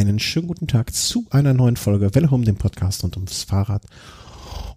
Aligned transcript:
einen 0.00 0.18
schönen 0.18 0.48
guten 0.48 0.66
Tag 0.66 0.94
zu 0.94 1.26
einer 1.28 1.52
neuen 1.52 1.76
Folge 1.76 2.14
Welle 2.14 2.30
um 2.30 2.42
den 2.42 2.56
Podcast 2.56 3.04
und 3.04 3.16
ums 3.16 3.42
Fahrrad. 3.42 3.84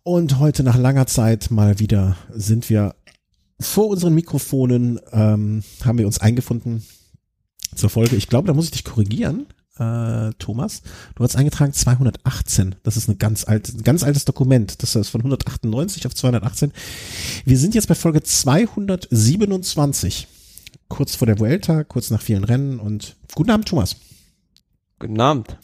Und 0.03 0.39
heute 0.39 0.63
nach 0.63 0.77
langer 0.77 1.07
Zeit 1.07 1.49
mal 1.49 1.79
wieder 1.79 2.17
sind 2.33 2.69
wir 2.69 2.93
vor 3.57 3.87
unseren 3.87 4.13
Mikrofonen, 4.13 4.99
ähm, 5.13 5.63
haben 5.85 5.97
wir 5.97 6.07
uns 6.07 6.19
eingefunden 6.19 6.83
zur 7.73 7.89
Folge. 7.89 8.17
Ich 8.17 8.27
glaube, 8.27 8.47
da 8.47 8.53
muss 8.53 8.65
ich 8.65 8.71
dich 8.71 8.83
korrigieren, 8.83 9.45
äh, 9.79 10.31
Thomas. 10.39 10.81
Du 11.15 11.23
hast 11.23 11.37
eingetragen 11.37 11.71
218. 11.71 12.75
Das 12.83 12.97
ist 12.97 13.07
eine 13.07 13.15
ganz 13.15 13.47
alt, 13.47 13.73
ein 13.73 13.83
ganz 13.83 14.03
altes 14.03 14.25
Dokument. 14.25 14.83
Das 14.83 14.93
ist 14.97 15.07
von 15.07 15.21
198 15.21 16.05
auf 16.05 16.15
218. 16.15 16.73
Wir 17.45 17.57
sind 17.57 17.75
jetzt 17.75 17.87
bei 17.87 17.95
Folge 17.95 18.23
227. 18.23 20.27
Kurz 20.89 21.15
vor 21.15 21.27
der 21.27 21.39
Vuelta, 21.39 21.85
kurz 21.85 22.09
nach 22.09 22.21
vielen 22.21 22.43
Rennen 22.43 22.81
und 22.81 23.15
guten 23.35 23.51
Abend, 23.51 23.69
Thomas. 23.69 23.95
Guten 25.03 25.19
Abend. 25.19 25.57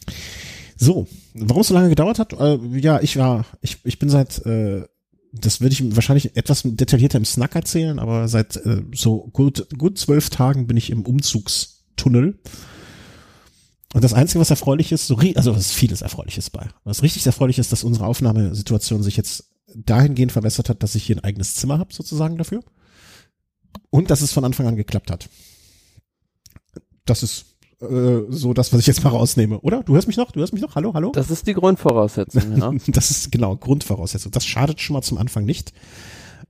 So, 0.76 1.08
warum 1.34 1.61
es 1.61 1.70
so 1.70 1.74
lange 1.74 1.88
gedauert 1.88 2.20
hat? 2.20 2.34
Äh, 2.34 2.57
ja, 2.78 3.00
ich 3.00 3.16
war, 3.16 3.46
ich, 3.62 3.78
ich 3.86 3.98
bin 3.98 4.10
seit, 4.10 4.46
äh, 4.46 4.84
das 5.32 5.62
würde 5.62 5.71
ich 5.71 5.96
wahrscheinlich 5.96 6.36
etwas 6.36 6.64
detaillierter 6.65 7.18
im 7.18 7.24
Snack 7.24 7.56
erzählen, 7.56 8.00
aber 8.00 8.28
seit 8.28 8.57
äh, 8.57 8.82
so 8.93 9.29
gut, 9.32 9.70
gut 9.78 9.98
zwölf 9.98 10.29
Tagen 10.29 10.68
bin 10.68 10.75
ich 10.75 10.89
im 10.89 11.06
Umzugstunnel. 11.06 12.38
Und 13.93 14.04
das 14.04 14.14
Einzige, 14.14 14.42
was 14.42 14.50
erfreulich 14.50 14.92
ist, 14.92 15.07
so, 15.07 15.18
also 15.36 15.56
was 15.56 15.71
vieles 15.71 16.01
Erfreuliches 16.01 16.50
bei. 16.50 16.68
Was 16.84 17.01
richtig 17.01 17.26
erfreulich 17.26 17.60
ist, 17.60 17.71
dass 17.71 17.86
unsere 17.86 18.07
Aufnahmesituation 18.07 19.04
sich 19.04 19.15
jetzt 19.15 19.51
dahingehend 19.74 20.34
verbessert 20.34 20.68
hat, 20.68 20.84
dass 20.84 20.96
ich 20.96 21.06
hier 21.06 21.15
ein 21.15 21.24
eigenes 21.24 21.56
Zimmer 21.56 21.79
habe, 21.79 21.93
sozusagen 21.93 22.37
dafür. 22.37 22.62
Und 23.90 24.12
dass 24.12 24.20
es 24.20 24.34
von 24.34 24.43
Anfang 24.43 24.68
an 24.68 24.76
geklappt 24.76 25.10
hat. 25.10 25.29
Das 27.06 27.24
ist 27.24 27.49
äh, 27.82 28.21
so 28.29 28.54
das, 28.54 28.74
was 28.74 28.82
ich 28.82 28.88
jetzt 28.88 29.04
mal 29.04 29.11
rausnehme, 29.11 29.60
oder? 29.60 29.83
Du 29.83 29.93
hörst 29.93 30.07
mich 30.07 30.18
noch? 30.18 30.32
Du 30.32 30.39
hörst 30.39 30.54
mich 30.54 30.61
noch? 30.61 30.75
Hallo, 30.75 30.93
hallo? 30.93 31.11
Das 31.14 31.29
ist 31.29 31.47
die 31.47 31.54
Grundvoraussetzung, 31.54 32.58
ja. 32.58 32.72
das 32.88 33.11
ist 33.11 33.31
genau 33.31 33.56
Grundvoraussetzung. 33.56 34.31
Das 34.31 34.45
schadet 34.45 34.81
schon 34.81 34.95
mal 34.95 35.02
zum 35.02 35.17
Anfang 35.17 35.45
nicht. 35.45 35.73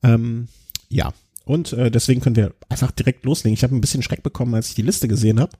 Ähm, 0.03 0.47
ja, 0.89 1.13
und 1.45 1.73
äh, 1.73 1.91
deswegen 1.91 2.21
können 2.21 2.35
wir 2.35 2.53
einfach 2.69 2.91
direkt 2.91 3.25
loslegen. 3.25 3.53
Ich 3.53 3.63
habe 3.63 3.75
ein 3.75 3.81
bisschen 3.81 4.03
Schreck 4.03 4.23
bekommen, 4.23 4.55
als 4.55 4.69
ich 4.69 4.75
die 4.75 4.81
Liste 4.81 5.07
gesehen 5.07 5.39
habe. 5.39 5.51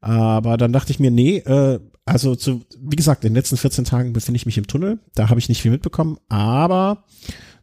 Aber 0.00 0.56
dann 0.56 0.72
dachte 0.72 0.92
ich 0.92 0.98
mir, 0.98 1.10
nee, 1.10 1.38
äh, 1.38 1.78
also 2.04 2.34
zu, 2.34 2.62
wie 2.80 2.96
gesagt, 2.96 3.24
in 3.24 3.30
den 3.30 3.36
letzten 3.36 3.56
14 3.56 3.84
Tagen 3.84 4.12
befinde 4.12 4.36
ich 4.36 4.46
mich 4.46 4.58
im 4.58 4.66
Tunnel. 4.66 4.98
Da 5.14 5.28
habe 5.28 5.38
ich 5.38 5.48
nicht 5.48 5.62
viel 5.62 5.70
mitbekommen, 5.70 6.18
aber 6.28 7.04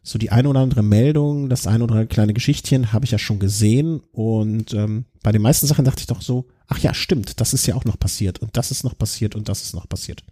so 0.08 0.18
die 0.18 0.30
eine 0.30 0.48
oder 0.48 0.60
andere 0.60 0.82
Meldung, 0.82 1.50
das 1.50 1.66
eine 1.66 1.84
oder 1.84 1.92
andere 1.92 2.06
kleine 2.06 2.32
Geschichtchen 2.32 2.94
habe 2.94 3.04
ich 3.04 3.10
ja 3.10 3.18
schon 3.18 3.38
gesehen. 3.38 4.00
Und 4.10 4.72
ähm, 4.72 5.04
bei 5.22 5.32
den 5.32 5.42
meisten 5.42 5.66
Sachen 5.66 5.84
dachte 5.84 6.00
ich 6.00 6.06
doch 6.06 6.22
so, 6.22 6.46
ach 6.66 6.78
ja, 6.78 6.94
stimmt, 6.94 7.40
das 7.42 7.52
ist 7.52 7.66
ja 7.66 7.74
auch 7.74 7.84
noch 7.84 7.98
passiert 7.98 8.38
und 8.38 8.56
das 8.56 8.70
ist 8.70 8.84
noch 8.84 8.96
passiert 8.96 9.34
und 9.34 9.50
das 9.50 9.62
ist 9.62 9.74
noch 9.74 9.86
passiert. 9.86 10.24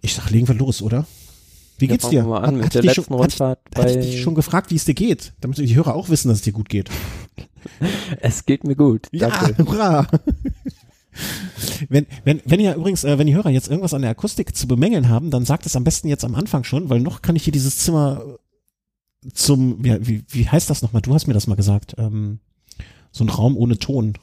Ich 0.00 0.14
sag, 0.14 0.30
legen 0.30 0.46
wir 0.46 0.54
los, 0.54 0.80
oder? 0.80 1.06
Wie 1.78 1.88
geht's 1.88 2.04
ja, 2.04 2.10
dir? 2.10 2.22
Mal 2.22 2.38
an, 2.38 2.54
hat, 2.56 2.62
mit 2.62 2.74
der 2.74 2.82
letzten 2.84 3.04
schon, 3.04 3.20
hat, 3.20 3.58
hat 3.74 3.94
dich 3.96 4.22
schon 4.22 4.36
gefragt, 4.36 4.70
wie 4.70 4.76
es 4.76 4.84
dir 4.84 4.94
geht, 4.94 5.32
damit 5.40 5.58
die 5.58 5.74
Hörer 5.74 5.96
auch 5.96 6.08
wissen, 6.08 6.28
dass 6.28 6.38
es 6.38 6.44
dir 6.44 6.52
gut 6.52 6.68
geht. 6.68 6.88
es 8.20 8.46
geht 8.46 8.62
mir 8.62 8.76
gut. 8.76 9.08
Danke. 9.12 9.56
Ja, 9.58 9.66
hurra. 9.66 10.06
Wenn, 11.88 12.06
wenn, 12.24 12.40
wenn 12.44 12.60
ihr 12.60 12.74
übrigens, 12.74 13.04
äh, 13.04 13.18
wenn 13.18 13.26
die 13.26 13.34
Hörer 13.34 13.50
jetzt 13.50 13.68
irgendwas 13.68 13.94
an 13.94 14.02
der 14.02 14.10
Akustik 14.10 14.56
zu 14.56 14.66
bemängeln 14.66 15.08
haben, 15.08 15.30
dann 15.30 15.44
sagt 15.44 15.66
es 15.66 15.76
am 15.76 15.84
besten 15.84 16.08
jetzt 16.08 16.24
am 16.24 16.34
Anfang 16.34 16.64
schon, 16.64 16.90
weil 16.90 17.00
noch 17.00 17.22
kann 17.22 17.36
ich 17.36 17.44
hier 17.44 17.52
dieses 17.52 17.78
Zimmer 17.78 18.38
zum, 19.32 19.82
wie, 19.84 20.06
wie, 20.06 20.24
wie 20.28 20.48
heißt 20.48 20.70
das 20.70 20.82
nochmal? 20.82 21.02
Du 21.02 21.14
hast 21.14 21.26
mir 21.26 21.34
das 21.34 21.46
mal 21.46 21.56
gesagt. 21.56 21.94
Ähm, 21.98 22.40
so 23.10 23.24
ein 23.24 23.28
Raum 23.28 23.56
ohne 23.56 23.78
Ton. 23.78 24.14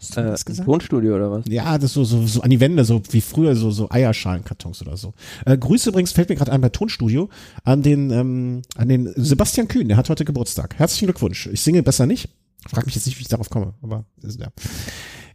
Hast 0.00 0.16
du 0.16 0.20
äh, 0.20 0.24
das 0.24 0.44
gesagt? 0.44 0.66
Tonstudio 0.66 1.16
oder 1.16 1.30
was? 1.30 1.44
Ja, 1.46 1.76
das 1.76 1.92
so, 1.92 2.04
so, 2.04 2.26
so 2.26 2.40
an 2.40 2.50
die 2.50 2.60
Wände, 2.60 2.84
so 2.84 3.02
wie 3.10 3.20
früher, 3.20 3.54
so, 3.54 3.70
so 3.70 3.90
Eierschalenkartons 3.90 4.80
oder 4.82 4.96
so. 4.96 5.12
Äh, 5.44 5.58
Grüße 5.58 5.90
übrigens, 5.90 6.12
fällt 6.12 6.30
mir 6.30 6.36
gerade 6.36 6.52
ein 6.52 6.60
bei 6.60 6.70
Tonstudio, 6.70 7.28
an 7.64 7.82
den, 7.82 8.10
ähm, 8.10 8.62
an 8.76 8.88
den 8.88 9.12
Sebastian 9.16 9.68
Kühn, 9.68 9.88
der 9.88 9.98
hat 9.98 10.08
heute 10.08 10.24
Geburtstag. 10.24 10.78
Herzlichen 10.78 11.06
Glückwunsch. 11.06 11.48
Ich 11.48 11.60
singe 11.60 11.82
besser 11.82 12.06
nicht. 12.06 12.30
Frag 12.68 12.86
mich 12.86 12.94
jetzt 12.94 13.06
nicht, 13.06 13.18
wie 13.18 13.22
ich 13.22 13.28
darauf 13.28 13.50
komme, 13.50 13.74
aber 13.82 14.04
ja. 14.22 14.48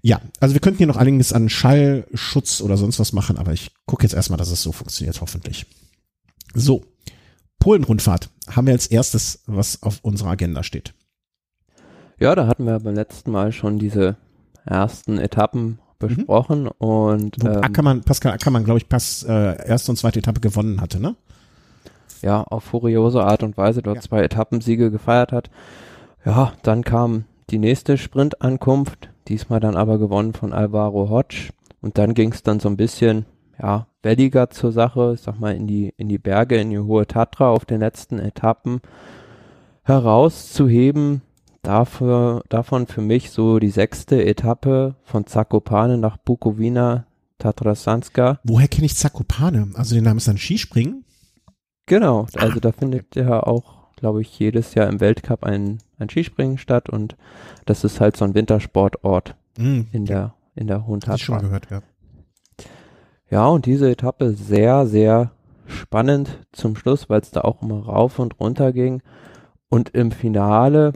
Ja, 0.01 0.21
also 0.39 0.53
wir 0.53 0.61
könnten 0.61 0.77
hier 0.77 0.87
noch 0.87 0.97
einiges 0.97 1.33
an 1.33 1.49
Schallschutz 1.49 2.61
oder 2.61 2.77
sonst 2.77 2.99
was 2.99 3.13
machen, 3.13 3.37
aber 3.37 3.53
ich 3.53 3.71
gucke 3.87 4.03
jetzt 4.03 4.13
erstmal, 4.13 4.37
dass 4.37 4.51
es 4.51 4.61
so 4.61 4.71
funktioniert, 4.71 5.19
hoffentlich. 5.19 5.65
So, 6.53 6.83
Polen-Rundfahrt 7.59 8.29
haben 8.47 8.67
wir 8.67 8.73
als 8.73 8.85
erstes, 8.85 9.41
was 9.47 9.81
auf 9.81 9.99
unserer 10.03 10.29
Agenda 10.29 10.61
steht. 10.61 10.93
Ja, 12.19 12.35
da 12.35 12.45
hatten 12.45 12.65
wir 12.65 12.79
beim 12.79 12.93
letzten 12.93 13.31
Mal 13.31 13.51
schon 13.51 13.79
diese 13.79 14.17
ersten 14.65 15.17
Etappen 15.17 15.79
besprochen 15.97 16.63
mhm. 16.63 16.71
und 16.77 17.43
ähm, 17.43 17.63
Ackermann, 17.63 18.01
Pascal 18.01 18.33
Ackermann, 18.33 18.63
glaube 18.63 18.77
ich, 18.77 18.87
Pass 18.87 19.23
äh, 19.23 19.67
erste 19.67 19.91
und 19.91 19.97
zweite 19.97 20.19
Etappe 20.19 20.39
gewonnen 20.39 20.81
hatte, 20.81 20.99
ne? 20.99 21.15
Ja, 22.21 22.43
auf 22.43 22.63
furiose 22.63 23.23
Art 23.23 23.43
und 23.43 23.57
Weise 23.57 23.81
dort 23.81 23.97
ja. 23.97 24.01
zwei 24.01 24.21
Etappensiege 24.21 24.91
gefeiert 24.91 25.31
hat. 25.31 25.49
Ja, 26.25 26.53
dann 26.63 26.83
kam 26.83 27.25
die 27.51 27.59
nächste 27.59 27.97
Sprintankunft, 27.97 29.09
diesmal 29.27 29.59
dann 29.59 29.75
aber 29.75 29.99
gewonnen 29.99 30.33
von 30.33 30.53
Alvaro 30.53 31.09
Hodge. 31.09 31.49
Und 31.81 31.99
dann 31.99 32.15
ging 32.15 32.31
es 32.31 32.41
dann 32.41 32.59
so 32.59 32.67
ein 32.67 32.77
bisschen, 32.77 33.25
ja, 33.61 33.87
welliger 34.01 34.49
zur 34.49 34.71
Sache, 34.71 35.13
ich 35.13 35.21
sag 35.21 35.39
mal, 35.39 35.55
in 35.55 35.67
die, 35.67 35.93
in 35.97 36.09
die 36.09 36.17
Berge, 36.17 36.57
in 36.57 36.71
die 36.71 36.79
hohe 36.79 37.05
Tatra 37.05 37.49
auf 37.49 37.65
den 37.65 37.79
letzten 37.79 38.17
Etappen 38.17 38.81
herauszuheben. 39.83 41.21
Dafür, 41.61 42.43
davon 42.49 42.87
für 42.87 43.01
mich 43.01 43.31
so 43.31 43.59
die 43.59 43.69
sechste 43.69 44.23
Etappe 44.23 44.95
von 45.03 45.25
Zakopane 45.25 45.97
nach 45.97 46.17
Bukowina 46.17 47.05
Tatrasanska. 47.37 48.39
Woher 48.43 48.67
kenne 48.67 48.85
ich 48.85 48.95
Zakopane? 48.95 49.71
Also 49.75 49.95
den 49.95 50.03
Namen 50.03 50.17
ist 50.17 50.27
dann 50.27 50.37
Skispringen? 50.37 51.05
Genau, 51.87 52.27
also 52.35 52.57
ah, 52.57 52.59
da 52.59 52.71
findet 52.71 53.15
ja 53.15 53.43
auch, 53.43 53.93
glaube 53.95 54.21
ich, 54.21 54.39
jedes 54.39 54.73
Jahr 54.73 54.89
im 54.89 54.99
Weltcup 54.99 55.43
ein, 55.43 55.79
ein 55.97 56.09
Skispringen 56.09 56.57
statt 56.57 56.89
und 56.89 57.15
das 57.65 57.83
ist 57.83 57.99
halt 57.99 58.17
so 58.17 58.25
ein 58.25 58.35
Wintersportort 58.35 59.35
mm, 59.57 59.81
in 59.91 60.05
der 60.05 60.33
in 60.55 60.67
der 60.67 60.87
Hohen 60.87 61.01
Tatra. 61.01 61.17
schon 61.17 61.39
gehört, 61.39 61.69
ja. 61.69 61.81
Ja, 63.29 63.47
und 63.47 63.65
diese 63.65 63.89
Etappe 63.89 64.31
sehr, 64.31 64.85
sehr 64.85 65.31
spannend 65.65 66.39
zum 66.51 66.75
Schluss, 66.75 67.09
weil 67.09 67.21
es 67.21 67.31
da 67.31 67.41
auch 67.41 67.61
immer 67.61 67.85
rauf 67.85 68.19
und 68.19 68.39
runter 68.39 68.71
ging. 68.71 69.01
Und 69.67 69.89
im 69.89 70.11
Finale 70.11 70.93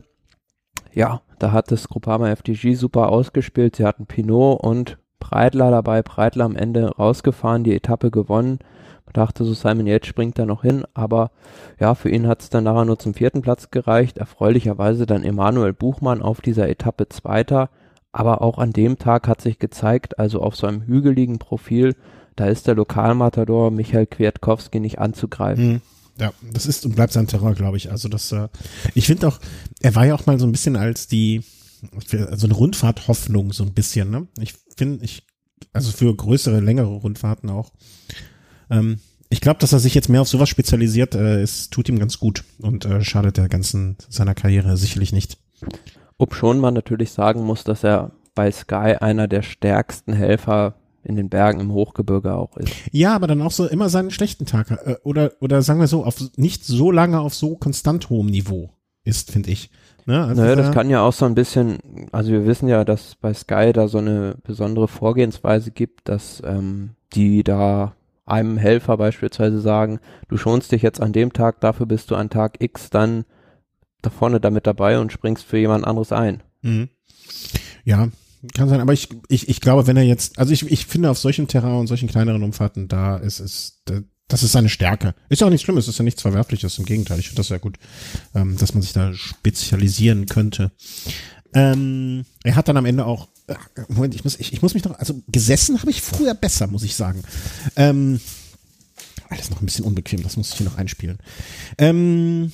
ja, 0.93 1.21
da 1.39 1.51
hat 1.51 1.71
das 1.71 1.88
Groupama 1.88 2.29
FDG 2.29 2.75
super 2.75 3.09
ausgespielt. 3.09 3.75
Sie 3.75 3.85
hatten 3.85 4.05
Pinot 4.05 4.61
und 4.61 4.97
Breitler 5.29 5.72
dabei. 5.72 6.01
Breitler 6.01 6.45
am 6.45 6.56
Ende 6.56 6.88
rausgefahren, 6.88 7.63
die 7.63 7.75
Etappe 7.75 8.12
gewonnen. 8.12 8.59
Man 9.06 9.13
dachte 9.13 9.44
so, 9.44 9.53
Simon 9.53 9.88
Yates 9.88 10.07
springt 10.07 10.38
da 10.38 10.45
noch 10.45 10.62
hin, 10.62 10.85
aber 10.94 11.31
ja, 11.79 11.95
für 11.95 12.09
ihn 12.09 12.28
hat 12.28 12.41
es 12.41 12.50
dann 12.50 12.63
nachher 12.63 12.85
nur 12.85 13.00
zum 13.00 13.13
vierten 13.13 13.41
Platz 13.41 13.72
gereicht. 13.72 14.18
Erfreulicherweise 14.18 15.06
dann 15.06 15.23
Emanuel 15.23 15.73
Buchmann 15.73 16.22
auf 16.22 16.41
dieser 16.41 16.69
Etappe 16.69 17.09
Zweiter. 17.09 17.69
Aber 18.12 18.41
auch 18.41 18.57
an 18.57 18.73
dem 18.73 18.97
Tag 18.97 19.28
hat 19.28 19.41
sich 19.41 19.59
gezeigt, 19.59 20.18
also 20.18 20.41
auf 20.41 20.56
so 20.56 20.66
einem 20.66 20.81
hügeligen 20.81 21.38
Profil, 21.38 21.95
da 22.35 22.45
ist 22.45 22.68
der 22.68 22.75
Lokalmatador 22.75 23.69
Michael 23.69 24.07
Kwiatkowski 24.07 24.79
nicht 24.79 24.97
anzugreifen. 24.97 25.73
Hm. 25.73 25.81
Ja, 26.19 26.34
das 26.53 26.66
ist 26.66 26.85
und 26.85 26.95
bleibt 26.95 27.13
sein 27.13 27.28
Terror, 27.28 27.53
glaube 27.53 27.78
ich. 27.78 27.91
Also 27.91 28.09
das, 28.09 28.31
äh, 28.31 28.47
ich 28.94 29.07
finde 29.07 29.28
auch, 29.28 29.39
er 29.81 29.95
war 29.95 30.06
ja 30.06 30.16
auch 30.16 30.25
mal 30.25 30.39
so 30.39 30.45
ein 30.45 30.51
bisschen 30.51 30.75
als 30.75 31.07
die, 31.07 31.44
also 32.29 32.47
eine 32.47 32.56
Rundfahrt-Hoffnung 32.56 33.53
so 33.53 33.63
ein 33.63 33.73
bisschen. 33.73 34.09
Ne? 34.09 34.28
Ich 34.39 34.53
finde, 34.79 35.06
ich, 35.06 35.28
also 35.73 35.91
für 35.91 36.16
größere, 36.16 36.59
längere 36.59 36.88
Rundfahrten 36.88 37.50
auch. 37.50 37.72
Ähm, 38.72 39.00
ich 39.29 39.41
glaube, 39.41 39.59
dass 39.59 39.73
er 39.73 39.79
sich 39.79 39.94
jetzt 39.94 40.09
mehr 40.09 40.22
auf 40.22 40.28
sowas 40.28 40.50
spezialisiert, 40.50 41.13
äh, 41.13 41.41
es 41.41 41.69
tut 41.69 41.88
ihm 41.88 42.00
ganz 42.00 42.19
gut 42.19 42.44
und 42.59 42.85
äh, 42.85 43.03
schadet 43.03 43.38
der 43.38 43.47
ganzen 43.47 43.97
seiner 44.09 44.34
Karriere 44.34 44.75
sicherlich 44.75 45.13
nicht. 45.13 45.38
Ob 46.18 46.34
schon 46.34 46.59
man 46.59 46.73
natürlich 46.73 47.12
sagen 47.12 47.44
muss, 47.44 47.63
dass 47.63 47.84
er 47.84 48.12
bei 48.34 48.51
Sky 48.51 48.95
einer 49.00 49.27
der 49.27 49.44
stärksten 49.44 50.13
Helfer 50.13 50.75
in 51.03 51.15
den 51.15 51.30
Bergen 51.30 51.59
im 51.59 51.71
Hochgebirge 51.71 52.33
auch 52.33 52.57
ist. 52.57 52.74
Ja, 52.92 53.15
aber 53.15 53.27
dann 53.27 53.42
auch 53.42 53.51
so 53.51 53.68
immer 53.68 53.89
seinen 53.89 54.12
schlechten 54.12 54.45
Tag 54.45 54.71
äh, 54.71 54.95
oder 55.03 55.33
oder 55.39 55.62
sagen 55.62 55.80
wir 55.80 55.88
so 55.88 56.03
auf 56.03 56.18
nicht 56.38 56.65
so 56.65 56.92
lange 56.92 57.19
auf 57.19 57.36
so 57.36 57.56
konstant 57.56 58.09
hohem 58.09 58.27
Niveau 58.27 58.71
ist, 59.03 59.31
finde 59.31 59.51
ich. 59.51 59.69
Ne? 60.09 60.25
Also 60.25 60.41
naja, 60.41 60.56
das 60.56 60.71
kann 60.71 60.89
ja 60.89 61.01
auch 61.01 61.13
so 61.13 61.25
ein 61.25 61.35
bisschen, 61.35 61.77
also 62.11 62.31
wir 62.31 62.47
wissen 62.47 62.67
ja, 62.67 62.83
dass 62.83 63.13
bei 63.13 63.31
Sky 63.31 63.73
da 63.73 63.88
so 63.88 64.00
eine 64.00 64.38
besondere 64.44 64.88
Vorgehensweise 64.88 65.69
gibt, 65.69 66.09
dass 66.09 66.41
ähm, 66.44 66.95
die 67.13 67.44
da 67.44 67.94
einem 68.25 68.57
Helfer 68.57 68.97
beispielsweise 68.97 69.61
sagen, 69.61 70.00
du 70.27 70.35
schonst 70.35 70.71
dich 70.71 70.81
jetzt 70.81 71.00
an 71.00 71.13
dem 71.13 71.31
Tag, 71.31 71.61
dafür 71.61 71.85
bist 71.85 72.09
du 72.09 72.15
an 72.15 72.31
Tag 72.31 72.56
X 72.59 72.89
dann 72.89 73.23
da 74.01 74.09
vorne 74.09 74.39
damit 74.39 74.65
dabei 74.65 74.97
und 74.97 75.11
springst 75.11 75.44
für 75.45 75.59
jemand 75.59 75.85
anderes 75.85 76.12
ein. 76.12 76.41
Mhm. 76.63 76.89
Ja, 77.83 78.07
kann 78.55 78.67
sein, 78.67 78.81
aber 78.81 78.94
ich, 78.94 79.09
ich, 79.27 79.47
ich 79.47 79.62
glaube, 79.62 79.85
wenn 79.85 79.97
er 79.97 80.03
jetzt, 80.03 80.39
also 80.39 80.51
ich, 80.51 80.71
ich 80.71 80.88
finde 80.88 81.12
auf 81.12 81.19
solchen 81.19 81.47
Terrain 81.47 81.75
und 81.75 81.85
solchen 81.85 82.09
kleineren 82.09 82.41
Umfahrten, 82.41 82.88
da 82.88 83.17
ist 83.17 83.39
es, 83.39 83.83
das 84.29 84.43
ist 84.43 84.53
seine 84.53 84.69
Stärke. 84.69 85.15
Ist 85.27 85.41
ja 85.41 85.47
auch 85.47 85.51
nichts 85.51 85.63
Schlimmes, 85.63 85.87
ist 85.87 85.97
ja 85.97 86.03
nichts 86.03 86.21
Verwerfliches, 86.21 86.77
im 86.77 86.85
Gegenteil, 86.85 87.19
ich 87.19 87.27
finde 87.27 87.39
das 87.39 87.47
sehr 87.47 87.59
gut, 87.59 87.77
ähm, 88.33 88.55
dass 88.57 88.73
man 88.73 88.81
sich 88.81 88.93
da 88.93 89.13
spezialisieren 89.13 90.27
könnte. 90.27 90.71
Ähm, 91.53 92.25
er 92.43 92.55
hat 92.55 92.67
dann 92.67 92.77
am 92.77 92.85
Ende 92.85 93.05
auch, 93.05 93.27
äh, 93.47 93.55
Moment, 93.89 94.13
ich 94.15 94.23
muss, 94.23 94.39
ich, 94.39 94.53
ich 94.53 94.61
muss 94.61 94.75
mich 94.75 94.83
noch, 94.85 94.97
also 94.99 95.21
gesessen 95.27 95.79
habe 95.79 95.89
ich 95.89 96.01
früher 96.01 96.35
besser, 96.35 96.67
muss 96.67 96.83
ich 96.83 96.95
sagen. 96.95 97.23
Ähm, 97.75 98.21
alles 99.29 99.49
noch 99.49 99.61
ein 99.61 99.65
bisschen 99.65 99.85
unbequem, 99.85 100.21
das 100.21 100.37
muss 100.37 100.51
ich 100.51 100.57
hier 100.57 100.67
noch 100.67 100.77
einspielen. 100.77 101.17
Ähm, 101.79 102.51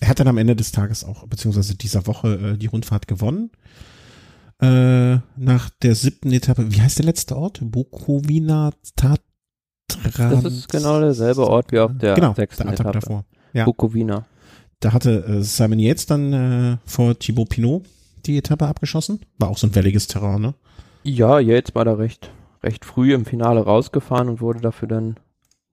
er 0.00 0.08
hat 0.08 0.20
dann 0.20 0.28
am 0.28 0.38
Ende 0.38 0.54
des 0.54 0.72
Tages 0.72 1.04
auch, 1.04 1.26
beziehungsweise 1.26 1.74
dieser 1.74 2.06
Woche, 2.06 2.52
äh, 2.52 2.58
die 2.58 2.66
Rundfahrt 2.66 3.08
gewonnen. 3.08 3.50
Äh, 4.60 5.16
nach 5.36 5.70
der 5.80 5.94
siebten 5.94 6.32
Etappe, 6.32 6.70
wie 6.70 6.82
heißt 6.82 6.98
der 6.98 7.06
letzte 7.06 7.36
Ort? 7.36 7.60
Bukovina 7.62 8.72
Tatran. 10.00 10.42
Das 10.42 10.52
ist 10.52 10.68
genau 10.70 11.00
derselbe 11.00 11.46
Ort 11.46 11.72
wie 11.72 11.78
auf 11.78 11.90
der 11.94 12.14
genau, 12.14 12.34
sechsten 12.34 12.64
der 12.64 12.72
Etappe 12.74 12.90
Etappe. 12.90 13.06
davor. 13.06 13.24
Ja. 13.52 13.64
Bukowina. 13.64 14.24
Da 14.80 14.92
hatte 14.92 15.24
äh, 15.24 15.42
Simon 15.42 15.78
Yates 15.78 16.06
dann 16.06 16.32
äh, 16.32 16.76
vor 16.84 17.18
Thibaut 17.18 17.50
Pinot 17.50 17.84
die 18.26 18.38
Etappe 18.38 18.66
abgeschossen. 18.66 19.20
War 19.38 19.48
auch 19.50 19.58
so 19.58 19.66
ein 19.66 19.74
welliges 19.74 20.06
Terrain, 20.06 20.40
ne? 20.40 20.54
Ja, 21.04 21.38
jetzt 21.38 21.74
war 21.74 21.86
er 21.86 21.98
recht, 21.98 22.30
recht 22.62 22.84
früh 22.84 23.12
im 23.14 23.24
Finale 23.24 23.60
rausgefahren 23.60 24.28
und 24.28 24.40
wurde 24.40 24.60
dafür 24.60 24.88
dann, 24.88 25.16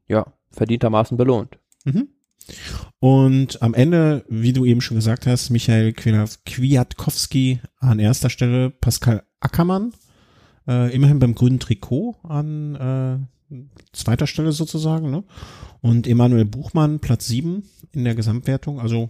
ja, 0.08 0.26
verdientermaßen 0.52 1.18
belohnt. 1.18 1.58
Mhm. 1.86 2.10
Und 3.00 3.62
am 3.62 3.76
Ende, 3.76 4.26
wie 4.28 4.54
du 4.54 4.66
eben 4.66 4.82
schon 4.82 4.96
gesagt 4.98 5.28
hast, 5.28 5.52
Michael 5.52 5.90
Kwiat- 5.92 6.40
Kwiatkowski 6.46 7.62
an 7.78 8.00
erster 8.00 8.30
Stelle, 8.32 8.72
Pascal 8.72 9.24
Ackermann, 9.40 9.94
äh, 10.68 10.94
immerhin 10.94 11.20
beim 11.20 11.36
grünen 11.36 11.60
Trikot 11.60 12.16
an 12.24 12.76
äh, 12.76 13.18
zweiter 13.94 14.28
Stelle 14.28 14.52
sozusagen, 14.52 15.10
ne? 15.10 15.24
Und 15.82 16.08
Emanuel 16.08 16.46
Buchmann, 16.46 17.00
Platz 17.00 17.28
sieben 17.28 17.64
in 17.92 18.04
der 18.04 18.16
Gesamtwertung. 18.16 18.80
Also 18.80 19.10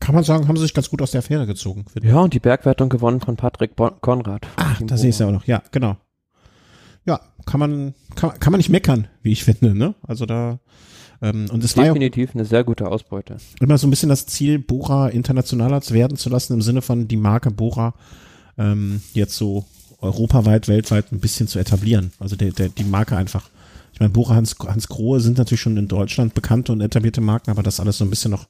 kann 0.00 0.14
man 0.14 0.24
sagen, 0.24 0.48
haben 0.48 0.56
sie 0.56 0.62
sich 0.62 0.74
ganz 0.74 0.90
gut 0.90 1.00
aus 1.02 1.12
der 1.12 1.20
Affäre 1.20 1.46
gezogen. 1.46 1.84
Ja, 2.02 2.20
und 2.20 2.34
die 2.34 2.40
Bergwertung 2.40 2.88
gewonnen 2.88 3.20
von 3.20 3.36
Patrick 3.36 3.74
bon 3.76 3.92
Konrad. 4.00 4.46
Ach, 4.56 4.80
da 4.84 4.96
sehe 4.96 5.10
ich 5.10 5.16
es 5.16 5.20
ja 5.20 5.28
auch 5.28 5.32
noch. 5.32 5.46
Ja, 5.46 5.62
genau. 5.72 5.96
Ja, 7.06 7.20
kann 7.46 7.60
man, 7.60 7.94
kann, 8.14 8.38
kann 8.38 8.50
man 8.52 8.58
nicht 8.58 8.70
meckern, 8.70 9.08
wie 9.22 9.32
ich 9.32 9.44
finde, 9.44 9.74
ne? 9.74 9.94
Also 10.02 10.26
da, 10.26 10.58
ähm, 11.20 11.46
und 11.50 11.64
es 11.64 11.76
war 11.76 11.84
ja 11.84 11.92
Definitiv 11.92 12.34
eine 12.34 12.44
sehr 12.44 12.64
gute 12.64 12.88
Ausbeute. 12.88 13.36
immer 13.60 13.78
so 13.78 13.86
ein 13.86 13.90
bisschen 13.90 14.08
das 14.08 14.26
Ziel, 14.26 14.58
Bora 14.58 15.08
internationaler 15.08 15.80
werden 15.90 16.16
zu 16.16 16.28
lassen, 16.28 16.54
im 16.54 16.62
Sinne 16.62 16.82
von 16.82 17.08
die 17.08 17.16
Marke 17.16 17.50
Bora 17.50 17.94
ähm, 18.58 19.00
jetzt 19.12 19.36
so 19.36 19.64
europaweit, 20.00 20.68
weltweit 20.68 21.12
ein 21.12 21.20
bisschen 21.20 21.48
zu 21.48 21.58
etablieren. 21.58 22.12
Also 22.18 22.36
der, 22.36 22.52
der, 22.52 22.68
die 22.68 22.84
Marke 22.84 23.16
einfach. 23.16 23.48
Ich 23.94 24.00
meine, 24.00 24.10
Bora 24.10 24.34
Hans, 24.34 24.56
Hans 24.58 24.88
Grohe 24.88 25.20
sind 25.20 25.38
natürlich 25.38 25.60
schon 25.60 25.76
in 25.76 25.86
Deutschland 25.86 26.34
bekannte 26.34 26.72
und 26.72 26.80
etablierte 26.80 27.20
Marken, 27.20 27.52
aber 27.52 27.62
das 27.62 27.78
alles 27.78 27.96
so 27.96 28.04
ein 28.04 28.10
bisschen 28.10 28.32
noch 28.32 28.48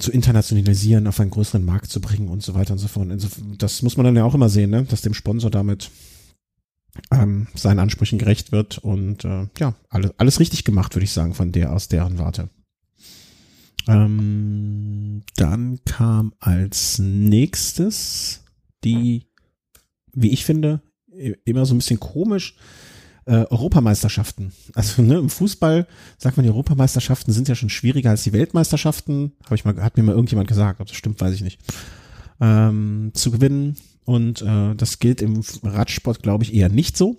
zu 0.00 0.10
internationalisieren, 0.10 1.06
auf 1.06 1.20
einen 1.20 1.30
größeren 1.30 1.64
Markt 1.64 1.88
zu 1.88 2.00
bringen 2.00 2.28
und 2.28 2.42
so 2.42 2.54
weiter 2.54 2.72
und 2.72 2.80
so 2.80 2.88
fort. 2.88 3.08
Insofern, 3.10 3.56
das 3.58 3.82
muss 3.82 3.96
man 3.96 4.04
dann 4.04 4.16
ja 4.16 4.24
auch 4.24 4.34
immer 4.34 4.48
sehen, 4.48 4.70
ne? 4.70 4.82
dass 4.82 5.02
dem 5.02 5.14
Sponsor 5.14 5.52
damit 5.52 5.92
ähm, 7.12 7.46
seinen 7.54 7.78
Ansprüchen 7.78 8.18
gerecht 8.18 8.50
wird 8.50 8.78
und 8.78 9.24
äh, 9.24 9.46
ja, 9.56 9.76
alles, 9.88 10.10
alles 10.18 10.40
richtig 10.40 10.64
gemacht, 10.64 10.96
würde 10.96 11.04
ich 11.04 11.12
sagen, 11.12 11.34
von 11.34 11.52
der 11.52 11.72
aus 11.72 11.86
deren 11.86 12.18
Warte. 12.18 12.48
Ähm, 13.86 15.22
dann 15.36 15.78
kam 15.84 16.34
als 16.40 16.98
nächstes 16.98 18.40
die, 18.82 19.28
wie 20.12 20.30
ich 20.30 20.44
finde, 20.44 20.82
immer 21.44 21.66
so 21.66 21.74
ein 21.74 21.78
bisschen 21.78 22.00
komisch, 22.00 22.56
äh, 23.26 23.44
Europameisterschaften. 23.50 24.52
Also 24.74 25.02
ne, 25.02 25.16
im 25.18 25.28
Fußball 25.30 25.86
sagt 26.18 26.36
man, 26.36 26.44
die 26.44 26.50
Europameisterschaften 26.50 27.32
sind 27.32 27.48
ja 27.48 27.54
schon 27.54 27.68
schwieriger 27.70 28.10
als 28.10 28.24
die 28.24 28.32
Weltmeisterschaften. 28.32 29.32
Habe 29.44 29.54
ich 29.54 29.64
mal, 29.64 29.76
hat 29.82 29.96
mir 29.96 30.02
mal 30.02 30.12
irgendjemand 30.12 30.48
gesagt, 30.48 30.80
ob 30.80 30.86
das 30.88 30.96
stimmt, 30.96 31.20
weiß 31.20 31.34
ich 31.34 31.42
nicht. 31.42 31.60
Ähm, 32.40 33.12
zu 33.14 33.30
gewinnen 33.30 33.76
und 34.04 34.42
äh, 34.42 34.74
das 34.74 34.98
gilt 34.98 35.22
im 35.22 35.42
Radsport, 35.62 36.22
glaube 36.22 36.44
ich, 36.44 36.54
eher 36.54 36.68
nicht 36.68 36.96
so. 36.96 37.16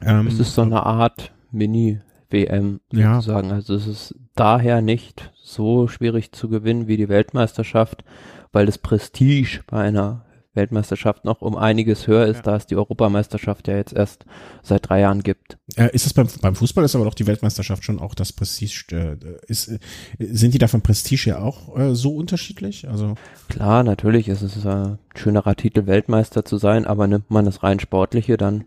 Ähm, 0.00 0.26
Es 0.26 0.38
ist 0.38 0.54
so 0.54 0.62
eine 0.62 0.84
Art 0.84 1.32
Mini-WM 1.50 2.80
Ja. 2.92 3.16
sozusagen. 3.20 3.50
Also 3.50 3.74
es 3.74 3.86
ist 3.86 4.14
daher 4.34 4.80
nicht 4.82 5.32
so 5.42 5.88
schwierig 5.88 6.32
zu 6.32 6.48
gewinnen 6.48 6.86
wie 6.86 6.96
die 6.96 7.08
Weltmeisterschaft, 7.08 8.04
weil 8.52 8.66
das 8.66 8.78
Prestige 8.78 9.60
bei 9.66 9.82
einer 9.82 10.25
Weltmeisterschaft 10.56 11.24
noch 11.24 11.42
um 11.42 11.56
einiges 11.56 12.06
höher 12.06 12.26
ist, 12.26 12.38
Ja. 12.38 12.42
da 12.42 12.56
es 12.56 12.66
die 12.66 12.76
Europameisterschaft 12.76 13.68
ja 13.68 13.76
jetzt 13.76 13.92
erst 13.92 14.24
seit 14.62 14.88
drei 14.88 15.00
Jahren 15.00 15.22
gibt. 15.22 15.58
Äh, 15.76 15.90
ist 15.94 16.06
es 16.06 16.14
beim, 16.14 16.26
beim 16.40 16.54
Fußball 16.54 16.84
ist 16.84 16.94
aber 16.96 17.04
doch 17.04 17.14
die 17.14 17.26
Weltmeisterschaft 17.26 17.84
schon 17.84 18.00
auch 18.00 18.14
das 18.14 18.32
Prestige, 18.32 18.84
äh, 18.92 19.16
ist, 19.46 19.68
äh, 19.68 19.78
sind 20.18 20.54
die 20.54 20.58
da 20.58 20.68
vom 20.68 20.82
Prestige 20.82 21.30
ja 21.30 21.38
auch 21.40 21.76
äh, 21.78 21.94
so 21.94 22.14
unterschiedlich? 22.16 22.88
Also, 22.88 23.14
Klar, 23.48 23.84
natürlich 23.84 24.28
ist 24.28 24.42
es 24.42 24.64
äh, 24.64 24.68
ein 24.68 24.98
schönerer 25.14 25.54
Titel, 25.54 25.86
Weltmeister 25.86 26.44
zu 26.44 26.56
sein, 26.58 26.86
aber 26.86 27.06
nimmt 27.06 27.30
man 27.30 27.44
das 27.44 27.62
rein 27.62 27.78
Sportliche, 27.80 28.36
dann 28.36 28.64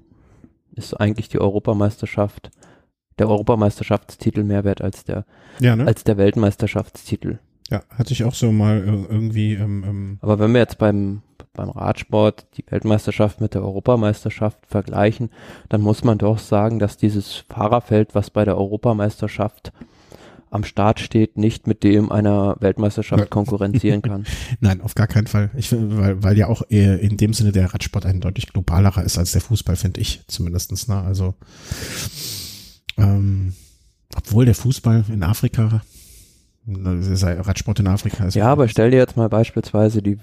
ist 0.75 0.93
eigentlich 0.93 1.29
die 1.29 1.39
Europameisterschaft, 1.39 2.51
der 3.17 3.27
Europameisterschaftstitel 3.29 4.43
mehr 4.43 4.63
wert 4.63 4.81
als 4.81 5.03
der, 5.03 5.25
ja, 5.59 5.75
ne? 5.75 5.85
als 5.85 6.03
der 6.03 6.17
Weltmeisterschaftstitel. 6.17 7.39
Ja, 7.69 7.83
hatte 7.89 8.13
ich 8.13 8.23
auch 8.23 8.33
so 8.33 8.51
mal 8.51 8.77
äh, 8.79 9.13
irgendwie, 9.13 9.53
ähm, 9.53 9.83
ähm, 9.87 10.17
Aber 10.21 10.39
wenn 10.39 10.51
wir 10.53 10.59
jetzt 10.59 10.77
beim, 10.77 11.21
beim 11.53 11.69
Radsport 11.69 12.47
die 12.57 12.65
Weltmeisterschaft 12.69 13.41
mit 13.41 13.53
der 13.53 13.63
Europameisterschaft 13.63 14.59
vergleichen, 14.67 15.29
dann 15.69 15.81
muss 15.81 16.03
man 16.03 16.17
doch 16.17 16.39
sagen, 16.39 16.79
dass 16.79 16.97
dieses 16.97 17.43
Fahrerfeld, 17.49 18.15
was 18.15 18.29
bei 18.29 18.45
der 18.45 18.57
Europameisterschaft 18.57 19.71
am 20.51 20.63
Start 20.63 20.99
steht, 20.99 21.37
nicht 21.37 21.67
mit 21.67 21.83
dem 21.83 22.11
einer 22.11 22.55
Weltmeisterschaft 22.59 23.19
Ja. 23.21 23.27
konkurrenzieren 23.27 24.01
kann. 24.01 24.25
nein, 24.59 24.81
auf 24.81 24.95
gar 24.95 25.05
keinen 25.05 25.27
Fall. 25.27 25.51
Ich 25.55 25.71
weil, 25.71 26.23
weil 26.23 26.37
ja 26.39 26.47
auch 26.47 26.63
äh, 26.71 26.95
in 27.05 27.17
dem 27.17 27.33
Sinne 27.33 27.51
der 27.51 27.71
Radsport 27.71 28.07
ein 28.07 28.19
deutlich 28.19 28.47
globalerer 28.51 29.03
ist 29.03 29.19
als 29.19 29.31
der 29.33 29.41
Fußball, 29.41 29.75
finde 29.75 30.01
ich 30.01 30.21
zumindestens. 30.27 30.87
Ne? 30.87 30.95
Also, 30.95 31.35
ähm, 32.97 33.53
obwohl 34.15 34.45
der 34.45 34.55
Fußball 34.55 35.05
in 35.09 35.21
Afrika, 35.21 35.81
Radsport 36.67 37.79
in 37.79 37.87
Afrika 37.87 38.25
ist. 38.25 38.35
Ja, 38.35 38.47
aber 38.47 38.67
stell 38.67 38.91
dir 38.91 38.97
jetzt 38.97 39.17
mal 39.17 39.29
beispielsweise 39.29 40.01
die, 40.01 40.17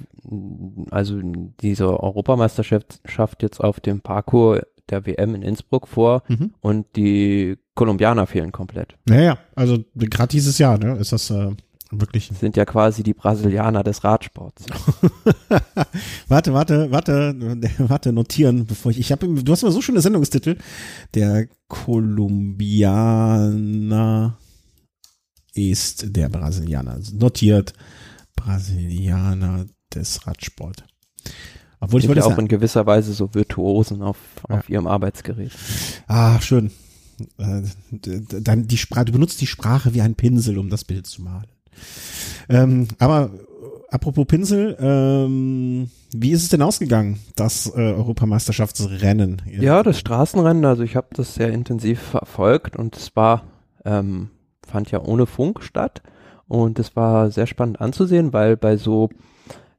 also 0.91 1.21
diese 1.61 2.01
Europameisterschaft 2.03 3.43
jetzt 3.43 3.61
auf 3.61 3.81
dem 3.81 4.01
Parcours 4.01 4.61
der 4.89 5.05
WM 5.07 5.35
in 5.35 5.43
Innsbruck 5.43 5.89
vor 5.89 6.23
Mhm. 6.29 6.53
und 6.61 6.87
die 6.95 7.57
Kolumbianer 7.75 8.27
fehlen 8.27 8.53
komplett. 8.53 8.95
Naja, 9.09 9.39
also 9.57 9.79
gerade 9.97 10.31
dieses 10.31 10.59
Jahr, 10.59 10.79
ne, 10.79 10.97
ist 10.97 11.13
das 11.13 11.31
äh, 11.31 11.51
wirklich 11.91 12.31
sind 12.39 12.57
ja 12.57 12.65
quasi 12.65 13.03
die 13.03 13.15
Brasilianer 13.15 13.83
des 13.83 14.05
Radsports. 14.05 14.65
warte, 16.29 16.53
warte, 16.53 16.91
warte, 16.91 17.35
warte, 17.79 18.13
notieren, 18.13 18.67
bevor 18.67 18.91
ich. 18.93 18.99
Ich 18.99 19.13
habe, 19.13 19.27
du 19.27 19.53
hast 19.53 19.63
immer 19.63 19.73
so 19.73 19.81
schöne 19.83 20.01
Sendungstitel. 20.01 20.57
Der 21.15 21.47
Kolumbianer 21.69 24.37
ist 25.57 26.17
der 26.17 26.29
Brasilianer. 26.29 26.99
Notiert 27.13 27.73
Brasilianer 28.37 29.67
des 29.95 30.27
Radsport. 30.27 30.85
Obwohl 31.81 32.01
ich 32.01 32.03
sind 32.07 32.17
wollte 32.17 32.29
ja 32.29 32.35
auch 32.35 32.39
in 32.39 32.49
gewisser 32.49 32.87
Weise 32.87 33.13
so 33.13 33.35
Virtuosen 33.35 34.03
auf, 34.03 34.17
Ja. 34.49 34.59
auf 34.59 34.69
ihrem 34.71 34.87
Arbeitsgerät. 34.87 35.53
Ah, 36.07 36.41
schön. 36.41 36.71
Äh, 37.39 37.63
Dann 37.91 38.67
die 38.67 38.79
Sprache, 38.79 39.07
du 39.07 39.13
benutzt 39.13 39.41
die 39.41 39.47
Sprache 39.47 39.95
wie 39.95 40.01
ein 40.03 40.15
Pinsel, 40.15 40.59
um 40.59 40.69
das 40.71 40.85
Bild 40.85 41.07
zu 41.07 41.23
malen. 41.23 41.47
Ähm, 42.49 42.89
aber 42.99 43.31
apropos 43.91 44.27
Pinsel, 44.27 44.77
ähm, 44.81 45.91
wie 46.15 46.31
ist 46.33 46.43
es 46.43 46.49
denn 46.49 46.63
ausgegangen, 46.63 47.19
das 47.37 47.67
äh, 47.67 47.73
Europameisterschaftsrennen? 47.93 49.43
Ja, 49.51 49.83
das 49.83 49.99
Straßenrennen, 49.99 50.65
also 50.65 50.83
ich 50.83 50.97
habe 50.97 51.09
das 51.13 51.35
sehr 51.35 51.53
intensiv 51.53 52.01
verfolgt 52.01 52.77
und 52.77 52.97
es 52.97 53.15
war, 53.17 53.45
ähm, 53.85 54.31
fand 54.67 54.91
ja 54.91 55.01
ohne 55.01 55.27
Funk 55.27 55.63
statt 55.63 56.03
und 56.49 56.79
es 56.79 56.97
war 56.97 57.31
sehr 57.31 57.47
spannend 57.47 57.81
anzusehen, 57.81 58.33
weil 58.33 58.57
bei 58.57 58.77
so, 58.77 59.11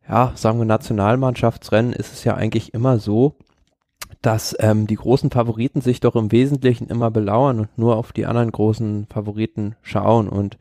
ja, 0.08 0.32
sagen 0.36 0.60
wir 0.60 0.66
Nationalmannschaftsrennen 0.66 1.94
ist 1.94 2.14
es 2.14 2.24
ja 2.24 2.36
eigentlich 2.36 2.74
immer 2.74 3.00
so, 3.00 3.36
dass 4.22 4.56
ähm, 4.60 4.88
die 4.88 4.96
großen 4.96 5.32
Favoriten 5.32 5.82
sich 5.82 6.00
doch 6.00 6.16
im 6.16 6.32
Wesentlichen 6.32 6.88
immer 6.88 7.12
belauern 7.12 7.60
und 7.60 7.78
nur 7.78 7.98
auf 7.98 8.12
die 8.12 8.26
anderen 8.26 8.52
großen 8.52 9.08
Favoriten 9.10 9.76
schauen 9.82 10.28
und 10.28 10.58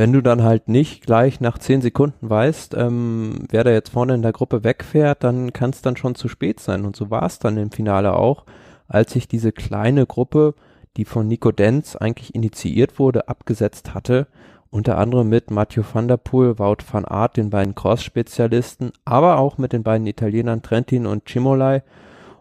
wenn 0.00 0.12
du 0.12 0.22
dann 0.22 0.42
halt 0.42 0.68
nicht 0.68 1.04
gleich 1.04 1.40
nach 1.40 1.58
zehn 1.58 1.82
Sekunden 1.82 2.30
weißt, 2.30 2.74
ähm, 2.74 3.46
wer 3.50 3.64
da 3.64 3.70
jetzt 3.70 3.90
vorne 3.90 4.14
in 4.14 4.22
der 4.22 4.32
Gruppe 4.32 4.64
wegfährt, 4.64 5.24
dann 5.24 5.52
kann 5.52 5.70
es 5.70 5.82
dann 5.82 5.96
schon 5.96 6.14
zu 6.14 6.28
spät 6.28 6.58
sein. 6.60 6.86
Und 6.86 6.96
so 6.96 7.10
war 7.10 7.24
es 7.24 7.38
dann 7.38 7.56
im 7.56 7.70
Finale 7.70 8.14
auch, 8.14 8.44
als 8.88 9.12
sich 9.12 9.28
diese 9.28 9.52
kleine 9.52 10.06
Gruppe, 10.06 10.54
die 10.96 11.04
von 11.04 11.28
Nico 11.28 11.52
Denz 11.52 11.96
eigentlich 11.96 12.34
initiiert 12.34 12.98
wurde, 12.98 13.28
abgesetzt 13.28 13.94
hatte. 13.94 14.26
Unter 14.70 14.98
anderem 14.98 15.28
mit 15.28 15.50
Mathieu 15.50 15.82
van 15.92 16.06
der 16.06 16.16
Poel, 16.16 16.58
Wout 16.58 16.84
van 16.90 17.04
Aert, 17.04 17.36
den 17.36 17.50
beiden 17.50 17.74
Cross-Spezialisten, 17.74 18.92
aber 19.04 19.38
auch 19.38 19.58
mit 19.58 19.72
den 19.72 19.82
beiden 19.82 20.06
Italienern 20.06 20.62
Trentin 20.62 21.06
und 21.06 21.28
Cimolai 21.28 21.82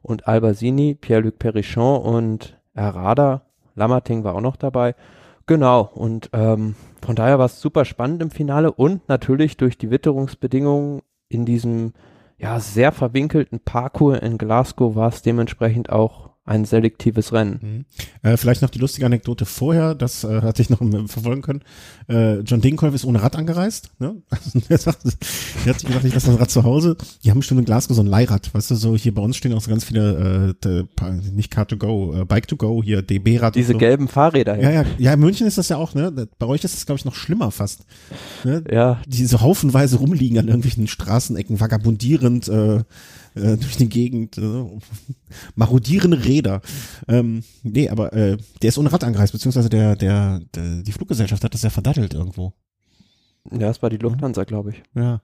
und 0.01 0.27
Albasini, 0.27 0.95
Pierre-Luc 0.95 1.39
Perichon 1.39 2.01
und 2.01 2.57
Herrada. 2.75 3.41
Lammerting 3.75 4.23
war 4.23 4.35
auch 4.35 4.41
noch 4.41 4.57
dabei. 4.57 4.95
Genau, 5.47 5.89
und 5.93 6.29
ähm, 6.33 6.75
von 7.03 7.15
daher 7.15 7.39
war 7.39 7.47
es 7.47 7.59
super 7.59 7.83
spannend 7.83 8.21
im 8.21 8.29
Finale 8.29 8.71
und 8.71 9.09
natürlich 9.09 9.57
durch 9.57 9.79
die 9.79 9.89
Witterungsbedingungen 9.89 11.01
in 11.27 11.45
diesem 11.45 11.93
ja 12.37 12.59
sehr 12.59 12.91
verwinkelten 12.91 13.59
Parcours 13.59 14.19
in 14.19 14.37
Glasgow 14.37 14.95
war 14.95 15.09
es 15.09 15.23
dementsprechend 15.23 15.89
auch 15.89 16.28
ein 16.46 16.65
selektives 16.65 17.31
Rennen. 17.31 17.60
Mhm. 17.62 18.27
Äh, 18.27 18.36
vielleicht 18.36 18.63
noch 18.63 18.72
die 18.72 18.79
lustige 18.79 19.05
Anekdote 19.05 19.46
vorher, 19.46 19.93
das 19.93 20.24
äh, 20.24 20.41
hatte 20.41 20.62
ich 20.62 20.69
noch 20.72 20.79
verfolgen 21.08 21.43
können. 21.43 21.62
Äh, 22.08 22.39
John 22.39 22.60
Dinkolf 22.60 22.96
ist 22.96 23.05
ohne 23.05 23.22
Rad 23.22 23.36
angereist. 23.36 23.91
Ne? 24.00 24.15
er, 24.69 24.77
sagt, 24.79 25.05
er 25.65 25.69
hat 25.74 25.79
sich 25.79 25.88
gedacht, 25.88 26.05
ich 26.05 26.13
lasse 26.13 26.31
das 26.31 26.39
Rad 26.39 26.50
zu 26.50 26.63
Hause. 26.63 26.98
Die 27.24 27.29
haben 27.29 27.39
bestimmt 27.39 27.60
in 27.60 27.65
Glasgow 27.65 27.96
so 27.96 28.01
ein 28.01 28.08
Leihrad. 28.08 28.53
Weißt 28.53 28.72
du, 28.72 28.75
so 28.75 28.96
hier 28.96 29.13
bei 29.13 29.22
uns 29.22 29.38
stehen 29.38 29.53
auch 29.53 29.62
so 29.62 29.69
ganz 29.69 29.84
viele, 29.84 30.55
äh, 30.63 30.84
nicht 31.34 31.53
Car2Go, 31.53 32.22
äh, 32.22 32.24
Bike2Go, 32.24 32.84
hier 32.84 33.03
DB-Rad. 33.03 33.55
Diese 33.55 33.74
so. 33.74 33.77
gelben 33.77 34.08
Fahrräder. 34.08 34.60
Ja, 34.60 34.72
ja, 34.72 34.86
ja, 34.98 35.13
in 35.13 35.19
München 35.19 35.46
ist 35.46 35.60
das 35.60 35.69
ja 35.69 35.77
auch, 35.77 35.93
ne? 35.93 36.12
Bei 36.39 36.48
euch 36.48 36.63
ist 36.63 36.74
das, 36.75 36.86
glaube 36.86 36.98
ich, 36.98 37.05
noch 37.05 37.15
schlimmer 37.15 37.51
fast. 37.51 37.86
Ne? 38.43 38.63
Ja. 38.72 39.01
Die 39.05 39.25
so 39.25 39.41
haufenweise 39.41 39.98
rumliegen 39.98 40.39
an 40.39 40.48
irgendwelchen 40.48 40.88
Straßenecken, 40.88 41.60
vagabundierend, 41.60 42.48
äh, 42.48 42.84
äh, 43.39 43.58
durch 43.58 43.77
die 43.77 43.89
Gegend, 43.89 44.38
äh, 44.38 44.65
marodierende 45.55 46.24
Räder. 46.25 46.62
Ähm, 47.08 47.43
nee, 47.63 47.89
aber 47.89 48.13
äh, 48.13 48.38
der 48.62 48.69
ist 48.69 48.77
ohne 48.77 48.91
Rad 48.91 49.03
angereist, 49.03 49.34
beziehungsweise 49.34 49.69
der, 49.69 49.96
der, 49.96 50.41
der, 50.55 50.84
die 50.84 50.91
Fluggesellschaft 50.91 51.43
hat 51.43 51.53
das 51.53 51.62
ja 51.63 51.69
verdattelt 51.69 52.13
irgendwo. 52.13 52.53
Ja, 53.51 53.69
es 53.69 53.81
war 53.81 53.89
die 53.89 53.98
Lufthansa, 53.98 54.43
glaube 54.43 54.72
ich. 54.72 54.84
Ja. 54.96 55.22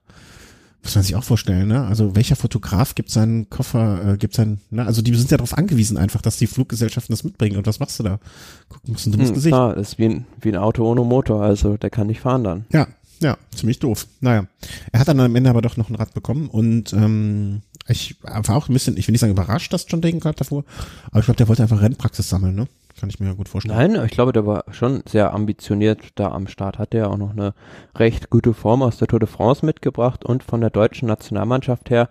Muss 0.82 0.94
man 0.94 1.04
sich 1.04 1.16
auch 1.16 1.24
vorstellen, 1.24 1.66
ne? 1.68 1.84
Also 1.84 2.14
welcher 2.14 2.36
Fotograf 2.36 2.94
gibt 2.94 3.10
seinen 3.10 3.50
Koffer, 3.50 4.12
äh, 4.12 4.16
gibt 4.16 4.34
sein, 4.34 4.60
ne? 4.70 4.86
Also 4.86 5.02
die 5.02 5.12
sind 5.14 5.30
ja 5.30 5.36
darauf 5.36 5.56
angewiesen 5.58 5.96
einfach, 5.96 6.22
dass 6.22 6.36
die 6.36 6.46
Fluggesellschaften 6.46 7.12
das 7.12 7.24
mitbringen. 7.24 7.56
Und 7.56 7.66
was 7.66 7.80
machst 7.80 7.98
du 7.98 8.04
da? 8.04 8.20
Guck, 8.68 8.86
musst 8.88 9.04
du 9.06 9.10
ein 9.10 9.12
dummes 9.12 9.28
Hm, 9.28 9.34
Gesicht. 9.34 9.52
klar, 9.52 9.74
das 9.74 9.88
ist 9.92 9.98
wie 9.98 10.04
ein, 10.06 10.26
wie 10.40 10.48
ein 10.50 10.56
Auto 10.56 10.84
ohne 10.88 11.00
Motor, 11.02 11.42
also 11.42 11.76
der 11.76 11.90
kann 11.90 12.06
nicht 12.06 12.20
fahren 12.20 12.44
dann. 12.44 12.66
Ja, 12.72 12.86
ja, 13.20 13.36
ziemlich 13.54 13.78
doof. 13.80 14.06
Naja. 14.20 14.46
Er 14.92 15.00
hat 15.00 15.08
dann 15.08 15.18
am 15.18 15.34
Ende 15.34 15.50
aber 15.50 15.62
doch 15.62 15.76
noch 15.76 15.88
ein 15.90 15.96
Rad 15.96 16.14
bekommen 16.14 16.48
und 16.48 16.92
ähm, 16.92 17.62
ich 17.88 18.16
war 18.22 18.56
auch 18.56 18.68
ein 18.68 18.72
bisschen, 18.72 18.96
ich 18.96 19.06
will 19.06 19.12
nicht 19.12 19.20
sagen 19.20 19.32
überrascht, 19.32 19.72
dass 19.72 19.86
John 19.88 20.00
Degenkolb 20.00 20.36
davor, 20.36 20.64
aber 21.10 21.20
ich 21.20 21.24
glaube, 21.26 21.36
der 21.36 21.48
wollte 21.48 21.62
einfach 21.62 21.80
Rennpraxis 21.80 22.28
sammeln, 22.28 22.54
ne? 22.54 22.66
Kann 22.98 23.10
ich 23.10 23.20
mir 23.20 23.26
ja 23.26 23.34
gut 23.34 23.48
vorstellen. 23.50 23.76
Nein, 23.92 24.04
ich 24.06 24.12
glaube, 24.12 24.32
der 24.32 24.46
war 24.46 24.64
schon 24.70 25.02
sehr 25.06 25.34
ambitioniert 25.34 26.00
da 26.14 26.30
am 26.32 26.46
Start. 26.46 26.78
Hat 26.78 26.94
er 26.94 27.10
auch 27.10 27.18
noch 27.18 27.32
eine 27.32 27.52
recht 27.94 28.30
gute 28.30 28.54
Form 28.54 28.82
aus 28.82 28.96
der 28.96 29.06
Tour 29.06 29.20
de 29.20 29.28
France 29.28 29.66
mitgebracht 29.66 30.24
und 30.24 30.42
von 30.42 30.62
der 30.62 30.70
deutschen 30.70 31.06
Nationalmannschaft 31.08 31.90
her 31.90 32.08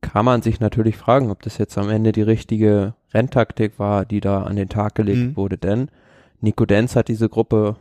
kann 0.00 0.24
man 0.24 0.42
sich 0.42 0.60
natürlich 0.60 0.96
fragen, 0.96 1.32
ob 1.32 1.42
das 1.42 1.58
jetzt 1.58 1.76
am 1.76 1.90
Ende 1.90 2.12
die 2.12 2.22
richtige 2.22 2.94
Renntaktik 3.12 3.80
war, 3.80 4.04
die 4.04 4.20
da 4.20 4.44
an 4.44 4.54
den 4.54 4.68
Tag 4.68 4.94
gelegt 4.94 5.18
Mhm. 5.30 5.36
wurde. 5.36 5.58
Denn 5.58 5.90
Nico 6.40 6.66
Denz 6.66 6.94
hat 6.94 7.08
diese 7.08 7.28
Gruppe 7.28 7.74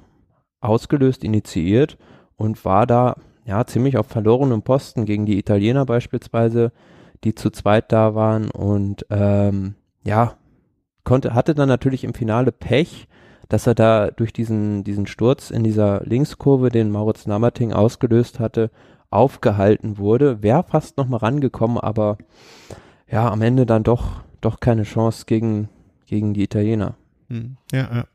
ausgelöst, 0.59 1.23
initiiert 1.23 1.97
und 2.37 2.65
war 2.65 2.87
da 2.87 3.17
ja 3.45 3.65
ziemlich 3.67 3.97
auf 3.97 4.07
verlorenem 4.07 4.63
Posten 4.63 5.05
gegen 5.05 5.27
die 5.27 5.37
Italiener 5.37 5.85
beispielsweise, 5.85 6.71
die 7.23 7.35
zu 7.35 7.49
zweit 7.49 7.91
da 7.91 8.15
waren 8.15 8.49
und 8.51 9.05
ähm, 9.09 9.75
ja 10.03 10.37
konnte 11.03 11.33
hatte 11.33 11.55
dann 11.55 11.69
natürlich 11.69 12.03
im 12.03 12.13
Finale 12.13 12.51
Pech, 12.51 13.07
dass 13.47 13.65
er 13.65 13.75
da 13.75 14.11
durch 14.11 14.33
diesen 14.33 14.83
diesen 14.83 15.07
Sturz 15.07 15.51
in 15.51 15.63
dieser 15.63 16.01
Linkskurve, 16.03 16.69
den 16.69 16.91
Mauritz 16.91 17.25
Namerting 17.25 17.71
ausgelöst 17.71 18.39
hatte, 18.39 18.71
aufgehalten 19.09 19.97
wurde. 19.97 20.43
Wäre 20.43 20.63
fast 20.63 20.97
noch 20.97 21.07
mal 21.07 21.17
rangekommen, 21.17 21.77
aber 21.77 22.17
ja 23.09 23.29
am 23.31 23.41
Ende 23.41 23.65
dann 23.65 23.83
doch 23.83 24.21
doch 24.41 24.59
keine 24.59 24.83
Chance 24.83 25.25
gegen 25.25 25.69
gegen 26.05 26.33
die 26.33 26.43
Italiener. 26.43 26.95
Hm, 27.29 27.57
Ja, 27.71 27.89
ja. 27.93 28.05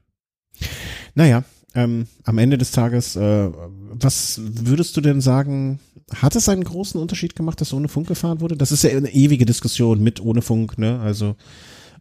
Naja, 1.14 1.44
ähm, 1.74 2.06
am 2.24 2.38
Ende 2.38 2.58
des 2.58 2.70
Tages, 2.70 3.16
äh, 3.16 3.50
was 3.92 4.40
würdest 4.42 4.96
du 4.96 5.00
denn 5.00 5.20
sagen, 5.20 5.80
hat 6.14 6.36
es 6.36 6.48
einen 6.48 6.64
großen 6.64 7.00
Unterschied 7.00 7.36
gemacht, 7.36 7.60
dass 7.60 7.72
ohne 7.72 7.88
Funk 7.88 8.08
gefahren 8.08 8.40
wurde? 8.40 8.56
Das 8.56 8.72
ist 8.72 8.82
ja 8.82 8.90
eine 8.90 9.12
ewige 9.12 9.46
Diskussion 9.46 10.02
mit 10.02 10.20
ohne 10.20 10.42
Funk, 10.42 10.78
ne? 10.78 11.00
Also 11.00 11.36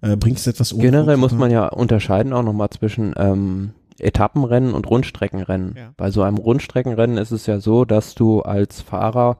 äh, 0.01 0.17
bringt 0.17 0.37
es 0.37 0.47
etwas 0.47 0.73
ohne 0.73 0.83
Generell 0.83 1.15
Funk 1.15 1.31
muss 1.31 1.39
man 1.39 1.51
ja 1.51 1.67
unterscheiden 1.67 2.33
auch 2.33 2.43
nochmal 2.43 2.69
zwischen 2.69 3.13
ähm, 3.17 3.71
Etappenrennen 3.99 4.73
und 4.73 4.89
Rundstreckenrennen. 4.89 5.75
Ja. 5.77 5.93
Bei 5.95 6.11
so 6.11 6.23
einem 6.23 6.37
Rundstreckenrennen 6.37 7.17
ist 7.17 7.31
es 7.31 7.45
ja 7.45 7.59
so, 7.59 7.85
dass 7.85 8.15
du 8.15 8.41
als 8.41 8.81
Fahrer, 8.81 9.37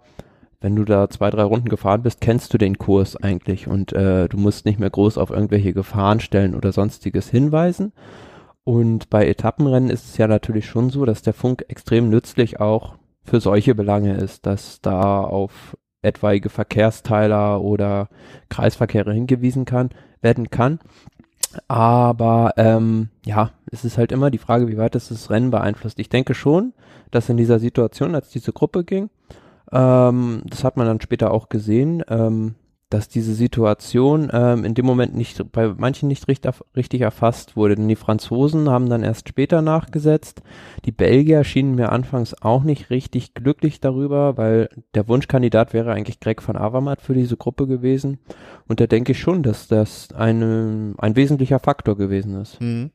wenn 0.62 0.76
du 0.76 0.86
da 0.86 1.10
zwei, 1.10 1.30
drei 1.30 1.44
Runden 1.44 1.70
gefahren 1.70 2.04
bist, 2.04 2.22
kennst 2.22 2.54
du 2.54 2.58
den 2.58 2.78
Kurs 2.78 3.16
eigentlich 3.16 3.68
und 3.68 3.92
äh, 3.94 4.30
du 4.30 4.38
musst 4.38 4.66
nicht 4.66 4.80
mehr 4.80 4.90
groß 4.90 5.18
auf 5.18 5.32
irgendwelche 5.32 5.74
Gefahrenstellen 5.74 6.56
oder 6.56 6.72
sonstiges 6.72 7.30
hinweisen. 7.30 7.92
Und 8.64 9.10
bei 9.10 9.28
Etappenrennen 9.28 9.90
ist 9.90 10.06
es 10.06 10.18
ja 10.18 10.28
natürlich 10.28 10.68
schon 10.68 10.90
so, 10.90 11.06
dass 11.06 11.22
der 11.22 11.34
Funk 11.34 11.66
extrem 11.68 12.10
nützlich 12.10 12.60
auch 12.60 12.96
für 13.24 13.40
solche 13.40 13.76
Belange 13.76 14.16
ist, 14.16 14.46
dass 14.46 14.82
da 14.82 15.22
auf 15.22 15.78
etwaige 16.02 16.50
Verkehrsteiler 16.50 17.62
oder 17.62 18.10
Kreisverkehre 18.50 19.14
hingewiesen 19.14 19.66
kann, 19.66 19.90
werden 20.22 20.50
kann. 20.50 20.80
Aber 21.68 22.54
ähm, 22.58 23.10
ja, 23.26 23.52
es 23.72 23.84
ist 23.84 23.98
halt 23.98 24.12
immer 24.12 24.32
die 24.32 24.38
Frage, 24.38 24.68
wie 24.68 24.78
weit 24.78 24.96
das 24.96 25.10
das 25.10 25.30
Rennen 25.30 25.52
beeinflusst. 25.52 26.00
Ich 26.00 26.10
denke 26.10 26.34
schon, 26.34 26.74
dass 27.12 27.30
in 27.30 27.38
dieser 27.38 27.60
Situation, 27.60 28.16
als 28.16 28.30
diese 28.30 28.54
Gruppe 28.54 28.84
ging, 28.84 29.10
ähm, 29.72 30.44
das 30.46 30.64
hat 30.64 30.78
man 30.78 30.88
dann 30.88 31.02
später 31.02 31.32
auch 31.32 31.50
gesehen, 31.50 32.04
ähm, 32.10 32.56
dass 32.92 33.08
diese 33.08 33.34
Situation 33.34 34.30
ähm, 34.34 34.66
in 34.66 34.74
dem 34.74 34.86
Moment 34.86 35.16
nicht 35.16 35.52
bei 35.52 35.74
manchen 35.78 36.10
nicht 36.10 36.28
richtig, 36.28 36.52
richtig 36.76 37.02
erfasst 37.02 37.56
wurde. 37.56 37.76
Denn 37.76 37.88
die 37.88 37.96
Franzosen 37.96 38.70
haben 38.70 38.90
dann 38.90 39.02
erst 39.02 39.30
später 39.30 39.62
nachgesetzt. 39.62 40.42
Die 40.86 40.92
Belgier 40.92 41.44
schienen 41.44 41.76
mir 41.76 41.92
anfangs 41.92 42.36
auch 42.42 42.64
nicht 42.64 42.90
richtig 42.90 43.34
glücklich 43.34 43.80
darüber, 43.80 44.38
weil 44.38 44.70
der 44.94 45.08
Wunschkandidat 45.08 45.74
wäre 45.74 45.94
eigentlich 45.94 46.20
Greg 46.20 46.46
van 46.46 46.58
Avermaet 46.58 47.02
für 47.02 47.14
diese 47.14 47.38
Gruppe 47.38 47.66
gewesen. 47.66 48.20
Und 48.68 48.82
da 48.82 48.88
denke 48.88 49.14
ich 49.14 49.20
schon, 49.20 49.42
dass 49.42 49.68
das 49.68 50.10
eine, 50.14 50.94
ein 50.98 51.16
wesentlicher 51.16 51.60
Faktor 51.60 51.98
gewesen 51.98 52.40
ist. 52.42 52.60
Mhm. 52.60 52.92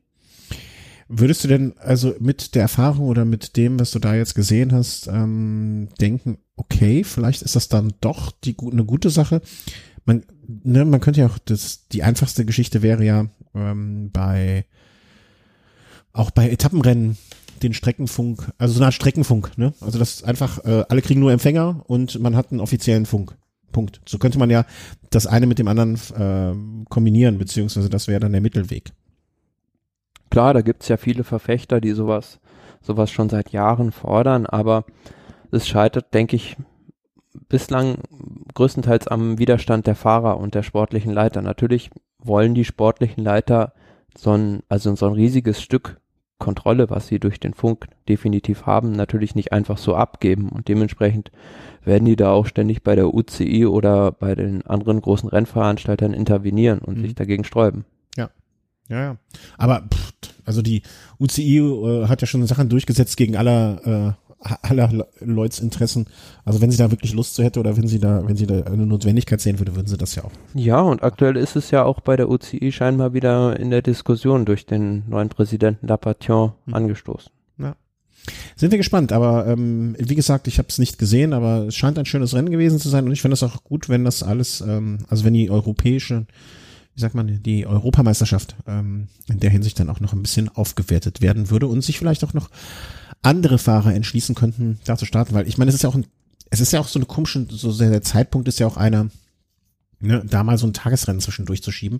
Würdest 1.09 1.43
du 1.43 1.47
denn 1.47 1.73
also 1.77 2.15
mit 2.19 2.53
der 2.53 2.63
Erfahrung 2.63 3.07
oder 3.07 3.23
mit 3.23 3.55
dem, 3.55 3.79
was 3.79 3.91
du 3.91 3.99
da 3.99 4.13
jetzt 4.13 4.35
gesehen 4.35 4.73
hast, 4.73 5.07
ähm, 5.07 5.87
denken, 6.01 6.37
okay, 6.57 7.05
vielleicht 7.05 7.43
ist 7.43 7.55
das 7.55 7.69
dann 7.69 7.93
doch 8.01 8.31
die, 8.43 8.57
eine 8.59 8.83
gute 8.83 9.09
Sache? 9.09 9.41
Man, 10.07 10.23
ne, 10.63 10.85
man 10.85 10.99
könnte 10.99 11.19
ja 11.19 11.27
auch, 11.27 11.37
das, 11.37 11.87
die 11.89 12.01
einfachste 12.01 12.45
Geschichte 12.45 12.81
wäre 12.81 13.03
ja 13.03 13.25
ähm, 13.53 14.09
bei 14.11 14.65
auch 16.13 16.31
bei 16.31 16.49
Etappenrennen 16.49 17.17
den 17.61 17.73
Streckenfunk, 17.73 18.51
also 18.57 18.73
so 18.73 18.79
eine 18.79 18.87
Art 18.87 18.93
Streckenfunk, 18.95 19.57
ne? 19.57 19.73
Also 19.81 19.99
das 19.99 20.15
ist 20.15 20.23
einfach, 20.23 20.63
äh, 20.65 20.85
alle 20.89 21.01
kriegen 21.01 21.19
nur 21.19 21.31
Empfänger 21.31 21.83
und 21.87 22.19
man 22.19 22.35
hat 22.35 22.51
einen 22.51 22.61
offiziellen 22.61 23.05
Funk. 23.05 23.35
Punkt. 23.71 24.01
So 24.07 24.17
könnte 24.17 24.39
man 24.39 24.49
ja 24.49 24.65
das 25.09 25.27
eine 25.27 25.45
mit 25.45 25.59
dem 25.59 25.67
anderen 25.67 25.95
äh, 25.95 26.85
kombinieren, 26.89 27.37
beziehungsweise 27.37 27.89
das 27.89 28.07
wäre 28.07 28.21
dann 28.21 28.31
der 28.31 28.41
Mittelweg. 28.41 28.91
Klar, 30.31 30.53
da 30.53 30.61
gibt's 30.61 30.87
ja 30.87 30.97
viele 30.97 31.23
Verfechter, 31.23 31.81
die 31.81 31.91
sowas, 31.91 32.39
sowas 32.81 33.11
schon 33.11 33.29
seit 33.29 33.51
Jahren 33.51 33.91
fordern, 33.91 34.45
aber 34.45 34.85
es 35.51 35.67
scheitert, 35.67 36.13
denke 36.13 36.37
ich, 36.37 36.55
bislang 37.49 37.97
größtenteils 38.53 39.07
am 39.07 39.37
Widerstand 39.39 39.87
der 39.87 39.95
Fahrer 39.95 40.37
und 40.37 40.55
der 40.55 40.63
sportlichen 40.63 41.13
Leiter. 41.13 41.41
Natürlich 41.41 41.89
wollen 42.19 42.55
die 42.55 42.65
sportlichen 42.65 43.23
Leiter 43.23 43.73
so 44.17 44.31
ein, 44.31 44.63
also 44.69 44.95
so 44.95 45.07
ein 45.07 45.13
riesiges 45.13 45.61
Stück 45.61 45.99
Kontrolle, 46.39 46.91
was 46.91 47.07
sie 47.07 47.19
durch 47.19 47.39
den 47.39 47.55
Funk 47.55 47.87
definitiv 48.07 48.67
haben, 48.67 48.91
natürlich 48.91 49.33
nicht 49.33 49.51
einfach 49.53 49.79
so 49.79 49.95
abgeben 49.95 50.49
und 50.49 50.67
dementsprechend 50.67 51.31
werden 51.83 52.05
die 52.05 52.15
da 52.15 52.31
auch 52.31 52.45
ständig 52.45 52.83
bei 52.83 52.95
der 52.95 53.11
UCI 53.11 53.65
oder 53.65 54.11
bei 54.11 54.35
den 54.35 54.63
anderen 54.67 55.01
großen 55.01 55.29
Rennveranstaltern 55.29 56.13
intervenieren 56.13 56.79
und 56.79 56.97
Mhm. 56.97 57.01
sich 57.01 57.15
dagegen 57.15 57.43
sträuben. 57.43 57.85
Ja, 58.15 58.29
ja. 58.87 59.17
Aber 59.57 59.87
pff, 59.91 60.13
also 60.45 60.61
die 60.61 60.83
UCI 61.19 61.57
äh, 61.57 62.07
hat 62.07 62.21
ja 62.21 62.27
schon 62.27 62.45
Sachen 62.45 62.69
durchgesetzt 62.69 63.17
gegen 63.17 63.35
aller 63.35 64.15
äh, 64.17 64.26
aller 64.39 64.87
Le- 64.91 65.07
Leuts 65.19 65.59
Interessen. 65.59 66.05
Also 66.45 66.61
wenn 66.61 66.71
sie 66.71 66.77
da 66.77 66.91
wirklich 66.91 67.13
Lust 67.13 67.35
zu 67.35 67.43
hätte 67.43 67.59
oder 67.59 67.75
wenn 67.77 67.87
sie 67.87 67.99
da, 67.99 68.27
wenn 68.27 68.37
sie 68.37 68.45
da 68.47 68.63
eine 68.63 68.85
Notwendigkeit 68.85 69.41
sehen 69.41 69.59
würde, 69.59 69.75
würden 69.75 69.87
sie 69.87 69.97
das 69.97 70.15
ja 70.15 70.23
auch. 70.23 70.31
Ja, 70.53 70.79
und 70.81 71.03
aktuell 71.03 71.37
ist 71.37 71.55
es 71.55 71.71
ja 71.71 71.83
auch 71.83 71.99
bei 72.01 72.15
der 72.15 72.29
UCI 72.29 72.71
scheinbar 72.71 73.13
wieder 73.13 73.59
in 73.59 73.69
der 73.71 73.81
Diskussion 73.81 74.45
durch 74.45 74.65
den 74.65 75.03
neuen 75.09 75.29
Präsidenten 75.29 75.87
Lapation 75.87 76.53
Mhm. 76.65 76.73
angestoßen. 76.73 77.31
Sind 78.57 78.71
wir 78.71 78.77
gespannt, 78.77 79.13
aber 79.13 79.47
ähm, 79.47 79.95
wie 79.99 80.15
gesagt, 80.15 80.49
ich 80.49 80.57
habe 80.57 80.67
es 80.67 80.79
nicht 80.79 80.97
gesehen, 80.97 81.31
aber 81.31 81.67
es 81.67 81.75
scheint 81.75 81.97
ein 81.97 82.05
schönes 82.05 82.33
Rennen 82.33 82.49
gewesen 82.49 82.77
zu 82.77 82.89
sein 82.89 83.05
und 83.05 83.13
ich 83.13 83.21
finde 83.21 83.35
es 83.35 83.43
auch 83.43 83.63
gut, 83.63 83.87
wenn 83.87 84.03
das 84.03 84.21
alles, 84.21 84.59
ähm, 84.59 84.97
also 85.07 85.23
wenn 85.23 85.33
die 85.33 85.49
europäische, 85.49 86.25
wie 86.95 86.99
sagt 87.01 87.15
man, 87.15 87.41
die 87.43 87.65
Europameisterschaft 87.65 88.57
ähm, 88.67 89.07
in 89.29 89.39
der 89.39 89.49
Hinsicht 89.49 89.79
dann 89.79 89.89
auch 89.89 90.01
noch 90.01 90.11
ein 90.11 90.21
bisschen 90.23 90.49
aufgewertet 90.49 91.21
werden 91.21 91.49
würde 91.51 91.67
und 91.67 91.81
sich 91.85 91.97
vielleicht 91.99 92.25
auch 92.25 92.33
noch 92.33 92.49
andere 93.21 93.57
Fahrer 93.57 93.93
entschließen 93.93 94.35
könnten, 94.35 94.79
da 94.85 94.97
zu 94.97 95.05
starten, 95.05 95.33
weil 95.33 95.47
ich 95.47 95.57
meine, 95.57 95.69
es 95.69 95.75
ist 95.75 95.83
ja 95.83 95.89
auch 95.89 95.95
ein, 95.95 96.05
es 96.49 96.59
ist 96.59 96.71
ja 96.71 96.79
auch 96.79 96.87
so 96.87 96.99
eine 96.99 97.05
komische, 97.05 97.45
so 97.49 97.71
sehr, 97.71 97.89
der 97.89 98.01
Zeitpunkt 98.01 98.47
ist 98.47 98.59
ja 98.59 98.67
auch 98.67 98.77
einer, 98.77 99.09
ne, 99.99 100.23
da 100.25 100.43
mal 100.43 100.57
so 100.57 100.67
ein 100.67 100.73
Tagesrennen 100.73 101.21
zwischendurch 101.21 101.63
zu 101.63 101.71
schieben. 101.71 101.99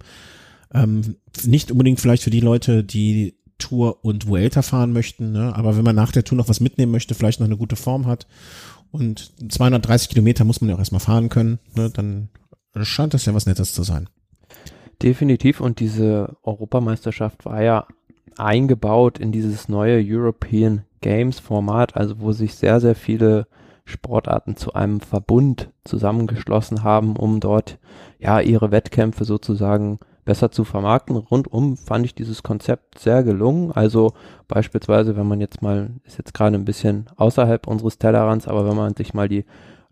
Ähm, 0.74 1.18
nicht 1.46 1.72
unbedingt 1.72 2.00
vielleicht 2.00 2.24
für 2.24 2.30
die 2.30 2.40
Leute, 2.40 2.84
die 2.84 3.36
Tour 3.58 4.04
und 4.04 4.28
Vuelta 4.28 4.62
fahren 4.62 4.94
möchten, 4.94 5.32
ne? 5.32 5.56
aber 5.56 5.78
wenn 5.78 5.84
man 5.84 5.96
nach 5.96 6.12
der 6.12 6.24
Tour 6.24 6.38
noch 6.38 6.50
was 6.50 6.60
mitnehmen 6.60 6.92
möchte, 6.92 7.16
vielleicht 7.16 7.40
noch 7.40 7.48
eine 7.48 7.58
gute 7.58 7.76
Form 7.76 8.06
hat 8.06 8.28
Und 8.92 9.32
230 9.50 10.10
Kilometer 10.10 10.44
muss 10.44 10.62
man 10.62 10.70
ja 10.70 10.76
auch 10.76 10.80
erstmal 10.80 11.02
fahren 11.02 11.30
können. 11.30 11.60
Ne? 11.76 11.90
Dann 11.90 12.30
scheint 12.82 13.14
das 13.14 13.26
ja 13.26 13.34
was 13.34 13.46
Nettes 13.46 13.74
zu 13.74 13.84
sein. 13.84 14.10
Definitiv. 15.02 15.60
Und 15.60 15.80
diese 15.80 16.36
Europameisterschaft 16.44 17.46
war 17.46 17.62
ja 17.62 17.88
eingebaut 18.38 19.18
in 19.18 19.32
dieses 19.32 19.70
neue 19.70 20.02
European 20.04 20.84
Games 21.08 21.40
Format, 21.40 21.96
also 21.96 22.20
wo 22.20 22.34
sich 22.34 22.56
sehr, 22.56 22.82
sehr 22.82 22.94
viele 22.94 23.48
Sportarten 23.86 24.58
zu 24.58 24.74
einem 24.74 25.00
Verbund 25.00 25.70
zusammengeschlossen 25.86 26.84
haben, 26.84 27.16
um 27.16 27.40
dort 27.40 27.80
ja 28.20 28.42
ihre 28.42 28.72
Wettkämpfe 28.72 29.24
sozusagen 29.24 30.00
besser 30.26 30.52
zu 30.52 30.66
vermarkten. 30.66 31.16
Rundum 31.16 31.78
fand 31.78 32.06
ich 32.06 32.14
dieses 32.14 32.44
Konzept 32.44 33.00
sehr 33.00 33.24
gelungen. 33.24 33.72
Also 33.72 34.12
beispielsweise, 34.50 35.16
wenn 35.16 35.28
man 35.28 35.40
jetzt 35.40 35.62
mal, 35.62 35.92
ist 36.04 36.18
jetzt 36.18 36.34
gerade 36.34 36.58
ein 36.58 36.66
bisschen 36.66 37.06
außerhalb 37.16 37.68
unseres 37.68 37.98
Tellerrands, 37.98 38.50
aber 38.50 38.68
wenn 38.68 38.76
man 38.76 38.94
sich 38.94 39.14
mal 39.14 39.30
die 39.30 39.46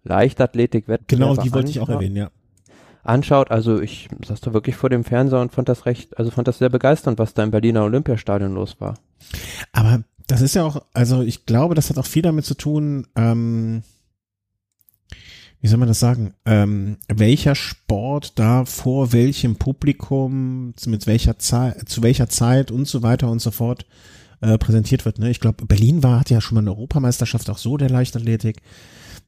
Leichtathletik-Wettbewerbe 0.03 1.33
Genau, 1.35 1.41
die 1.41 1.53
wollte 1.53 1.69
ich 1.69 1.79
auch 1.79 1.87
erwähnen, 1.87 2.17
ja. 2.17 2.29
Anschaut, 3.03 3.51
also 3.51 3.79
ich 3.79 4.09
saß 4.25 4.41
da 4.41 4.51
wirklich 4.51 4.75
vor 4.75 4.89
dem 4.89 5.05
Fernseher 5.05 5.39
und 5.39 5.53
fand 5.53 5.69
das 5.69 5.85
recht, 5.85 6.17
also 6.17 6.29
fand 6.31 6.49
das 6.49 6.57
sehr 6.57 6.69
begeisternd, 6.69 7.19
was 7.19 7.33
da 7.33 7.43
im 7.43 7.51
Berliner 7.51 7.85
Olympiastadion 7.85 8.53
los 8.53 8.81
war. 8.81 8.95
Aber 9.71 10.03
das 10.27 10.41
ist 10.41 10.55
ja 10.55 10.63
auch, 10.63 10.83
also 10.93 11.21
ich 11.21 11.45
glaube, 11.45 11.75
das 11.75 11.89
hat 11.89 11.97
auch 11.97 12.05
viel 12.05 12.21
damit 12.21 12.45
zu 12.45 12.55
tun, 12.55 13.07
ähm, 13.15 13.83
wie 15.61 15.67
soll 15.67 15.79
man 15.79 15.87
das 15.87 15.99
sagen, 15.99 16.33
ähm, 16.45 16.97
welcher 17.07 17.55
Sport 17.55 18.37
da 18.37 18.65
vor 18.65 19.13
welchem 19.13 19.55
Publikum, 19.55 20.73
mit 20.85 21.07
welcher 21.07 21.39
Zeit, 21.39 21.89
zu 21.89 22.03
welcher 22.03 22.29
Zeit 22.29 22.69
und 22.69 22.87
so 22.87 23.01
weiter 23.01 23.31
und 23.31 23.41
so 23.41 23.49
fort 23.51 23.85
äh, 24.41 24.57
präsentiert 24.57 25.05
wird. 25.05 25.17
Ne? 25.17 25.31
Ich 25.31 25.39
glaube, 25.39 25.65
Berlin 25.65 26.03
war, 26.03 26.19
hatte 26.19 26.33
ja 26.35 26.41
schon 26.41 26.55
mal 26.55 26.61
eine 26.61 26.71
Europameisterschaft 26.71 27.49
auch 27.49 27.57
so 27.57 27.77
der 27.77 27.89
Leichtathletik. 27.89 28.61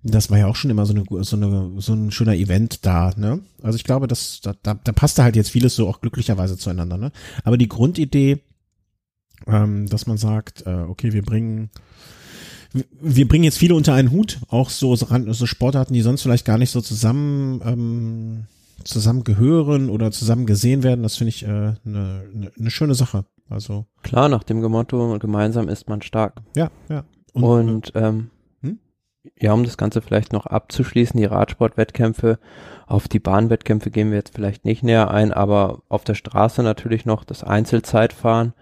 Das 0.04 0.30
war 0.30 0.38
ja 0.38 0.46
auch 0.46 0.56
schon 0.56 0.70
immer 0.70 0.86
so 0.86 0.94
eine 0.94 1.24
so 1.24 1.36
eine 1.36 1.82
so 1.82 1.94
ein 1.94 2.12
schöner 2.12 2.36
Event 2.36 2.86
da, 2.86 3.12
ne? 3.18 3.40
Also 3.64 3.78
ich 3.78 3.84
glaube, 3.84 4.08
das 4.08 4.42
da, 4.42 4.54
da, 4.62 4.76
da 4.76 4.92
passte 4.92 5.24
halt 5.24 5.36
jetzt 5.36 5.50
vieles 5.50 5.76
so 5.76 5.90
auch 5.90 6.02
glücklicherweise 6.02 6.56
zueinander, 6.56 6.98
ne? 6.98 7.12
Aber 7.44 7.58
die 7.58 7.68
Grundidee, 7.68 8.44
ähm, 9.46 9.88
dass 9.88 10.08
man 10.08 10.18
sagt, 10.18 10.66
äh, 10.66 10.86
okay, 10.88 11.14
wir 11.14 11.24
bringen 11.24 11.70
wir 13.02 13.28
bringen 13.28 13.46
jetzt 13.46 13.58
viele 13.58 13.76
unter 13.76 13.94
einen 13.94 14.12
Hut, 14.12 14.40
auch 14.50 14.70
so, 14.70 14.96
so 14.96 15.46
Sportarten, 15.46 15.94
die 15.94 16.02
sonst 16.02 16.22
vielleicht 16.22 16.46
gar 16.46 16.58
nicht 16.58 16.72
so 16.72 16.82
zusammen 16.82 17.62
ähm, 17.66 18.48
zusammen 18.84 19.24
gehören 19.24 19.90
oder 19.90 20.12
zusammen 20.12 20.46
gesehen 20.46 20.84
werden. 20.84 21.04
Das 21.04 21.18
finde 21.18 21.30
ich 21.30 21.46
eine 21.46 21.78
äh, 21.86 21.90
ne, 21.90 22.24
ne, 22.34 22.52
ne 22.56 22.72
schöne 22.72 22.96
Sache. 22.96 23.26
Also 23.50 23.86
klar, 24.04 24.30
nach 24.30 24.44
dem 24.44 24.62
Motto 24.62 25.18
gemeinsam 25.20 25.70
ist 25.70 25.88
man 25.88 26.02
stark. 26.02 26.42
Ja, 26.56 26.70
ja. 26.90 27.04
Und, 27.34 27.70
und 27.70 27.92
ähm, 27.96 28.30
hm? 28.62 28.80
ja, 29.40 29.54
um 29.54 29.64
das 29.64 29.78
Ganze 29.78 30.02
vielleicht 30.02 30.34
noch 30.34 30.46
abzuschließen, 30.46 31.20
die 31.20 31.26
Radsportwettkämpfe, 31.26 32.40
auf 32.88 33.08
die 33.08 33.20
Bahnwettkämpfe 33.20 33.92
gehen 33.92 34.10
wir 34.10 34.18
jetzt 34.18 34.36
vielleicht 34.36 34.66
nicht 34.66 34.84
näher 34.84 35.12
ein, 35.12 35.32
aber 35.32 35.84
auf 35.90 36.04
der 36.04 36.16
Straße 36.16 36.64
natürlich 36.64 37.06
noch 37.06 37.24
das 37.24 37.44
Einzelzeitfahren. 37.44 38.54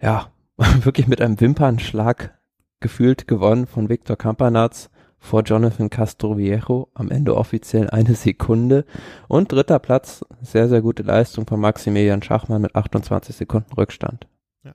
Ja, 0.00 0.30
wirklich 0.56 1.06
mit 1.06 1.20
einem 1.20 1.40
Wimpernschlag 1.40 2.38
gefühlt 2.80 3.26
gewonnen 3.26 3.66
von 3.66 3.88
Victor 3.88 4.16
Campanaz 4.16 4.90
vor 5.18 5.42
Jonathan 5.42 5.90
Castroviejo, 5.90 6.88
am 6.94 7.10
Ende 7.10 7.36
offiziell 7.36 7.90
eine 7.90 8.14
Sekunde. 8.14 8.84
Und 9.28 9.50
dritter 9.50 9.78
Platz, 9.78 10.24
sehr, 10.40 10.68
sehr 10.68 10.82
gute 10.82 11.02
Leistung 11.02 11.46
von 11.46 11.60
Maximilian 11.60 12.22
Schachmann 12.22 12.62
mit 12.62 12.74
28 12.74 13.34
Sekunden 13.34 13.72
Rückstand. 13.72 14.26
Ja. 14.64 14.74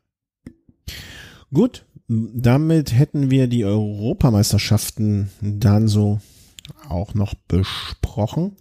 Gut, 1.54 1.86
damit 2.08 2.94
hätten 2.94 3.32
wir 3.32 3.48
die 3.48 3.64
Europameisterschaften 3.64 5.30
dann 5.42 5.88
so 5.88 6.20
auch 6.90 7.14
noch 7.14 7.34
besprochen. 7.48 8.58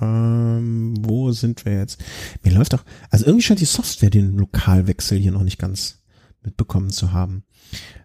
Ähm, 0.00 0.94
wo 1.00 1.32
sind 1.32 1.64
wir 1.64 1.78
jetzt? 1.78 2.02
Mir 2.42 2.52
läuft 2.52 2.72
doch, 2.72 2.84
also 3.10 3.26
irgendwie 3.26 3.42
scheint 3.42 3.60
die 3.60 3.64
Software 3.64 4.10
den 4.10 4.36
Lokalwechsel 4.36 5.18
hier 5.18 5.32
noch 5.32 5.42
nicht 5.42 5.58
ganz 5.58 6.02
mitbekommen 6.42 6.90
zu 6.90 7.12
haben. 7.12 7.44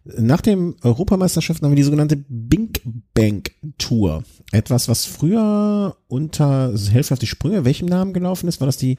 Nach 0.04 0.41
dem 0.41 0.75
Europameisterschaften 0.82 1.65
haben 1.65 1.71
wir 1.71 1.77
die 1.77 1.84
sogenannte 1.84 2.17
Bink 2.27 2.82
Bank 3.13 3.51
Tour. 3.77 4.23
Etwas, 4.51 4.88
was 4.88 5.06
früher 5.06 5.95
unter 6.08 6.73
Helfer 6.75 7.13
auf 7.13 7.19
die 7.19 7.27
Sprünge, 7.27 7.65
welchem 7.65 7.88
Namen 7.88 8.13
gelaufen 8.13 8.47
ist? 8.47 8.60
War 8.60 8.65
das 8.65 8.77
die 8.77 8.97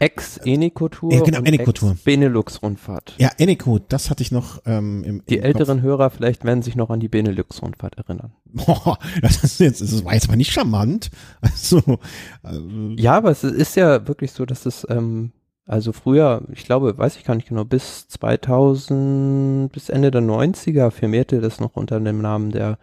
Ex-Eneco-Tour 0.00 1.12
ja, 1.12 1.20
genau, 1.20 1.40
Eneco-Tour. 1.40 1.96
Benelux-Rundfahrt. 2.04 3.14
Ja, 3.18 3.30
Eneco, 3.36 3.78
das 3.78 4.10
hatte 4.10 4.22
ich 4.22 4.32
noch 4.32 4.62
ähm, 4.64 5.04
im 5.04 5.22
Die 5.28 5.36
im 5.36 5.44
älteren 5.44 5.78
Kopf. 5.78 5.84
Hörer 5.84 6.10
vielleicht 6.10 6.44
werden 6.44 6.62
sich 6.62 6.74
noch 6.74 6.90
an 6.90 7.00
die 7.00 7.08
Benelux-Rundfahrt 7.08 7.98
erinnern. 7.98 8.32
Boah, 8.44 8.98
das 9.20 9.44
ist 9.44 9.60
jetzt, 9.60 9.82
das 9.82 10.04
war 10.04 10.14
jetzt 10.14 10.28
mal 10.28 10.36
nicht 10.36 10.52
charmant. 10.52 11.10
Also, 11.42 11.78
äh, 12.44 13.00
ja, 13.00 13.16
aber 13.16 13.30
es 13.30 13.44
ist 13.44 13.76
ja 13.76 14.08
wirklich 14.08 14.32
so, 14.32 14.46
dass 14.46 14.66
es 14.66 14.86
ähm, 14.88 15.32
also 15.66 15.92
früher, 15.92 16.42
ich 16.52 16.64
glaube, 16.64 16.98
weiß 16.98 17.16
ich 17.16 17.24
gar 17.24 17.36
nicht 17.36 17.48
genau, 17.48 17.64
bis 17.64 18.08
2000, 18.08 19.70
bis 19.70 19.88
Ende 19.88 20.10
der 20.10 20.22
90er 20.22 20.90
firmierte 20.90 21.40
das 21.40 21.60
noch 21.60 21.76
unter 21.76 22.00
dem 22.00 22.20
Namen 22.20 22.50
der 22.50 22.78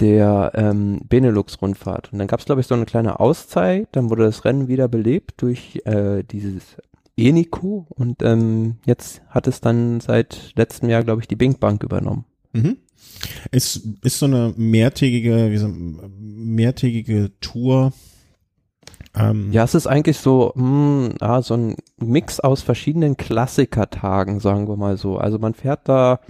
der 0.00 0.52
ähm, 0.54 1.00
Benelux-Rundfahrt. 1.08 2.12
Und 2.12 2.18
dann 2.18 2.28
gab 2.28 2.40
es, 2.40 2.46
glaube 2.46 2.60
ich, 2.60 2.66
so 2.66 2.74
eine 2.74 2.86
kleine 2.86 3.20
Auszeit, 3.20 3.88
dann 3.92 4.10
wurde 4.10 4.24
das 4.24 4.44
Rennen 4.44 4.68
wieder 4.68 4.88
belebt 4.88 5.42
durch 5.42 5.82
äh, 5.84 6.22
dieses 6.22 6.76
Enico 7.16 7.86
und 7.90 8.22
ähm, 8.22 8.76
jetzt 8.86 9.20
hat 9.28 9.46
es 9.46 9.60
dann 9.60 10.00
seit 10.00 10.52
letztem 10.56 10.88
Jahr, 10.88 11.04
glaube 11.04 11.20
ich, 11.20 11.28
die 11.28 11.36
Bing 11.36 11.58
Bank 11.58 11.82
übernommen. 11.82 12.24
Mhm. 12.52 12.78
Es 13.50 13.76
ist 14.02 14.18
so 14.18 14.26
eine 14.26 14.54
mehrtägige, 14.56 15.50
wie 15.50 15.58
so, 15.58 15.68
mehrtägige 15.68 17.30
Tour, 17.40 17.92
ähm, 19.14 19.52
ja, 19.52 19.64
es 19.64 19.74
ist 19.74 19.86
eigentlich 19.86 20.18
so, 20.18 20.52
mh, 20.54 20.64
hm, 20.64 21.14
ja, 21.20 21.42
so 21.42 21.54
ein 21.54 21.76
Mix 21.98 22.40
aus 22.40 22.62
verschiedenen 22.62 23.16
Klassikertagen, 23.16 24.40
sagen 24.40 24.68
wir 24.68 24.76
mal 24.76 24.96
so. 24.96 25.18
Also 25.18 25.38
man 25.38 25.54
fährt 25.54 25.88
da 25.88 26.20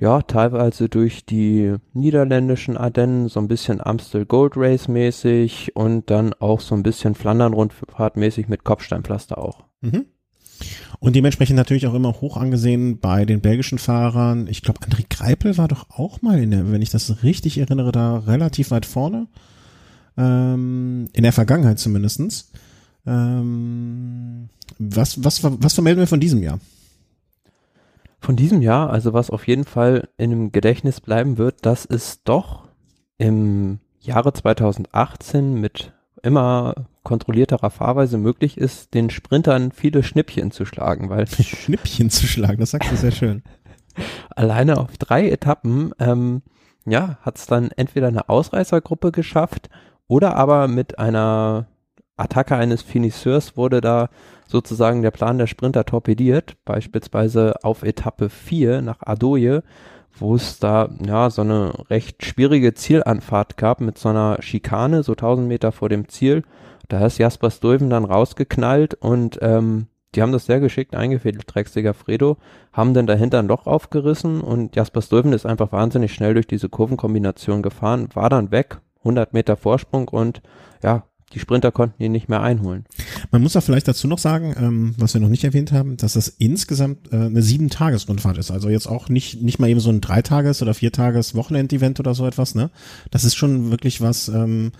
ja 0.00 0.22
teilweise 0.22 0.88
durch 0.88 1.24
die 1.26 1.74
niederländischen 1.92 2.76
Ardennen, 2.76 3.28
so 3.28 3.38
ein 3.38 3.48
bisschen 3.48 3.80
Amstel 3.80 4.24
Gold 4.24 4.54
Race 4.56 4.88
mäßig 4.88 5.76
und 5.76 6.10
dann 6.10 6.32
auch 6.34 6.60
so 6.60 6.74
ein 6.74 6.82
bisschen 6.82 7.14
Flandern 7.14 7.52
Rundfahrt 7.52 8.16
mäßig 8.16 8.48
mit 8.48 8.64
Kopfsteinpflaster 8.64 9.38
auch. 9.38 9.64
Mhm. 9.82 10.06
Und 10.98 11.16
dementsprechend 11.16 11.56
natürlich 11.56 11.86
auch 11.86 11.94
immer 11.94 12.20
hoch 12.20 12.36
angesehen 12.36 12.98
bei 12.98 13.24
den 13.24 13.40
belgischen 13.40 13.78
Fahrern. 13.78 14.46
Ich 14.48 14.62
glaube, 14.62 14.80
André 14.80 15.04
Greipel 15.08 15.56
war 15.56 15.68
doch 15.68 15.88
auch 15.90 16.20
mal 16.20 16.42
in 16.42 16.50
der, 16.50 16.70
wenn 16.72 16.82
ich 16.82 16.90
das 16.90 17.22
richtig 17.22 17.58
erinnere, 17.58 17.92
da 17.92 18.18
relativ 18.18 18.70
weit 18.70 18.84
vorne 18.84 19.26
ähm, 20.16 21.06
in 21.12 21.22
der 21.22 21.32
Vergangenheit 21.32 21.78
zumindestens. 21.78 22.50
Ähm, 23.06 24.48
was, 24.78 25.24
was, 25.24 25.42
was 25.42 25.74
vermelden 25.74 26.00
wir 26.00 26.06
von 26.06 26.20
diesem 26.20 26.42
Jahr? 26.42 26.60
Von 28.20 28.36
diesem 28.36 28.60
Jahr, 28.60 28.90
also 28.90 29.12
was 29.12 29.30
auf 29.30 29.46
jeden 29.46 29.64
Fall 29.64 30.08
in 30.18 30.30
dem 30.30 30.52
Gedächtnis 30.52 31.00
bleiben 31.00 31.38
wird, 31.38 31.64
dass 31.64 31.86
es 31.86 32.22
doch 32.22 32.68
im 33.18 33.80
Jahre 33.98 34.32
2018 34.32 35.54
mit 35.54 35.92
immer 36.22 36.74
kontrollierterer 37.02 37.70
Fahrweise 37.70 38.18
möglich 38.18 38.58
ist, 38.58 38.92
den 38.94 39.10
Sprintern 39.10 39.72
viele 39.72 40.02
Schnippchen 40.02 40.50
zu 40.50 40.64
schlagen, 40.64 41.08
weil 41.08 41.26
Schnippchen 41.28 42.10
zu 42.10 42.26
schlagen, 42.26 42.60
das 42.60 42.70
sagst 42.72 42.92
du 42.92 42.96
sehr 42.96 43.10
schön. 43.10 43.42
Alleine 44.36 44.78
auf 44.78 44.96
drei 44.98 45.28
Etappen, 45.30 45.92
ähm, 45.98 46.42
ja, 46.86 47.18
hat 47.22 47.38
es 47.38 47.46
dann 47.46 47.70
entweder 47.76 48.08
eine 48.08 48.28
Ausreißergruppe 48.28 49.12
geschafft 49.12 49.70
oder 50.08 50.36
aber 50.36 50.68
mit 50.68 50.98
einer 50.98 51.66
Attacke 52.16 52.56
eines 52.56 52.82
Finisseurs 52.82 53.56
wurde 53.56 53.80
da 53.80 54.08
sozusagen 54.50 55.02
der 55.02 55.12
Plan 55.12 55.38
der 55.38 55.46
Sprinter 55.46 55.84
torpediert, 55.84 56.56
beispielsweise 56.64 57.54
auf 57.62 57.82
Etappe 57.84 58.28
4 58.28 58.82
nach 58.82 58.98
Adoye, 59.00 59.62
wo 60.18 60.34
es 60.34 60.58
da 60.58 60.88
ja 61.06 61.30
so 61.30 61.42
eine 61.42 61.72
recht 61.88 62.24
schwierige 62.24 62.74
Zielanfahrt 62.74 63.56
gab 63.56 63.80
mit 63.80 63.96
so 63.96 64.08
einer 64.08 64.42
Schikane, 64.42 65.04
so 65.04 65.12
1000 65.12 65.46
Meter 65.46 65.70
vor 65.70 65.88
dem 65.88 66.08
Ziel. 66.08 66.42
Da 66.88 67.06
ist 67.06 67.18
Jasper 67.18 67.50
Stuyven 67.50 67.90
dann 67.90 68.04
rausgeknallt 68.04 68.94
und 68.94 69.38
ähm, 69.40 69.86
die 70.16 70.22
haben 70.22 70.32
das 70.32 70.46
sehr 70.46 70.58
geschickt 70.58 70.96
eingefädelt, 70.96 71.44
Drecksdiger 71.46 71.94
Fredo, 71.94 72.36
haben 72.72 72.94
dann 72.94 73.06
dahinter 73.06 73.38
ein 73.38 73.46
Loch 73.46 73.66
aufgerissen 73.66 74.40
und 74.40 74.74
Jasper 74.74 75.02
Stuyven 75.02 75.32
ist 75.32 75.46
einfach 75.46 75.70
wahnsinnig 75.70 76.12
schnell 76.12 76.34
durch 76.34 76.48
diese 76.48 76.68
Kurvenkombination 76.68 77.62
gefahren, 77.62 78.08
war 78.14 78.28
dann 78.28 78.50
weg, 78.50 78.80
100 78.98 79.32
Meter 79.32 79.56
Vorsprung 79.56 80.08
und 80.08 80.42
ja, 80.82 81.04
die 81.32 81.38
Sprinter 81.38 81.70
konnten 81.70 82.02
ihn 82.02 82.12
nicht 82.12 82.28
mehr 82.28 82.42
einholen. 82.42 82.84
Man 83.30 83.42
muss 83.42 83.52
da 83.52 83.60
vielleicht 83.60 83.86
dazu 83.86 84.08
noch 84.08 84.18
sagen, 84.18 84.54
ähm, 84.58 84.94
was 84.98 85.14
wir 85.14 85.20
noch 85.20 85.28
nicht 85.28 85.44
erwähnt 85.44 85.72
haben, 85.72 85.96
dass 85.96 86.14
das 86.14 86.28
insgesamt 86.28 87.12
äh, 87.12 87.16
eine 87.16 87.42
sieben 87.42 87.70
Tages 87.70 88.08
Rundfahrt 88.08 88.38
ist. 88.38 88.50
Also 88.50 88.68
jetzt 88.68 88.86
auch 88.86 89.08
nicht 89.08 89.40
nicht 89.40 89.58
mal 89.58 89.68
eben 89.68 89.80
so 89.80 89.90
ein 89.90 90.00
Dreitages 90.00 90.60
oder 90.62 90.74
Viertages 90.74 91.34
Wochenend-Event 91.34 92.00
oder 92.00 92.14
so 92.14 92.26
etwas. 92.26 92.54
Ne, 92.54 92.70
das 93.10 93.24
ist 93.24 93.36
schon 93.36 93.70
wirklich 93.70 94.00
was 94.00 94.28
ähm, 94.28 94.72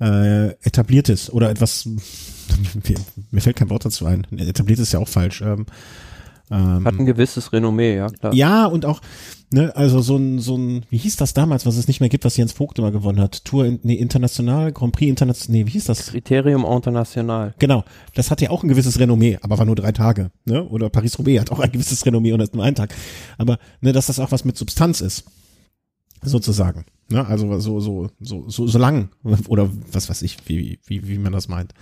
äh, 0.00 0.50
etabliertes 0.62 1.32
oder 1.32 1.50
etwas. 1.50 1.86
mir, 1.86 2.96
mir 3.30 3.40
fällt 3.40 3.56
kein 3.56 3.70
Wort 3.70 3.84
dazu 3.84 4.06
ein. 4.06 4.26
Etabliert 4.36 4.78
ist 4.78 4.92
ja 4.92 5.00
auch 5.00 5.08
falsch. 5.08 5.42
Ähm, 5.42 5.66
Ähm, 6.50 6.84
Hat 6.84 6.98
ein 6.98 7.06
gewisses 7.06 7.52
Renommee, 7.52 7.96
ja 7.96 8.08
klar. 8.08 8.34
ja, 8.34 8.66
und 8.66 8.84
auch, 8.84 9.00
ne, 9.52 9.74
also 9.76 10.00
so 10.00 10.16
ein, 10.16 10.40
so 10.40 10.56
ein, 10.56 10.84
wie 10.90 10.96
hieß 10.96 11.14
das 11.16 11.32
damals, 11.32 11.64
was 11.64 11.76
es 11.76 11.86
nicht 11.86 12.00
mehr 12.00 12.08
gibt, 12.08 12.24
was 12.24 12.36
Jens 12.36 12.52
Vogt 12.52 12.78
immer 12.80 12.90
gewonnen 12.90 13.20
hat? 13.20 13.44
Tour, 13.44 13.66
in, 13.66 13.78
nee, 13.84 13.94
international, 13.94 14.72
Grand 14.72 14.92
Prix 14.92 15.08
international, 15.08 15.58
nee, 15.60 15.66
wie 15.66 15.70
hieß 15.70 15.84
das? 15.84 16.08
Kriterium 16.08 16.64
International. 16.64 17.54
Genau, 17.60 17.84
das 18.14 18.32
hat 18.32 18.40
ja 18.40 18.50
auch 18.50 18.64
ein 18.64 18.68
gewisses 18.68 18.98
Renommee, 18.98 19.38
aber 19.42 19.58
war 19.58 19.64
nur 19.64 19.76
drei 19.76 19.92
Tage, 19.92 20.32
ne? 20.44 20.64
Oder 20.64 20.90
Paris-Roubaix 20.90 21.40
hat 21.40 21.52
auch 21.52 21.60
ein 21.60 21.70
gewisses 21.70 22.04
Renommee 22.04 22.32
und 22.32 22.40
ist 22.40 22.54
nur 22.54 22.64
ein 22.64 22.74
Tag. 22.74 22.92
Aber, 23.38 23.58
ne, 23.80 23.92
dass 23.92 24.06
das 24.06 24.18
auch 24.18 24.32
was 24.32 24.44
mit 24.44 24.56
Substanz 24.56 25.00
ist, 25.00 25.24
sozusagen. 26.22 26.84
Ne? 27.10 27.26
Also 27.26 27.58
so, 27.58 27.80
so, 27.80 28.08
so, 28.20 28.48
so, 28.48 28.66
so 28.66 28.78
lang, 28.78 29.10
oder 29.48 29.68
was 29.92 30.08
weiß 30.08 30.22
ich, 30.22 30.38
wie, 30.46 30.78
wie, 30.86 31.08
wie 31.08 31.18
man 31.18 31.32
das 31.32 31.48
meint. 31.48 31.74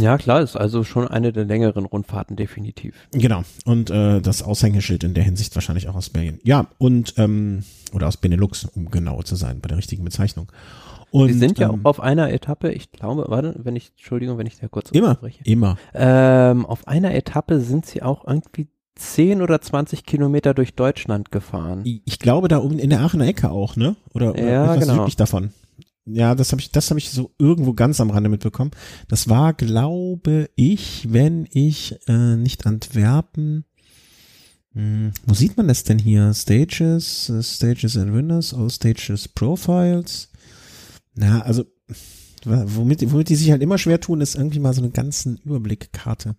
Ja, 0.00 0.16
klar, 0.16 0.40
ist 0.40 0.56
also 0.56 0.84
schon 0.84 1.08
eine 1.08 1.32
der 1.32 1.44
längeren 1.44 1.84
Rundfahrten 1.84 2.36
definitiv. 2.36 2.94
Genau. 3.12 3.42
Und 3.64 3.90
äh, 3.90 4.20
das 4.20 4.42
Aushängeschild 4.42 5.04
in 5.04 5.14
der 5.14 5.24
Hinsicht 5.24 5.54
wahrscheinlich 5.54 5.88
auch 5.88 5.96
aus 5.96 6.10
Belgien. 6.10 6.38
Ja, 6.44 6.66
und 6.78 7.14
ähm, 7.16 7.64
oder 7.92 8.06
aus 8.06 8.16
Benelux, 8.16 8.64
um 8.64 8.90
genauer 8.90 9.24
zu 9.24 9.36
sein, 9.36 9.60
bei 9.60 9.68
der 9.68 9.78
richtigen 9.78 10.04
Bezeichnung. 10.04 10.50
Und, 11.10 11.28
Wir 11.28 11.34
sind 11.34 11.58
ja 11.58 11.70
ähm, 11.70 11.80
auf 11.84 12.00
einer 12.00 12.32
Etappe, 12.32 12.70
ich 12.72 12.92
glaube, 12.92 13.24
warte, 13.28 13.56
wenn 13.58 13.74
ich, 13.74 13.90
Entschuldigung, 13.96 14.38
wenn 14.38 14.46
ich 14.46 14.58
da 14.58 14.68
kurz 14.68 14.90
immer, 14.90 15.08
unterbreche. 15.08 15.42
immer. 15.44 15.76
Ähm, 15.92 16.64
auf 16.64 16.86
einer 16.86 17.14
Etappe 17.14 17.60
sind 17.60 17.86
sie 17.86 18.02
auch 18.02 18.26
irgendwie 18.26 18.68
10 19.00 19.40
oder 19.40 19.60
20 19.60 20.04
Kilometer 20.04 20.52
durch 20.54 20.74
Deutschland 20.74 21.32
gefahren. 21.32 21.82
Ich 21.84 22.18
glaube 22.18 22.48
da 22.48 22.58
oben 22.58 22.78
in 22.78 22.90
der 22.90 23.00
Aachener 23.00 23.26
Ecke 23.26 23.50
auch, 23.50 23.76
ne? 23.76 23.96
Oder, 24.14 24.32
oder 24.32 24.42
Ja, 24.42 24.74
etwas 24.74 24.88
genau. 24.88 24.98
südlich 24.98 25.16
davon. 25.16 25.50
Ja, 26.04 26.34
das 26.34 26.52
habe 26.52 26.60
ich, 26.60 26.70
das 26.70 26.90
habe 26.90 26.98
ich 26.98 27.10
so 27.10 27.30
irgendwo 27.38 27.72
ganz 27.72 28.00
am 28.00 28.10
Rande 28.10 28.28
mitbekommen. 28.28 28.72
Das 29.08 29.28
war, 29.28 29.54
glaube 29.54 30.50
ich, 30.54 31.06
wenn 31.10 31.46
ich 31.50 31.98
äh, 32.08 32.36
nicht 32.36 32.66
Antwerpen. 32.66 33.64
Hm, 34.74 35.12
wo 35.26 35.34
sieht 35.34 35.56
man 35.56 35.68
das 35.68 35.84
denn 35.84 35.98
hier? 35.98 36.32
Stages, 36.34 37.28
äh, 37.28 37.42
Stages 37.42 37.96
and 37.96 38.12
Winners, 38.12 38.54
All 38.54 38.70
Stages 38.70 39.28
Profiles. 39.28 40.28
Na, 41.14 41.42
also 41.42 41.64
womit, 42.44 43.10
womit 43.12 43.28
die 43.28 43.36
sich 43.36 43.50
halt 43.50 43.62
immer 43.62 43.78
schwer 43.78 44.00
tun, 44.00 44.20
ist 44.20 44.34
irgendwie 44.34 44.60
mal 44.60 44.72
so 44.74 44.82
eine 44.82 44.90
ganzen 44.90 45.38
Überblickkarte 45.38 46.36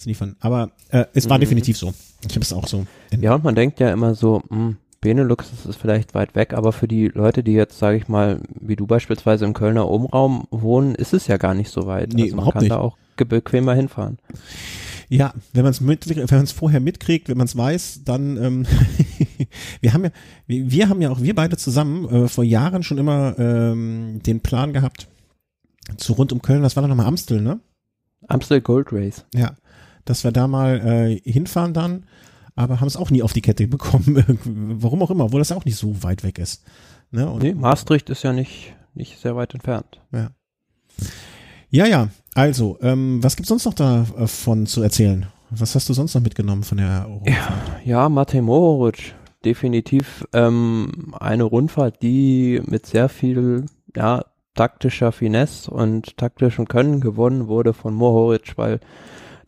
zu 0.00 0.08
liefern. 0.08 0.36
Aber 0.40 0.70
äh, 0.88 1.04
es 1.14 1.28
war 1.28 1.38
Mhm. 1.38 1.42
definitiv 1.42 1.76
so. 1.76 1.92
Ich 2.26 2.34
habe 2.34 2.40
es 2.40 2.52
auch 2.52 2.66
so. 2.66 2.86
Ja, 3.18 3.34
und 3.34 3.44
man 3.44 3.54
denkt 3.54 3.80
ja 3.80 3.92
immer 3.92 4.14
so, 4.14 4.42
hm, 4.48 4.76
Benelux 5.00 5.50
das 5.50 5.64
ist 5.66 5.80
vielleicht 5.80 6.14
weit 6.14 6.34
weg, 6.34 6.52
aber 6.52 6.72
für 6.72 6.86
die 6.86 7.08
Leute, 7.08 7.42
die 7.42 7.52
jetzt, 7.52 7.78
sage 7.78 7.96
ich 7.96 8.08
mal, 8.08 8.40
wie 8.60 8.76
du 8.76 8.86
beispielsweise 8.86 9.46
im 9.46 9.54
Kölner 9.54 9.88
Umraum 9.88 10.46
wohnen, 10.50 10.94
ist 10.94 11.14
es 11.14 11.26
ja 11.26 11.38
gar 11.38 11.54
nicht 11.54 11.70
so 11.70 11.86
weit. 11.86 12.12
Nee, 12.12 12.24
also 12.24 12.36
man 12.36 12.50
kann 12.50 12.62
nicht. 12.62 12.70
da 12.70 12.78
auch 12.78 12.98
bequemer 13.16 13.74
hinfahren. 13.74 14.18
Ja, 15.10 15.34
wenn 15.52 15.62
man 15.64 15.72
es 15.72 15.80
mit, 15.82 16.08
wenn 16.08 16.26
man 16.30 16.44
es 16.44 16.52
vorher 16.52 16.80
mitkriegt, 16.80 17.28
wenn 17.28 17.36
man 17.36 17.46
es 17.46 17.56
weiß, 17.56 18.02
dann 18.04 18.36
ähm, 18.42 18.66
wir 19.80 19.92
haben 19.92 20.04
ja, 20.04 20.10
wir, 20.46 20.70
wir 20.70 20.88
haben 20.88 21.02
ja 21.02 21.10
auch 21.10 21.20
wir 21.20 21.34
beide 21.34 21.56
zusammen 21.56 22.08
äh, 22.08 22.28
vor 22.28 22.44
Jahren 22.44 22.82
schon 22.82 22.96
immer 22.98 23.38
ähm, 23.38 24.20
den 24.24 24.40
Plan 24.40 24.72
gehabt 24.72 25.08
zu 25.96 26.12
rund 26.14 26.32
um 26.32 26.40
Köln. 26.42 26.62
Das 26.62 26.76
war 26.76 26.82
doch 26.82 26.88
nochmal 26.88 27.06
Amstel, 27.06 27.40
ne? 27.42 27.60
Amstel 28.28 28.60
Gold 28.60 28.88
Race. 28.92 29.24
Ja, 29.34 29.54
dass 30.10 30.24
wir 30.24 30.32
da 30.32 30.48
mal 30.48 30.80
äh, 30.80 31.30
hinfahren 31.30 31.72
dann, 31.72 32.04
aber 32.56 32.80
haben 32.80 32.88
es 32.88 32.96
auch 32.96 33.10
nie 33.10 33.22
auf 33.22 33.32
die 33.32 33.42
Kette 33.42 33.68
bekommen. 33.68 34.24
Warum 34.80 35.02
auch 35.02 35.10
immer, 35.10 35.26
obwohl 35.26 35.40
das 35.40 35.50
ja 35.50 35.56
auch 35.56 35.64
nicht 35.64 35.76
so 35.76 36.02
weit 36.02 36.24
weg 36.24 36.40
ist. 36.40 36.64
Ne? 37.12 37.30
Und, 37.30 37.44
Nee, 37.44 37.54
Maastricht 37.54 38.10
ist 38.10 38.24
ja 38.24 38.32
nicht, 38.32 38.74
nicht 38.92 39.20
sehr 39.20 39.36
weit 39.36 39.54
entfernt. 39.54 40.00
Ja. 40.10 40.30
Ja, 41.70 41.86
ja. 41.86 42.08
Also, 42.34 42.76
ähm, 42.82 43.22
was 43.22 43.36
gibt's 43.36 43.50
sonst 43.50 43.66
noch 43.66 43.74
davon 43.74 44.66
zu 44.66 44.82
erzählen? 44.82 45.26
Was 45.50 45.76
hast 45.76 45.88
du 45.88 45.92
sonst 45.92 46.14
noch 46.14 46.22
mitgenommen 46.22 46.64
von 46.64 46.78
der 46.78 47.06
Eurofahrt? 47.08 47.84
Ja, 47.84 48.08
Matej 48.08 48.42
Mohoric, 48.42 49.14
definitiv 49.44 50.26
ähm, 50.32 51.14
eine 51.20 51.44
Rundfahrt, 51.44 52.02
die 52.02 52.60
mit 52.66 52.86
sehr 52.86 53.08
viel 53.08 53.66
ja, 53.94 54.24
taktischer 54.56 55.12
Finesse 55.12 55.70
und 55.70 56.16
taktischem 56.16 56.66
Können 56.66 57.00
gewonnen 57.00 57.46
wurde 57.46 57.72
von 57.72 57.94
Mohoric, 57.94 58.58
weil 58.58 58.80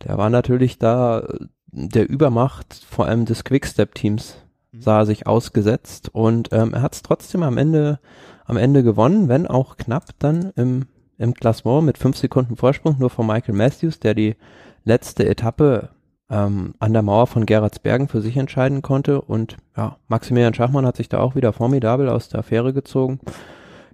der 0.05 0.17
war 0.17 0.29
natürlich 0.29 0.77
da 0.79 1.27
der 1.71 2.09
Übermacht, 2.09 2.85
vor 2.87 3.07
allem 3.07 3.25
des 3.25 3.43
Quickstep-Teams, 3.43 4.37
sah 4.77 4.99
er 4.99 5.05
sich 5.05 5.27
ausgesetzt 5.27 6.09
und 6.13 6.49
ähm, 6.51 6.73
er 6.73 6.81
hat 6.81 6.93
es 6.93 7.01
trotzdem 7.01 7.43
am 7.43 7.57
Ende, 7.57 7.99
am 8.45 8.57
Ende 8.57 8.83
gewonnen, 8.83 9.27
wenn 9.27 9.47
auch 9.47 9.77
knapp 9.77 10.09
dann 10.19 10.51
im, 10.55 10.85
im 11.17 11.33
Klassement 11.33 11.85
mit 11.85 11.97
fünf 11.97 12.17
Sekunden 12.17 12.55
Vorsprung 12.55 12.97
nur 12.99 13.09
von 13.09 13.27
Michael 13.27 13.55
Matthews, 13.55 13.99
der 13.99 14.13
die 14.13 14.35
letzte 14.83 15.27
Etappe 15.27 15.89
ähm, 16.29 16.73
an 16.79 16.93
der 16.93 17.03
Mauer 17.03 17.27
von 17.27 17.45
Gerardsbergen 17.45 18.07
für 18.07 18.21
sich 18.21 18.37
entscheiden 18.37 18.81
konnte. 18.81 19.21
Und 19.21 19.57
ja, 19.77 19.97
Maximilian 20.07 20.53
Schachmann 20.53 20.85
hat 20.85 20.97
sich 20.97 21.09
da 21.09 21.19
auch 21.19 21.35
wieder 21.35 21.53
formidabel 21.53 22.09
aus 22.09 22.29
der 22.29 22.39
Affäre 22.39 22.73
gezogen. 22.73 23.19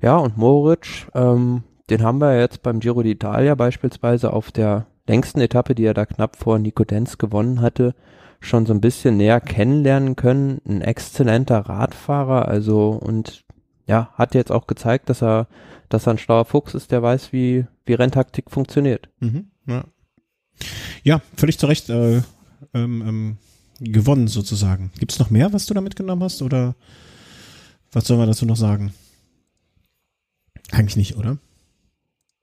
Ja, 0.02 0.18
und 0.18 0.38
Moritz, 0.38 1.08
ähm, 1.14 1.64
den 1.90 2.04
haben 2.04 2.20
wir 2.20 2.40
jetzt 2.40 2.64
beim 2.64 2.80
Giro 2.80 3.02
d'Italia 3.02 3.56
beispielsweise 3.56 4.32
auf 4.32 4.52
der 4.52 4.86
längsten 5.10 5.42
Etappe, 5.42 5.76
die 5.76 5.84
er 5.84 5.94
da 5.94 6.06
knapp 6.06 6.38
vor 6.38 6.60
Nico 6.60 6.86
Denz 6.86 7.18
gewonnen 7.18 7.62
hatte, 7.62 7.96
schon 8.40 8.66
so 8.66 8.74
ein 8.74 8.80
bisschen 8.80 9.18
näher 9.18 9.42
kennenlernen 9.42 10.16
können. 10.16 10.62
Ein 10.66 10.82
exzellenter 10.82 11.60
Radfahrer, 11.60 12.48
also 12.48 12.92
und 12.92 13.44
ja, 13.88 14.14
hat 14.14 14.36
jetzt 14.36 14.52
auch 14.52 14.68
gezeigt, 14.68 15.10
dass 15.10 15.22
er, 15.22 15.48
dass 15.90 16.08
er 16.08 16.14
ein 16.14 16.20
schlauer 16.20 16.46
Fuchs 16.46 16.76
ist, 16.76 16.92
der 16.92 17.02
weiß, 17.02 17.34
wie, 17.34 17.66
wie 17.86 17.94
Renntaktik 17.96 18.52
funktioniert. 18.52 19.10
Mhm, 19.20 19.50
ja. 19.66 19.84
ja, 21.04 21.22
völlig 21.36 21.58
zu 21.58 21.66
Recht 21.66 21.90
äh, 21.90 22.22
ähm, 22.74 23.04
ähm, 23.08 23.38
gewonnen 23.80 24.28
sozusagen. 24.28 24.92
Gibt's 25.00 25.18
noch 25.18 25.32
mehr, 25.32 25.52
was 25.54 25.66
du 25.66 25.74
da 25.74 25.82
mitgenommen 25.82 26.24
hast 26.24 26.44
oder 26.44 26.76
was 27.92 28.06
soll 28.06 28.18
man 28.18 28.28
dazu 28.28 28.46
noch 28.46 28.58
sagen? 28.58 28.94
Eigentlich 30.72 30.98
nicht, 30.98 31.18
oder? 31.18 31.40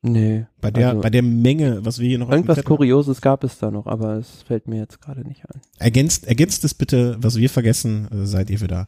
Nee. 0.03 0.47
Bei 0.61 0.71
der, 0.71 0.91
also- 0.91 1.01
bei 1.01 1.11
der 1.11 1.23
Menge, 1.23 1.85
was 1.85 1.99
wir 1.99 2.09
hier 2.09 2.19
noch 2.19 2.31
Irgendwas. 2.31 2.63
Kurioses 2.65 3.21
gab 3.21 3.43
es 3.45 3.59
da 3.59 3.71
noch, 3.71 3.87
aber 3.87 4.17
es 4.17 4.43
fällt 4.47 4.69
mir 4.69 4.77
jetzt 4.79 5.01
gerade 5.01 5.23
nicht 5.27 5.43
ein. 5.49 5.61
Ergänzt, 5.79 6.27
ergänzt 6.27 6.65
es 6.65 6.75
bitte, 6.75 7.17
was 7.21 7.37
wir 7.37 7.51
vergessen, 7.51 8.09
äh, 8.13 8.27
seid 8.27 8.51
ihr 8.51 8.61
wieder. 8.61 8.87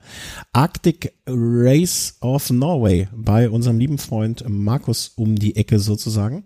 Arctic 0.52 1.14
Race 1.26 2.16
of 2.20 2.50
Norway 2.50 3.08
bei 3.14 3.50
unserem 3.50 3.78
lieben 3.78 3.98
Freund 3.98 4.44
Markus 4.48 5.12
um 5.16 5.36
die 5.36 5.56
Ecke 5.56 5.78
sozusagen. 5.78 6.44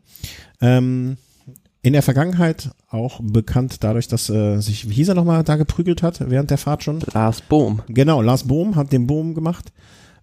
Ähm, 0.60 1.16
in 1.84 1.92
der 1.94 2.02
Vergangenheit 2.02 2.70
auch 2.88 3.20
bekannt 3.20 3.82
dadurch, 3.82 4.06
dass 4.06 4.30
äh, 4.30 4.60
sich, 4.60 4.88
wie 4.88 4.94
hieß 4.94 5.08
er 5.08 5.14
nochmal, 5.16 5.42
da 5.42 5.56
geprügelt 5.56 6.02
hat 6.02 6.30
während 6.30 6.50
der 6.50 6.58
Fahrt 6.58 6.84
schon. 6.84 7.00
Lars 7.12 7.40
Bohm. 7.42 7.82
Genau, 7.88 8.22
Lars 8.22 8.44
Bohm 8.44 8.76
hat 8.76 8.92
den 8.92 9.08
Bohm 9.08 9.34
gemacht. 9.34 9.72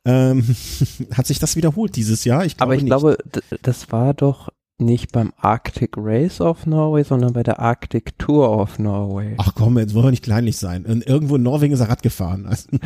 Ähm, 0.10 0.44
hat 1.14 1.28
sich 1.28 1.40
das 1.40 1.56
wiederholt 1.56 1.96
dieses 1.96 2.24
Jahr? 2.26 2.46
Ich 2.46 2.58
glaube 2.58 2.64
Aber 2.72 2.76
ich 2.76 2.82
nicht. 2.84 2.90
glaube, 2.90 3.18
das 3.62 3.92
war 3.92 4.14
doch 4.14 4.50
nicht 4.82 5.12
beim 5.12 5.34
Arctic 5.36 5.96
Race 5.98 6.40
of 6.40 6.66
Norway, 6.66 7.04
sondern 7.04 7.34
bei 7.34 7.44
der 7.44 7.60
Arctic 7.60 8.18
Tour 8.18 8.50
of 8.58 8.80
Norway. 8.80 9.36
Ach 9.38 9.54
komm, 9.54 9.78
jetzt 9.78 9.94
wollen 9.94 10.06
wir 10.06 10.12
nicht 10.12 10.24
kleinlich 10.24 10.56
sein. 10.56 10.86
Und 10.86 11.06
irgendwo 11.06 11.36
in 11.36 11.44
Norwegen 11.44 11.74
ist 11.74 11.82
er 11.82 11.90
Rad 11.90 12.02
gefahren. 12.02 12.46
Also, 12.46 12.70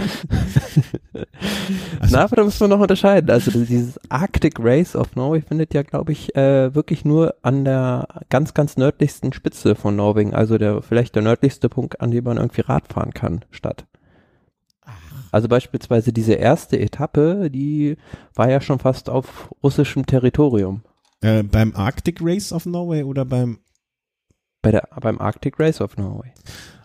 also- 1.99 2.15
Na, 2.15 2.23
aber 2.23 2.35
da 2.35 2.43
müssen 2.45 2.61
wir 2.61 2.67
noch 2.67 2.79
unterscheiden. 2.79 3.29
Also 3.29 3.51
dieses 3.51 3.99
Arctic 4.09 4.55
Race 4.59 4.95
of 4.95 5.15
Norway 5.15 5.41
findet 5.41 5.75
ja, 5.75 5.83
glaube 5.83 6.11
ich, 6.13 6.35
äh, 6.35 6.73
wirklich 6.73 7.05
nur 7.05 7.35
an 7.43 7.63
der 7.63 8.07
ganz, 8.29 8.55
ganz 8.55 8.75
nördlichsten 8.75 9.31
Spitze 9.33 9.75
von 9.75 9.95
Norwegen, 9.95 10.33
also 10.33 10.57
der 10.57 10.81
vielleicht 10.81 11.13
der 11.15 11.21
nördlichste 11.21 11.69
Punkt, 11.69 12.01
an 12.01 12.09
dem 12.11 12.23
man 12.23 12.37
irgendwie 12.37 12.61
Rad 12.61 12.91
fahren 12.91 13.13
kann, 13.13 13.45
statt. 13.51 13.85
Also 15.33 15.47
beispielsweise 15.47 16.13
diese 16.13 16.33
erste 16.33 16.79
Etappe, 16.79 17.49
die 17.49 17.97
war 18.35 18.51
ja 18.51 18.61
schon 18.61 18.77
fast 18.77 19.09
auf 19.09 19.49
russischem 19.63 20.05
Territorium. 20.05 20.83
äh, 21.21 21.41
beim 21.41 21.75
Arctic 21.75 22.19
Race 22.21 22.53
of 22.53 22.67
Norway 22.67 23.01
oder 23.01 23.25
beim 23.25 23.57
Bei 24.61 24.69
der, 24.69 24.87
beim 25.01 25.19
Arctic 25.19 25.59
Race 25.59 25.81
of 25.81 25.97
Norway. 25.97 26.31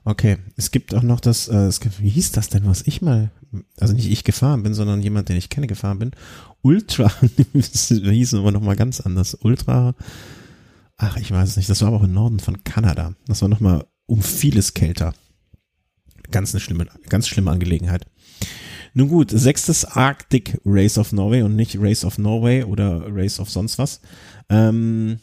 Okay, 0.04 0.38
es 0.56 0.70
gibt 0.70 0.94
auch 0.94 1.02
noch 1.02 1.20
das, 1.20 1.48
äh, 1.48 1.70
gibt, 1.78 2.00
wie 2.00 2.08
hieß 2.08 2.32
das 2.32 2.48
denn, 2.48 2.66
was 2.66 2.86
ich 2.86 3.02
mal, 3.02 3.30
also 3.78 3.92
nicht 3.92 4.10
ich 4.10 4.24
gefahren 4.24 4.62
bin, 4.62 4.72
sondern 4.72 5.02
jemand, 5.02 5.28
den 5.28 5.36
ich 5.36 5.50
kenne, 5.50 5.66
gefahren 5.66 5.98
bin. 5.98 6.12
Ultra, 6.62 7.12
das 7.52 7.88
hieß 7.88 8.32
aber 8.32 8.50
noch 8.50 8.62
mal 8.62 8.76
ganz 8.76 9.02
anders. 9.02 9.36
Ultra, 9.42 9.94
ach, 10.96 11.18
ich 11.18 11.30
weiß 11.30 11.50
es 11.50 11.56
nicht, 11.58 11.68
das 11.68 11.82
war 11.82 11.88
aber 11.88 11.98
auch 11.98 12.04
im 12.04 12.14
Norden 12.14 12.40
von 12.40 12.64
Kanada. 12.64 13.12
Das 13.26 13.42
war 13.42 13.50
noch 13.50 13.60
mal 13.60 13.84
um 14.06 14.22
vieles 14.22 14.72
kälter. 14.72 15.12
Ganz 16.30 16.54
eine 16.54 16.60
schlimme, 16.60 16.86
ganz 17.10 17.28
schlimme 17.28 17.50
Angelegenheit. 17.50 18.06
Nun 18.94 19.08
gut, 19.08 19.30
sechstes 19.30 19.84
Arctic 19.84 20.60
Race 20.64 20.98
of 20.98 21.12
Norway 21.12 21.42
und 21.42 21.56
nicht 21.56 21.76
Race 21.78 22.04
of 22.04 22.18
Norway 22.18 22.64
oder 22.64 23.04
Race 23.08 23.40
of 23.40 23.50
sonst 23.50 23.78
was. 23.78 24.00
Ähm, 24.48 25.18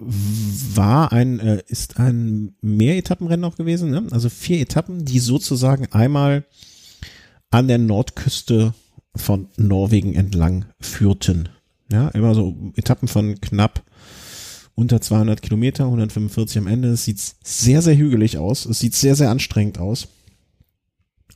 war 0.00 1.12
ein, 1.12 1.40
äh, 1.40 1.62
ist 1.66 1.98
ein 1.98 2.54
Mehretappenrennen 2.62 3.44
auch 3.44 3.56
gewesen, 3.56 3.90
ne? 3.90 4.06
also 4.10 4.30
vier 4.30 4.60
Etappen, 4.60 5.04
die 5.04 5.18
sozusagen 5.18 5.86
einmal 5.92 6.44
an 7.50 7.68
der 7.68 7.78
Nordküste 7.78 8.72
von 9.14 9.48
Norwegen 9.56 10.14
entlang 10.14 10.66
führten. 10.80 11.48
Ja, 11.92 12.08
immer 12.08 12.34
so 12.34 12.72
Etappen 12.76 13.08
von 13.08 13.40
knapp 13.40 13.82
unter 14.74 15.00
200 15.00 15.42
Kilometer, 15.42 15.84
145 15.84 16.58
am 16.58 16.66
Ende. 16.66 16.90
Es 16.90 17.04
sieht 17.04 17.20
sehr, 17.42 17.82
sehr 17.82 17.96
hügelig 17.96 18.38
aus. 18.38 18.64
Es 18.64 18.78
sieht 18.78 18.94
sehr, 18.94 19.16
sehr 19.16 19.30
anstrengend 19.30 19.78
aus. 19.78 20.08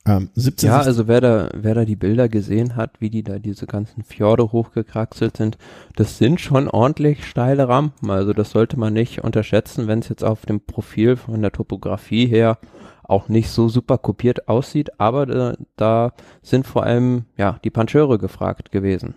Ähm, 0.06 0.28
17, 0.34 0.68
ja, 0.68 0.80
also 0.80 1.08
wer 1.08 1.20
da, 1.22 1.48
wer 1.54 1.74
da 1.74 1.84
die 1.86 1.96
Bilder 1.96 2.28
gesehen 2.28 2.76
hat, 2.76 3.00
wie 3.00 3.08
die 3.08 3.22
da 3.22 3.38
diese 3.38 3.66
ganzen 3.66 4.02
Fjorde 4.02 4.52
hochgekraxelt 4.52 5.36
sind, 5.36 5.56
das 5.96 6.18
sind 6.18 6.40
schon 6.40 6.68
ordentlich 6.68 7.26
steile 7.26 7.68
Rampen. 7.68 8.10
Also 8.10 8.34
das 8.34 8.50
sollte 8.50 8.78
man 8.78 8.92
nicht 8.92 9.24
unterschätzen, 9.24 9.86
wenn 9.86 10.00
es 10.00 10.10
jetzt 10.10 10.22
auf 10.22 10.44
dem 10.44 10.60
Profil 10.60 11.16
von 11.16 11.40
der 11.40 11.52
Topografie 11.52 12.26
her 12.26 12.58
auch 13.02 13.28
nicht 13.28 13.48
so 13.48 13.68
super 13.68 13.98
kopiert 13.98 14.48
aussieht, 14.48 14.98
aber 14.98 15.26
da, 15.26 15.56
da 15.76 16.12
sind 16.42 16.66
vor 16.66 16.84
allem 16.84 17.24
ja 17.36 17.58
die 17.64 17.70
Pancheure 17.70 18.18
gefragt 18.18 18.72
gewesen. 18.72 19.14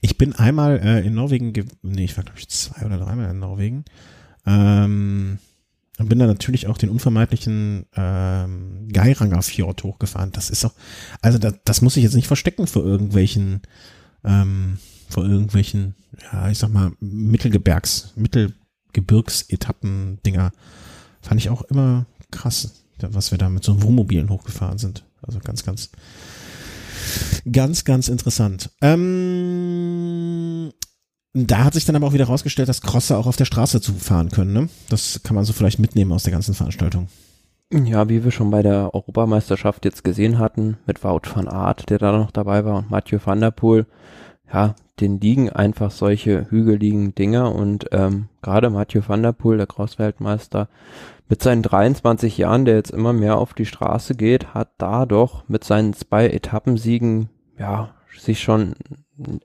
Ich 0.00 0.18
bin 0.18 0.34
einmal 0.34 0.78
äh, 0.78 1.06
in 1.06 1.14
Norwegen, 1.14 1.52
nee, 1.82 2.04
ich 2.04 2.16
war 2.16 2.24
glaube 2.24 2.38
ich 2.38 2.48
zwei 2.48 2.86
oder 2.86 2.98
dreimal 2.98 3.30
in 3.30 3.38
Norwegen. 3.38 3.84
Ähm, 4.46 5.38
und 5.98 6.08
bin 6.08 6.18
dann 6.18 6.28
natürlich 6.28 6.66
auch 6.66 6.76
den 6.76 6.90
unvermeidlichen 6.90 7.86
ähm, 7.94 8.88
Geiranger 8.92 9.42
Fjord 9.42 9.84
hochgefahren. 9.84 10.32
Das 10.32 10.50
ist 10.50 10.64
auch, 10.64 10.74
also 11.22 11.38
da, 11.38 11.54
das 11.64 11.82
muss 11.82 11.96
ich 11.96 12.02
jetzt 12.02 12.16
nicht 12.16 12.26
verstecken 12.26 12.66
vor 12.66 12.84
irgendwelchen, 12.84 13.62
ähm, 14.24 14.78
vor 15.08 15.24
irgendwelchen, 15.24 15.94
ja, 16.32 16.50
ich 16.50 16.58
sag 16.58 16.72
mal, 16.72 16.90
Mittelgebirgs, 17.00 18.12
Mittelgebirgsetappen-Dinger. 18.16 20.50
Fand 21.22 21.40
ich 21.40 21.48
auch 21.48 21.62
immer 21.62 22.06
krass, 22.32 22.82
was 23.00 23.30
wir 23.30 23.38
da 23.38 23.48
mit 23.48 23.62
so 23.62 23.70
einem 23.72 23.82
Wohnmobilen 23.82 24.30
hochgefahren 24.30 24.78
sind. 24.78 25.04
Also 25.22 25.38
ganz, 25.38 25.64
ganz, 25.64 25.90
ganz, 27.50 27.84
ganz 27.84 28.08
interessant. 28.08 28.70
Ähm, 28.80 29.93
da 31.34 31.64
hat 31.64 31.74
sich 31.74 31.84
dann 31.84 31.96
aber 31.96 32.06
auch 32.06 32.12
wieder 32.12 32.26
rausgestellt, 32.26 32.68
dass 32.68 32.80
Crosser 32.80 33.18
auch 33.18 33.26
auf 33.26 33.36
der 33.36 33.44
Straße 33.44 33.80
zu 33.80 33.92
fahren 33.92 34.30
können. 34.30 34.52
Ne? 34.52 34.68
Das 34.88 35.20
kann 35.24 35.34
man 35.34 35.44
so 35.44 35.52
vielleicht 35.52 35.80
mitnehmen 35.80 36.12
aus 36.12 36.22
der 36.22 36.32
ganzen 36.32 36.54
Veranstaltung. 36.54 37.08
Ja, 37.72 38.08
wie 38.08 38.22
wir 38.22 38.30
schon 38.30 38.50
bei 38.50 38.62
der 38.62 38.94
Europameisterschaft 38.94 39.84
jetzt 39.84 40.04
gesehen 40.04 40.38
hatten, 40.38 40.76
mit 40.86 41.02
Wout 41.02 41.22
van 41.34 41.48
Aert, 41.48 41.90
der 41.90 41.98
da 41.98 42.12
noch 42.12 42.30
dabei 42.30 42.64
war, 42.64 42.76
und 42.78 42.90
Mathieu 42.90 43.18
van 43.22 43.40
der 43.40 43.50
Poel, 43.50 43.86
ja, 44.52 44.76
den 45.00 45.18
liegen 45.20 45.50
einfach 45.50 45.90
solche 45.90 46.48
hügeligen 46.50 47.16
Dinger 47.16 47.52
und 47.52 47.86
ähm, 47.90 48.28
gerade 48.42 48.70
Mathieu 48.70 49.02
van 49.04 49.24
der 49.24 49.32
Poel, 49.32 49.56
der 49.56 49.66
Cross-Weltmeister, 49.66 50.68
mit 51.28 51.42
seinen 51.42 51.62
23 51.62 52.38
Jahren, 52.38 52.64
der 52.64 52.76
jetzt 52.76 52.92
immer 52.92 53.12
mehr 53.12 53.38
auf 53.38 53.54
die 53.54 53.66
Straße 53.66 54.14
geht, 54.14 54.54
hat 54.54 54.68
da 54.78 55.04
doch 55.04 55.48
mit 55.48 55.64
seinen 55.64 55.94
zwei 55.94 56.28
Etappensiegen, 56.28 57.30
ja, 57.58 57.94
sich 58.16 58.40
schon 58.40 58.74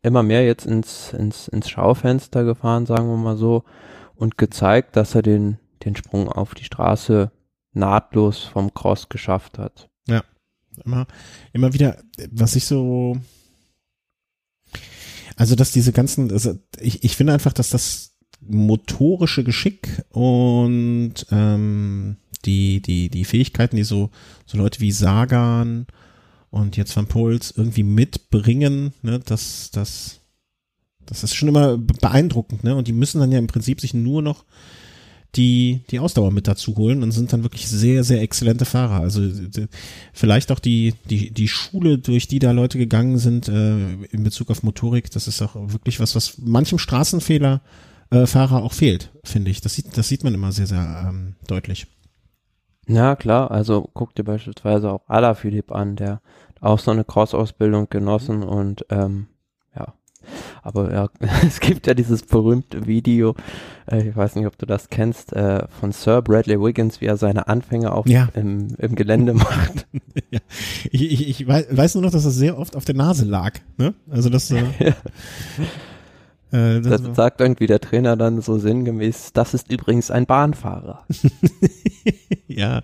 immer 0.02 0.24
mehr 0.24 0.46
jetzt 0.46 0.66
ins, 0.66 1.14
ins, 1.14 1.48
ins 1.48 1.70
Schaufenster 1.70 2.44
gefahren, 2.44 2.86
sagen 2.86 3.08
wir 3.08 3.18
mal 3.18 3.38
so, 3.38 3.64
und 4.16 4.38
gezeigt, 4.38 4.96
dass 4.96 5.16
er 5.16 5.22
den, 5.22 5.60
den 5.86 5.96
Sprung 5.96 6.28
auf 6.28 6.56
die 6.56 6.64
Straße 6.64 7.32
nahtlos 7.74 8.44
vom 8.44 8.74
Cross 8.74 9.10
geschafft 9.10 9.58
hat. 9.58 9.90
Ja, 10.08 10.24
immer, 10.84 11.08
immer 11.54 11.74
wieder, 11.74 11.98
was 12.32 12.56
ich 12.56 12.66
so, 12.66 13.18
also 15.36 15.56
dass 15.56 15.72
diese 15.72 15.94
ganzen, 15.94 16.32
also 16.32 16.56
ich, 16.80 17.04
ich 17.04 17.16
finde 17.16 17.34
einfach, 17.34 17.54
dass 17.54 17.70
das 17.70 18.16
motorische 18.42 19.44
Geschick 19.44 20.04
und 20.10 21.14
ähm, 21.32 22.18
die, 22.46 22.82
die, 22.82 23.10
die 23.10 23.26
Fähigkeiten, 23.26 23.76
die 23.76 23.84
so, 23.84 24.10
so 24.46 24.58
Leute 24.58 24.80
wie 24.80 24.92
Sagan 24.92 25.88
und 26.52 26.78
jetzt 26.78 26.96
Van 26.96 27.08
Pols 27.08 27.54
irgendwie 27.56 27.84
mitbringen, 27.84 28.94
ne, 29.02 29.20
das, 29.20 29.72
das, 29.72 30.20
das 31.06 31.24
ist 31.24 31.36
schon 31.36 31.50
immer 31.50 31.78
beeindruckend, 31.78 32.64
ne? 32.64 32.76
Und 32.76 32.88
die 32.88 32.94
müssen 32.94 33.20
dann 33.20 33.32
ja 33.32 33.40
im 33.40 33.48
Prinzip 33.48 33.82
sich 33.82 33.94
nur 33.94 34.22
noch 34.22 34.46
die, 35.36 35.82
die 35.92 36.00
Ausdauer 36.00 36.32
mit 36.32 36.48
dazu 36.48 36.76
holen 36.76 37.04
und 37.04 37.12
sind 37.12 37.32
dann 37.32 37.44
wirklich 37.44 37.68
sehr, 37.68 38.04
sehr 38.04 38.22
exzellente 38.22 38.66
Fahrer. 38.66 39.02
Also 39.02 39.22
vielleicht 40.12 40.52
auch 40.52 40.60
die, 40.60 40.96
die, 41.10 41.32
die 41.32 41.48
Schule, 41.48 42.00
durch 42.00 42.28
die 42.28 42.40
da 42.40 42.52
Leute 42.52 42.80
gegangen 42.80 43.20
sind 43.20 43.48
äh, 43.48 43.94
in 44.12 44.24
Bezug 44.24 44.50
auf 44.50 44.64
Motorik, 44.64 45.12
das 45.12 45.28
ist 45.28 45.42
auch 45.42 45.56
wirklich 45.56 46.00
was, 46.00 46.16
was 46.16 46.40
manchem 46.40 46.80
Straßenfehler 46.80 47.62
äh, 48.10 48.26
Fahrer 48.26 48.64
auch 48.64 48.74
fehlt, 48.74 49.12
finde 49.24 49.52
ich. 49.52 49.62
Das 49.62 49.76
sieht, 49.76 49.96
das 49.96 50.08
sieht 50.08 50.24
man 50.24 50.34
immer 50.34 50.52
sehr, 50.52 50.68
sehr 50.68 51.06
ähm, 51.08 51.36
deutlich. 51.48 51.86
Ja, 52.90 53.16
klar. 53.16 53.52
Also 53.52 53.90
guck 53.94 54.16
dir 54.16 54.24
beispielsweise 54.24 54.92
auch 54.92 55.02
Alaphilipp 55.08 55.72
an, 55.72 55.96
der 55.96 56.22
auch 56.60 56.80
so 56.80 56.92
eine 56.92 57.06
Cross-Ausbildung 57.06 57.88
genossen 57.90 58.44
und 58.44 58.86
ähm, 58.90 59.28
ja. 59.76 59.94
Aber 60.64 60.92
ja, 60.92 61.10
es 61.48 61.60
gibt 61.60 61.88
ja 61.88 61.94
dieses 61.94 62.24
berühmte 62.24 62.88
Video, 62.88 63.36
äh, 63.90 64.10
ich 64.10 64.16
weiß 64.16 64.36
nicht, 64.36 64.48
ob 64.48 64.58
du 64.58 64.66
das 64.66 64.90
kennst, 64.90 65.34
äh, 65.34 65.68
von 65.80 65.92
Sir 65.92 66.22
Bradley 66.22 66.60
Wiggins, 66.60 67.00
wie 67.00 67.06
er 67.06 67.18
seine 67.18 67.48
Anfänge 67.48 67.92
auf 67.94 68.08
ja. 68.08 68.28
im, 68.34 68.76
im 68.78 68.96
Gelände 68.96 69.36
macht. 69.36 69.88
ja. 70.32 70.40
Ich, 70.92 71.04
ich, 71.12 71.30
ich 71.30 71.48
weiß 71.48 71.96
nur 71.96 72.04
noch, 72.04 72.12
dass 72.12 72.26
er 72.26 72.32
sehr 72.32 72.58
oft 72.58 72.76
auf 72.76 72.86
der 72.86 72.96
Nase 72.96 73.26
lag. 73.26 73.54
Ne? 73.78 73.94
Also 74.10 74.30
das. 74.30 74.50
Äh, 74.52 74.64
ja. 74.80 74.94
Äh, 76.52 76.82
das, 76.82 77.04
das 77.04 77.16
sagt 77.16 77.42
irgendwie 77.42 77.68
der 77.68 77.80
Trainer 77.80 78.18
dann 78.18 78.42
so 78.42 78.58
sinngemäß, 78.58 79.34
das 79.34 79.54
ist 79.54 79.72
übrigens 79.72 80.10
ein 80.10 80.26
Bahnfahrer. 80.26 81.06
Ja. 82.50 82.84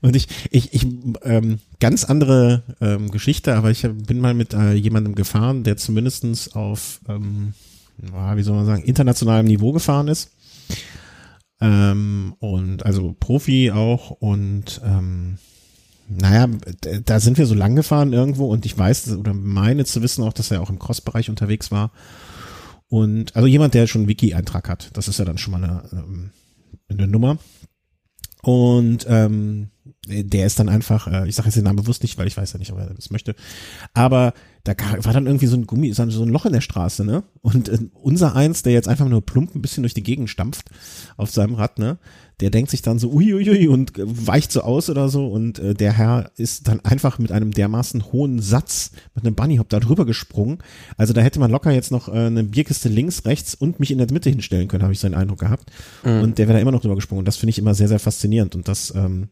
Und 0.00 0.16
ich, 0.16 0.28
ich, 0.50 0.74
ich, 0.74 0.86
ähm, 1.22 1.58
ganz 1.80 2.04
andere 2.04 2.62
ähm, 2.80 3.10
Geschichte, 3.10 3.54
aber 3.54 3.70
ich 3.70 3.82
bin 3.82 4.20
mal 4.20 4.34
mit 4.34 4.54
äh, 4.54 4.72
jemandem 4.72 5.14
gefahren, 5.14 5.62
der 5.64 5.76
zumindestens 5.76 6.54
auf, 6.54 7.00
ähm, 7.08 7.54
wie 7.98 8.42
soll 8.42 8.56
man 8.56 8.66
sagen, 8.66 8.82
internationalem 8.82 9.46
Niveau 9.46 9.72
gefahren 9.72 10.08
ist. 10.08 10.30
Ähm, 11.60 12.34
und 12.38 12.86
also 12.86 13.16
Profi 13.18 13.72
auch 13.72 14.10
und 14.10 14.80
ähm, 14.84 15.38
naja, 16.08 16.48
da 17.04 17.20
sind 17.20 17.36
wir 17.36 17.46
so 17.46 17.54
lang 17.54 17.76
gefahren 17.76 18.12
irgendwo 18.12 18.46
und 18.46 18.64
ich 18.64 18.78
weiß 18.78 19.12
oder 19.12 19.34
meine 19.34 19.84
zu 19.84 20.00
wissen 20.02 20.24
auch, 20.24 20.32
dass 20.32 20.50
er 20.50 20.62
auch 20.62 20.70
im 20.70 20.78
Crossbereich 20.78 21.28
unterwegs 21.28 21.70
war. 21.70 21.90
Und 22.88 23.36
also 23.36 23.46
jemand, 23.46 23.74
der 23.74 23.86
schon 23.86 24.02
einen 24.02 24.08
Wiki-Eintrag 24.08 24.68
hat, 24.68 24.90
das 24.94 25.08
ist 25.08 25.18
ja 25.18 25.26
dann 25.26 25.36
schon 25.36 25.52
mal 25.52 25.62
eine, 25.62 25.82
ähm, 25.92 26.30
eine 26.88 27.06
Nummer. 27.06 27.38
Und 28.48 29.04
ähm, 29.10 29.68
der 30.06 30.46
ist 30.46 30.58
dann 30.58 30.70
einfach, 30.70 31.06
äh, 31.06 31.28
ich 31.28 31.34
sage 31.34 31.48
jetzt 31.48 31.56
den 31.56 31.64
Namen 31.64 31.76
bewusst 31.76 32.02
nicht, 32.02 32.16
weil 32.16 32.26
ich 32.26 32.38
weiß 32.38 32.54
ja 32.54 32.58
nicht, 32.58 32.72
ob 32.72 32.78
er 32.78 32.94
das 32.94 33.10
möchte. 33.10 33.34
Aber 33.92 34.32
da 34.74 35.04
war 35.04 35.12
dann 35.12 35.26
irgendwie 35.26 35.46
so 35.46 35.56
ein 35.56 35.66
Gummi, 35.66 35.92
so 35.92 36.02
ein 36.02 36.28
Loch 36.28 36.46
in 36.46 36.52
der 36.52 36.60
Straße, 36.60 37.04
ne? 37.04 37.22
Und 37.40 37.68
äh, 37.68 37.78
unser 37.94 38.36
eins, 38.36 38.62
der 38.62 38.72
jetzt 38.72 38.88
einfach 38.88 39.08
nur 39.08 39.24
plump 39.24 39.54
ein 39.54 39.62
bisschen 39.62 39.82
durch 39.82 39.94
die 39.94 40.02
Gegend 40.02 40.30
stampft 40.30 40.70
auf 41.16 41.30
seinem 41.30 41.54
Rad, 41.54 41.78
ne? 41.78 41.98
der 42.40 42.50
denkt 42.50 42.70
sich 42.70 42.82
dann 42.82 42.98
so 42.98 43.10
uiuiui 43.10 43.66
und 43.66 43.92
weicht 43.96 44.52
so 44.52 44.60
aus 44.60 44.88
oder 44.88 45.08
so 45.08 45.26
und 45.26 45.58
äh, 45.58 45.74
der 45.74 45.92
Herr 45.92 46.30
ist 46.36 46.68
dann 46.68 46.80
einfach 46.80 47.18
mit 47.18 47.32
einem 47.32 47.50
dermaßen 47.50 48.12
hohen 48.12 48.40
Satz 48.40 48.92
mit 49.14 49.24
einem 49.24 49.34
Bunnyhop 49.34 49.68
da 49.68 49.80
drüber 49.80 50.06
gesprungen. 50.06 50.58
Also 50.96 51.12
da 51.12 51.20
hätte 51.20 51.40
man 51.40 51.50
locker 51.50 51.72
jetzt 51.72 51.90
noch 51.90 52.08
äh, 52.08 52.12
eine 52.12 52.44
Bierkiste 52.44 52.88
links, 52.88 53.24
rechts 53.24 53.56
und 53.56 53.80
mich 53.80 53.90
in 53.90 53.98
der 53.98 54.06
Mitte 54.12 54.30
hinstellen 54.30 54.68
können, 54.68 54.84
habe 54.84 54.92
ich 54.92 55.00
so 55.00 55.08
einen 55.08 55.16
Eindruck 55.16 55.40
gehabt. 55.40 55.70
Mhm. 56.04 56.20
Und 56.20 56.38
der 56.38 56.46
wäre 56.46 56.58
da 56.58 56.62
immer 56.62 56.72
noch 56.72 56.80
drüber 56.80 56.94
gesprungen. 56.94 57.20
Und 57.20 57.28
das 57.28 57.36
finde 57.36 57.50
ich 57.50 57.58
immer 57.58 57.74
sehr, 57.74 57.88
sehr 57.88 57.98
faszinierend. 57.98 58.54
Und 58.54 58.68
das 58.68 58.94
ähm, 58.94 59.28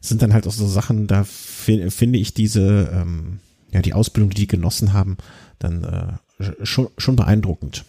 sind 0.00 0.22
dann 0.22 0.32
halt 0.32 0.46
auch 0.46 0.52
so 0.52 0.66
Sachen, 0.66 1.06
da 1.06 1.24
finde 1.24 2.18
ich 2.18 2.32
diese, 2.32 2.90
ähm, 2.94 3.40
ja, 3.72 3.82
die 3.82 3.94
Ausbildung, 3.94 4.30
die 4.30 4.42
die 4.42 4.46
genossen 4.46 4.92
haben, 4.92 5.16
dann 5.58 5.84
äh, 5.84 6.64
schon, 6.64 6.88
schon 6.98 7.16
beeindruckend. 7.16 7.84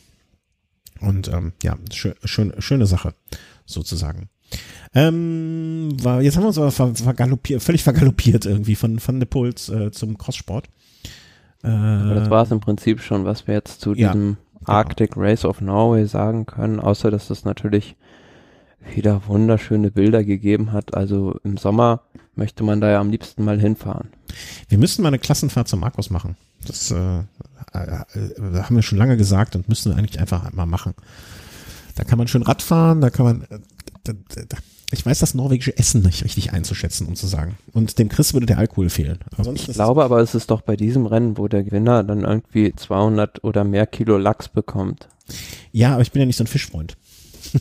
Und 1.02 1.28
ähm, 1.28 1.54
ja, 1.62 1.78
schön, 1.92 2.14
schön, 2.24 2.54
schöne 2.60 2.86
Sache 2.86 3.14
sozusagen. 3.66 4.30
Ähm, 4.94 5.90
war, 6.02 6.22
jetzt 6.22 6.36
haben 6.36 6.44
wir 6.44 6.50
uns 6.50 6.58
aber 6.58 6.72
ver, 6.72 6.94
vergaloppiert, 6.96 7.62
völlig 7.62 7.84
vergaloppiert 7.84 8.46
irgendwie 8.46 8.76
von, 8.76 9.00
von 9.00 9.20
der 9.20 9.26
Puls 9.26 9.70
äh, 9.70 9.92
zum 9.92 10.18
Crosssport. 10.18 10.68
Äh, 11.64 11.70
aber 11.70 12.16
das 12.16 12.30
war 12.30 12.44
es 12.44 12.52
im 12.52 12.60
Prinzip 12.60 13.02
schon, 13.02 13.26
was 13.26 13.48
wir 13.48 13.56
jetzt 13.56 13.82
zu 13.82 13.94
ja, 13.96 14.14
diesem 14.14 14.38
genau. 14.60 14.72
Arctic 14.72 15.18
Race 15.18 15.46
of 15.46 15.62
Norway 15.62 16.06
sagen 16.06 16.46
können, 16.46 16.80
außer 16.80 17.10
dass 17.10 17.30
es 17.30 17.44
natürlich 17.44 17.96
wieder 18.94 19.22
wunderschöne 19.28 19.92
Bilder 19.92 20.24
gegeben 20.24 20.72
hat. 20.72 20.94
Also 20.94 21.40
im 21.44 21.58
Sommer 21.58 22.02
möchte 22.36 22.64
man 22.64 22.82
da 22.82 22.90
ja 22.92 23.00
am 23.00 23.12
liebsten 23.12 23.44
mal 23.44 23.60
hinfahren. 23.60 24.10
Wir 24.70 24.78
müssten 24.78 25.02
mal 25.02 25.10
eine 25.10 25.20
Klassenfahrt 25.20 25.68
zum 25.68 25.80
Markus 25.80 26.10
machen. 26.10 26.36
Das 26.66 26.92
äh, 26.92 26.96
äh, 26.98 27.24
äh 27.74 28.62
haben 28.62 28.76
wir 28.76 28.84
schon 28.84 28.98
lange 28.98 29.18
gesagt 29.18 29.56
und 29.56 29.70
müssen 29.70 29.92
wir 29.92 29.98
eigentlich 29.98 30.20
einfach 30.20 30.52
mal 30.54 30.66
machen. 30.66 30.94
Da 31.96 32.04
kann 32.04 32.18
man 32.18 32.28
schön 32.28 32.44
Radfahren, 32.44 33.02
da 33.02 33.10
kann 33.10 33.26
man, 33.26 33.42
äh, 33.44 33.60
da, 34.04 34.14
da, 34.14 34.58
ich 34.92 35.06
weiß 35.06 35.20
das 35.20 35.34
norwegische 35.34 35.78
Essen 35.78 36.02
nicht 36.04 36.24
richtig 36.24 36.54
einzuschätzen, 36.54 37.08
um 37.08 37.16
zu 37.16 37.28
sagen. 37.28 37.58
Und 37.74 37.98
dem 38.00 38.10
Chris 38.10 38.34
würde 38.34 38.46
der 38.46 38.60
Alkohol 38.60 38.90
fehlen. 38.90 39.20
Aber 39.36 39.52
ich 39.54 39.68
glaube 39.68 40.04
aber, 40.04 40.20
es 40.20 40.36
ist 40.36 40.52
doch 40.52 40.62
bei 40.62 40.76
diesem 40.76 41.06
Rennen, 41.06 41.38
wo 41.38 41.48
der 41.48 41.64
Gewinner 41.64 42.04
dann 42.04 42.24
irgendwie 42.24 42.74
200 42.76 43.44
oder 43.44 43.64
mehr 43.64 43.88
Kilo 43.88 44.18
Lachs 44.18 44.50
bekommt. 44.50 45.08
Ja, 45.72 45.94
aber 45.94 46.02
ich 46.02 46.12
bin 46.12 46.22
ja 46.22 46.26
nicht 46.26 46.38
so 46.38 46.44
ein 46.44 46.48
Fischfreund. 46.48 46.96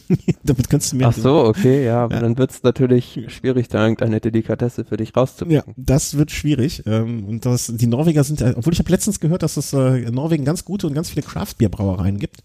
Damit 0.42 0.68
kannst 0.70 0.92
du 0.92 0.96
mir. 0.96 1.09
Ach 1.09 1.12
so, 1.12 1.44
okay, 1.44 1.85
ja, 1.85 2.09
ja. 2.09 2.09
dann 2.09 2.38
wird 2.38 2.50
es 2.50 2.62
natürlich 2.62 3.20
schwierig, 3.28 3.68
da 3.68 3.83
irgendeine 3.83 4.20
Delikatesse 4.20 4.85
für 4.85 4.96
dich 4.96 5.16
rauszupicken. 5.16 5.64
Ja, 5.66 5.74
das 5.76 6.16
wird 6.16 6.31
schwierig. 6.31 6.83
Ähm, 6.87 7.24
und 7.24 7.46
das, 7.46 7.72
die 7.74 7.87
Norweger 7.87 8.24
sind, 8.24 8.42
obwohl 8.42 8.72
ich 8.72 8.78
habe 8.78 8.90
letztens 8.90 9.20
gehört, 9.20 9.42
dass 9.42 9.57
es 9.57 9.72
äh, 9.72 10.02
in 10.02 10.14
Norwegen 10.14 10.44
ganz 10.44 10.64
gute 10.64 10.87
und 10.87 10.94
ganz 10.94 11.11
viele 11.11 11.22
Craft-Bier-Brauereien 11.22 12.18
gibt 12.18 12.42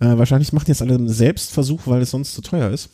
Äh, 0.00 0.16
wahrscheinlich 0.18 0.52
machen 0.52 0.68
jetzt 0.68 0.82
alle 0.82 0.94
einen 0.94 1.08
Selbstversuch, 1.08 1.82
weil 1.84 2.02
es 2.02 2.10
sonst 2.10 2.34
zu 2.34 2.42
teuer 2.42 2.70
ist. 2.70 2.90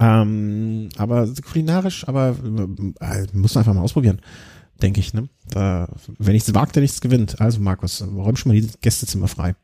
Ähm, 0.00 0.88
aber 0.96 1.28
kulinarisch, 1.50 2.06
aber 2.08 2.36
äh, 3.00 3.26
muss 3.32 3.54
man 3.54 3.60
einfach 3.60 3.74
mal 3.74 3.82
ausprobieren, 3.82 4.20
denke 4.82 5.00
ich. 5.00 5.14
Ne? 5.14 5.28
Da, 5.50 5.88
wenn 6.18 6.32
nichts 6.32 6.54
wagt, 6.54 6.76
der 6.76 6.82
nichts 6.82 7.00
gewinnt. 7.00 7.40
Also 7.40 7.60
Markus, 7.60 8.02
räum 8.02 8.36
schon 8.36 8.52
mal 8.52 8.60
die 8.60 8.68
Gästezimmer 8.80 9.28
frei. 9.28 9.54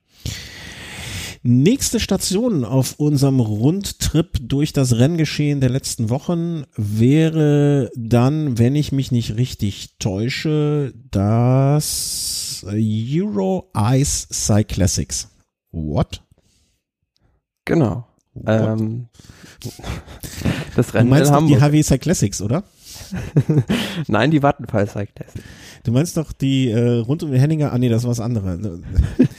Nächste 1.42 2.00
Station 2.00 2.66
auf 2.66 2.96
unserem 2.98 3.40
Rundtrip 3.40 4.36
durch 4.42 4.74
das 4.74 4.98
Renngeschehen 4.98 5.60
der 5.60 5.70
letzten 5.70 6.10
Wochen 6.10 6.64
wäre 6.76 7.90
dann, 7.96 8.58
wenn 8.58 8.74
ich 8.74 8.92
mich 8.92 9.10
nicht 9.10 9.36
richtig 9.36 9.96
täusche, 9.98 10.92
das 11.10 12.66
Euro 12.66 13.70
Ice 13.74 14.26
Cyclassics. 14.30 15.30
What? 15.72 16.22
Genau. 17.64 18.06
Ähm, 18.46 19.08
das 20.76 20.92
Rennen 20.92 21.08
du 21.08 21.14
meinst 21.14 21.30
in 21.30 21.36
Hamburg. 21.36 21.58
die 21.58 21.64
HW 21.64 21.82
Cyclassics, 21.82 22.42
oder? 22.42 22.64
Nein, 24.08 24.30
die 24.30 24.42
Vattenfall 24.42 24.86
Cyclassics. 24.86 25.44
Du 25.84 25.92
meinst 25.92 26.18
doch 26.18 26.32
die 26.32 26.68
äh, 26.68 26.98
rund 26.98 27.22
um 27.22 27.30
den 27.30 27.40
Henninger, 27.40 27.72
ah 27.72 27.78
nee, 27.78 27.88
das 27.88 28.02
ist 28.02 28.08
was 28.08 28.20
anderes. 28.20 28.60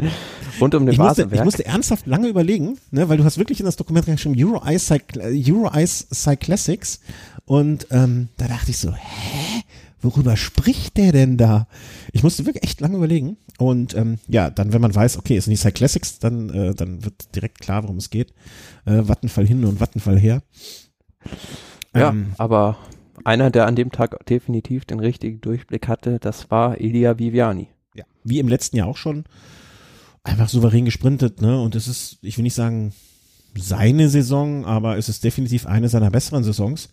rund 0.60 0.74
um 0.74 0.86
den 0.86 0.92
ich 0.92 0.98
musste, 0.98 1.28
ich 1.30 1.44
musste 1.44 1.64
ernsthaft 1.64 2.06
lange 2.06 2.28
überlegen, 2.28 2.78
ne, 2.90 3.08
weil 3.08 3.16
du 3.16 3.24
hast 3.24 3.38
wirklich 3.38 3.60
in 3.60 3.66
das 3.66 3.76
Dokument 3.76 4.06
reingeschrieben, 4.06 4.42
Euro 4.42 4.62
Ice, 4.68 4.98
Euro 5.16 5.70
Ice 5.74 6.06
Cyclassics 6.12 7.00
und 7.44 7.86
ähm, 7.90 8.28
da 8.36 8.46
dachte 8.46 8.70
ich 8.70 8.78
so, 8.78 8.92
hä? 8.92 9.62
Worüber 10.00 10.36
spricht 10.36 10.96
der 10.96 11.10
denn 11.10 11.38
da? 11.38 11.66
Ich 12.12 12.22
musste 12.22 12.46
wirklich 12.46 12.62
echt 12.62 12.80
lange 12.80 12.98
überlegen. 12.98 13.36
Und 13.58 13.94
ähm, 13.94 14.18
ja, 14.28 14.48
dann, 14.48 14.72
wenn 14.72 14.80
man 14.80 14.94
weiß, 14.94 15.18
okay, 15.18 15.36
es 15.36 15.46
sind 15.46 15.52
die 15.52 15.56
Cyclassics, 15.56 16.20
dann, 16.20 16.50
äh, 16.50 16.74
dann 16.74 17.04
wird 17.04 17.34
direkt 17.34 17.58
klar, 17.58 17.82
worum 17.82 17.96
es 17.96 18.10
geht. 18.10 18.32
Äh, 18.84 19.08
Wattenfall 19.08 19.46
hin 19.46 19.64
und 19.64 19.80
Wattenfall 19.80 20.18
her. 20.18 20.42
Ja, 21.94 22.10
ähm, 22.10 22.32
aber 22.38 22.78
einer, 23.24 23.50
der 23.50 23.66
an 23.66 23.74
dem 23.74 23.90
Tag 23.90 24.24
definitiv 24.26 24.84
den 24.84 25.00
richtigen 25.00 25.40
Durchblick 25.40 25.88
hatte, 25.88 26.18
das 26.20 26.50
war 26.50 26.80
Elia 26.80 27.18
Viviani. 27.18 27.68
Ja, 27.94 28.04
wie 28.22 28.38
im 28.38 28.48
letzten 28.48 28.76
Jahr 28.76 28.86
auch 28.86 28.96
schon. 28.96 29.24
Einfach 30.28 30.48
souverän 30.48 30.84
gesprintet, 30.84 31.40
ne? 31.40 31.60
Und 31.60 31.74
es 31.74 31.88
ist, 31.88 32.18
ich 32.22 32.36
will 32.36 32.42
nicht 32.42 32.54
sagen 32.54 32.92
seine 33.56 34.08
Saison, 34.08 34.64
aber 34.64 34.98
es 34.98 35.08
ist 35.08 35.24
definitiv 35.24 35.66
eine 35.66 35.88
seiner 35.88 36.10
besseren 36.10 36.44
Saisons. 36.44 36.90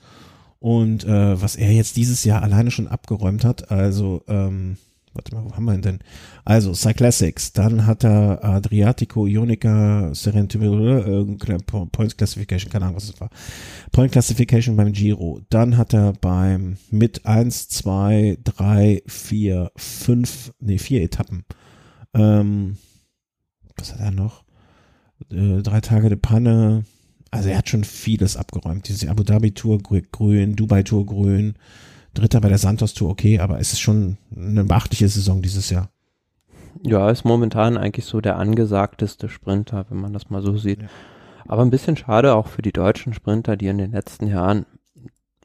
Und 0.60 1.04
äh, 1.04 1.42
was 1.42 1.56
er 1.56 1.72
jetzt 1.72 1.98
dieses 1.98 2.24
Jahr 2.24 2.42
alleine 2.42 2.72
schon 2.72 2.88
abgeräumt 2.88 3.44
hat, 3.44 3.70
also 3.70 4.24
ähm, 4.28 4.78
warte 5.16 5.34
mal, 5.34 5.46
wo 5.46 5.56
haben 5.56 5.66
wir 5.66 5.74
ihn 5.74 5.82
denn? 5.82 6.00
Also, 6.44 6.74
Cyclassics, 6.74 7.54
dann 7.54 7.86
hat 7.86 8.04
er 8.04 8.44
Adriatico, 8.44 9.26
Ionica, 9.26 10.14
Serentimo, 10.14 10.98
äh, 10.98 11.58
Points 11.92 12.18
Classification, 12.18 12.72
keine 12.72 12.86
Ahnung, 12.86 12.98
was 12.98 13.06
es 13.06 13.20
war. 13.20 13.30
Point 13.92 14.12
Classification 14.12 14.76
beim 14.76 14.92
Giro. 14.92 15.42
Dann 15.50 15.78
hat 15.78 15.94
er 15.94 16.14
beim 16.14 16.78
mit 16.92 17.26
eins, 17.26 17.70
zwei, 17.70 18.38
drei, 18.44 19.02
vier, 19.08 19.72
fünf, 19.76 20.54
nee, 20.60 20.78
vier 20.78 21.02
Etappen. 21.02 21.46
Ähm, 22.14 22.78
was 23.78 23.94
hat 23.94 24.00
er 24.00 24.12
noch? 24.12 24.44
Äh, 25.32 25.62
drei 25.62 25.82
Tage 25.82 26.10
de 26.10 26.18
Panne. 26.18 26.86
Also 27.32 27.50
er 27.50 27.58
hat 27.58 27.70
schon 27.70 27.84
vieles 27.84 28.38
abgeräumt. 28.38 28.88
Diese 28.88 29.10
Abu 29.10 29.24
Dhabi 29.24 29.54
Tour 29.54 29.80
grün, 29.80 30.56
Dubai 30.56 30.84
Tour 30.84 31.06
grün, 31.06 31.56
Dritter 32.14 32.40
bei 32.40 32.50
der 32.50 32.58
Santos 32.58 32.94
Tour, 32.94 33.10
okay, 33.10 33.40
aber 33.40 33.60
es 33.60 33.74
ist 33.74 33.82
schon 33.82 34.18
eine 34.36 34.64
beachtliche 34.64 35.08
Saison 35.10 35.42
dieses 35.42 35.70
Jahr. 35.70 35.90
Ja, 36.82 37.10
ist 37.10 37.26
momentan 37.26 37.78
eigentlich 37.78 38.06
so 38.06 38.22
der 38.22 38.38
angesagteste 38.38 39.28
Sprinter, 39.28 39.86
wenn 39.90 40.00
man 40.00 40.14
das 40.14 40.30
mal 40.30 40.42
so 40.42 40.58
sieht. 40.58 40.82
Ja. 40.82 40.88
Aber 41.48 41.62
ein 41.62 41.72
bisschen 41.72 41.98
schade 41.98 42.36
auch 42.36 42.48
für 42.48 42.62
die 42.62 42.72
deutschen 42.72 43.14
Sprinter, 43.14 43.58
die 43.58 43.68
in 43.68 43.78
den 43.78 43.92
letzten 43.92 44.28
Jahren 44.28 44.66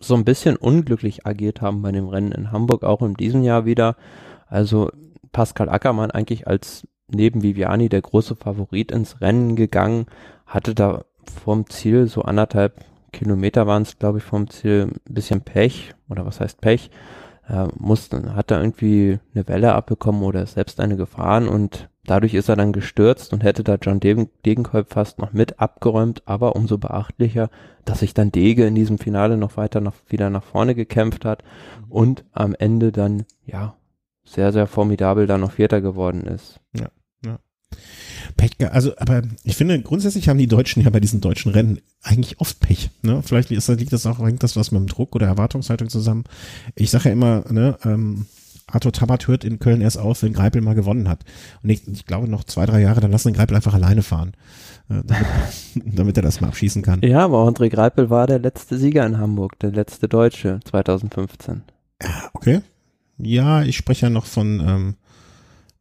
so 0.01 0.15
ein 0.15 0.25
bisschen 0.25 0.57
unglücklich 0.57 1.27
agiert 1.27 1.61
haben 1.61 1.83
bei 1.83 1.93
dem 1.93 2.09
Rennen 2.09 2.33
in 2.33 2.53
Hamburg, 2.53 2.85
auch 2.85 3.03
in 3.03 3.15
diesem 3.15 3.43
Jahr 3.43 3.67
wieder. 3.67 3.97
Also 4.47 4.91
Pascal 5.33 5.69
Ackermann 5.69 6.11
eigentlich 6.11 6.47
als 6.47 6.87
neben 7.13 7.43
Viviani 7.43 7.89
der 7.89 8.03
große 8.03 8.37
Favorit 8.37 8.93
ins 8.93 9.21
Rennen 9.21 9.57
gegangen, 9.57 10.07
hatte 10.47 10.75
da 10.75 11.05
vorm 11.45 11.69
Ziel 11.69 12.07
so 12.07 12.23
anderthalb 12.23 12.85
Kilometer 13.13 13.67
waren 13.67 13.83
es, 13.83 13.99
glaube 13.99 14.19
ich, 14.19 14.25
vom 14.25 14.49
Ziel 14.49 14.89
ein 14.91 15.13
bisschen 15.13 15.41
Pech 15.41 15.95
oder 16.09 16.27
was 16.27 16.41
heißt 16.41 16.61
Pech. 16.61 16.91
Äh, 17.49 17.67
musste, 17.77 18.35
hat 18.35 18.51
da 18.51 18.61
irgendwie 18.61 19.19
eine 19.35 19.49
Welle 19.49 19.75
abbekommen 19.75 20.23
oder 20.23 20.47
selbst 20.47 20.81
eine 20.81 20.97
gefahren 20.97 21.49
und 21.49 21.89
dadurch 22.05 22.35
ist 22.35 22.49
er 22.49 22.57
dann 22.57 22.73
gestürzt 22.73 23.33
und 23.33 23.43
hätte 23.43 23.65
da 23.65 23.77
John 23.81 23.99
Degenkolb 23.99 24.93
fast 24.93 25.19
noch 25.19 25.33
mit 25.33 25.59
abgeräumt, 25.59 26.23
aber 26.27 26.55
umso 26.55 26.79
beachtlicher, 26.79 27.51
dass 27.85 28.01
sich 28.01 28.15
dann 28.15 28.31
Dege 28.31 28.67
in 28.67 28.75
diesem 28.75 28.99
Finale 28.99 29.37
noch 29.37 29.57
weiter 29.57 29.81
noch 29.81 29.95
wieder 30.09 30.31
nach 30.31 30.45
vorne 30.45 30.75
gekämpft 30.75 31.25
hat 31.25 31.43
und 31.89 32.25
am 32.33 32.55
Ende 32.55 32.93
dann, 32.93 33.25
ja, 33.45 33.75
sehr, 34.25 34.53
sehr 34.53 34.69
formidabel 34.69 35.27
dann 35.27 35.41
noch 35.41 35.53
Vierter 35.53 35.81
geworden 35.81 36.23
ist. 36.23 36.61
Ja. 36.73 36.87
Pech, 38.37 38.53
also, 38.73 38.93
aber 38.99 39.23
ich 39.45 39.57
finde, 39.57 39.81
grundsätzlich 39.81 40.29
haben 40.29 40.39
die 40.39 40.47
Deutschen 40.47 40.83
ja 40.83 40.91
bei 40.91 41.01
diesen 41.01 41.21
deutschen 41.21 41.53
Rennen 41.53 41.81
eigentlich 42.03 42.41
oft 42.41 42.61
Pech. 42.61 42.91
Ne? 43.03 43.23
Vielleicht 43.23 43.51
ist, 43.51 43.69
liegt 43.69 43.93
das 43.93 44.07
auch, 44.07 44.19
hängt 44.21 44.43
das 44.43 44.57
was 44.57 44.71
mit 44.71 44.81
dem 44.81 44.87
Druck 44.87 45.15
oder 45.15 45.27
Erwartungshaltung 45.27 45.89
zusammen. 45.89 46.25
Ich 46.75 46.91
sage 46.91 47.07
ja 47.07 47.13
immer, 47.13 47.45
ne, 47.51 47.77
ähm, 47.85 48.27
Arthur 48.67 48.93
Tabat 48.93 49.27
hört 49.27 49.45
in 49.45 49.59
Köln 49.59 49.81
erst 49.81 49.99
auf, 49.99 50.23
wenn 50.23 50.33
Greipel 50.33 50.63
mal 50.63 50.75
gewonnen 50.75 51.09
hat. 51.09 51.25
Und 51.63 51.71
ich, 51.71 51.87
ich 51.89 52.07
glaube 52.07 52.29
noch 52.29 52.45
zwei, 52.45 52.67
drei 52.67 52.81
Jahre, 52.81 53.01
dann 53.01 53.11
lassen 53.11 53.29
den 53.29 53.37
Greipel 53.37 53.57
einfach 53.57 53.75
alleine 53.75 54.03
fahren, 54.03 54.33
äh, 54.89 55.03
damit, 55.05 55.27
damit, 55.97 56.17
er 56.17 56.23
das 56.23 56.41
mal 56.41 56.49
abschießen 56.49 56.83
kann. 56.83 57.01
Ja, 57.03 57.25
aber 57.25 57.39
André 57.47 57.69
Greipel 57.69 58.11
war 58.11 58.27
der 58.27 58.39
letzte 58.39 58.79
Sieger 58.79 59.05
in 59.07 59.19
Hamburg, 59.19 59.59
der 59.59 59.73
letzte 59.73 60.09
Deutsche 60.09 60.61
2015. 60.65 61.63
Ja, 62.03 62.31
okay. 62.33 62.61
Ja, 63.19 63.63
ich 63.63 63.77
spreche 63.77 64.07
ja 64.07 64.11
noch 64.11 64.25
von 64.27 64.61
ähm, 64.61 64.95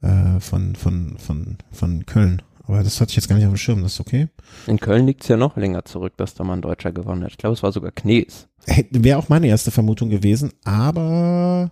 äh, 0.02 0.40
von, 0.40 0.76
von, 0.76 1.18
von, 1.18 1.58
von 1.72 2.06
Köln. 2.06 2.42
Aber 2.64 2.84
das 2.84 3.02
hatte 3.02 3.10
ich 3.10 3.16
jetzt 3.16 3.28
gar 3.28 3.36
nicht 3.36 3.46
auf 3.46 3.54
dem 3.54 3.58
Schirm, 3.58 3.82
das 3.82 3.94
ist 3.94 4.00
okay. 4.00 4.28
In 4.68 4.80
Köln 4.80 5.08
liegt 5.08 5.24
es 5.24 5.28
ja 5.28 5.38
noch 5.38 5.58
länger 5.58 5.86
zurück, 5.86 6.14
dass 6.18 6.36
da 6.36 6.44
mal 6.44 6.54
ein 6.54 6.62
Deutscher 6.62 6.92
gewonnen 6.92 7.24
hat. 7.24 7.32
Ich 7.32 7.38
glaube, 7.38 7.56
es 7.56 7.64
war 7.64 7.72
sogar 7.72 7.92
Knies. 7.92 8.48
Wäre 8.92 9.18
auch 9.18 9.30
meine 9.30 9.48
erste 9.48 9.72
Vermutung 9.72 10.10
gewesen, 10.10 10.54
aber 10.64 11.72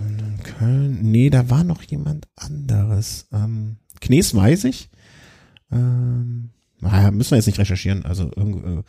in 0.00 0.42
Köln, 0.42 0.98
nee, 1.02 1.30
da 1.30 1.48
war 1.48 1.64
noch 1.64 1.82
jemand 1.82 2.28
anderes. 2.36 3.28
Ähm, 3.32 3.76
Knies 4.00 4.34
weiß 4.34 4.64
ich. 4.64 4.90
Ähm, 5.72 6.50
naja, 6.80 7.10
müssen 7.10 7.30
wir 7.30 7.38
jetzt 7.38 7.46
nicht 7.46 7.58
recherchieren. 7.58 8.04
Also 8.04 8.30
irgendwie, 8.36 8.82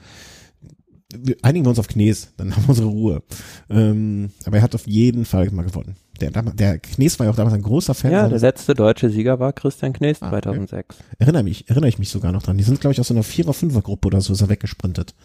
äh, 1.32 1.36
einigen 1.44 1.65
wir 1.65 1.70
uns 1.70 1.80
auf 1.80 1.88
Knies, 1.88 2.34
dann 2.36 2.54
haben 2.56 2.63
wir 2.63 2.70
unsere 2.70 2.89
Ruhe. 2.89 3.24
Ähm, 3.70 4.32
aber 4.46 4.58
er 4.58 4.63
hat 4.63 4.76
auf 4.76 4.86
jeden 4.86 5.24
Fall 5.24 5.50
mal 5.52 5.63
gewonnen 5.63 5.96
der, 6.21 6.43
der 6.43 6.79
Knies 6.79 7.19
war 7.19 7.25
ja 7.25 7.31
auch 7.31 7.36
damals 7.36 7.55
ein 7.55 7.62
großer 7.62 7.93
Fan. 7.93 8.12
Ja, 8.12 8.29
der 8.29 8.39
letzte 8.39 8.73
deutsche 8.73 9.10
Sieger 9.10 9.39
war 9.39 9.53
Christian 9.53 9.93
Knies 9.93 10.21
ah, 10.21 10.29
2006. 10.29 10.95
Okay. 10.95 11.15
Erinnere 11.19 11.43
mich, 11.43 11.69
erinnere 11.69 11.89
ich 11.89 11.99
mich 11.99 12.10
sogar 12.10 12.31
noch 12.31 12.43
dran. 12.43 12.57
Die 12.57 12.63
sind, 12.63 12.79
glaube 12.79 12.93
ich, 12.93 12.99
aus 12.99 13.07
so 13.07 13.13
einer 13.13 13.23
Vierer-, 13.23 13.53
Fünfer-Gruppe 13.53 14.07
oder 14.07 14.21
so 14.21 14.34
ist 14.34 14.41
er 14.41 14.49
weggesprintet. 14.49 15.15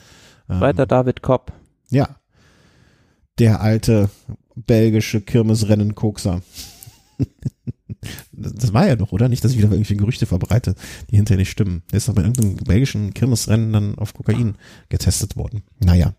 Zweiter 0.47 0.83
ähm, 0.83 0.89
David 0.89 1.23
Kopp. 1.23 1.53
Ja. 1.91 2.17
Der 3.39 3.61
alte 3.61 4.09
belgische 4.55 5.21
Kirmesrennen-Kokser. 5.21 6.41
das 8.33 8.73
war 8.73 8.87
ja 8.87 8.97
doch, 8.97 9.13
oder? 9.13 9.29
Nicht, 9.29 9.45
dass 9.45 9.53
ich 9.53 9.59
wieder 9.59 9.71
irgendwie 9.71 9.97
Gerüchte 9.97 10.27
verbreite, 10.27 10.75
die 11.11 11.17
hinterher 11.17 11.39
nicht 11.39 11.51
stimmen. 11.51 11.83
Der 11.91 11.99
ist 11.99 12.09
doch 12.09 12.15
bei 12.15 12.23
irgendeinem 12.23 12.57
belgischen 12.57 13.13
Kirmesrennen 13.13 13.73
dann 13.73 13.99
auf 13.99 14.15
Kokain 14.15 14.57
getestet 14.89 15.37
worden. 15.37 15.63
Naja 15.79 16.15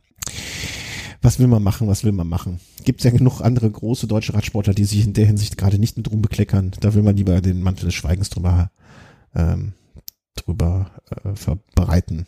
was 1.21 1.39
will 1.39 1.47
man 1.47 1.63
machen, 1.63 1.87
was 1.87 2.03
will 2.03 2.11
man 2.11 2.27
machen? 2.27 2.59
Gibt 2.83 3.03
ja 3.03 3.11
genug 3.11 3.41
andere 3.41 3.69
große 3.69 4.07
deutsche 4.07 4.33
Radsportler, 4.33 4.73
die 4.73 4.85
sich 4.85 5.05
in 5.05 5.13
der 5.13 5.25
Hinsicht 5.25 5.57
gerade 5.57 5.79
nicht 5.79 5.97
mit 5.97 6.11
rumbekleckern. 6.11 6.71
Da 6.79 6.93
will 6.93 7.03
man 7.03 7.17
lieber 7.17 7.41
den 7.41 7.61
Mantel 7.61 7.85
des 7.85 7.95
Schweigens 7.95 8.29
drüber, 8.29 8.71
ähm, 9.35 9.73
drüber 10.35 10.91
äh, 11.09 11.35
verbreiten. 11.35 12.27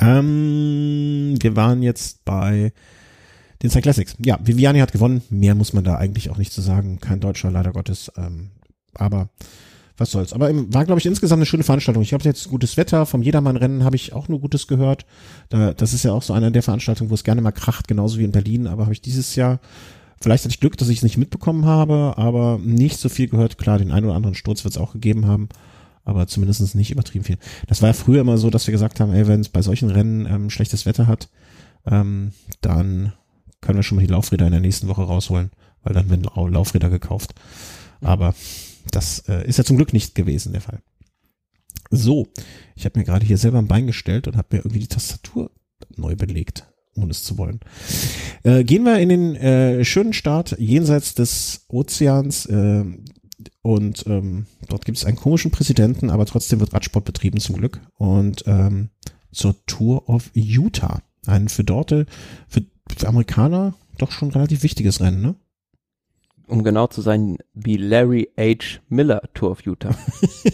Ähm, 0.00 1.36
wir 1.40 1.56
waren 1.56 1.82
jetzt 1.82 2.24
bei 2.24 2.72
den 3.62 3.70
Cyclassics. 3.70 4.16
Ja, 4.24 4.38
Viviani 4.42 4.80
hat 4.80 4.92
gewonnen. 4.92 5.22
Mehr 5.30 5.54
muss 5.54 5.72
man 5.72 5.84
da 5.84 5.96
eigentlich 5.96 6.30
auch 6.30 6.38
nicht 6.38 6.52
zu 6.52 6.60
sagen. 6.60 6.98
Kein 7.00 7.20
Deutscher, 7.20 7.50
leider 7.50 7.72
Gottes. 7.72 8.10
Ähm, 8.16 8.50
aber 8.94 9.30
was 9.96 10.10
soll's. 10.10 10.32
Aber 10.32 10.50
war, 10.72 10.84
glaube 10.84 10.98
ich, 10.98 11.06
insgesamt 11.06 11.38
eine 11.38 11.46
schöne 11.46 11.62
Veranstaltung. 11.62 12.02
Ich 12.02 12.12
habe 12.12 12.24
jetzt 12.24 12.48
gutes 12.48 12.76
Wetter. 12.76 13.06
Vom 13.06 13.22
Jedermann-Rennen 13.22 13.84
habe 13.84 13.96
ich 13.96 14.12
auch 14.12 14.28
nur 14.28 14.40
Gutes 14.40 14.66
gehört. 14.66 15.06
Da, 15.50 15.72
das 15.72 15.92
ist 15.92 16.04
ja 16.04 16.12
auch 16.12 16.22
so 16.22 16.32
eine 16.32 16.50
der 16.50 16.62
Veranstaltungen, 16.62 17.10
wo 17.10 17.14
es 17.14 17.24
gerne 17.24 17.40
mal 17.40 17.52
kracht, 17.52 17.86
genauso 17.86 18.18
wie 18.18 18.24
in 18.24 18.32
Berlin. 18.32 18.66
Aber 18.66 18.84
habe 18.84 18.92
ich 18.92 19.00
dieses 19.00 19.36
Jahr, 19.36 19.60
vielleicht 20.20 20.44
hatte 20.44 20.52
ich 20.52 20.60
Glück, 20.60 20.76
dass 20.76 20.88
ich 20.88 20.98
es 20.98 21.02
nicht 21.04 21.16
mitbekommen 21.16 21.64
habe, 21.64 22.14
aber 22.16 22.58
nicht 22.62 22.98
so 22.98 23.08
viel 23.08 23.28
gehört. 23.28 23.56
Klar, 23.56 23.78
den 23.78 23.92
einen 23.92 24.06
oder 24.06 24.16
anderen 24.16 24.34
Sturz 24.34 24.64
wird 24.64 24.74
es 24.74 24.80
auch 24.80 24.92
gegeben 24.92 25.26
haben, 25.26 25.48
aber 26.04 26.26
zumindest 26.26 26.74
nicht 26.74 26.90
übertrieben 26.90 27.24
viel. 27.24 27.38
Das 27.68 27.80
war 27.80 27.90
ja 27.90 27.94
früher 27.94 28.20
immer 28.20 28.36
so, 28.36 28.50
dass 28.50 28.66
wir 28.66 28.72
gesagt 28.72 28.98
haben, 28.98 29.12
ey, 29.12 29.28
wenn 29.28 29.40
es 29.40 29.48
bei 29.48 29.62
solchen 29.62 29.90
Rennen 29.90 30.26
ähm, 30.26 30.50
schlechtes 30.50 30.86
Wetter 30.86 31.06
hat, 31.06 31.28
ähm, 31.86 32.32
dann 32.60 33.12
können 33.60 33.78
wir 33.78 33.82
schon 33.84 33.96
mal 33.96 34.06
die 34.06 34.12
Laufräder 34.12 34.46
in 34.46 34.52
der 34.52 34.60
nächsten 34.60 34.88
Woche 34.88 35.02
rausholen, 35.02 35.50
weil 35.84 35.94
dann 35.94 36.10
werden 36.10 36.26
Laufräder 36.52 36.90
gekauft. 36.90 37.34
Aber 38.00 38.34
das 38.90 39.20
äh, 39.28 39.46
ist 39.46 39.58
ja 39.58 39.64
zum 39.64 39.76
Glück 39.76 39.92
nicht 39.92 40.14
gewesen, 40.14 40.52
der 40.52 40.60
Fall. 40.60 40.80
So, 41.90 42.28
ich 42.74 42.84
habe 42.84 42.98
mir 42.98 43.04
gerade 43.04 43.26
hier 43.26 43.38
selber 43.38 43.58
ein 43.58 43.68
Bein 43.68 43.86
gestellt 43.86 44.26
und 44.26 44.36
habe 44.36 44.48
mir 44.50 44.58
irgendwie 44.58 44.80
die 44.80 44.88
Tastatur 44.88 45.50
neu 45.96 46.16
belegt, 46.16 46.66
ohne 46.96 47.10
es 47.10 47.22
zu 47.22 47.38
wollen. 47.38 47.60
Äh, 48.42 48.64
gehen 48.64 48.84
wir 48.84 48.98
in 48.98 49.08
den 49.08 49.36
äh, 49.36 49.84
schönen 49.84 50.12
Start 50.12 50.56
jenseits 50.58 51.14
des 51.14 51.66
Ozeans 51.68 52.46
äh, 52.46 52.84
und 53.62 54.04
ähm, 54.06 54.46
dort 54.68 54.84
gibt 54.84 54.98
es 54.98 55.04
einen 55.04 55.16
komischen 55.16 55.50
Präsidenten, 55.50 56.10
aber 56.10 56.26
trotzdem 56.26 56.60
wird 56.60 56.72
Radsport 56.72 57.04
betrieben 57.04 57.40
zum 57.40 57.56
Glück 57.56 57.80
und 57.96 58.44
ähm, 58.46 58.90
zur 59.32 59.54
Tour 59.66 60.08
of 60.08 60.30
Utah, 60.34 61.02
ein 61.26 61.48
für 61.48 61.64
dort 61.64 61.90
für, 61.90 62.06
für 62.48 63.08
Amerikaner 63.08 63.74
doch 63.98 64.10
schon 64.10 64.30
relativ 64.30 64.62
wichtiges 64.62 65.00
Rennen, 65.00 65.20
ne? 65.22 65.34
Um 66.46 66.62
genau 66.62 66.86
zu 66.86 67.00
sein, 67.00 67.38
die 67.54 67.76
Larry 67.76 68.30
H. 68.38 68.80
Miller 68.88 69.22
Tour 69.34 69.50
of 69.52 69.62
Utah. 69.62 69.94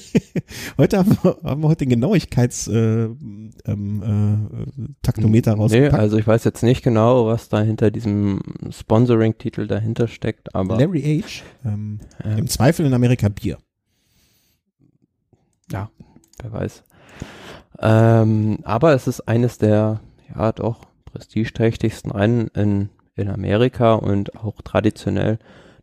heute 0.78 0.99
haben 0.99 1.16
wir, 1.22 1.38
haben 1.43 1.62
wir 1.62 1.68
heute 1.68 1.84
den 1.84 1.91
Genauigkeits-Taktometer 1.91 3.61
äh, 3.66 3.72
ähm, 3.72 4.03
äh, 4.03 5.51
rausgepackt. 5.51 5.72
Nee, 5.72 5.88
also 5.88 6.18
ich 6.18 6.26
weiß 6.26 6.45
jetzt 6.45 6.62
nicht 6.62 6.82
genau, 6.82 7.26
was 7.26 7.49
da 7.49 7.61
hinter 7.61 7.91
diesem 7.91 8.41
Sponsoring-Titel 8.70 9.66
dahinter 9.66 10.09
steckt, 10.09 10.55
aber. 10.55 10.78
Larry 10.78 11.22
H. 11.22 11.43
Ähm, 11.68 12.01
ja. 12.24 12.36
Im 12.36 12.47
Zweifel 12.47 12.86
in 12.86 12.95
Amerika 12.95 13.28
Bier. 13.28 13.59
Ja, 15.70 15.91
wer 16.43 16.53
weiß. 16.53 16.84
Ähm, 17.80 18.59
aber 18.64 18.95
es 18.95 19.07
ist 19.07 19.20
eines 19.22 19.59
der, 19.59 20.01
ja 20.34 20.53
doch, 20.53 20.86
prestigeträchtigsten 21.07 22.11
Rennen 22.11 22.49
in, 22.49 22.91
in 23.16 23.28
Amerika 23.28 23.95
und 23.95 24.36
auch 24.36 24.61
traditionell 24.62 25.38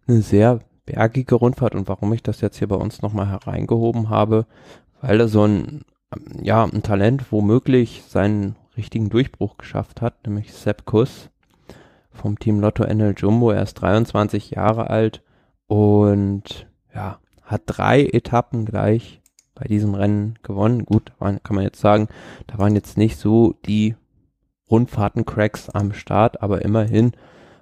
eine 0.08 0.22
sehr 0.22 0.62
bergige 0.86 1.36
Rundfahrt 1.36 1.76
und 1.76 1.88
warum 1.88 2.14
ich 2.14 2.24
das 2.24 2.42
jetzt 2.42 2.58
hier 2.58 2.68
bei 2.68 2.76
uns 2.76 3.02
nochmal 3.02 3.30
hereingehoben 3.30 4.10
habe, 4.10 4.46
weil 5.02 5.20
er 5.20 5.28
so 5.28 5.46
ein, 5.46 5.82
ja, 6.42 6.64
ein 6.64 6.84
Talent 6.84 7.32
womöglich 7.32 8.04
seinen 8.08 8.56
richtigen 8.78 9.10
Durchbruch 9.10 9.58
geschafft 9.58 10.02
hat, 10.02 10.26
nämlich 10.26 10.54
Sepp 10.54 10.86
Kuss 10.86 11.30
vom 12.12 12.40
Team 12.40 12.60
Lotto 12.60 12.84
NL 12.84 13.14
Jumbo. 13.18 13.52
Er 13.52 13.64
ist 13.64 13.76
23 13.76 14.52
Jahre 14.52 14.90
alt 14.90 15.22
und 15.68 16.68
ja, 16.94 17.20
hat 17.44 17.64
drei 17.66 18.06
Etappen 18.06 18.66
gleich 18.66 19.22
bei 19.56 19.66
diesem 19.66 19.94
Rennen 19.96 20.40
gewonnen. 20.44 20.86
Gut, 20.86 21.12
kann 21.20 21.42
man 21.50 21.64
jetzt 21.64 21.80
sagen, 21.80 22.08
da 22.48 22.58
waren 22.58 22.76
jetzt 22.76 22.98
nicht 22.98 23.18
so 23.18 23.56
die 23.66 23.96
Rundfahrten-Cracks 24.70 25.70
am 25.70 25.94
Start, 25.94 26.42
aber 26.42 26.64
immerhin 26.64 27.14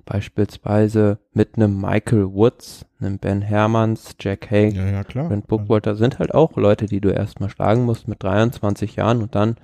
beispielsweise 0.06 1.20
mit 1.34 1.56
einem 1.56 1.80
Michael 1.80 2.34
Woods, 2.34 2.86
einem 2.99 3.18
Ben 3.18 3.41
Hermans, 3.41 4.16
Jack 4.20 4.51
Hay, 4.51 4.70
ja, 4.70 4.88
ja, 4.88 5.03
klar. 5.03 5.28
Brent 5.28 5.47
Bookwalter 5.47 5.95
sind 5.95 6.20
halt 6.20 6.34
auch 6.34 6.56
Leute, 6.56 6.86
die 6.86 7.01
du 7.01 7.10
erstmal 7.10 7.49
schlagen 7.49 7.84
musst 7.84 8.08
mit 8.08 8.22
23 8.24 8.95
Jahren 8.95 9.22
und 9.22 9.36
dann 9.36 9.58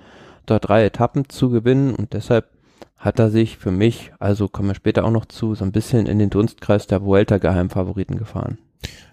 dort 0.46 0.68
drei 0.68 0.84
Etappen 0.84 1.28
zu 1.28 1.50
gewinnen 1.50 1.94
und 1.94 2.12
deshalb 2.12 2.48
hat 2.98 3.18
er 3.18 3.30
sich 3.30 3.58
für 3.58 3.72
mich, 3.72 4.12
also 4.20 4.48
kommen 4.48 4.68
wir 4.68 4.74
später 4.74 5.04
auch 5.04 5.10
noch 5.10 5.26
zu, 5.26 5.54
so 5.54 5.64
ein 5.64 5.72
bisschen 5.72 6.06
in 6.06 6.18
den 6.18 6.30
Dunstkreis 6.30 6.86
der 6.86 7.02
Vuelta 7.02 7.38
Geheimfavoriten 7.38 8.16
gefahren. 8.16 8.58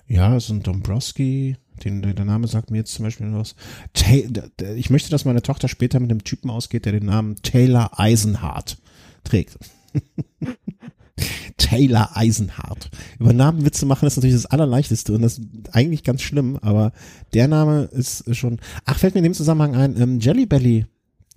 Ja, 0.08 0.40
so 0.40 0.54
ein 0.54 0.64
Dombrowski, 0.64 1.58
den, 1.84 2.02
der 2.02 2.26
Name 2.26 2.48
sagt 2.48 2.72
mir 2.72 2.80
jetzt 2.80 2.94
zum 2.94 3.06
Beispiel 3.06 3.32
was. 3.34 3.56
Ich 4.76 4.90
möchte, 4.90 5.10
dass 5.10 5.26
meine 5.26 5.42
Tochter 5.42 5.68
später 5.68 6.00
mit 6.00 6.12
einem 6.12 6.24
Typen 6.24 6.50
ausgeht, 6.50 6.86
der 6.86 6.94
den 6.94 7.06
Namen 7.06 7.36
Taylor 7.38 7.92
Eisenhardt 8.00 8.78
trägt. 9.24 9.58
Taylor 11.58 12.16
Eisenhardt. 12.16 12.90
Über 13.20 13.34
Namen 13.34 13.66
Witze 13.66 13.86
machen 13.86 14.08
ist 14.08 14.16
natürlich 14.16 14.36
das 14.36 14.46
Allerleichteste 14.46 15.14
und 15.14 15.22
das 15.22 15.38
ist 15.38 15.48
eigentlich 15.72 16.04
ganz 16.04 16.22
schlimm, 16.22 16.58
aber 16.62 16.92
der 17.34 17.48
Name 17.48 17.90
ist 17.92 18.36
schon. 18.36 18.60
Ach, 18.86 18.98
fällt 18.98 19.14
mir 19.14 19.20
in 19.20 19.26
dem 19.26 19.34
Zusammenhang 19.34 19.76
ein, 19.76 20.02
ähm, 20.02 20.20
Jelly 20.20 20.46
Belly, 20.46 20.86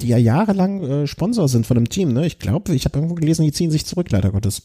die 0.00 0.08
ja 0.08 0.18
jahrelang 0.18 0.82
äh, 0.82 1.06
Sponsor 1.06 1.48
sind 1.48 1.66
von 1.66 1.76
dem 1.76 1.88
Team, 1.88 2.12
ne? 2.12 2.26
Ich 2.26 2.38
glaube, 2.38 2.74
ich 2.74 2.84
habe 2.84 2.98
irgendwo 2.98 3.14
gelesen, 3.14 3.44
die 3.44 3.52
ziehen 3.52 3.70
sich 3.70 3.86
zurück, 3.86 4.10
leider 4.10 4.30
Gottes. 4.30 4.62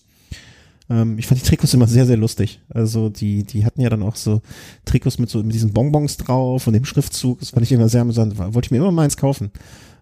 Ähm, 0.89 1.17
ich 1.17 1.27
fand 1.27 1.41
die 1.41 1.45
Trikots 1.45 1.73
immer 1.73 1.87
sehr, 1.87 2.05
sehr 2.05 2.17
lustig. 2.17 2.61
Also 2.69 3.09
die, 3.09 3.43
die 3.43 3.65
hatten 3.65 3.81
ja 3.81 3.89
dann 3.89 4.03
auch 4.03 4.15
so 4.15 4.41
Trikots 4.85 5.19
mit 5.19 5.29
so 5.29 5.43
mit 5.43 5.53
diesen 5.53 5.73
Bonbons 5.73 6.17
drauf 6.17 6.67
und 6.67 6.73
dem 6.73 6.85
Schriftzug. 6.85 7.39
Das 7.39 7.51
fand 7.51 7.63
ich 7.63 7.71
immer 7.71 7.89
sehr 7.89 8.01
amüsant. 8.01 8.37
Wollte 8.37 8.67
ich 8.67 8.71
mir 8.71 8.77
immer 8.77 8.91
mal 8.91 9.03
eins 9.03 9.17
kaufen. 9.17 9.51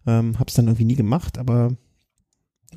Ähm, 0.07 0.37
hab's 0.37 0.53
dann 0.53 0.67
irgendwie 0.67 0.85
nie 0.85 0.95
gemacht, 0.95 1.37
aber 1.37 1.75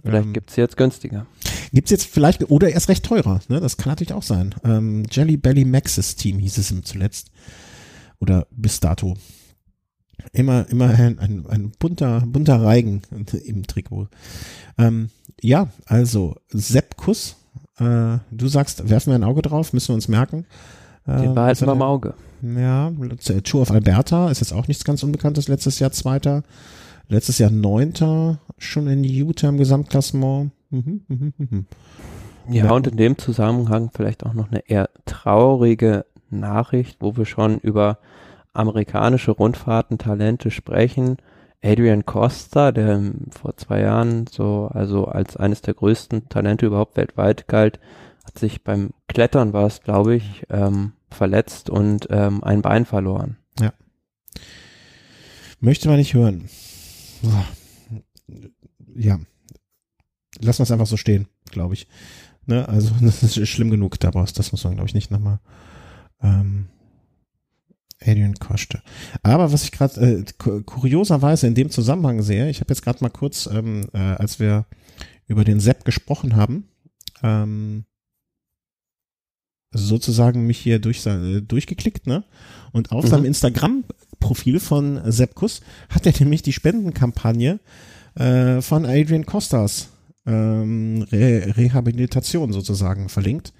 Vielleicht 0.02 0.26
ähm, 0.26 0.32
gibt's 0.32 0.56
jetzt 0.56 0.76
günstiger. 0.76 1.26
Gibt's 1.72 1.90
jetzt 1.90 2.06
vielleicht, 2.06 2.50
oder 2.50 2.70
erst 2.70 2.88
recht 2.88 3.04
teurer, 3.04 3.40
ne? 3.48 3.60
Das 3.60 3.76
kann 3.76 3.90
natürlich 3.90 4.12
auch 4.12 4.22
sein. 4.22 4.54
Ähm, 4.64 5.04
Jelly 5.10 5.36
Belly 5.36 5.64
Maxis 5.64 6.16
Team 6.16 6.38
hieß 6.38 6.58
es 6.58 6.70
im 6.70 6.84
zuletzt. 6.84 7.30
Oder 8.20 8.46
bis 8.50 8.80
dato. 8.80 9.14
Immer, 10.32 10.68
immer 10.68 10.88
ein, 10.90 11.18
ein, 11.18 11.46
ein 11.46 11.72
bunter, 11.78 12.22
bunter 12.26 12.62
Reigen 12.62 13.02
im 13.44 13.66
Trikot. 13.66 14.08
Ähm, 14.76 15.10
ja, 15.40 15.68
also 15.86 16.36
Sepp 16.48 16.96
Kuss, 16.96 17.36
äh, 17.78 18.18
du 18.30 18.48
sagst, 18.48 18.88
werfen 18.88 19.10
wir 19.10 19.14
ein 19.14 19.24
Auge 19.24 19.42
drauf, 19.42 19.72
müssen 19.72 19.88
wir 19.88 19.94
uns 19.94 20.08
merken. 20.08 20.46
Äh, 21.06 21.20
Den 21.22 21.34
behalten 21.34 21.66
wir 21.66 21.72
im 21.72 21.82
Auge. 21.82 22.14
Ja, 22.42 22.92
Tour 23.42 23.62
of 23.62 23.70
Alberta 23.70 24.30
ist 24.30 24.40
jetzt 24.40 24.52
auch 24.52 24.68
nichts 24.68 24.84
ganz 24.84 25.02
Unbekanntes, 25.02 25.48
letztes 25.48 25.78
Jahr 25.78 25.90
Zweiter. 25.92 26.42
Letztes 27.08 27.38
Jahr 27.38 27.50
Neunter 27.50 28.38
schon 28.58 28.86
in 28.86 29.02
Utah 29.02 29.48
im 29.48 29.56
Gesamtklassement. 29.56 30.52
Mhm, 30.70 31.00
mhm, 31.08 31.32
mhm. 31.38 31.66
Ja, 32.50 32.66
ja, 32.66 32.72
und 32.72 32.86
in 32.86 32.96
dem 32.96 33.16
Zusammenhang 33.16 33.90
vielleicht 33.94 34.24
auch 34.24 34.34
noch 34.34 34.50
eine 34.50 34.68
eher 34.68 34.90
traurige 35.06 36.04
Nachricht, 36.30 36.98
wo 37.00 37.16
wir 37.16 37.24
schon 37.24 37.58
über 37.58 37.98
amerikanische 38.52 39.30
Rundfahrten-Talente 39.30 40.50
sprechen. 40.50 41.16
Adrian 41.62 42.04
Costa, 42.04 42.72
der 42.72 43.00
vor 43.30 43.56
zwei 43.56 43.80
Jahren 43.80 44.26
so, 44.30 44.68
also 44.72 45.06
als 45.06 45.36
eines 45.36 45.62
der 45.62 45.74
größten 45.74 46.28
Talente 46.28 46.66
überhaupt 46.66 46.96
weltweit 46.96 47.48
galt, 47.48 47.80
hat 48.24 48.38
sich 48.38 48.62
beim 48.62 48.90
Klettern 49.08 49.54
war 49.54 49.66
es, 49.66 49.82
glaube 49.82 50.14
ich, 50.14 50.46
ähm, 50.50 50.92
verletzt 51.10 51.70
und 51.70 52.06
ähm, 52.10 52.44
ein 52.44 52.60
Bein 52.60 52.84
verloren. 52.84 53.38
Ja. 53.58 53.72
Möchte 55.60 55.88
man 55.88 55.96
nicht 55.96 56.14
hören 56.14 56.48
ja, 58.94 59.18
lassen 60.40 60.58
wir 60.58 60.64
es 60.64 60.70
einfach 60.70 60.86
so 60.86 60.96
stehen, 60.96 61.28
glaube 61.50 61.74
ich. 61.74 61.86
Ne? 62.46 62.68
Also 62.68 62.90
das 63.00 63.22
ist 63.22 63.48
schlimm 63.48 63.70
genug 63.70 63.98
daraus, 64.00 64.32
das 64.32 64.52
muss 64.52 64.64
man, 64.64 64.74
glaube 64.74 64.88
ich, 64.88 64.94
nicht 64.94 65.10
nochmal. 65.10 65.40
Ähm, 66.20 66.68
Adrian 68.00 68.34
Koste. 68.34 68.82
Aber 69.22 69.52
was 69.52 69.64
ich 69.64 69.72
gerade 69.72 70.00
äh, 70.00 70.24
kurioserweise 70.64 71.46
in 71.46 71.54
dem 71.54 71.70
Zusammenhang 71.70 72.22
sehe, 72.22 72.48
ich 72.48 72.60
habe 72.60 72.72
jetzt 72.72 72.82
gerade 72.82 73.02
mal 73.02 73.10
kurz, 73.10 73.48
ähm, 73.52 73.88
äh, 73.92 73.98
als 73.98 74.38
wir 74.38 74.66
über 75.26 75.44
den 75.44 75.60
Sepp 75.60 75.84
gesprochen 75.84 76.36
haben, 76.36 76.68
ähm, 77.22 77.84
sozusagen 79.72 80.46
mich 80.46 80.58
hier 80.58 80.78
durch, 80.78 81.04
äh, 81.06 81.40
durchgeklickt, 81.42 82.06
ne? 82.06 82.24
Und 82.72 82.92
auf 82.92 83.04
mhm. 83.04 83.08
seinem 83.08 83.24
Instagram-Profil 84.18 84.60
von 84.60 85.00
Sepp 85.10 85.34
Kuss 85.34 85.60
hat 85.88 86.06
er 86.06 86.12
nämlich 86.18 86.42
die 86.42 86.52
Spendenkampagne 86.52 87.60
äh, 88.14 88.60
von 88.60 88.84
Adrian 88.84 89.26
Costas 89.26 89.88
ähm, 90.26 91.06
Re 91.10 91.56
Rehabilitation 91.56 92.52
sozusagen 92.52 93.08
verlinkt, 93.08 93.52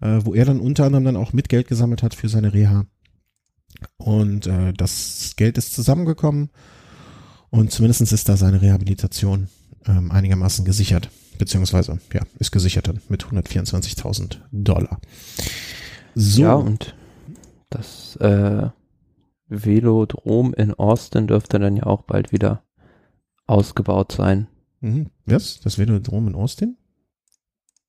äh, 0.00 0.20
wo 0.22 0.34
er 0.34 0.44
dann 0.44 0.60
unter 0.60 0.84
anderem 0.84 1.04
dann 1.04 1.16
auch 1.16 1.32
mit 1.32 1.48
Geld 1.48 1.68
gesammelt 1.68 2.02
hat 2.02 2.14
für 2.14 2.28
seine 2.28 2.54
Reha. 2.54 2.86
Und 3.98 4.46
äh, 4.46 4.72
das 4.72 5.34
Geld 5.36 5.58
ist 5.58 5.74
zusammengekommen 5.74 6.50
und 7.50 7.70
zumindestens 7.70 8.12
ist 8.12 8.28
da 8.28 8.36
seine 8.36 8.62
Rehabilitation 8.62 9.48
ähm, 9.86 10.10
einigermaßen 10.10 10.64
gesichert, 10.64 11.10
beziehungsweise 11.38 11.98
ja, 12.12 12.22
ist 12.38 12.52
gesichert 12.52 12.88
dann 12.88 13.02
mit 13.08 13.24
124.000 13.24 14.38
Dollar. 14.50 15.00
So. 16.14 16.40
Ja, 16.40 16.54
und 16.54 16.94
das 17.68 18.16
äh, 18.16 18.68
Velodrom 19.48 20.54
in 20.54 20.74
Austin 20.74 21.26
dürfte 21.26 21.58
dann 21.58 21.76
ja 21.76 21.84
auch 21.84 22.02
bald 22.02 22.32
wieder 22.32 22.62
ausgebaut 23.46 24.12
sein. 24.12 24.48
Mhm. 24.80 25.10
Was? 25.24 25.60
Das 25.60 25.78
Velodrom 25.78 26.28
in 26.28 26.34
Austin? 26.34 26.76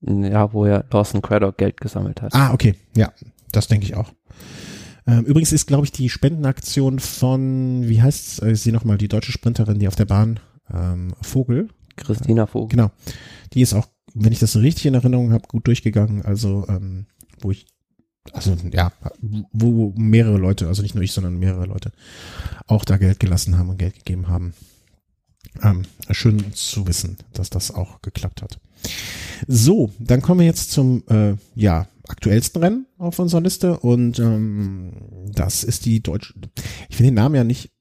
Ja, 0.01 0.53
wo 0.53 0.65
ja 0.65 0.83
Lawson 0.91 1.21
Craddock 1.21 1.57
Geld 1.57 1.81
gesammelt 1.81 2.21
hat. 2.21 2.33
Ah, 2.35 2.53
okay. 2.53 2.75
Ja, 2.95 3.11
das 3.51 3.67
denke 3.67 3.85
ich 3.85 3.95
auch. 3.95 4.13
Ähm, 5.07 5.23
übrigens 5.23 5.53
ist, 5.53 5.67
glaube 5.67 5.85
ich, 5.85 5.91
die 5.91 6.09
Spendenaktion 6.09 6.99
von, 6.99 7.87
wie 7.87 8.01
heißt 8.01 8.43
äh, 8.43 8.55
sie 8.55 8.71
nochmal, 8.71 8.97
die 8.97 9.07
deutsche 9.07 9.31
Sprinterin, 9.31 9.79
die 9.79 9.87
auf 9.87 9.95
der 9.95 10.05
Bahn, 10.05 10.39
ähm, 10.71 11.13
Vogel. 11.21 11.69
Christina 11.95 12.45
Vogel. 12.45 12.75
Genau. 12.75 12.91
Die 13.53 13.61
ist 13.61 13.73
auch, 13.73 13.87
wenn 14.13 14.33
ich 14.33 14.39
das 14.39 14.57
richtig 14.57 14.85
in 14.85 14.93
Erinnerung 14.93 15.31
habe, 15.31 15.47
gut 15.47 15.65
durchgegangen. 15.65 16.23
Also, 16.23 16.65
ähm, 16.67 17.07
wo 17.39 17.51
ich, 17.51 17.65
also 18.33 18.55
ja, 18.71 18.91
wo 19.51 19.93
mehrere 19.97 20.37
Leute, 20.37 20.67
also 20.67 20.81
nicht 20.81 20.95
nur 20.95 21.03
ich, 21.03 21.11
sondern 21.11 21.39
mehrere 21.39 21.65
Leute 21.65 21.91
auch 22.67 22.85
da 22.85 22.97
Geld 22.97 23.19
gelassen 23.19 23.57
haben 23.57 23.69
und 23.69 23.77
Geld 23.77 23.95
gegeben 23.95 24.27
haben. 24.27 24.53
Ähm, 25.63 25.83
schön 26.11 26.53
zu 26.53 26.87
wissen, 26.87 27.17
dass 27.33 27.49
das 27.49 27.71
auch 27.71 28.01
geklappt 28.01 28.41
hat. 28.41 28.59
So, 29.47 29.91
dann 29.99 30.21
kommen 30.21 30.41
wir 30.41 30.47
jetzt 30.47 30.71
zum 30.71 31.03
äh, 31.09 31.35
ja 31.55 31.87
aktuellsten 32.07 32.61
Rennen 32.61 32.85
auf 32.97 33.19
unserer 33.19 33.41
Liste 33.41 33.79
und 33.79 34.19
ähm, 34.19 34.93
das 35.33 35.63
ist 35.63 35.85
die 35.85 36.01
deutsche. 36.01 36.33
Ich 36.89 36.95
finde 36.95 37.11
den 37.11 37.15
Namen 37.15 37.35
ja 37.35 37.43
nicht 37.43 37.71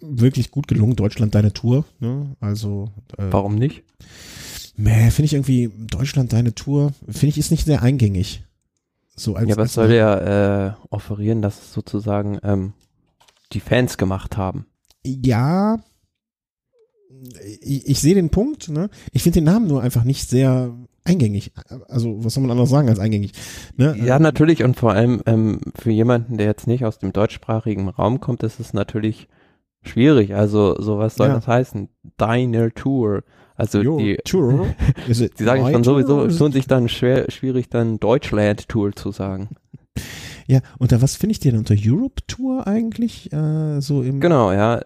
wirklich 0.00 0.50
gut 0.50 0.68
gelungen. 0.68 0.96
Deutschland 0.96 1.34
deine 1.34 1.52
Tour. 1.52 1.84
Ne? 2.00 2.36
Also 2.40 2.90
äh, 3.16 3.26
warum 3.30 3.56
nicht? 3.56 3.82
Meh, 4.76 5.10
finde 5.10 5.26
ich 5.26 5.34
irgendwie 5.34 5.70
Deutschland 5.76 6.32
deine 6.32 6.54
Tour. 6.54 6.92
Finde 7.06 7.28
ich 7.28 7.38
ist 7.38 7.50
nicht 7.50 7.64
sehr 7.64 7.82
eingängig. 7.82 8.42
So 9.16 9.34
als, 9.34 9.48
ja, 9.48 9.56
was 9.56 9.72
soll 9.74 9.88
der 9.88 10.76
äh, 10.78 10.86
offerieren, 10.94 11.40
dass 11.40 11.72
sozusagen 11.72 12.38
ähm, 12.42 12.74
die 13.52 13.60
Fans 13.60 13.96
gemacht 13.96 14.36
haben? 14.36 14.66
Ja, 15.04 15.78
ich, 17.60 17.86
ich 17.88 18.00
sehe 18.00 18.14
den 18.14 18.30
Punkt. 18.30 18.68
Ne? 18.68 18.90
Ich 19.12 19.22
finde 19.22 19.40
den 19.40 19.44
Namen 19.44 19.66
nur 19.66 19.82
einfach 19.82 20.04
nicht 20.04 20.28
sehr 20.28 20.74
eingängig. 21.04 21.52
Also 21.88 22.24
was 22.24 22.34
soll 22.34 22.42
man 22.42 22.50
anders 22.50 22.70
sagen 22.70 22.88
als 22.88 22.98
eingängig? 22.98 23.32
Ne? 23.76 23.96
Ja, 23.98 24.18
natürlich 24.18 24.62
und 24.62 24.76
vor 24.76 24.92
allem 24.92 25.22
ähm, 25.26 25.60
für 25.74 25.90
jemanden, 25.90 26.36
der 26.36 26.46
jetzt 26.46 26.66
nicht 26.66 26.84
aus 26.84 26.98
dem 26.98 27.12
deutschsprachigen 27.12 27.88
Raum 27.88 28.20
kommt, 28.20 28.42
ist 28.42 28.60
es 28.60 28.72
natürlich 28.72 29.28
schwierig. 29.82 30.34
Also 30.34 30.80
so 30.80 30.98
was 30.98 31.14
soll 31.14 31.28
ja. 31.28 31.34
das 31.34 31.46
heißen? 31.46 31.88
Diner 32.20 32.72
Tour. 32.72 33.22
Also 33.56 33.80
Your 33.80 33.98
die, 33.98 34.16
Tour? 34.24 34.66
die 35.08 35.14
sagen 35.14 35.70
schon 35.70 35.84
sowieso, 35.84 36.24
es 36.24 36.38
lohnt 36.38 36.54
sich 36.54 36.66
dann 36.66 36.88
schwer, 36.88 37.30
schwierig 37.30 37.68
dann 37.68 37.98
Deutschland 37.98 38.68
Tour 38.68 38.92
zu 38.92 39.12
sagen. 39.12 39.56
Ja, 40.46 40.60
unter 40.78 41.02
was 41.02 41.16
finde 41.16 41.32
ich 41.32 41.40
denn 41.40 41.56
unter 41.56 41.74
Europe 41.76 42.22
Tour 42.26 42.66
eigentlich? 42.66 43.32
Äh, 43.32 43.80
so 43.80 44.02
im 44.02 44.20
genau, 44.20 44.52
ja 44.52 44.80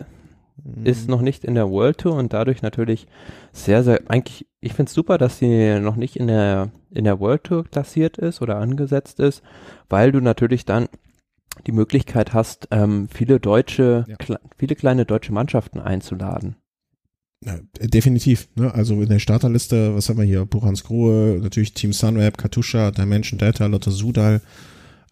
ist 0.84 1.08
noch 1.08 1.20
nicht 1.20 1.44
in 1.44 1.54
der 1.54 1.70
World 1.70 1.98
Tour 1.98 2.14
und 2.14 2.32
dadurch 2.32 2.62
natürlich 2.62 3.06
sehr, 3.52 3.82
sehr, 3.82 4.00
eigentlich, 4.08 4.46
ich 4.60 4.72
finde 4.74 4.88
es 4.88 4.94
super, 4.94 5.18
dass 5.18 5.38
sie 5.38 5.78
noch 5.80 5.96
nicht 5.96 6.16
in 6.16 6.26
der, 6.26 6.70
in 6.90 7.04
der 7.04 7.20
World 7.20 7.44
Tour 7.44 7.64
klassiert 7.64 8.18
ist 8.18 8.42
oder 8.42 8.56
angesetzt 8.56 9.20
ist, 9.20 9.42
weil 9.88 10.12
du 10.12 10.20
natürlich 10.20 10.64
dann 10.64 10.88
die 11.66 11.72
Möglichkeit 11.72 12.32
hast, 12.32 12.68
ähm, 12.70 13.08
viele 13.12 13.40
deutsche, 13.40 14.04
ja. 14.08 14.16
kle 14.16 14.38
viele 14.56 14.76
kleine 14.76 15.04
deutsche 15.04 15.32
Mannschaften 15.32 15.80
einzuladen. 15.80 16.56
Ja, 17.44 17.58
definitiv. 17.80 18.48
Ne? 18.54 18.72
Also 18.74 19.00
in 19.00 19.08
der 19.08 19.18
Starterliste, 19.18 19.94
was 19.94 20.08
haben 20.08 20.18
wir 20.18 20.26
hier? 20.26 20.44
Buchans 20.44 20.84
Grohe, 20.84 21.38
natürlich 21.42 21.72
Team 21.72 21.92
Sunweb, 21.92 22.36
Katusha, 22.36 22.90
Dimension 22.90 23.38
Data, 23.38 23.66
Lotte 23.66 23.90
Sudal, 23.90 24.42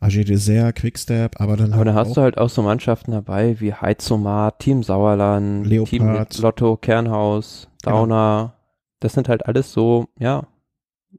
AG 0.01 0.25
Dessert, 0.25 0.77
Quickstep, 0.77 1.41
aber 1.41 1.57
dann 1.57 1.73
Aber 1.73 1.87
da 1.87 1.95
hast 1.95 2.17
du 2.17 2.21
halt 2.21 2.37
auch 2.37 2.51
so 2.51 2.63
Mannschaften 2.63 3.13
dabei 3.13 3.59
wie 3.61 3.73
Heizomat, 3.73 4.59
Team 4.59 4.83
Sauerland, 4.83 5.67
Leopard. 5.67 5.89
Team 6.31 6.43
Lotto, 6.43 6.77
Kernhaus. 6.77 7.69
Downer. 7.83 8.39
Genau. 8.39 8.53
Das 9.01 9.13
sind 9.13 9.29
halt 9.29 9.47
alles 9.47 9.73
so, 9.73 10.09
ja, 10.19 10.47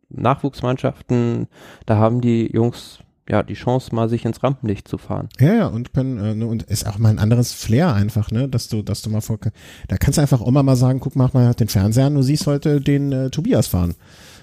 Nachwuchsmannschaften. 0.10 1.48
Da 1.86 1.98
haben 1.98 2.22
die 2.22 2.52
Jungs 2.52 3.00
ja 3.30 3.44
die 3.44 3.54
Chance, 3.54 3.94
mal 3.94 4.10
sich 4.10 4.26
ins 4.26 4.44
Rampenlicht 4.44 4.88
zu 4.88 4.98
fahren. 4.98 5.30
Ja, 5.40 5.54
ja, 5.54 5.68
und 5.68 5.94
können, 5.94 6.18
äh, 6.18 6.36
ne, 6.36 6.48
und 6.48 6.64
ist 6.64 6.88
auch 6.88 6.98
mal 6.98 7.10
ein 7.10 7.20
anderes 7.20 7.54
Flair 7.54 7.94
einfach, 7.94 8.32
ne, 8.32 8.50
dass 8.50 8.68
du, 8.68 8.82
dass 8.82 9.02
du 9.02 9.10
mal 9.10 9.22
vor, 9.22 9.38
da 9.88 9.98
kannst 9.98 10.18
du 10.18 10.22
einfach 10.22 10.42
Oma 10.42 10.64
mal 10.64 10.76
sagen, 10.76 11.00
guck, 11.00 11.16
mach 11.16 11.34
mal 11.34 11.54
den 11.54 11.68
Fernseher 11.68 12.08
an, 12.08 12.16
du 12.16 12.22
siehst 12.22 12.48
heute 12.48 12.82
den 12.82 13.12
äh, 13.12 13.30
Tobias 13.30 13.68
fahren. 13.68 13.96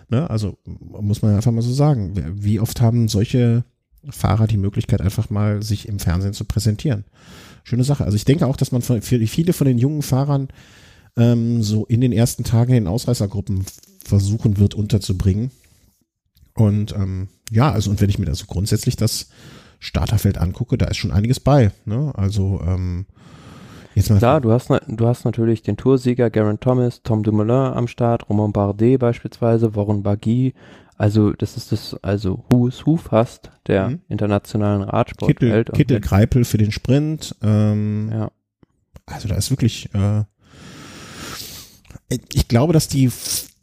Ne, 0.08 0.30
also 0.30 0.56
muss 0.64 1.22
man 1.22 1.34
einfach 1.34 1.50
mal 1.50 1.62
so 1.62 1.72
sagen. 1.72 2.14
Wie 2.34 2.60
oft 2.60 2.80
haben 2.80 3.08
solche 3.08 3.64
Fahrer 4.08 4.46
die 4.46 4.56
Möglichkeit, 4.56 5.00
einfach 5.00 5.30
mal 5.30 5.62
sich 5.62 5.88
im 5.88 5.98
Fernsehen 5.98 6.32
zu 6.32 6.44
präsentieren. 6.44 7.04
Schöne 7.64 7.82
Sache. 7.82 8.04
Also 8.04 8.14
ich 8.14 8.24
denke 8.24 8.46
auch, 8.46 8.56
dass 8.56 8.70
man 8.70 8.82
für 8.82 9.00
viele 9.00 9.52
von 9.52 9.66
den 9.66 9.78
jungen 9.78 10.02
Fahrern 10.02 10.48
ähm, 11.16 11.62
so 11.62 11.86
in 11.86 12.00
den 12.00 12.12
ersten 12.12 12.44
Tagen 12.44 12.74
in 12.74 12.86
Ausreißergruppen 12.86 13.64
versuchen 14.04 14.58
wird 14.58 14.74
unterzubringen. 14.74 15.50
Und 16.56 16.92
ähm, 16.94 17.28
ja, 17.50 17.70
also 17.70 17.90
und 17.90 18.00
wenn 18.00 18.10
ich 18.10 18.18
mir 18.18 18.26
das 18.26 18.38
so 18.38 18.46
grundsätzlich 18.46 18.96
das 18.96 19.28
Starterfeld 19.78 20.38
angucke, 20.38 20.78
da 20.78 20.86
ist 20.86 20.96
schon 20.96 21.12
einiges 21.12 21.38
bei. 21.38 21.70
Ne? 21.84 22.12
Also 22.16 22.60
ähm, 22.66 23.06
jetzt 23.94 24.10
mal 24.10 24.18
Klar, 24.18 24.40
du 24.40 24.50
hast, 24.50 24.70
du 24.70 25.06
hast 25.06 25.24
natürlich 25.24 25.62
den 25.62 25.76
Toursieger 25.76 26.30
Garen 26.30 26.58
Thomas, 26.58 27.02
Tom 27.02 27.22
Dumoulin 27.22 27.50
am 27.50 27.88
Start, 27.88 28.28
Romain 28.28 28.52
Bardet 28.52 28.98
beispielsweise, 28.98 29.76
Warren 29.76 30.02
Bagui, 30.02 30.54
also 30.98 31.32
das 31.32 31.56
ist 31.56 31.72
das, 31.72 31.94
also 32.02 32.44
Who's 32.50 32.86
Who 32.86 32.96
fast 32.96 33.50
der 33.66 33.90
mhm. 33.90 34.00
internationalen 34.08 34.82
Radsportwelt. 34.82 35.66
Kittel, 35.66 35.76
Kittel 35.76 36.00
Greipel 36.00 36.44
für 36.44 36.58
den 36.58 36.72
Sprint. 36.72 37.36
Ähm, 37.42 38.10
ja. 38.10 38.30
Also 39.04 39.28
da 39.28 39.34
ist 39.34 39.50
wirklich, 39.50 39.90
äh, 39.94 40.24
ich 42.32 42.48
glaube, 42.48 42.72
dass 42.72 42.88
die 42.88 43.10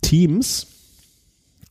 Teams 0.01 0.67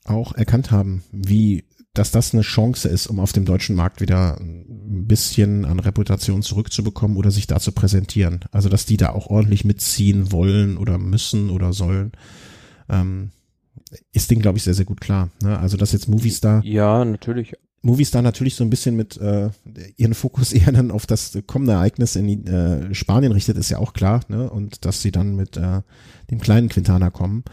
auch 0.04 0.34
erkannt 0.34 0.70
haben, 0.70 1.02
wie, 1.12 1.64
dass 1.94 2.10
das 2.10 2.32
eine 2.32 2.42
Chance 2.42 2.88
ist, 2.88 3.06
um 3.06 3.20
auf 3.20 3.32
dem 3.32 3.44
deutschen 3.44 3.76
Markt 3.76 4.00
wieder 4.00 4.38
ein 4.40 5.06
bisschen 5.06 5.64
an 5.64 5.78
Reputation 5.78 6.42
zurückzubekommen 6.42 7.16
oder 7.16 7.30
sich 7.30 7.46
da 7.46 7.60
zu 7.60 7.72
präsentieren. 7.72 8.40
Also 8.50 8.68
dass 8.68 8.86
die 8.86 8.96
da 8.96 9.10
auch 9.10 9.28
ordentlich 9.28 9.64
mitziehen 9.64 10.32
wollen 10.32 10.76
oder 10.76 10.98
müssen 10.98 11.50
oder 11.50 11.72
sollen. 11.72 12.12
Ähm, 12.88 13.30
ist 14.12 14.30
Ding, 14.30 14.40
glaube 14.40 14.58
ich, 14.58 14.64
sehr, 14.64 14.74
sehr 14.74 14.84
gut 14.84 15.00
klar. 15.00 15.30
Ne? 15.42 15.58
Also, 15.58 15.76
dass 15.76 15.92
jetzt 15.92 16.08
Movistar. 16.08 16.64
Ja, 16.64 17.04
natürlich. 17.04 17.52
Movistar 17.82 18.22
natürlich 18.22 18.54
so 18.54 18.64
ein 18.64 18.70
bisschen 18.70 18.94
mit 18.96 19.16
äh, 19.16 19.50
ihren 19.96 20.14
Fokus 20.14 20.52
eher 20.52 20.72
dann 20.72 20.90
auf 20.90 21.06
das 21.06 21.36
kommende 21.46 21.74
Ereignis 21.74 22.16
in 22.16 22.46
äh, 22.46 22.94
Spanien 22.94 23.32
richtet, 23.32 23.56
ist 23.56 23.70
ja 23.70 23.78
auch 23.78 23.92
klar. 23.92 24.20
Ne? 24.28 24.48
Und 24.48 24.84
dass 24.84 25.02
sie 25.02 25.10
dann 25.10 25.36
mit 25.36 25.56
äh, 25.56 25.82
dem 26.30 26.40
kleinen 26.40 26.68
Quintana 26.68 27.10
kommen. 27.10 27.44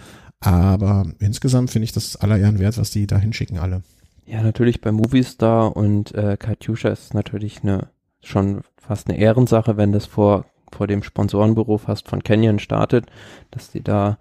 Aber 0.41 1.05
insgesamt 1.19 1.71
finde 1.71 1.85
ich 1.85 1.91
das 1.91 2.15
aller 2.15 2.37
Ehren 2.37 2.59
wert, 2.59 2.77
was 2.77 2.91
die 2.91 3.07
da 3.07 3.17
hinschicken 3.17 3.57
alle. 3.57 3.83
Ja, 4.25 4.41
natürlich 4.41 4.79
bei 4.79 4.91
Movistar 4.91 5.75
und 5.75 6.13
äh, 6.13 6.37
Katjuscha 6.37 6.89
ist 6.89 7.13
natürlich 7.13 7.63
eine 7.63 7.89
schon 8.21 8.61
fast 8.77 9.09
eine 9.09 9.17
Ehrensache, 9.17 9.77
wenn 9.77 9.91
das 9.91 10.05
vor 10.05 10.45
vor 10.71 10.87
dem 10.87 11.03
Sponsorenbüro 11.03 11.77
fast 11.77 12.07
von 12.07 12.23
Canyon 12.23 12.59
startet, 12.59 13.05
dass 13.51 13.71
die 13.71 13.81
da 13.81 14.17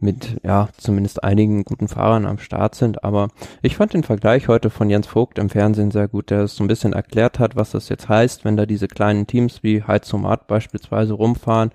mit, 0.00 0.40
ja, 0.44 0.68
zumindest 0.76 1.24
einigen 1.24 1.64
guten 1.64 1.88
Fahrern 1.88 2.24
am 2.24 2.38
Start 2.38 2.74
sind. 2.74 3.02
Aber 3.04 3.28
ich 3.62 3.76
fand 3.76 3.94
den 3.94 4.04
Vergleich 4.04 4.48
heute 4.48 4.70
von 4.70 4.90
Jens 4.90 5.06
Vogt 5.06 5.38
im 5.38 5.50
Fernsehen 5.50 5.90
sehr 5.90 6.08
gut, 6.08 6.30
der 6.30 6.42
es 6.42 6.56
so 6.56 6.64
ein 6.64 6.68
bisschen 6.68 6.92
erklärt 6.92 7.38
hat, 7.38 7.56
was 7.56 7.70
das 7.70 7.88
jetzt 7.88 8.08
heißt, 8.08 8.44
wenn 8.44 8.56
da 8.56 8.66
diese 8.66 8.88
kleinen 8.88 9.26
Teams 9.26 9.62
wie 9.62 9.82
Heizomat 9.82 10.46
beispielsweise 10.46 11.14
rumfahren. 11.14 11.72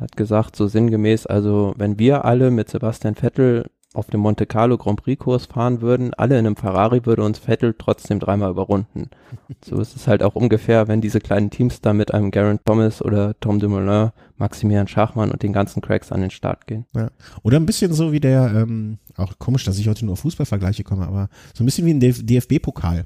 Er 0.00 0.04
hat 0.04 0.16
gesagt, 0.16 0.56
so 0.56 0.66
sinngemäß, 0.66 1.26
also 1.26 1.74
wenn 1.76 1.98
wir 1.98 2.24
alle 2.24 2.50
mit 2.50 2.70
Sebastian 2.70 3.14
Vettel 3.14 3.66
auf 3.92 4.06
dem 4.06 4.20
Monte 4.20 4.46
Carlo 4.46 4.78
Grand 4.78 5.02
Prix 5.02 5.22
Kurs 5.22 5.44
fahren 5.44 5.82
würden, 5.82 6.14
alle 6.14 6.38
in 6.38 6.46
einem 6.46 6.56
Ferrari 6.56 7.04
würde 7.04 7.22
uns 7.22 7.38
Vettel 7.38 7.74
trotzdem 7.76 8.18
dreimal 8.18 8.50
überrunden. 8.50 9.10
so 9.64 9.78
ist 9.78 9.96
es 9.96 10.06
halt 10.06 10.22
auch 10.22 10.36
ungefähr, 10.36 10.88
wenn 10.88 11.02
diese 11.02 11.20
kleinen 11.20 11.50
Teams 11.50 11.82
da 11.82 11.92
mit 11.92 12.14
einem 12.14 12.30
Garen 12.30 12.60
Thomas 12.64 13.02
oder 13.02 13.38
Tom 13.40 13.60
Dumoulin, 13.60 14.12
Maximilian 14.38 14.88
Schachmann 14.88 15.30
und 15.30 15.42
den 15.42 15.52
ganzen 15.52 15.82
Cracks 15.82 16.12
an 16.12 16.22
den 16.22 16.30
Start 16.30 16.66
gehen. 16.66 16.86
Ja. 16.94 17.10
Oder 17.42 17.58
ein 17.58 17.66
bisschen 17.66 17.92
so 17.92 18.10
wie 18.10 18.20
der, 18.20 18.54
ähm, 18.54 18.96
auch 19.16 19.38
komisch, 19.38 19.64
dass 19.64 19.78
ich 19.78 19.86
heute 19.86 20.06
nur 20.06 20.14
auf 20.14 20.20
Fußballvergleiche 20.20 20.82
komme, 20.82 21.06
aber 21.06 21.28
so 21.52 21.62
ein 21.62 21.66
bisschen 21.66 21.84
wie 21.84 21.92
ein 21.92 22.00
DFB-Pokal. 22.00 23.04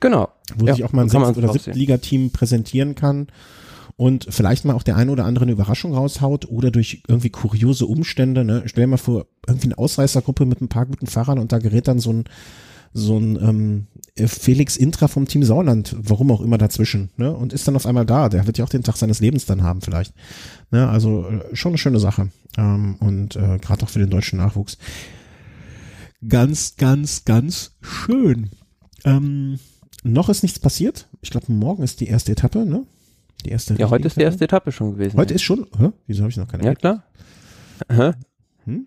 Genau. 0.00 0.30
Wo 0.56 0.66
ja, 0.66 0.74
sich 0.74 0.84
auch 0.84 0.92
mal 0.92 1.02
ein 1.02 1.10
Sechs- 1.10 1.38
oder 1.38 1.52
Siebtligateam 1.52 2.30
präsentieren 2.30 2.96
kann 2.96 3.28
und 3.98 4.28
vielleicht 4.30 4.64
mal 4.64 4.74
auch 4.74 4.84
der 4.84 4.94
eine 4.94 5.10
oder 5.10 5.24
andere 5.24 5.42
eine 5.42 5.52
Überraschung 5.52 5.92
raushaut 5.92 6.48
oder 6.48 6.70
durch 6.70 7.02
irgendwie 7.08 7.30
kuriose 7.30 7.84
Umstände, 7.84 8.44
ne, 8.44 8.62
stell 8.66 8.84
dir 8.84 8.90
mal 8.90 8.96
vor, 8.96 9.26
irgendwie 9.44 9.66
eine 9.66 9.78
Ausreißergruppe 9.78 10.46
mit 10.46 10.60
ein 10.60 10.68
paar 10.68 10.86
guten 10.86 11.08
Fahrern 11.08 11.40
und 11.40 11.50
da 11.50 11.58
gerät 11.58 11.88
dann 11.88 11.98
so 11.98 12.12
ein 12.12 12.24
so 12.92 13.18
ein 13.18 13.36
ähm, 13.42 13.86
Felix 14.28 14.76
Intra 14.76 15.08
vom 15.08 15.26
Team 15.26 15.42
Sauerland, 15.42 15.96
warum 15.98 16.30
auch 16.30 16.40
immer 16.40 16.58
dazwischen, 16.58 17.10
ne? 17.16 17.34
Und 17.34 17.52
ist 17.52 17.66
dann 17.66 17.76
auf 17.76 17.86
einmal 17.86 18.06
da. 18.06 18.28
Der 18.28 18.46
wird 18.46 18.56
ja 18.56 18.64
auch 18.64 18.70
den 18.70 18.84
Tag 18.84 18.96
seines 18.96 19.20
Lebens 19.20 19.46
dann 19.46 19.62
haben, 19.62 19.82
vielleicht. 19.82 20.14
Ne? 20.70 20.88
Also 20.88 21.26
äh, 21.26 21.54
schon 21.54 21.72
eine 21.72 21.78
schöne 21.78 22.00
Sache. 22.00 22.30
Ähm, 22.56 22.96
und 23.00 23.36
äh, 23.36 23.58
gerade 23.58 23.82
auch 23.82 23.90
für 23.90 23.98
den 23.98 24.10
deutschen 24.10 24.38
Nachwuchs. 24.38 24.78
Ganz, 26.26 26.76
ganz, 26.76 27.24
ganz 27.24 27.72
schön. 27.80 28.50
Ähm, 29.04 29.58
noch 30.02 30.28
ist 30.28 30.42
nichts 30.42 30.60
passiert. 30.60 31.08
Ich 31.20 31.30
glaube, 31.30 31.52
morgen 31.52 31.82
ist 31.82 32.00
die 32.00 32.08
erste 32.08 32.32
Etappe, 32.32 32.64
ne? 32.64 32.86
Die 33.44 33.50
erste 33.50 33.74
ja, 33.74 33.88
heute 33.90 34.06
ist 34.06 34.16
die 34.16 34.22
erste 34.22 34.44
Etappe 34.44 34.72
schon 34.72 34.92
gewesen. 34.92 35.16
Heute 35.16 35.32
ja. 35.32 35.36
ist 35.36 35.42
schon? 35.42 35.66
Hä? 35.78 35.90
Wieso 36.06 36.22
habe 36.22 36.30
ich 36.30 36.36
noch 36.36 36.48
keine 36.48 36.64
Ja, 36.64 36.74
klar. 36.74 37.04
Hä? 37.90 38.12
Hm? 38.64 38.86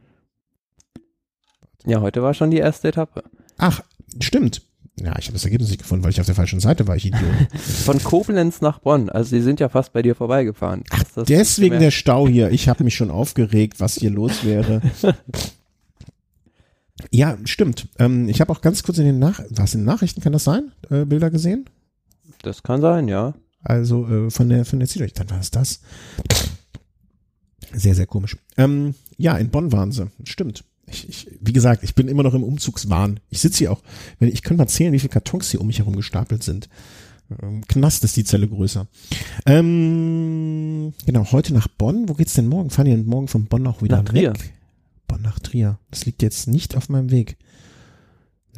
Ja, 1.85 2.01
heute 2.01 2.21
war 2.21 2.33
schon 2.33 2.51
die 2.51 2.57
erste 2.57 2.89
Etappe. 2.89 3.23
Ach, 3.57 3.81
stimmt. 4.19 4.61
Ja, 4.99 5.15
ich 5.17 5.25
habe 5.25 5.33
das 5.33 5.45
Ergebnis 5.45 5.69
nicht 5.69 5.79
gefunden, 5.79 6.03
weil 6.03 6.11
ich 6.11 6.19
auf 6.19 6.25
der 6.25 6.35
falschen 6.35 6.59
Seite 6.59 6.87
war, 6.87 6.95
ich 6.95 7.05
Idiot. 7.05 7.23
Von 7.57 8.03
Koblenz 8.03 8.61
nach 8.61 8.79
Bonn. 8.79 9.09
Also 9.09 9.29
sie 9.29 9.41
sind 9.41 9.59
ja 9.59 9.69
fast 9.69 9.93
bei 9.93 10.01
dir 10.01 10.15
vorbeigefahren. 10.15 10.83
Ach, 10.89 11.03
deswegen 11.27 11.79
der 11.79 11.91
Stau 11.91 12.27
hier. 12.27 12.51
Ich 12.51 12.67
habe 12.69 12.83
mich 12.83 12.95
schon 12.95 13.09
aufgeregt, 13.09 13.79
was 13.79 13.95
hier 13.95 14.11
los 14.11 14.43
wäre. 14.43 14.81
ja, 17.11 17.37
stimmt. 17.45 17.87
Ähm, 17.97 18.29
ich 18.29 18.41
habe 18.41 18.51
auch 18.51 18.61
ganz 18.61 18.83
kurz 18.83 18.99
in 18.99 19.05
den 19.05 19.17
Nach 19.19 19.41
was 19.49 19.73
in 19.73 19.81
den 19.81 19.85
Nachrichten 19.85 20.21
kann 20.21 20.33
das 20.33 20.43
sein? 20.43 20.71
Äh, 20.89 21.05
Bilder 21.05 21.31
gesehen? 21.31 21.65
Das 22.43 22.61
kann 22.61 22.81
sein, 22.81 23.07
ja. 23.07 23.33
Also 23.63 24.07
äh, 24.07 24.29
von 24.31 24.49
der 24.49 24.65
von 24.65 24.79
der 24.79 24.87
Zielrichtung. 24.87 25.27
Dann 25.27 25.35
war 25.35 25.41
es 25.41 25.51
das. 25.51 25.81
Sehr, 27.73 27.95
sehr 27.95 28.07
komisch. 28.07 28.37
Ähm, 28.57 28.95
ja, 29.17 29.37
in 29.37 29.49
Bonn 29.49 29.71
waren 29.71 29.91
sie. 29.91 30.09
Stimmt. 30.23 30.63
Ich, 30.87 31.07
ich, 31.07 31.27
wie 31.39 31.53
gesagt, 31.53 31.83
ich 31.83 31.95
bin 31.95 32.07
immer 32.07 32.23
noch 32.23 32.33
im 32.33 32.43
Umzugswahn. 32.43 33.19
Ich 33.29 33.39
sitze 33.39 33.59
hier 33.59 33.71
auch, 33.71 33.81
wenn 34.19 34.27
ich 34.29 34.41
könnte 34.41 34.57
mal 34.63 34.67
zählen, 34.67 34.91
wie 34.91 34.99
viele 34.99 35.13
Kartons 35.13 35.49
hier 35.51 35.61
um 35.61 35.67
mich 35.67 35.79
herum 35.79 35.95
gestapelt 35.95 36.43
sind. 36.43 36.67
Ähm, 37.41 37.65
Knast 37.67 38.03
ist 38.03 38.17
die 38.17 38.25
Zelle 38.25 38.47
größer. 38.47 38.87
Ähm, 39.45 40.93
genau, 41.05 41.31
heute 41.31 41.53
nach 41.53 41.67
Bonn. 41.69 42.09
Wo 42.09 42.13
geht's 42.13 42.33
denn 42.33 42.47
morgen? 42.47 42.69
Fahren 42.71 42.85
die 42.85 42.91
denn 42.91 43.05
morgen 43.05 43.27
von 43.27 43.45
Bonn 43.45 43.65
auch 43.67 43.81
wieder 43.81 43.97
Nach 43.97 44.09
Trier. 44.09 44.33
weg? 44.33 44.53
Bonn 45.07 45.21
nach 45.21 45.39
Trier. 45.39 45.77
Das 45.91 46.05
liegt 46.05 46.21
jetzt 46.21 46.47
nicht 46.47 46.75
auf 46.75 46.89
meinem 46.89 47.11
Weg. 47.11 47.37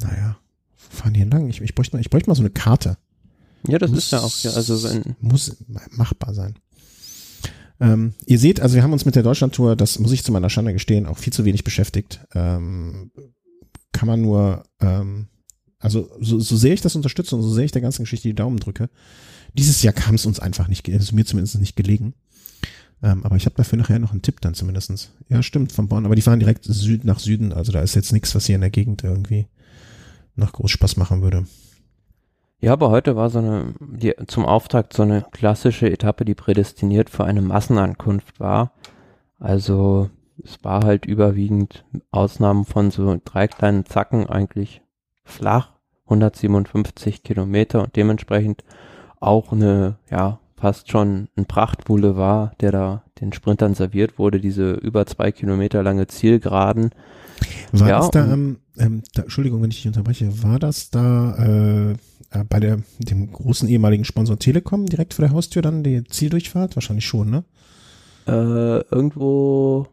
Naja, 0.00 0.36
wo 0.76 0.96
fahren 0.96 1.14
die 1.14 1.22
lang? 1.22 1.48
Ich, 1.48 1.60
ich, 1.60 1.74
bräuchte 1.74 1.96
mal, 1.96 2.00
ich 2.00 2.10
bräuchte 2.10 2.28
mal 2.28 2.34
so 2.34 2.42
eine 2.42 2.50
Karte. 2.50 2.96
Ja, 3.68 3.78
das 3.78 3.90
Muss- 3.90 4.04
ist 4.04 4.12
ja 4.12 4.20
auch, 4.20 4.36
ja, 4.42 4.50
also 4.52 4.82
wenn, 4.82 5.16
Muss 5.20 5.56
machbar 5.90 6.34
sein. 6.34 6.58
Ähm, 7.80 8.14
ihr 8.26 8.38
seht, 8.38 8.60
also 8.60 8.76
wir 8.76 8.82
haben 8.82 8.92
uns 8.92 9.04
mit 9.04 9.16
der 9.16 9.22
Deutschlandtour, 9.22 9.74
das 9.76 9.98
muss 9.98 10.12
ich 10.12 10.22
zu 10.22 10.32
meiner 10.32 10.50
Schande 10.50 10.72
gestehen, 10.72 11.06
auch 11.06 11.18
viel 11.18 11.32
zu 11.32 11.44
wenig 11.44 11.64
beschäftigt. 11.64 12.20
Ähm, 12.34 13.10
kann 13.92 14.06
man 14.06 14.20
nur, 14.22 14.62
ähm, 14.80 15.26
also 15.78 16.08
so, 16.20 16.38
so 16.38 16.56
sehr 16.56 16.72
ich 16.72 16.80
das 16.82 16.96
unterstütze 16.96 17.34
und 17.34 17.42
so 17.42 17.52
sehr 17.52 17.64
ich 17.64 17.72
der 17.72 17.82
ganzen 17.82 18.04
Geschichte 18.04 18.28
die 18.28 18.34
Daumen 18.34 18.58
drücke, 18.58 18.90
dieses 19.54 19.82
Jahr 19.82 19.92
kam 19.94 20.14
es 20.14 20.26
uns 20.26 20.40
einfach 20.40 20.68
nicht, 20.68 20.88
also 20.88 21.14
mir 21.14 21.24
zumindest 21.24 21.58
nicht 21.60 21.76
gelegen. 21.76 22.14
Ähm, 23.02 23.24
aber 23.24 23.36
ich 23.36 23.44
habe 23.44 23.56
dafür 23.56 23.76
nachher 23.78 23.98
noch 23.98 24.12
einen 24.12 24.22
Tipp 24.22 24.40
dann 24.40 24.54
zumindestens. 24.54 25.10
Ja, 25.28 25.42
stimmt, 25.42 25.72
von 25.72 25.88
Bonn, 25.88 26.06
aber 26.06 26.14
die 26.14 26.22
fahren 26.22 26.38
direkt 26.40 26.64
Süd 26.64 27.04
nach 27.04 27.18
Süden, 27.18 27.52
also 27.52 27.72
da 27.72 27.82
ist 27.82 27.94
jetzt 27.94 28.12
nichts, 28.12 28.34
was 28.34 28.46
hier 28.46 28.54
in 28.54 28.60
der 28.62 28.70
Gegend 28.70 29.02
irgendwie 29.04 29.46
noch 30.36 30.52
groß 30.52 30.70
Spaß 30.70 30.96
machen 30.96 31.22
würde. 31.22 31.46
Ja, 32.64 32.72
aber 32.72 32.90
heute 32.90 33.14
war 33.14 33.28
so 33.28 33.40
eine, 33.40 33.74
die, 33.80 34.14
zum 34.26 34.46
Auftakt 34.46 34.94
so 34.94 35.02
eine 35.02 35.24
klassische 35.32 35.90
Etappe, 35.90 36.24
die 36.24 36.34
prädestiniert 36.34 37.10
für 37.10 37.24
eine 37.24 37.42
Massenankunft 37.42 38.40
war. 38.40 38.72
Also, 39.38 40.08
es 40.42 40.64
war 40.64 40.84
halt 40.84 41.04
überwiegend 41.04 41.84
Ausnahmen 42.10 42.64
von 42.64 42.90
so 42.90 43.20
drei 43.22 43.48
kleinen 43.48 43.84
Zacken 43.84 44.28
eigentlich 44.28 44.80
flach, 45.24 45.72
157 46.04 47.22
Kilometer 47.22 47.82
und 47.82 47.96
dementsprechend 47.96 48.64
auch 49.20 49.52
eine, 49.52 49.96
ja, 50.10 50.40
fast 50.56 50.90
schon 50.90 51.28
ein 51.36 51.44
Prachtboulevard, 51.44 52.58
der 52.62 52.72
da 52.72 53.02
den 53.20 53.34
Sprintern 53.34 53.74
serviert 53.74 54.18
wurde, 54.18 54.40
diese 54.40 54.72
über 54.72 55.04
zwei 55.04 55.32
Kilometer 55.32 55.82
lange 55.82 56.06
Zielgeraden. 56.06 56.92
War 57.72 57.88
Ja, 57.88 57.98
das 57.98 58.10
da, 58.10 58.32
ähm, 58.32 58.58
ähm, 58.78 59.02
da, 59.14 59.22
Entschuldigung, 59.22 59.62
wenn 59.62 59.70
ich 59.70 59.76
dich 59.76 59.86
unterbreche, 59.86 60.42
war 60.42 60.58
das 60.58 60.90
da 60.90 61.36
äh, 61.36 61.92
äh, 62.30 62.44
bei 62.48 62.60
der 62.60 62.78
dem 62.98 63.32
großen 63.32 63.68
ehemaligen 63.68 64.04
Sponsor 64.04 64.38
Telekom 64.38 64.86
direkt 64.86 65.14
vor 65.14 65.24
der 65.24 65.34
Haustür 65.34 65.62
dann 65.62 65.82
die 65.82 66.04
Zieldurchfahrt? 66.04 66.76
Wahrscheinlich 66.76 67.06
schon, 67.06 67.30
ne? 67.30 67.44
Äh, 68.26 68.80
irgendwo 68.94 69.86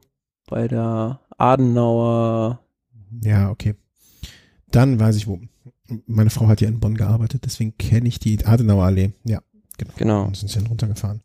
bei 0.48 0.68
der 0.68 1.20
Adenauer, 1.38 2.60
Ja, 3.24 3.50
okay. 3.50 3.76
Dann 4.70 5.00
weiß 5.00 5.16
ich 5.18 5.28
wo. 5.28 5.40
Meine 6.06 6.30
Frau 6.30 6.48
hat 6.48 6.62
ja 6.62 6.70
in 6.70 6.80
Bonn 6.80 6.96
gearbeitet, 6.96 7.44
deswegen 7.46 7.78
kenne 7.78 8.08
ich 8.08 8.20
die 8.20 8.46
Adenauer 8.46 8.86
Allee. 8.86 9.12
Ja, 9.26 9.42
genau. 9.78 9.94
genau. 9.98 10.24
Und 10.26 10.38
sind 10.38 10.50
sie 10.50 10.60
dann 10.60 10.68
runtergefahren. 10.68 11.22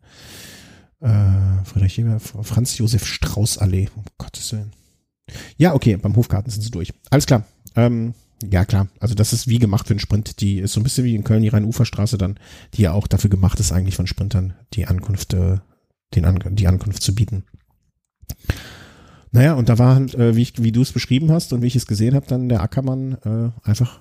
Äh, 1.01 1.65
Friedrich 1.65 2.03
Franz 2.43 2.79
Josef 2.79 3.05
Strauß 3.05 3.59
Allee, 3.59 3.89
um 3.95 4.05
Gottes 4.19 4.53
Willen. 4.53 4.73
Ja, 5.57 5.75
okay, 5.75 5.97
beim 5.97 6.17
Hofgarten 6.17 6.51
sind 6.51 6.63
sie 6.63 6.71
durch. 6.71 6.93
Alles 7.11 7.27
klar. 7.27 7.45
Ähm, 7.75 8.15
ja, 8.43 8.65
klar. 8.65 8.89
Also 9.01 9.15
das 9.15 9.33
ist 9.33 9.49
wie 9.49 9.59
gemacht 9.59 9.87
für 9.87 9.95
einen 9.95 10.01
Sprint. 10.01 10.41
Die 10.41 10.59
ist 10.59 10.73
so 10.73 10.81
ein 10.81 10.83
bisschen 10.83 11.05
wie 11.05 11.15
in 11.15 11.25
Köln 11.25 11.43
die 11.43 11.49
Rhein-Ufer-Straße 11.49 12.19
dann, 12.19 12.39
die 12.75 12.83
ja 12.83 12.93
auch 12.93 13.07
dafür 13.07 13.31
gemacht 13.31 13.61
ist 13.61 13.73
eigentlich 13.73 13.97
von 13.97 14.07
Sprintern, 14.07 14.55
die 14.75 14.87
Ankunft, 14.87 15.33
äh, 15.33 15.59
den 16.15 16.25
An 16.25 16.39
die 16.55 16.67
Ankunft 16.67 17.03
zu 17.03 17.15
bieten. 17.15 17.45
Naja, 19.33 19.55
und 19.55 19.69
da 19.69 19.79
war, 19.79 19.97
halt, 19.97 20.15
äh, 20.15 20.37
wie, 20.37 20.49
wie 20.59 20.73
du 20.73 20.83
es 20.83 20.93
beschrieben 20.93 21.31
hast 21.31 21.53
und 21.53 21.63
wie 21.63 21.67
ich 21.67 21.77
es 21.77 21.87
gesehen 21.87 22.15
habe, 22.15 22.27
dann 22.27 22.49
der 22.49 22.63
Ackermann 22.63 23.19
äh, 23.25 23.69
einfach 23.69 24.01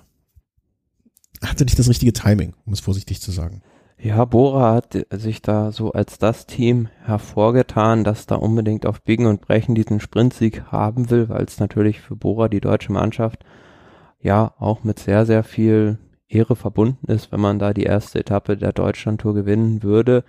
hatte 1.42 1.64
nicht 1.64 1.78
das 1.78 1.88
richtige 1.88 2.12
Timing, 2.12 2.54
um 2.64 2.72
es 2.72 2.80
vorsichtig 2.80 3.20
zu 3.20 3.30
sagen. 3.30 3.62
Ja, 3.98 4.24
Bora 4.26 4.74
hat 4.74 5.06
sich 5.10 5.40
da 5.40 5.72
so 5.72 5.92
als 5.92 6.18
das 6.18 6.46
Team 6.46 6.88
hervorgetan, 7.04 8.04
das 8.04 8.26
da 8.26 8.34
unbedingt 8.36 8.84
auf 8.84 9.02
Biegen 9.02 9.26
und 9.26 9.40
Brechen 9.40 9.74
diesen 9.74 10.00
Sprintsieg 10.00 10.64
haben 10.70 11.10
will, 11.10 11.30
weil 11.30 11.44
es 11.44 11.58
natürlich 11.58 12.00
für 12.00 12.14
Bora, 12.14 12.48
die 12.48 12.60
deutsche 12.60 12.92
Mannschaft, 12.92 13.44
ja 14.20 14.52
auch 14.58 14.84
mit 14.84 14.98
sehr, 14.98 15.24
sehr 15.24 15.44
viel 15.44 15.98
Ehre 16.28 16.56
verbunden 16.56 17.10
ist, 17.10 17.32
wenn 17.32 17.40
man 17.40 17.58
da 17.58 17.72
die 17.72 17.84
erste 17.84 18.18
Etappe 18.18 18.56
der 18.56 18.72
Deutschlandtour 18.72 19.34
gewinnen 19.34 19.82
würde. 19.82 20.24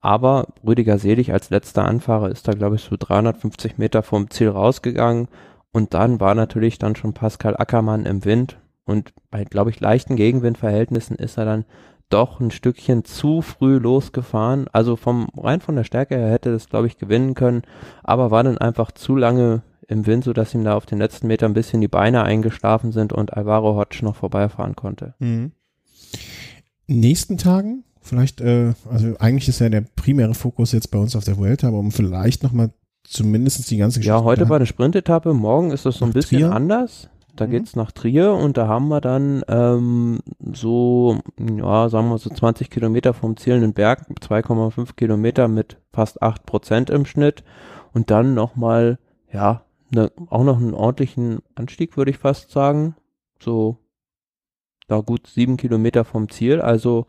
Aber 0.00 0.48
Rüdiger 0.64 0.98
Selig 0.98 1.32
als 1.32 1.50
letzter 1.50 1.84
Anfahrer 1.84 2.30
ist 2.30 2.48
da, 2.48 2.52
glaube 2.52 2.76
ich, 2.76 2.82
so 2.82 2.96
350 2.98 3.76
Meter 3.76 4.02
vom 4.02 4.30
Ziel 4.30 4.48
rausgegangen. 4.48 5.28
Und 5.72 5.92
dann 5.92 6.20
war 6.20 6.34
natürlich 6.34 6.78
dann 6.78 6.96
schon 6.96 7.12
Pascal 7.12 7.56
Ackermann 7.56 8.06
im 8.06 8.24
Wind. 8.24 8.58
Und 8.84 9.12
bei, 9.30 9.44
glaube 9.44 9.70
ich, 9.70 9.78
leichten 9.78 10.16
Gegenwindverhältnissen 10.16 11.16
ist 11.16 11.36
er 11.36 11.44
dann 11.44 11.64
doch 12.10 12.40
ein 12.40 12.50
Stückchen 12.50 13.04
zu 13.04 13.40
früh 13.40 13.78
losgefahren. 13.78 14.66
Also 14.72 14.96
vom 14.96 15.28
rein 15.36 15.60
von 15.60 15.76
der 15.76 15.84
Stärke 15.84 16.16
her 16.16 16.30
hätte 16.30 16.52
das, 16.52 16.68
glaube 16.68 16.86
ich, 16.86 16.98
gewinnen 16.98 17.34
können, 17.34 17.62
aber 18.02 18.30
war 18.30 18.42
dann 18.42 18.58
einfach 18.58 18.92
zu 18.92 19.16
lange 19.16 19.62
im 19.88 20.06
Wind, 20.06 20.24
sodass 20.24 20.54
ihm 20.54 20.64
da 20.64 20.74
auf 20.74 20.86
den 20.86 20.98
letzten 20.98 21.26
Meter 21.26 21.46
ein 21.46 21.54
bisschen 21.54 21.80
die 21.80 21.88
Beine 21.88 22.22
eingeschlafen 22.22 22.92
sind 22.92 23.12
und 23.12 23.34
Alvaro 23.34 23.74
Hodge 23.74 24.00
noch 24.02 24.16
vorbeifahren 24.16 24.76
konnte. 24.76 25.14
Mhm. 25.18 25.52
Nächsten 26.86 27.38
Tagen, 27.38 27.84
vielleicht, 28.00 28.40
äh, 28.40 28.74
also 28.88 29.14
eigentlich 29.18 29.48
ist 29.48 29.60
ja 29.60 29.68
der 29.68 29.84
primäre 29.96 30.34
Fokus 30.34 30.72
jetzt 30.72 30.90
bei 30.90 30.98
uns 30.98 31.16
auf 31.16 31.24
der 31.24 31.38
Vuelta, 31.38 31.68
aber 31.68 31.78
um 31.78 31.90
vielleicht 31.92 32.42
nochmal 32.42 32.70
zumindest 33.04 33.70
die 33.70 33.76
ganze 33.76 34.00
Geschichte. 34.00 34.16
Ja, 34.16 34.22
heute 34.24 34.48
war 34.48 34.56
eine 34.56 34.66
Sprintetappe, 34.66 35.34
morgen 35.34 35.70
ist 35.70 35.86
das 35.86 35.96
so 35.96 36.04
ein 36.04 36.12
bisschen 36.12 36.38
Trier? 36.38 36.52
anders. 36.52 37.08
Da 37.36 37.46
Mhm. 37.46 37.50
geht's 37.50 37.76
nach 37.76 37.92
Trier 37.92 38.32
und 38.32 38.56
da 38.56 38.68
haben 38.68 38.88
wir 38.88 39.00
dann 39.00 39.42
ähm, 39.48 40.20
so, 40.52 41.18
ja, 41.38 41.88
sagen 41.88 42.08
wir 42.08 42.18
so 42.18 42.30
20 42.30 42.70
Kilometer 42.70 43.14
vom 43.14 43.36
Ziel 43.36 43.54
einen 43.54 43.72
Berg, 43.72 44.06
2,5 44.20 44.96
Kilometer 44.96 45.48
mit 45.48 45.78
fast 45.92 46.22
8 46.22 46.46
Prozent 46.46 46.90
im 46.90 47.06
Schnitt 47.06 47.44
und 47.92 48.10
dann 48.10 48.34
nochmal, 48.34 48.98
ja, 49.32 49.62
ne, 49.90 50.10
auch 50.28 50.44
noch 50.44 50.58
einen 50.58 50.74
ordentlichen 50.74 51.40
Anstieg, 51.54 51.96
würde 51.96 52.10
ich 52.10 52.18
fast 52.18 52.50
sagen. 52.50 52.94
So, 53.40 53.78
da 54.88 55.00
gut 55.00 55.26
sieben 55.26 55.56
Kilometer 55.56 56.04
vom 56.04 56.28
Ziel. 56.28 56.60
Also 56.60 57.06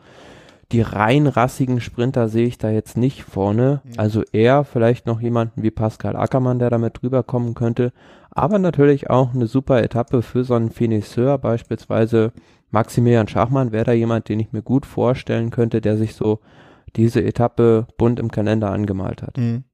die 0.71 0.81
rein 0.81 1.27
rassigen 1.27 1.81
Sprinter 1.81 2.29
sehe 2.29 2.47
ich 2.47 2.57
da 2.57 2.69
jetzt 2.69 2.95
nicht 2.95 3.23
vorne. 3.23 3.81
Mhm. 3.83 3.91
Also 3.97 4.23
eher 4.31 4.63
vielleicht 4.63 5.05
noch 5.05 5.19
jemanden 5.19 5.63
wie 5.63 5.71
Pascal 5.71 6.15
Ackermann, 6.15 6.59
der 6.59 6.69
damit 6.69 7.01
drüber 7.01 7.23
kommen 7.23 7.55
könnte. 7.55 7.91
Aber 8.31 8.59
natürlich 8.59 9.09
auch 9.09 9.33
eine 9.33 9.47
super 9.47 9.83
Etappe 9.83 10.21
für 10.21 10.43
so 10.43 10.53
einen 10.53 10.71
Finisseur, 10.71 11.37
beispielsweise 11.37 12.31
Maximilian 12.71 13.27
Schachmann 13.27 13.73
wäre 13.73 13.83
da 13.83 13.91
jemand, 13.91 14.29
den 14.29 14.39
ich 14.39 14.53
mir 14.53 14.61
gut 14.61 14.85
vorstellen 14.85 15.49
könnte, 15.51 15.81
der 15.81 15.97
sich 15.97 16.15
so 16.15 16.39
diese 16.95 17.23
Etappe 17.23 17.87
bunt 17.97 18.19
im 18.19 18.31
Kalender 18.31 18.71
angemalt 18.71 19.21
hat. 19.21 19.37
Mhm. 19.37 19.65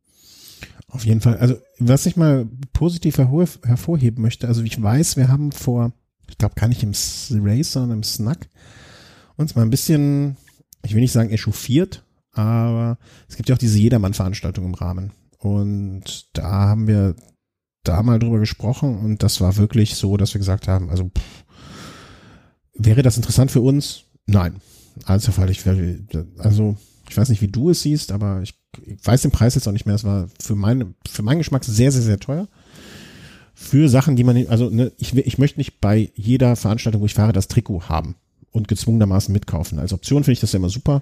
Auf 0.89 1.05
jeden 1.05 1.21
Fall. 1.21 1.37
Also, 1.37 1.55
was 1.79 2.05
ich 2.05 2.17
mal 2.17 2.47
positiv 2.73 3.17
hervor, 3.17 3.45
hervorheben 3.63 4.21
möchte, 4.21 4.47
also 4.47 4.63
ich 4.63 4.81
weiß, 4.81 5.17
wir 5.17 5.27
haben 5.27 5.51
vor, 5.51 5.91
ich 6.29 6.37
glaube 6.37 6.55
gar 6.55 6.67
nicht 6.67 6.81
im 6.81 6.93
Race, 7.43 7.73
sondern 7.73 7.97
im 7.99 8.03
Snack, 8.03 8.49
uns 9.35 9.55
mal 9.55 9.63
ein 9.63 9.69
bisschen, 9.69 10.37
ich 10.83 10.93
will 10.95 11.01
nicht 11.01 11.11
sagen 11.11 11.29
echauffiert, 11.29 12.03
aber 12.31 12.97
es 13.27 13.35
gibt 13.35 13.49
ja 13.49 13.55
auch 13.55 13.59
diese 13.59 13.77
Jedermann-Veranstaltung 13.77 14.65
im 14.65 14.73
Rahmen. 14.73 15.11
Und 15.39 16.29
da 16.33 16.49
haben 16.49 16.87
wir 16.87 17.15
da 17.87 18.03
mal 18.03 18.19
drüber 18.19 18.39
gesprochen 18.39 18.97
und 18.99 19.23
das 19.23 19.41
war 19.41 19.57
wirklich 19.57 19.95
so, 19.95 20.17
dass 20.17 20.33
wir 20.33 20.39
gesagt 20.39 20.67
haben, 20.67 20.89
also 20.89 21.05
pff, 21.05 21.43
wäre 22.73 23.01
das 23.01 23.17
interessant 23.17 23.51
für 23.51 23.61
uns? 23.61 24.03
Nein. 24.25 24.57
Also, 25.05 25.31
ich, 25.49 25.65
wär- 25.65 26.25
also 26.39 26.75
ich 27.09 27.15
weiß 27.17 27.29
nicht, 27.29 27.41
wie 27.41 27.47
du 27.47 27.69
es 27.69 27.81
siehst, 27.81 28.11
aber 28.11 28.41
ich, 28.41 28.55
ich 28.85 29.05
weiß 29.05 29.21
den 29.21 29.31
Preis 29.31 29.55
jetzt 29.55 29.67
auch 29.67 29.71
nicht 29.71 29.85
mehr. 29.85 29.95
Es 29.95 30.03
war 30.03 30.27
für 30.41 30.55
meine, 30.55 30.93
für 31.07 31.23
meinen 31.23 31.37
Geschmack 31.37 31.63
sehr, 31.63 31.91
sehr, 31.91 32.01
sehr 32.01 32.19
teuer. 32.19 32.47
Für 33.53 33.89
Sachen, 33.89 34.15
die 34.15 34.23
man, 34.23 34.47
also 34.47 34.69
ne, 34.69 34.91
ich, 34.97 35.15
ich 35.15 35.37
möchte 35.37 35.59
nicht 35.59 35.81
bei 35.81 36.11
jeder 36.15 36.55
Veranstaltung, 36.55 37.01
wo 37.01 37.05
ich 37.05 37.13
fahre, 37.15 37.33
das 37.33 37.47
Trikot 37.47 37.89
haben 37.89 38.15
und 38.51 38.67
gezwungenermaßen 38.67 39.33
mitkaufen. 39.33 39.79
Als 39.79 39.93
Option 39.93 40.23
finde 40.23 40.33
ich 40.33 40.39
das 40.39 40.51
ja 40.51 40.57
immer 40.57 40.69
super, 40.69 41.01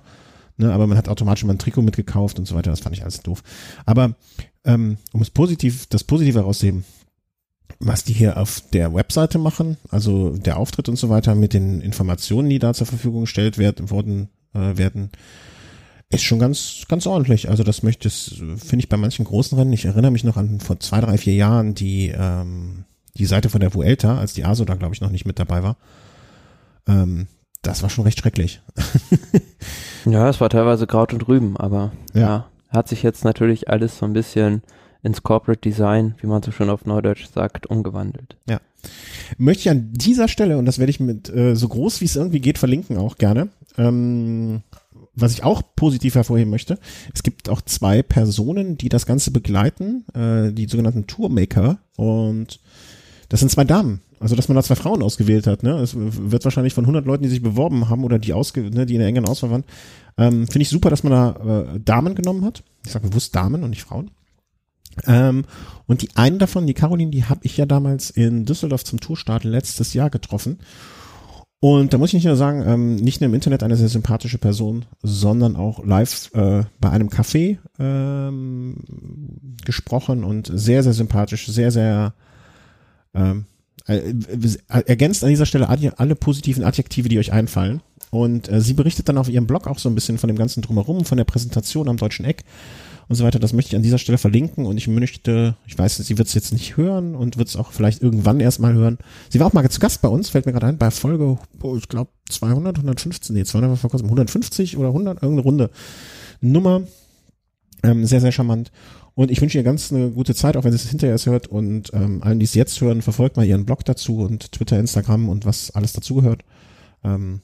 ne, 0.57 0.73
aber 0.73 0.87
man 0.87 0.97
hat 0.97 1.09
automatisch 1.09 1.43
immer 1.43 1.53
ein 1.53 1.59
Trikot 1.59 1.81
mitgekauft 1.81 2.39
und 2.39 2.47
so 2.47 2.55
weiter. 2.55 2.71
Das 2.71 2.81
fand 2.81 2.95
ich 2.95 3.03
alles 3.03 3.21
doof. 3.21 3.43
Aber 3.85 4.15
ähm, 4.63 4.97
um 5.13 5.21
es 5.21 5.29
positiv, 5.29 5.85
das 5.87 6.03
Positive 6.03 6.39
herauszuheben, 6.39 6.85
was 7.79 8.03
die 8.03 8.13
hier 8.13 8.37
auf 8.37 8.61
der 8.73 8.93
Webseite 8.93 9.37
machen, 9.37 9.77
also 9.89 10.37
der 10.37 10.57
Auftritt 10.57 10.89
und 10.89 10.95
so 10.97 11.09
weiter 11.09 11.35
mit 11.35 11.53
den 11.53 11.81
Informationen, 11.81 12.49
die 12.49 12.59
da 12.59 12.73
zur 12.73 12.87
Verfügung 12.87 13.21
gestellt 13.21 13.57
werden, 13.57 13.89
wurden, 13.89 14.29
äh, 14.53 14.77
werden, 14.77 15.11
ist 16.09 16.23
schon 16.23 16.39
ganz, 16.39 16.85
ganz 16.87 17.07
ordentlich. 17.07 17.49
Also 17.49 17.63
das 17.63 17.83
möchte 17.83 18.07
ich, 18.07 18.41
finde 18.57 18.83
ich 18.83 18.89
bei 18.89 18.97
manchen 18.97 19.25
großen 19.25 19.57
Rennen. 19.57 19.73
Ich 19.73 19.85
erinnere 19.85 20.11
mich 20.11 20.23
noch 20.23 20.37
an 20.37 20.59
vor 20.59 20.79
zwei, 20.79 21.01
drei, 21.01 21.17
vier 21.17 21.33
Jahren 21.33 21.75
die, 21.75 22.13
ähm, 22.15 22.85
die 23.15 23.25
Seite 23.25 23.49
von 23.49 23.59
der 23.59 23.73
Vuelta, 23.73 24.17
als 24.17 24.33
die 24.33 24.45
ASO 24.45 24.65
da 24.65 24.75
glaube 24.75 24.93
ich 24.93 25.01
noch 25.01 25.11
nicht 25.11 25.25
mit 25.25 25.39
dabei 25.39 25.63
war. 25.63 25.77
Ähm, 26.87 27.27
das 27.61 27.81
war 27.81 27.89
schon 27.89 28.03
recht 28.03 28.19
schrecklich. 28.19 28.61
Ja, 30.05 30.29
es 30.29 30.39
war 30.39 30.49
teilweise 30.49 30.87
Kraut 30.87 31.13
und 31.13 31.27
Rüben, 31.27 31.57
aber 31.57 31.91
Ja. 32.13 32.21
ja. 32.21 32.49
hat 32.69 32.87
sich 32.87 33.03
jetzt 33.03 33.23
natürlich 33.23 33.69
alles 33.69 33.97
so 33.97 34.05
ein 34.05 34.13
bisschen 34.13 34.61
ins 35.01 35.23
Corporate 35.23 35.61
Design, 35.61 36.15
wie 36.19 36.27
man 36.27 36.41
so 36.41 36.51
schön 36.51 36.69
auf 36.69 36.85
Neudeutsch 36.85 37.27
sagt, 37.33 37.67
umgewandelt. 37.67 38.37
Möchte 39.37 39.61
ich 39.61 39.69
an 39.69 39.89
dieser 39.93 40.27
Stelle, 40.27 40.57
und 40.57 40.65
das 40.65 40.77
werde 40.77 40.91
ich 40.91 40.99
mit 40.99 41.29
äh, 41.29 41.55
so 41.55 41.67
groß 41.67 42.01
wie 42.01 42.05
es 42.05 42.15
irgendwie 42.15 42.39
geht 42.39 42.59
verlinken 42.59 42.97
auch 42.97 43.17
gerne, 43.17 43.49
ähm, 43.77 44.61
was 45.15 45.31
ich 45.31 45.43
auch 45.43 45.63
positiv 45.75 46.15
hervorheben 46.15 46.51
möchte, 46.51 46.77
es 47.13 47.23
gibt 47.23 47.49
auch 47.49 47.61
zwei 47.61 48.03
Personen, 48.03 48.77
die 48.77 48.89
das 48.89 49.05
Ganze 49.05 49.31
begleiten, 49.31 50.05
äh, 50.13 50.51
die 50.51 50.67
sogenannten 50.67 51.07
Tourmaker 51.07 51.79
und 51.95 52.59
das 53.29 53.39
sind 53.39 53.49
zwei 53.49 53.63
Damen. 53.63 54.01
Also, 54.19 54.35
dass 54.35 54.47
man 54.47 54.55
da 54.55 54.63
zwei 54.63 54.75
Frauen 54.75 55.03
ausgewählt 55.03 55.47
hat, 55.47 55.63
ne? 55.63 55.75
Es 55.79 55.95
wird 55.95 56.43
wahrscheinlich 56.45 56.73
von 56.73 56.85
100 56.85 57.05
Leuten, 57.05 57.23
die 57.23 57.29
sich 57.29 57.41
beworben 57.41 57.89
haben 57.89 58.03
oder 58.03 58.17
die 58.17 58.33
ausge, 58.33 58.61
ne, 58.69 58.85
die 58.85 58.95
in 58.95 58.99
der 58.99 59.09
engen 59.09 59.27
Auswahl 59.27 59.51
waren, 59.51 59.63
ähm, 60.17 60.47
finde 60.47 60.61
ich 60.61 60.69
super, 60.69 60.89
dass 60.89 61.03
man 61.03 61.11
da 61.11 61.73
äh, 61.75 61.79
Damen 61.79 62.15
genommen 62.15 62.45
hat. 62.45 62.63
Ich 62.85 62.91
sage 62.91 63.07
bewusst 63.07 63.35
Damen 63.35 63.63
und 63.63 63.71
nicht 63.71 63.83
Frauen. 63.83 64.11
Ähm, 65.05 65.45
und 65.87 66.01
die 66.01 66.09
eine 66.15 66.37
davon, 66.37 66.67
die 66.67 66.73
Caroline, 66.73 67.11
die 67.11 67.25
habe 67.25 67.41
ich 67.43 67.57
ja 67.57 67.65
damals 67.65 68.09
in 68.09 68.45
Düsseldorf 68.45 68.85
zum 68.85 68.99
Tourstart 68.99 69.43
letztes 69.43 69.93
Jahr 69.93 70.09
getroffen. 70.09 70.59
Und 71.59 71.93
da 71.93 71.97
muss 71.97 72.09
ich 72.09 72.15
nicht 72.15 72.25
nur 72.25 72.35
sagen, 72.35 72.63
ähm, 72.65 72.95
nicht 72.95 73.21
nur 73.21 73.27
im 73.27 73.33
Internet 73.33 73.63
eine 73.63 73.75
sehr 73.75 73.89
sympathische 73.89 74.37
Person, 74.37 74.85
sondern 75.01 75.55
auch 75.55 75.83
live 75.83 76.29
äh, 76.33 76.63
bei 76.79 76.89
einem 76.89 77.09
Café 77.09 77.57
ähm, 77.79 78.75
gesprochen 79.65 80.23
und 80.23 80.51
sehr, 80.53 80.83
sehr 80.83 80.93
sympathisch, 80.93 81.47
sehr, 81.47 81.71
sehr 81.71 82.13
ähm, 83.13 83.39
äh, 83.39 83.54
ergänzt 83.85 85.23
an 85.23 85.29
dieser 85.29 85.45
Stelle 85.45 85.69
alle 85.69 86.15
positiven 86.15 86.63
Adjektive, 86.63 87.09
die 87.09 87.19
euch 87.19 87.31
einfallen. 87.31 87.81
Und 88.11 88.49
äh, 88.49 88.61
sie 88.61 88.73
berichtet 88.73 89.09
dann 89.09 89.17
auf 89.17 89.29
ihrem 89.29 89.47
Blog 89.47 89.67
auch 89.67 89.77
so 89.77 89.89
ein 89.89 89.95
bisschen 89.95 90.17
von 90.17 90.27
dem 90.27 90.37
ganzen 90.37 90.61
Drumherum, 90.61 91.05
von 91.05 91.17
der 91.17 91.25
Präsentation 91.25 91.89
am 91.89 91.97
Deutschen 91.97 92.25
Eck 92.25 92.43
und 93.07 93.15
so 93.15 93.23
weiter. 93.23 93.39
Das 93.39 93.53
möchte 93.53 93.71
ich 93.71 93.75
an 93.75 93.83
dieser 93.83 93.97
Stelle 93.97 94.17
verlinken 94.17 94.65
und 94.65 94.77
ich 94.77 94.87
möchte, 94.87 95.55
ich 95.67 95.77
weiß, 95.77 95.97
sie 95.97 96.17
wird 96.17 96.27
es 96.27 96.33
jetzt 96.33 96.53
nicht 96.53 96.77
hören 96.77 97.15
und 97.15 97.37
wird 97.37 97.49
es 97.49 97.55
auch 97.55 97.71
vielleicht 97.71 98.01
irgendwann 98.01 98.39
erstmal 98.39 98.73
hören. 98.73 98.97
Sie 99.29 99.39
war 99.39 99.47
auch 99.47 99.53
mal 99.53 99.69
zu 99.69 99.79
Gast 99.79 100.01
bei 100.01 100.07
uns, 100.07 100.29
fällt 100.29 100.45
mir 100.45 100.53
gerade 100.53 100.67
ein, 100.67 100.77
bei 100.77 100.91
Folge, 100.91 101.37
oh, 101.61 101.75
ich 101.75 101.89
glaube 101.89 102.09
200, 102.29 102.77
115, 102.77 103.35
nee, 103.35 103.43
200 103.43 103.71
war 103.71 103.77
vor 103.77 103.89
kurzem, 103.89 104.07
150 104.07 104.77
oder 104.77 104.89
100, 104.89 105.21
irgendeine 105.21 105.43
Runde 105.43 105.69
Nummer. 106.41 106.83
Ähm, 107.83 108.05
sehr, 108.05 108.21
sehr 108.21 108.31
charmant. 108.31 108.71
Und 109.15 109.31
ich 109.31 109.41
wünsche 109.41 109.57
ihr 109.57 109.63
ganz 109.63 109.93
eine 109.93 110.11
gute 110.11 110.35
Zeit, 110.35 110.57
auch 110.57 110.65
wenn 110.65 110.71
sie 110.71 110.77
es 110.77 110.89
hinterher 110.89 111.13
erst 111.13 111.25
hört. 111.25 111.47
Und 111.47 111.91
ähm, 111.93 112.21
allen, 112.21 112.39
die 112.39 112.45
es 112.45 112.53
jetzt 112.53 112.79
hören, 112.81 113.01
verfolgt 113.01 113.37
mal 113.37 113.45
ihren 113.45 113.65
Blog 113.65 113.85
dazu 113.85 114.19
und 114.19 114.51
Twitter, 114.51 114.77
Instagram 114.77 115.29
und 115.29 115.45
was 115.45 115.71
alles 115.71 115.93
dazugehört. 115.93 116.43
Ähm, 117.03 117.39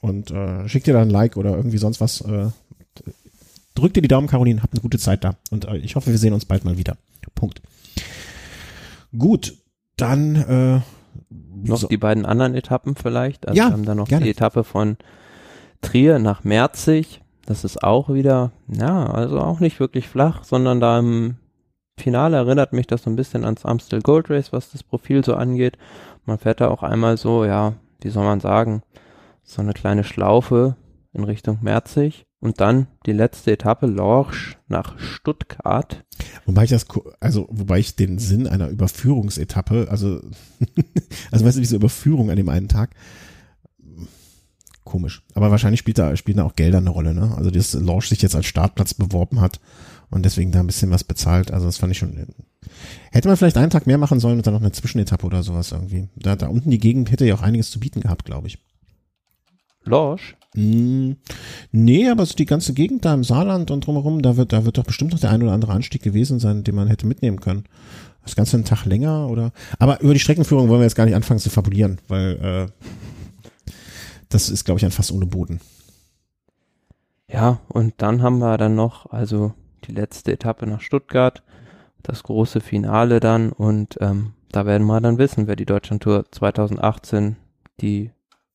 und 0.00 0.32
äh, 0.32 0.68
schickt 0.68 0.88
ihr 0.88 0.94
da 0.94 1.02
ein 1.02 1.10
Like 1.10 1.36
oder 1.36 1.56
irgendwie 1.56 1.78
sonst 1.78 2.00
was. 2.00 2.20
Äh, 2.20 2.48
drückt 3.76 3.96
ihr 3.96 4.02
die 4.02 4.08
Daumen, 4.08 4.26
Caroline, 4.26 4.62
habt 4.62 4.74
eine 4.74 4.82
gute 4.82 4.98
Zeit 4.98 5.22
da. 5.22 5.36
Und 5.50 5.66
äh, 5.66 5.76
ich 5.76 5.94
hoffe, 5.94 6.10
wir 6.10 6.18
sehen 6.18 6.34
uns 6.34 6.46
bald 6.46 6.64
mal 6.64 6.76
wieder. 6.76 6.96
Punkt. 7.36 7.62
Gut, 9.16 9.56
dann 9.96 10.34
äh, 10.34 10.80
noch 11.54 11.78
so. 11.78 11.86
die 11.86 11.96
beiden 11.96 12.26
anderen 12.26 12.54
Etappen 12.54 12.96
vielleicht. 12.96 13.46
Also 13.46 13.56
ja, 13.56 13.68
wir 13.68 13.72
haben 13.72 13.84
dann 13.84 13.96
noch 13.96 14.08
gerne. 14.08 14.24
die 14.24 14.30
Etappe 14.30 14.64
von 14.64 14.96
Trier 15.80 16.18
nach 16.18 16.42
Merzig 16.42 17.20
das 17.46 17.64
ist 17.64 17.82
auch 17.82 18.08
wieder, 18.12 18.52
ja, 18.68 19.06
also 19.06 19.40
auch 19.40 19.60
nicht 19.60 19.80
wirklich 19.80 20.08
flach, 20.08 20.44
sondern 20.44 20.80
da 20.80 20.98
im 20.98 21.36
Finale 21.98 22.36
erinnert 22.36 22.72
mich 22.72 22.86
das 22.86 23.04
so 23.04 23.10
ein 23.10 23.16
bisschen 23.16 23.44
ans 23.44 23.64
Amstel 23.64 24.00
Gold 24.00 24.30
Race, 24.30 24.52
was 24.52 24.72
das 24.72 24.82
Profil 24.82 25.24
so 25.24 25.34
angeht. 25.34 25.78
Man 26.24 26.38
fährt 26.38 26.60
da 26.60 26.68
auch 26.68 26.82
einmal 26.82 27.16
so, 27.16 27.44
ja, 27.44 27.74
wie 28.00 28.10
soll 28.10 28.24
man 28.24 28.40
sagen, 28.40 28.82
so 29.42 29.62
eine 29.62 29.74
kleine 29.74 30.04
Schlaufe 30.04 30.76
in 31.12 31.24
Richtung 31.24 31.58
Merzig 31.62 32.24
und 32.40 32.60
dann 32.60 32.88
die 33.06 33.12
letzte 33.12 33.52
Etappe 33.52 33.86
Lorsch 33.86 34.58
nach 34.68 34.98
Stuttgart. 34.98 36.04
Wobei 36.46 36.64
ich 36.64 36.70
das, 36.70 36.86
also 37.20 37.46
wobei 37.50 37.78
ich 37.78 37.94
den 37.94 38.18
Sinn 38.18 38.46
einer 38.48 38.68
Überführungsetappe, 38.68 39.86
also, 39.90 40.20
also 41.30 41.44
weißt 41.44 41.56
du, 41.56 41.60
diese 41.60 41.76
Überführung 41.76 42.30
an 42.30 42.36
dem 42.36 42.48
einen 42.48 42.68
Tag, 42.68 42.90
komisch. 44.84 45.22
Aber 45.34 45.50
wahrscheinlich 45.50 45.80
spielt 45.80 45.98
da, 45.98 46.14
spielen 46.16 46.38
da 46.38 46.44
auch 46.44 46.56
Gelder 46.56 46.78
eine 46.78 46.90
Rolle, 46.90 47.14
ne? 47.14 47.34
Also, 47.36 47.50
dass 47.50 47.74
Launch 47.74 48.08
sich 48.08 48.22
jetzt 48.22 48.36
als 48.36 48.46
Startplatz 48.46 48.94
beworben 48.94 49.40
hat 49.40 49.60
und 50.10 50.24
deswegen 50.24 50.52
da 50.52 50.60
ein 50.60 50.66
bisschen 50.66 50.90
was 50.90 51.04
bezahlt. 51.04 51.50
Also, 51.50 51.66
das 51.66 51.78
fand 51.78 51.92
ich 51.92 51.98
schon, 51.98 52.26
hätte 53.10 53.28
man 53.28 53.36
vielleicht 53.36 53.56
einen 53.56 53.70
Tag 53.70 53.86
mehr 53.86 53.98
machen 53.98 54.20
sollen 54.20 54.36
und 54.36 54.46
dann 54.46 54.54
noch 54.54 54.60
eine 54.60 54.72
Zwischenetappe 54.72 55.26
oder 55.26 55.42
sowas 55.42 55.72
irgendwie. 55.72 56.08
Da, 56.16 56.36
da 56.36 56.48
unten 56.48 56.70
die 56.70 56.78
Gegend 56.78 57.10
hätte 57.10 57.26
ja 57.26 57.34
auch 57.34 57.42
einiges 57.42 57.70
zu 57.70 57.80
bieten 57.80 58.00
gehabt, 58.00 58.24
glaube 58.24 58.46
ich. 58.46 58.58
Lorsch? 59.84 60.36
Mm, 60.54 61.12
nee, 61.72 62.08
aber 62.08 62.24
so 62.26 62.34
die 62.34 62.46
ganze 62.46 62.74
Gegend 62.74 63.04
da 63.04 63.12
im 63.12 63.24
Saarland 63.24 63.70
und 63.70 63.86
drumherum, 63.86 64.22
da 64.22 64.36
wird, 64.36 64.52
da 64.52 64.64
wird 64.64 64.78
doch 64.78 64.84
bestimmt 64.84 65.12
noch 65.12 65.18
der 65.18 65.30
ein 65.30 65.42
oder 65.42 65.52
andere 65.52 65.72
Anstieg 65.72 66.02
gewesen 66.02 66.38
sein, 66.38 66.64
den 66.64 66.74
man 66.74 66.88
hätte 66.88 67.06
mitnehmen 67.06 67.40
können. 67.40 67.64
Das 68.22 68.36
Ganze 68.36 68.56
einen 68.56 68.64
Tag 68.64 68.86
länger 68.86 69.28
oder, 69.28 69.52
aber 69.78 70.00
über 70.00 70.14
die 70.14 70.20
Streckenführung 70.20 70.68
wollen 70.68 70.80
wir 70.80 70.84
jetzt 70.84 70.96
gar 70.96 71.04
nicht 71.04 71.14
anfangen 71.14 71.40
zu 71.40 71.50
fabulieren, 71.50 71.98
weil, 72.08 72.38
äh, 72.40 72.86
das 74.34 74.50
ist, 74.50 74.64
glaube 74.64 74.78
ich, 74.78 74.84
ein 74.84 74.90
Fass 74.90 75.12
ohne 75.12 75.26
Boden. 75.26 75.60
Ja, 77.28 77.60
und 77.68 77.94
dann 77.98 78.22
haben 78.22 78.38
wir 78.38 78.58
dann 78.58 78.74
noch, 78.74 79.10
also 79.10 79.54
die 79.84 79.92
letzte 79.92 80.32
Etappe 80.32 80.66
nach 80.66 80.80
Stuttgart, 80.80 81.42
das 82.02 82.22
große 82.22 82.60
Finale 82.60 83.20
dann 83.20 83.52
und 83.52 83.96
ähm, 84.00 84.34
da 84.50 84.66
werden 84.66 84.86
wir 84.86 85.00
dann 85.00 85.18
wissen, 85.18 85.46
wer 85.46 85.56
die 85.56 85.64
Deutschlandtour 85.64 86.26
2018 86.30 87.36
die 87.80 88.10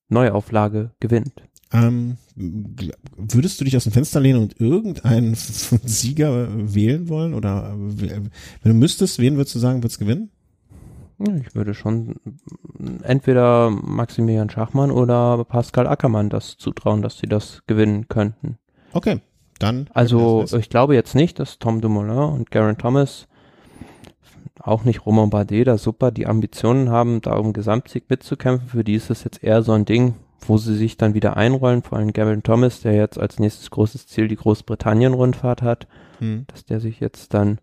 Neuauflage 0.07 0.91
gewinnt. 0.99 1.34
Ähm, 1.71 2.17
würdest 2.36 3.59
du 3.59 3.65
dich 3.65 3.75
aus 3.75 3.84
dem 3.84 3.91
Fenster 3.91 4.19
lehnen 4.19 4.41
und 4.41 4.59
irgendeinen 4.59 5.36
Sieger 5.36 6.47
wählen 6.73 7.09
wollen? 7.09 7.34
Oder 7.34 7.75
wenn 7.77 8.32
du 8.63 8.73
müsstest, 8.73 9.19
wen 9.19 9.36
würdest 9.36 9.55
du 9.55 9.59
sagen, 9.59 9.84
wird's 9.84 9.99
gewinnen? 9.99 10.32
Ich 11.20 11.53
würde 11.53 11.74
schon 11.74 12.15
entweder 13.03 13.70
Maximilian 13.70 14.49
Schachmann 14.49 14.89
oder 14.89 15.43
Pascal 15.43 15.86
Ackermann 15.86 16.30
das 16.30 16.57
zutrauen, 16.57 17.01
dass 17.01 17.17
sie 17.17 17.28
das 17.28 17.63
gewinnen 17.67 18.07
könnten. 18.07 18.57
Okay, 18.93 19.20
dann. 19.59 19.89
Also 19.93 20.45
ich 20.57 20.70
glaube 20.70 20.95
jetzt 20.95 21.15
nicht, 21.15 21.39
dass 21.39 21.59
Tom 21.59 21.82
Dumoulin 21.82 22.17
und 22.17 22.51
Garen 22.51 22.78
Thomas, 22.78 23.28
auch 24.59 24.86
nicht 24.86 25.05
Romain 25.05 25.30
Bardet, 25.30 25.67
da 25.67 25.78
super 25.78 26.11
die 26.11 26.26
Ambitionen 26.26 26.89
haben, 26.89 27.22
da 27.22 27.34
um 27.36 27.51
Gesamtsieg 27.51 28.09
mitzukämpfen. 28.09 28.70
Für 28.70 28.84
die 28.86 28.95
ist 28.95 29.09
es 29.09 29.26
jetzt 29.26 29.43
eher 29.43 29.61
so 29.61 29.74
ein 29.74 29.86
Ding, 29.86 30.15
wo 30.47 30.57
sie 30.57 30.76
sich 30.76 30.95
dann 30.95 31.13
wieder 31.13 31.36
einrollen, 31.36 31.84
vor 31.84 31.97
allem 31.97 32.13
Garen 32.13 32.43
Thomas, 32.43 32.82
der 32.82 32.93
jetzt 32.93 33.20
als 33.20 33.39
nächstes 33.39 33.70
großes 33.72 34.07
Ziel 34.07 34.30
die 34.30 34.38
Großbritannien-Rundfahrt 34.38 35.61
hat, 35.61 35.88
hm. 36.20 36.45
dass 36.47 36.63
der 36.63 36.80
sich 36.80 37.01
jetzt 37.01 37.34
dann 37.34 37.59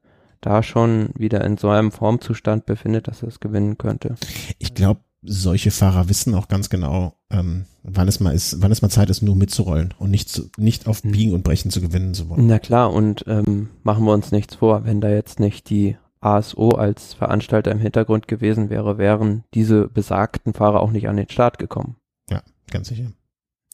da 0.47 0.63
schon 0.63 1.11
wieder 1.17 1.45
in 1.45 1.59
so 1.59 1.69
einem 1.69 1.91
Formzustand 1.91 2.67
befindet, 2.67 3.09
dass 3.09 3.23
er 3.23 3.29
es 3.29 3.41
gewinnen 3.41 3.79
könnte. 3.79 4.15
Ich 4.59 4.75
glaube, 4.75 5.01
solche 5.23 5.73
Fahrer 5.73 6.09
wissen 6.09 6.35
auch 6.35 6.47
ganz 6.47 6.71
genau, 6.71 7.15
ähm, 7.31 7.65
wann 7.83 8.07
es 8.07 8.21
mal 8.21 8.33
ist, 8.33 8.63
wann 8.63 8.71
es 8.71 8.81
mal 8.81 8.89
Zeit 8.89 9.11
ist, 9.11 9.23
nur 9.23 9.35
mitzurollen 9.35 9.93
und 9.99 10.11
nicht 10.11 10.29
zu, 10.29 10.49
nicht 10.57 10.87
auf 10.87 11.03
hm. 11.03 11.11
Biegen 11.11 11.35
und 11.35 11.43
Brechen 11.43 11.73
zu 11.73 11.81
gewinnen 11.81 12.15
zu 12.15 12.29
wollen. 12.29 12.47
Na 12.47 12.61
klar, 12.61 12.93
und 12.93 13.25
ähm, 13.27 13.71
machen 13.83 14.05
wir 14.05 14.13
uns 14.13 14.31
nichts 14.31 14.55
vor, 14.55 14.85
wenn 14.85 15.01
da 15.01 15.09
jetzt 15.09 15.41
nicht 15.41 15.69
die 15.69 15.97
ASO 16.21 16.71
als 16.71 17.15
Veranstalter 17.15 17.73
im 17.73 17.81
Hintergrund 17.81 18.29
gewesen 18.29 18.71
wäre, 18.71 18.99
wären 18.99 19.43
diese 19.53 19.89
besagten 19.89 20.55
Fahrer 20.55 20.81
auch 20.81 20.93
nicht 20.93 21.09
an 21.09 21.17
den 21.17 21.29
Start 21.29 21.59
gekommen. 21.59 21.97
Ja, 22.31 22.43
ganz 22.71 22.89
sicher. 22.89 23.11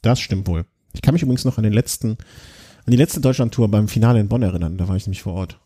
Das 0.00 0.20
stimmt 0.20 0.48
wohl. 0.48 0.64
Ich 0.94 1.02
kann 1.02 1.12
mich 1.12 1.22
übrigens 1.22 1.44
noch 1.44 1.58
an 1.58 1.64
den 1.64 1.72
letzten, 1.72 2.12
an 2.86 2.90
die 2.90 2.96
letzte 2.96 3.20
Deutschlandtour 3.20 3.68
beim 3.70 3.88
Finale 3.88 4.20
in 4.20 4.28
Bonn 4.28 4.42
erinnern, 4.42 4.78
da 4.78 4.88
war 4.88 4.96
ich 4.96 5.06
nämlich 5.06 5.22
vor 5.22 5.34
Ort. 5.34 5.58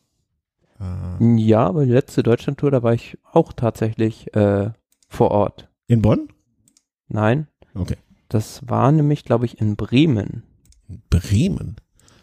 Äh, 0.81 1.37
ja, 1.37 1.67
aber 1.67 1.85
die 1.85 1.93
letzte 1.93 2.23
Deutschlandtour, 2.23 2.71
da 2.71 2.83
war 2.83 2.95
ich 2.95 3.19
auch 3.33 3.53
tatsächlich 3.53 4.35
äh, 4.35 4.71
vor 5.09 5.31
Ort. 5.31 5.69
In 5.87 6.03
Bonn? 6.03 6.29
Nein. 7.09 7.47
Okay. 7.75 7.97
Das 8.29 8.69
war 8.69 8.91
nämlich, 8.93 9.25
glaube 9.25 9.47
ich, 9.47 9.61
in 9.61 9.77
Bremen. 9.77 10.43
Bremen? 11.11 11.77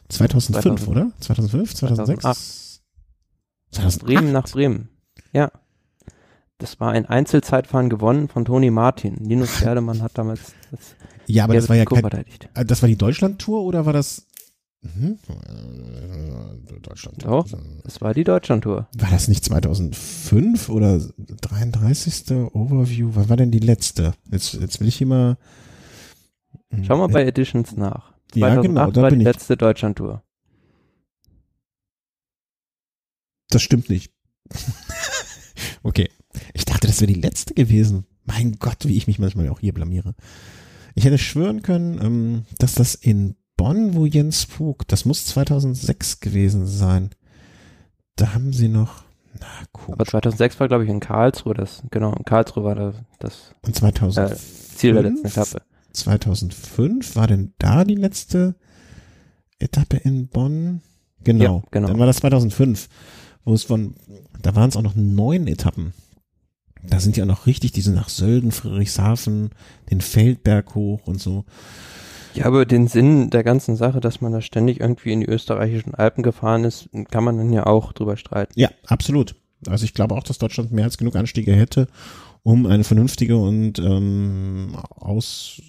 2005, 0.09 0.81
2000, 0.81 0.89
oder? 0.89 1.11
2005, 1.19 1.75
2006? 1.75 2.21
2008. 2.21 2.83
2008. 3.71 4.05
Bremen 4.05 4.31
nach 4.31 4.49
Bremen. 4.49 4.89
Ja. 5.31 5.51
Das 6.57 6.79
war 6.79 6.91
ein 6.91 7.05
Einzelzeitfahren 7.05 7.89
gewonnen 7.89 8.29
von 8.29 8.45
Toni 8.45 8.69
Martin. 8.69 9.15
Linus 9.15 9.49
Pferdemann 9.51 10.01
hat 10.01 10.17
damals 10.17 10.53
das 10.71 10.95
Ja, 11.25 11.45
aber 11.45 11.55
das 11.55 11.67
war 11.67 11.75
ja 11.75 11.85
kein, 11.85 12.05
äh, 12.05 12.65
das 12.65 12.81
war 12.81 12.87
die 12.87 12.97
Deutschlandtour 12.97 13.63
oder 13.63 13.85
war 13.85 13.93
das 13.93 14.27
Mhm. 14.83 15.17
Deutschland. 16.81 17.23
Doch, 17.23 17.47
es 17.85 18.01
war 18.01 18.13
die 18.13 18.25
Deutschlandtour. 18.25 18.87
War 18.97 19.09
das 19.09 19.29
nicht 19.29 19.45
2005 19.45 20.69
oder 20.69 20.99
33. 21.17 22.31
Overview? 22.53 23.15
Was 23.15 23.29
war 23.29 23.37
denn 23.37 23.51
die 23.51 23.59
letzte? 23.59 24.13
Jetzt, 24.29 24.53
jetzt 24.55 24.81
will 24.81 24.89
ich 24.89 24.97
hier 24.97 25.07
mal. 25.07 25.37
Schau 26.85 26.97
mal 26.97 27.07
bei 27.07 27.25
Editions 27.25 27.77
nach. 27.77 28.13
2008 28.33 28.35
ja, 28.35 28.61
genau, 28.61 28.91
da 28.91 29.01
war 29.03 29.09
die 29.09 29.17
ich. 29.17 29.23
letzte 29.23 29.55
Deutschlandtour. 29.55 30.23
Das 33.49 33.61
stimmt 33.61 33.89
nicht. 33.89 34.11
okay. 35.83 36.09
Ich 36.53 36.65
dachte, 36.65 36.87
das 36.87 36.99
wäre 36.99 37.13
die 37.13 37.19
letzte 37.19 37.53
gewesen. 37.53 38.05
Mein 38.25 38.53
Gott, 38.59 38.85
wie 38.85 38.97
ich 38.97 39.07
mich 39.07 39.19
manchmal 39.19 39.49
auch 39.49 39.59
hier 39.59 39.73
blamiere. 39.73 40.15
Ich 40.95 41.05
hätte 41.05 41.17
schwören 41.17 41.61
können, 41.61 42.01
ähm, 42.01 42.45
dass 42.57 42.75
das 42.75 42.95
in 42.95 43.35
Bonn, 43.63 43.93
wo 43.93 44.05
Jens 44.05 44.43
Vogt, 44.43 44.91
das 44.91 45.05
muss 45.05 45.25
2006 45.25 46.19
gewesen 46.19 46.67
sein. 46.67 47.11
Da 48.17 48.33
haben 48.33 48.51
sie 48.51 48.67
noch, 48.67 49.03
na 49.39 49.47
komisch. 49.71 49.93
Aber 49.93 50.05
2006 50.05 50.59
war 50.59 50.67
glaube 50.67 50.83
ich 50.83 50.89
in 50.89 50.99
Karlsruhe, 50.99 51.53
das, 51.53 51.81
genau, 51.89 52.13
in 52.13 52.25
Karlsruhe 52.25 52.65
war 52.65 52.75
das, 52.75 52.95
das 53.19 53.55
Und 53.61 53.73
2005, 53.73 54.31
äh, 54.31 54.75
Ziel 54.75 54.93
der 54.95 55.03
letzten 55.03 55.27
Etappe. 55.27 55.61
2005 55.93 57.15
war 57.15 57.27
denn 57.27 57.53
da 57.57 57.85
die 57.85 57.95
letzte 57.95 58.55
Etappe 59.59 59.95
in 59.95 60.27
Bonn. 60.27 60.81
Genau, 61.23 61.43
Ja, 61.43 61.63
genau. 61.71 61.87
Dann 61.87 61.99
war 61.99 62.05
das 62.05 62.17
2005, 62.17 62.89
wo 63.45 63.53
es 63.53 63.63
von, 63.63 63.95
da 64.41 64.57
waren 64.57 64.67
es 64.67 64.75
auch 64.75 64.81
noch 64.81 64.95
neun 64.95 65.47
Etappen. 65.47 65.93
Da 66.85 66.99
sind 66.99 67.15
ja 67.15 67.25
noch 67.25 67.45
richtig 67.45 67.71
diese 67.71 67.93
nach 67.93 68.09
Sölden, 68.09 68.51
Friedrichshafen, 68.51 69.51
den 69.89 70.01
Feldberg 70.01 70.75
hoch 70.75 71.07
und 71.07 71.21
so. 71.21 71.45
Ja, 72.33 72.45
aber 72.45 72.65
den 72.65 72.87
Sinn 72.87 73.29
der 73.29 73.43
ganzen 73.43 73.75
Sache, 73.75 73.99
dass 73.99 74.21
man 74.21 74.31
da 74.31 74.41
ständig 74.41 74.79
irgendwie 74.79 75.11
in 75.11 75.21
die 75.21 75.27
österreichischen 75.27 75.93
Alpen 75.93 76.23
gefahren 76.23 76.63
ist, 76.63 76.89
kann 77.11 77.23
man 77.23 77.37
dann 77.37 77.53
ja 77.53 77.65
auch 77.65 77.93
drüber 77.93 78.17
streiten. 78.17 78.53
Ja, 78.55 78.69
absolut. 78.87 79.35
Also 79.67 79.85
ich 79.85 79.93
glaube 79.93 80.15
auch, 80.15 80.23
dass 80.23 80.37
Deutschland 80.37 80.71
mehr 80.71 80.85
als 80.85 80.97
genug 80.97 81.15
Anstiege 81.15 81.53
hätte, 81.53 81.87
um 82.43 82.65
eine 82.65 82.83
vernünftige 82.83 83.37
und 83.37 83.79
ähm, 83.79 84.75
aus 84.89 85.61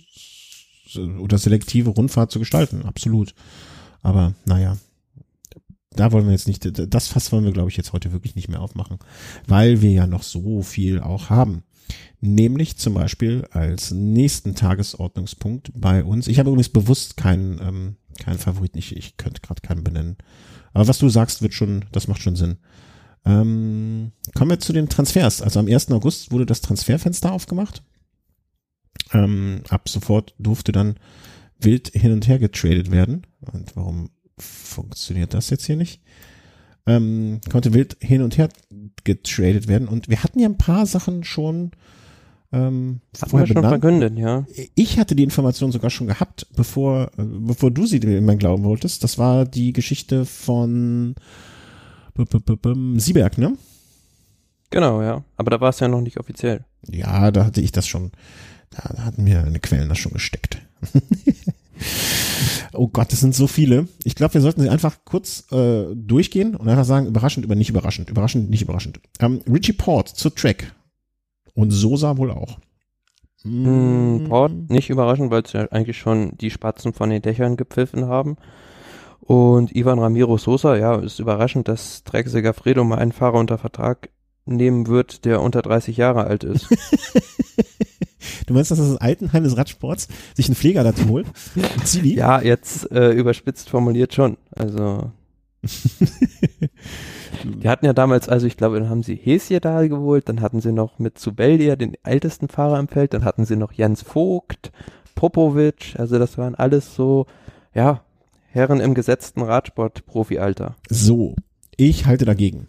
oder 1.20 1.38
selektive 1.38 1.90
Rundfahrt 1.90 2.30
zu 2.30 2.38
gestalten. 2.38 2.82
Absolut. 2.84 3.34
Aber 4.02 4.34
naja, 4.44 4.76
da 5.90 6.12
wollen 6.12 6.26
wir 6.26 6.32
jetzt 6.32 6.48
nicht, 6.48 6.70
das 6.92 7.08
Fass 7.08 7.32
wollen 7.32 7.44
wir, 7.44 7.52
glaube 7.52 7.70
ich, 7.70 7.76
jetzt 7.76 7.92
heute 7.92 8.12
wirklich 8.12 8.36
nicht 8.36 8.48
mehr 8.48 8.60
aufmachen, 8.60 8.98
weil 9.46 9.80
wir 9.80 9.90
ja 9.90 10.06
noch 10.06 10.22
so 10.22 10.62
viel 10.62 11.00
auch 11.00 11.30
haben. 11.30 11.62
Nämlich 12.20 12.78
zum 12.78 12.94
Beispiel 12.94 13.46
als 13.50 13.90
nächsten 13.90 14.54
Tagesordnungspunkt 14.54 15.72
bei 15.74 16.02
uns. 16.02 16.26
Ich 16.26 16.38
habe 16.38 16.48
übrigens 16.50 16.70
bewusst 16.70 17.16
keinen, 17.16 17.60
ähm, 17.60 17.96
keinen 18.18 18.38
Favoriten. 18.38 18.78
Ich, 18.78 18.96
ich 18.96 19.16
könnte 19.16 19.42
gerade 19.42 19.60
keinen 19.60 19.84
benennen. 19.84 20.16
Aber 20.72 20.88
was 20.88 20.98
du 20.98 21.08
sagst, 21.08 21.42
wird 21.42 21.54
schon, 21.54 21.84
das 21.92 22.08
macht 22.08 22.22
schon 22.22 22.36
Sinn. 22.36 22.56
Ähm, 23.26 24.12
kommen 24.34 24.50
wir 24.50 24.60
zu 24.60 24.72
den 24.72 24.88
Transfers. 24.88 25.42
Also 25.42 25.60
am 25.60 25.66
1. 25.66 25.90
August 25.92 26.30
wurde 26.30 26.46
das 26.46 26.60
Transferfenster 26.60 27.32
aufgemacht. 27.32 27.82
Ähm, 29.12 29.62
ab 29.68 29.88
sofort 29.88 30.34
durfte 30.38 30.72
dann 30.72 30.96
wild 31.58 31.88
hin 31.88 32.12
und 32.12 32.26
her 32.28 32.38
getradet 32.38 32.90
werden. 32.90 33.26
Und 33.40 33.76
warum 33.76 34.10
funktioniert 34.38 35.34
das 35.34 35.50
jetzt 35.50 35.66
hier 35.66 35.76
nicht? 35.76 36.02
Ähm, 36.86 37.40
konnte 37.50 37.72
wild 37.72 37.96
hin 38.00 38.22
und 38.22 38.36
her 38.36 38.48
getradet 39.04 39.68
werden. 39.68 39.88
Und 39.88 40.08
wir 40.08 40.22
hatten 40.22 40.38
ja 40.38 40.48
ein 40.48 40.58
paar 40.58 40.86
Sachen 40.86 41.24
schon 41.24 41.72
ähm, 42.54 43.00
Hatten 43.20 43.30
vorher 43.30 43.48
wir 43.48 43.54
schon 43.54 43.62
benannt. 43.62 43.82
verkündet, 43.82 44.18
ja. 44.18 44.46
Ich 44.74 44.98
hatte 44.98 45.16
die 45.16 45.24
Information 45.24 45.72
sogar 45.72 45.90
schon 45.90 46.06
gehabt, 46.06 46.46
bevor, 46.54 47.10
äh, 47.18 47.22
bevor 47.24 47.70
du 47.70 47.84
sie 47.86 47.96
in 47.96 48.24
mein 48.24 48.38
Glauben 48.38 48.62
wolltest. 48.62 49.02
Das 49.02 49.18
war 49.18 49.44
die 49.44 49.72
Geschichte 49.72 50.24
von 50.24 51.16
Sieberg, 52.96 53.38
ne? 53.38 53.56
Genau, 54.70 55.02
ja. 55.02 55.24
Aber 55.36 55.50
da 55.50 55.60
war 55.60 55.70
es 55.70 55.80
ja 55.80 55.88
noch 55.88 56.00
nicht 56.00 56.18
offiziell. 56.18 56.64
Ja, 56.88 57.30
da 57.32 57.44
hatte 57.44 57.60
ich 57.60 57.72
das 57.72 57.88
schon, 57.88 58.12
da, 58.70 58.88
da 58.94 59.04
hatten 59.04 59.24
mir 59.24 59.42
eine 59.42 59.58
Quellen 59.58 59.88
das 59.88 59.98
schon 59.98 60.12
gesteckt. 60.12 60.58
oh 62.72 62.88
Gott, 62.88 63.12
das 63.12 63.20
sind 63.20 63.34
so 63.34 63.46
viele. 63.46 63.88
Ich 64.04 64.14
glaube, 64.14 64.34
wir 64.34 64.40
sollten 64.40 64.60
sie 64.62 64.68
einfach 64.68 64.98
kurz 65.04 65.50
äh, 65.52 65.84
durchgehen 65.94 66.54
und 66.56 66.68
einfach 66.68 66.84
sagen, 66.84 67.06
überraschend, 67.06 67.44
über 67.44 67.54
nicht 67.54 67.70
überraschend, 67.70 68.10
überraschend, 68.10 68.50
nicht 68.50 68.62
überraschend. 68.62 69.00
Ähm, 69.20 69.40
Richie 69.50 69.72
Port 69.72 70.08
zu 70.08 70.30
Track. 70.30 70.74
Und 71.54 71.70
Sosa 71.70 72.16
wohl 72.16 72.32
auch. 72.32 72.58
Mm, 73.44 74.26
Port, 74.28 74.70
nicht 74.70 74.90
überraschend, 74.90 75.30
weil 75.30 75.42
es 75.42 75.52
ja 75.52 75.66
eigentlich 75.70 75.98
schon 75.98 76.36
die 76.38 76.50
Spatzen 76.50 76.92
von 76.92 77.10
den 77.10 77.22
Dächern 77.22 77.56
gepfiffen 77.56 78.06
haben. 78.06 78.36
Und 79.20 79.74
Ivan 79.74 79.98
Ramiro 79.98 80.36
Sosa, 80.36 80.76
ja, 80.76 80.96
ist 80.96 81.18
überraschend, 81.18 81.68
dass 81.68 82.04
Trek 82.04 82.28
Segafredo 82.28 82.84
mal 82.84 82.98
einen 82.98 83.12
Fahrer 83.12 83.38
unter 83.38 83.58
Vertrag 83.58 84.10
nehmen 84.46 84.86
wird, 84.86 85.24
der 85.24 85.40
unter 85.40 85.62
30 85.62 85.96
Jahre 85.96 86.24
alt 86.24 86.44
ist. 86.44 86.68
Du 88.46 88.54
meinst, 88.54 88.70
dass 88.70 88.78
das 88.78 88.96
Altenheim 88.96 89.44
des 89.44 89.56
Radsports 89.56 90.08
sich 90.34 90.46
einen 90.46 90.54
Pfleger 90.54 90.84
dazu 90.84 91.08
holt? 91.08 91.26
Zivi? 91.84 92.14
ja, 92.14 92.40
jetzt 92.40 92.90
äh, 92.90 93.10
überspitzt 93.10 93.70
formuliert 93.70 94.14
schon. 94.14 94.36
Also, 94.50 95.10
die 97.44 97.68
hatten 97.68 97.86
ja 97.86 97.92
damals, 97.92 98.28
also 98.28 98.46
ich 98.46 98.56
glaube, 98.56 98.80
dann 98.80 98.88
haben 98.88 99.02
sie 99.02 99.16
Hesje 99.16 99.60
da 99.60 99.86
geholt, 99.86 100.28
dann 100.28 100.40
hatten 100.40 100.60
sie 100.60 100.72
noch 100.72 100.98
mit 100.98 101.18
Zubeldia 101.18 101.76
den 101.76 101.96
ältesten 102.02 102.48
Fahrer 102.48 102.78
im 102.78 102.88
Feld, 102.88 103.14
dann 103.14 103.24
hatten 103.24 103.44
sie 103.44 103.56
noch 103.56 103.72
Jens 103.72 104.02
Vogt, 104.02 104.72
Popovic, 105.14 105.94
also 105.98 106.18
das 106.18 106.36
waren 106.38 106.54
alles 106.54 106.94
so, 106.94 107.26
ja, 107.74 108.02
Herren 108.50 108.80
im 108.80 108.94
gesetzten 108.94 109.42
Radsport-Profi-Alter. 109.42 110.76
So, 110.88 111.34
ich 111.76 112.06
halte 112.06 112.24
dagegen. 112.24 112.68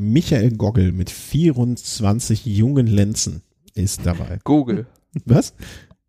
Michael 0.00 0.56
Goggel 0.56 0.92
mit 0.92 1.10
24 1.10 2.46
jungen 2.46 2.86
Lenzen 2.86 3.42
ist 3.74 4.06
dabei. 4.06 4.38
Google, 4.44 4.86
Was? 5.26 5.52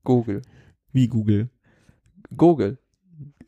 Google, 0.06 0.42
Wie 0.94 1.10
Google? 1.10 1.50
Google. 2.36 2.78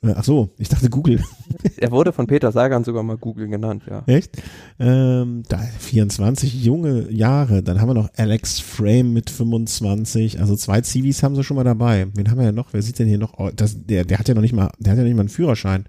Äh, 0.01 0.13
Ach 0.17 0.23
so, 0.25 0.49
ich 0.57 0.67
dachte 0.67 0.89
Google. 0.89 1.23
Er 1.77 1.91
wurde 1.91 2.11
von 2.11 2.27
Peter 2.27 2.51
Sagan 2.51 2.83
sogar 2.83 3.03
mal 3.03 3.17
Google 3.17 3.47
genannt, 3.47 3.83
ja. 3.89 4.03
Echt? 4.05 4.41
Ähm, 4.79 5.43
da 5.47 5.59
24 5.59 6.61
junge 6.61 7.09
Jahre. 7.09 7.63
Dann 7.63 7.79
haben 7.79 7.87
wir 7.89 7.93
noch 7.93 8.09
Alex 8.17 8.59
Frame 8.59 9.13
mit 9.13 9.29
25. 9.29 10.41
Also 10.41 10.57
zwei 10.57 10.81
Zivis 10.81 11.23
haben 11.23 11.35
sie 11.35 11.43
schon 11.45 11.55
mal 11.55 11.63
dabei. 11.63 12.07
Wen 12.15 12.29
haben 12.29 12.37
wir 12.37 12.45
ja 12.45 12.51
noch? 12.51 12.73
Wer 12.73 12.81
sieht 12.81 12.99
denn 12.99 13.07
hier 13.07 13.17
noch? 13.17 13.35
Oh, 13.37 13.49
das, 13.55 13.85
der, 13.85 14.03
der 14.03 14.19
hat 14.19 14.27
ja 14.27 14.33
noch 14.33 14.41
nicht 14.41 14.53
mal, 14.53 14.71
der 14.77 14.91
hat 14.91 14.97
ja 14.97 15.05
nicht 15.05 15.15
mal 15.15 15.21
einen 15.21 15.29
Führerschein. 15.29 15.85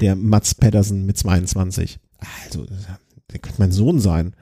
Der 0.00 0.14
Mats 0.14 0.54
Pedersen 0.54 1.04
mit 1.04 1.18
22. 1.18 1.98
Also, 2.44 2.64
der 3.32 3.38
könnte 3.40 3.60
mein 3.60 3.72
Sohn 3.72 4.00
sein. 4.00 4.34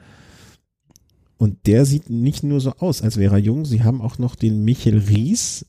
Und 1.37 1.67
der 1.67 1.85
sieht 1.85 2.09
nicht 2.09 2.43
nur 2.43 2.59
so 2.59 2.71
aus, 2.79 3.01
als 3.01 3.17
wäre 3.17 3.35
er 3.35 3.39
jung. 3.39 3.65
Sie 3.65 3.83
haben 3.83 4.01
auch 4.01 4.17
noch 4.17 4.35
den 4.35 4.63
Michael 4.63 4.97
Ries 4.97 5.65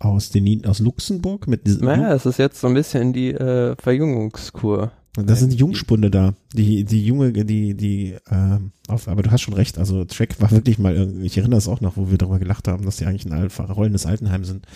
aus, 0.00 0.30
den, 0.30 0.66
aus 0.66 0.80
Luxemburg 0.80 1.46
mit 1.46 1.66
Naja, 1.80 2.14
es 2.14 2.26
ist 2.26 2.38
jetzt 2.38 2.60
so 2.60 2.66
ein 2.66 2.74
bisschen 2.74 3.12
die 3.12 3.30
äh, 3.30 3.76
Verjüngungskur. 3.76 4.92
Das 5.16 5.40
sind 5.40 5.52
die 5.52 5.56
Jungspunde 5.56 6.08
da, 6.08 6.34
die, 6.54 6.84
die 6.84 7.04
junge, 7.04 7.32
die, 7.32 7.74
die, 7.74 8.16
ähm, 8.30 8.70
auf, 8.86 9.08
aber 9.08 9.22
du 9.22 9.32
hast 9.32 9.40
schon 9.40 9.54
recht, 9.54 9.76
also 9.76 10.04
Track 10.04 10.40
war 10.40 10.52
wirklich 10.52 10.78
mal 10.78 11.18
ich 11.22 11.36
erinnere 11.36 11.58
es 11.58 11.66
auch 11.66 11.80
noch, 11.80 11.96
wo 11.96 12.10
wir 12.10 12.18
darüber 12.18 12.38
gelacht 12.38 12.68
haben, 12.68 12.84
dass 12.84 12.96
die 12.98 13.06
eigentlich 13.06 13.30
ein 13.30 13.50
rollendes 13.72 14.06
Altenheim 14.06 14.44
sind. 14.44 14.66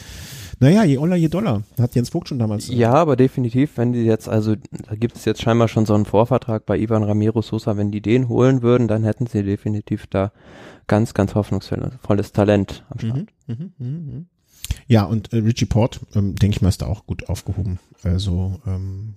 Naja, 0.58 0.82
je 0.84 0.98
Oller, 0.98 1.16
je 1.16 1.28
Dollar, 1.28 1.62
hat 1.78 1.94
Jens 1.94 2.10
Vogt 2.10 2.28
schon 2.28 2.38
damals. 2.40 2.68
äh, 2.68 2.74
Ja, 2.74 2.94
aber 2.94 3.14
definitiv, 3.14 3.76
wenn 3.76 3.92
die 3.92 4.00
jetzt, 4.04 4.28
also 4.28 4.56
da 4.56 4.94
gibt 4.96 5.16
es 5.16 5.24
jetzt 5.24 5.40
scheinbar 5.42 5.68
schon 5.68 5.86
so 5.86 5.94
einen 5.94 6.04
Vorvertrag 6.04 6.66
bei 6.66 6.78
Ivan 6.78 7.04
Ramiro 7.04 7.40
Sosa, 7.42 7.76
wenn 7.76 7.92
die 7.92 8.00
den 8.00 8.28
holen 8.28 8.62
würden, 8.62 8.88
dann 8.88 9.04
hätten 9.04 9.26
sie 9.26 9.42
definitiv 9.44 10.06
da 10.08 10.32
ganz, 10.86 11.14
ganz 11.14 11.34
hoffnungsvolles 11.34 12.32
Talent 12.32 12.84
am 12.90 12.98
Start. 12.98 13.26
Mhm, 13.46 13.54
mhm, 13.54 13.72
mhm, 13.78 13.86
mhm. 13.86 14.26
Ja, 14.86 15.04
und 15.04 15.32
äh, 15.32 15.38
Richie 15.38 15.66
Port, 15.66 16.00
ähm, 16.14 16.34
denke 16.34 16.56
ich 16.56 16.62
mal, 16.62 16.68
ist 16.68 16.82
da 16.82 16.86
auch 16.86 17.06
gut 17.06 17.28
aufgehoben. 17.28 17.78
Also 18.04 18.60
ähm, 18.66 19.14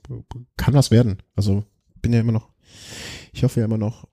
kann 0.56 0.74
was 0.74 0.92
werden. 0.92 1.22
Also 1.36 1.64
bin 2.02 2.14
ja 2.14 2.20
immer 2.20 2.32
noch, 2.32 2.50
ich 3.34 3.44
hoffe 3.44 3.60
ja 3.60 3.66
immer 3.66 3.78
noch, 3.78 4.08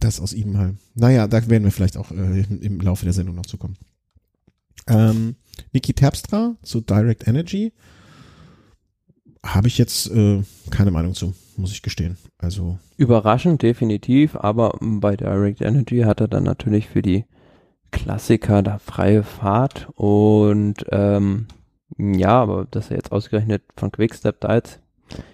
dass 0.00 0.20
aus 0.20 0.32
ihm 0.32 0.52
mal, 0.52 0.76
naja, 0.94 1.26
da 1.28 1.48
werden 1.48 1.64
wir 1.64 1.70
vielleicht 1.70 1.96
auch 1.96 2.10
äh, 2.10 2.40
im, 2.40 2.60
im 2.60 2.80
Laufe 2.80 3.04
der 3.04 3.12
Sendung 3.12 3.36
noch 3.36 3.46
zukommen. 3.46 3.76
Ähm, 4.86 5.36
Niki 5.72 5.94
Terpstra 5.94 6.56
zu 6.62 6.80
Direct 6.80 7.26
Energy 7.26 7.72
habe 9.44 9.68
ich 9.68 9.78
jetzt 9.78 10.10
äh, 10.10 10.42
keine 10.70 10.90
Meinung 10.90 11.14
zu, 11.14 11.34
muss 11.56 11.72
ich 11.72 11.82
gestehen. 11.82 12.16
Also 12.38 12.78
Überraschend, 12.96 13.62
definitiv, 13.62 14.36
aber 14.36 14.78
bei 14.80 15.16
Direct 15.16 15.60
Energy 15.60 16.00
hat 16.00 16.20
er 16.20 16.28
dann 16.28 16.44
natürlich 16.44 16.88
für 16.88 17.02
die 17.02 17.24
Klassiker 17.90 18.62
da 18.62 18.78
freie 18.78 19.22
Fahrt 19.22 19.88
und 19.94 20.84
ähm, 20.90 21.46
ja, 21.98 22.40
aber 22.40 22.66
dass 22.70 22.90
er 22.90 22.96
jetzt 22.96 23.12
ausgerechnet 23.12 23.62
von 23.76 23.92
Quickstep 23.92 24.40
da 24.40 24.54
jetzt 24.54 24.80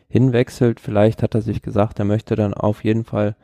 hinwechselt, 0.09 0.81
vielleicht 0.81 1.23
hat 1.23 1.35
er 1.35 1.43
sich 1.43 1.63
gesagt, 1.63 1.99
er 1.99 2.05
möchte 2.05 2.37
dann 2.37 2.55
auf 2.55 2.85
jeden 2.85 3.05
Fall 3.05 3.37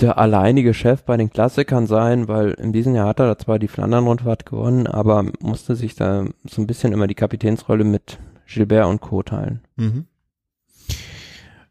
der 0.00 0.18
alleinige 0.18 0.74
Chef 0.74 1.02
bei 1.02 1.16
den 1.16 1.30
Klassikern 1.30 1.86
sein, 1.86 2.28
weil 2.28 2.50
in 2.50 2.72
diesem 2.72 2.94
Jahr 2.94 3.08
hat 3.08 3.20
er 3.20 3.26
da 3.26 3.38
zwar 3.38 3.58
die 3.58 3.68
Flandern-Rundfahrt 3.68 4.46
gewonnen, 4.46 4.86
aber 4.86 5.24
musste 5.40 5.74
sich 5.74 5.94
da 5.96 6.26
so 6.48 6.62
ein 6.62 6.66
bisschen 6.66 6.92
immer 6.92 7.06
die 7.06 7.14
Kapitänsrolle 7.14 7.84
mit 7.84 8.18
Gilbert 8.46 8.86
und 8.86 9.00
Co. 9.00 9.22
teilen. 9.22 9.60
Mhm. 9.76 10.06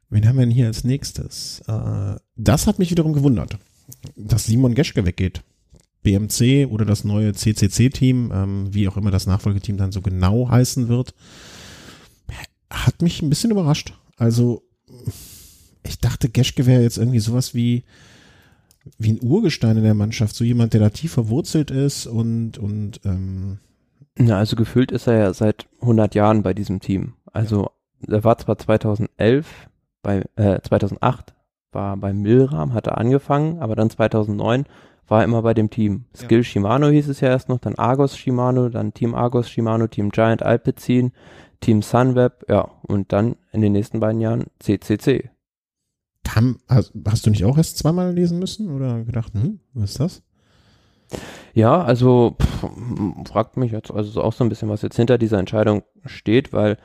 Wen 0.09 0.28
haben 0.28 0.38
wir 0.38 0.45
denn 0.45 0.53
hier 0.53 0.68
als 0.68 0.84
nächstes? 0.84 1.61
Äh, 1.68 2.15
das 2.36 2.68
hat 2.68 2.80
mich 2.80 2.91
wiederum 2.91 3.13
gewundert, 3.13 3.57
dass 4.15 4.45
Simon 4.45 4.74
Geschke 4.74 5.05
weggeht. 5.05 5.41
BMC 6.03 6.67
oder 6.71 6.85
das 6.85 7.03
neue 7.03 7.33
CCC-Team, 7.33 8.31
ähm, 8.33 8.73
wie 8.73 8.87
auch 8.87 8.97
immer 8.97 9.11
das 9.11 9.27
Nachfolgeteam 9.27 9.77
dann 9.77 9.91
so 9.91 10.01
genau 10.01 10.49
heißen 10.49 10.87
wird, 10.87 11.13
hat 12.69 13.01
mich 13.01 13.21
ein 13.21 13.29
bisschen 13.29 13.51
überrascht. 13.51 13.93
Also 14.17 14.63
ich 15.83 15.99
dachte, 15.99 16.29
Geschke 16.29 16.65
wäre 16.65 16.81
jetzt 16.81 16.97
irgendwie 16.97 17.19
sowas 17.19 17.53
wie 17.53 17.83
wie 18.97 19.11
ein 19.11 19.21
Urgestein 19.21 19.75
in 19.75 19.83
der 19.83 19.93
Mannschaft, 19.93 20.33
so 20.35 20.45
jemand, 20.45 20.73
der 20.73 20.79
da 20.79 20.89
tief 20.89 21.11
verwurzelt 21.11 21.71
ist 21.71 22.07
und 22.07 22.57
und 22.57 23.01
ähm, 23.03 23.59
Na, 24.17 24.37
also 24.37 24.55
gefühlt 24.55 24.91
ist 24.91 25.07
er 25.07 25.17
ja 25.17 25.33
seit 25.33 25.67
100 25.81 26.15
Jahren 26.15 26.41
bei 26.41 26.53
diesem 26.53 26.79
Team. 26.79 27.13
Also 27.33 27.71
er 28.07 28.23
war 28.23 28.37
zwar 28.37 28.57
2011 28.57 29.45
bei 30.01 30.23
äh, 30.35 30.61
2008 30.61 31.33
war 31.73 31.97
bei 31.97 32.13
Milram, 32.13 32.73
hat 32.73 32.87
er 32.87 32.97
angefangen, 32.97 33.59
aber 33.59 33.75
dann 33.75 33.89
2009 33.89 34.65
war 35.08 35.22
er 35.22 35.26
immer 35.26 35.41
bei 35.41 35.53
dem 35.53 35.70
Team. 35.70 36.05
Ja. 36.14 36.24
Skill 36.24 36.43
Shimano 36.43 36.88
hieß 36.88 37.08
es 37.08 37.22
ja 37.22 37.30
erst 37.30 37.49
noch, 37.49 37.60
dann 37.60 37.76
Argos 37.76 38.18
Shimano, 38.18 38.70
dann 38.70 38.93
Team 38.93 39.16
Argos 39.16 39.49
Shimano, 39.49 39.88
Team 39.88 40.10
Giant 40.10 40.43
Alpecin, 40.43 41.12
Team 41.62 41.82
Sunweb, 41.82 42.45
ja, 42.49 42.70
und 42.84 43.12
dann 43.14 43.36
in 43.51 43.62
den 43.62 43.74
nächsten 43.74 43.99
beiden 43.99 44.22
Jahren 44.22 44.45
CCC. 44.60 45.30
Kam, 46.24 46.58
hast, 46.68 46.93
hast 47.08 47.26
du 47.26 47.30
nicht 47.30 47.45
auch 47.45 47.58
erst 47.58 47.78
zweimal 47.78 48.14
lesen 48.14 48.39
müssen 48.39 48.70
oder 48.70 49.03
gedacht, 49.03 49.34
hm, 49.34 49.60
was 49.74 49.91
ist 49.91 49.99
das? 49.99 50.24
Ja, 51.53 51.82
also 51.82 52.36
pff, 52.41 52.68
fragt 53.30 53.55
mich 53.55 53.72
jetzt 53.72 53.91
also 53.91 54.22
auch 54.22 54.34
so 54.34 54.43
ein 54.43 54.49
bisschen, 54.49 54.70
was 54.70 54.82
jetzt 54.82 54.97
hinter 54.97 55.18
dieser 55.18 55.39
Entscheidung 55.39 55.84
steht, 56.05 56.51
weil 56.51 56.78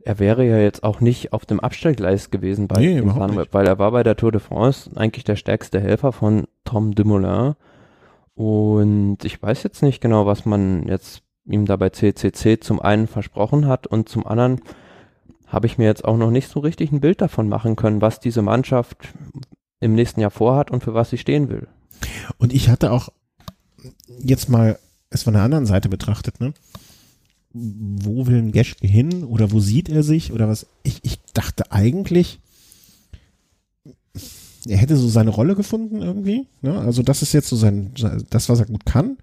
er 0.00 0.18
wäre 0.18 0.44
ja 0.44 0.58
jetzt 0.58 0.82
auch 0.82 1.00
nicht 1.00 1.32
auf 1.32 1.46
dem 1.46 1.60
Abstellgleis 1.60 2.30
gewesen 2.30 2.66
bei 2.66 2.80
Nee, 2.80 2.98
Sunweb, 2.98 3.48
weil 3.52 3.66
er 3.66 3.78
war 3.78 3.92
bei 3.92 4.02
der 4.02 4.16
Tour 4.16 4.32
de 4.32 4.40
France 4.40 4.90
eigentlich 4.96 5.24
der 5.24 5.36
stärkste 5.36 5.80
Helfer 5.80 6.12
von 6.12 6.46
Tom 6.64 6.94
Dumoulin. 6.94 7.54
Und 8.38 9.24
ich 9.24 9.42
weiß 9.42 9.64
jetzt 9.64 9.82
nicht 9.82 10.00
genau, 10.00 10.24
was 10.24 10.44
man 10.44 10.86
jetzt 10.86 11.22
ihm 11.44 11.66
da 11.66 11.74
bei 11.74 11.90
CCC 11.90 12.60
zum 12.60 12.78
einen 12.78 13.08
versprochen 13.08 13.66
hat 13.66 13.88
und 13.88 14.08
zum 14.08 14.28
anderen 14.28 14.60
habe 15.48 15.66
ich 15.66 15.76
mir 15.76 15.86
jetzt 15.86 16.04
auch 16.04 16.16
noch 16.16 16.30
nicht 16.30 16.48
so 16.48 16.60
richtig 16.60 16.92
ein 16.92 17.00
Bild 17.00 17.20
davon 17.20 17.48
machen 17.48 17.74
können, 17.74 18.00
was 18.00 18.20
diese 18.20 18.42
Mannschaft 18.42 18.96
im 19.80 19.96
nächsten 19.96 20.20
Jahr 20.20 20.30
vorhat 20.30 20.70
und 20.70 20.84
für 20.84 20.94
was 20.94 21.10
sie 21.10 21.18
stehen 21.18 21.48
will. 21.48 21.66
Und 22.38 22.52
ich 22.52 22.68
hatte 22.68 22.92
auch 22.92 23.08
jetzt 24.20 24.48
mal 24.48 24.78
es 25.10 25.24
von 25.24 25.34
der 25.34 25.42
anderen 25.42 25.66
Seite 25.66 25.88
betrachtet, 25.88 26.38
ne? 26.38 26.54
Wo 27.52 28.28
will 28.28 28.36
ein 28.38 28.52
Geschke 28.52 28.86
hin 28.86 29.24
oder 29.24 29.50
wo 29.50 29.58
sieht 29.58 29.88
er 29.88 30.04
sich 30.04 30.32
oder 30.32 30.48
was? 30.48 30.68
Ich, 30.84 31.00
ich 31.02 31.18
dachte 31.32 31.72
eigentlich, 31.72 32.38
er 34.68 34.76
hätte 34.78 34.96
so 34.96 35.08
seine 35.08 35.30
Rolle 35.30 35.54
gefunden 35.54 36.02
irgendwie. 36.02 36.46
Ne? 36.62 36.78
Also 36.78 37.02
das 37.02 37.22
ist 37.22 37.32
jetzt 37.32 37.48
so 37.48 37.56
sein, 37.56 37.92
das, 38.30 38.48
was 38.48 38.60
er 38.60 38.66
gut 38.66 38.86
kann. 38.86 39.18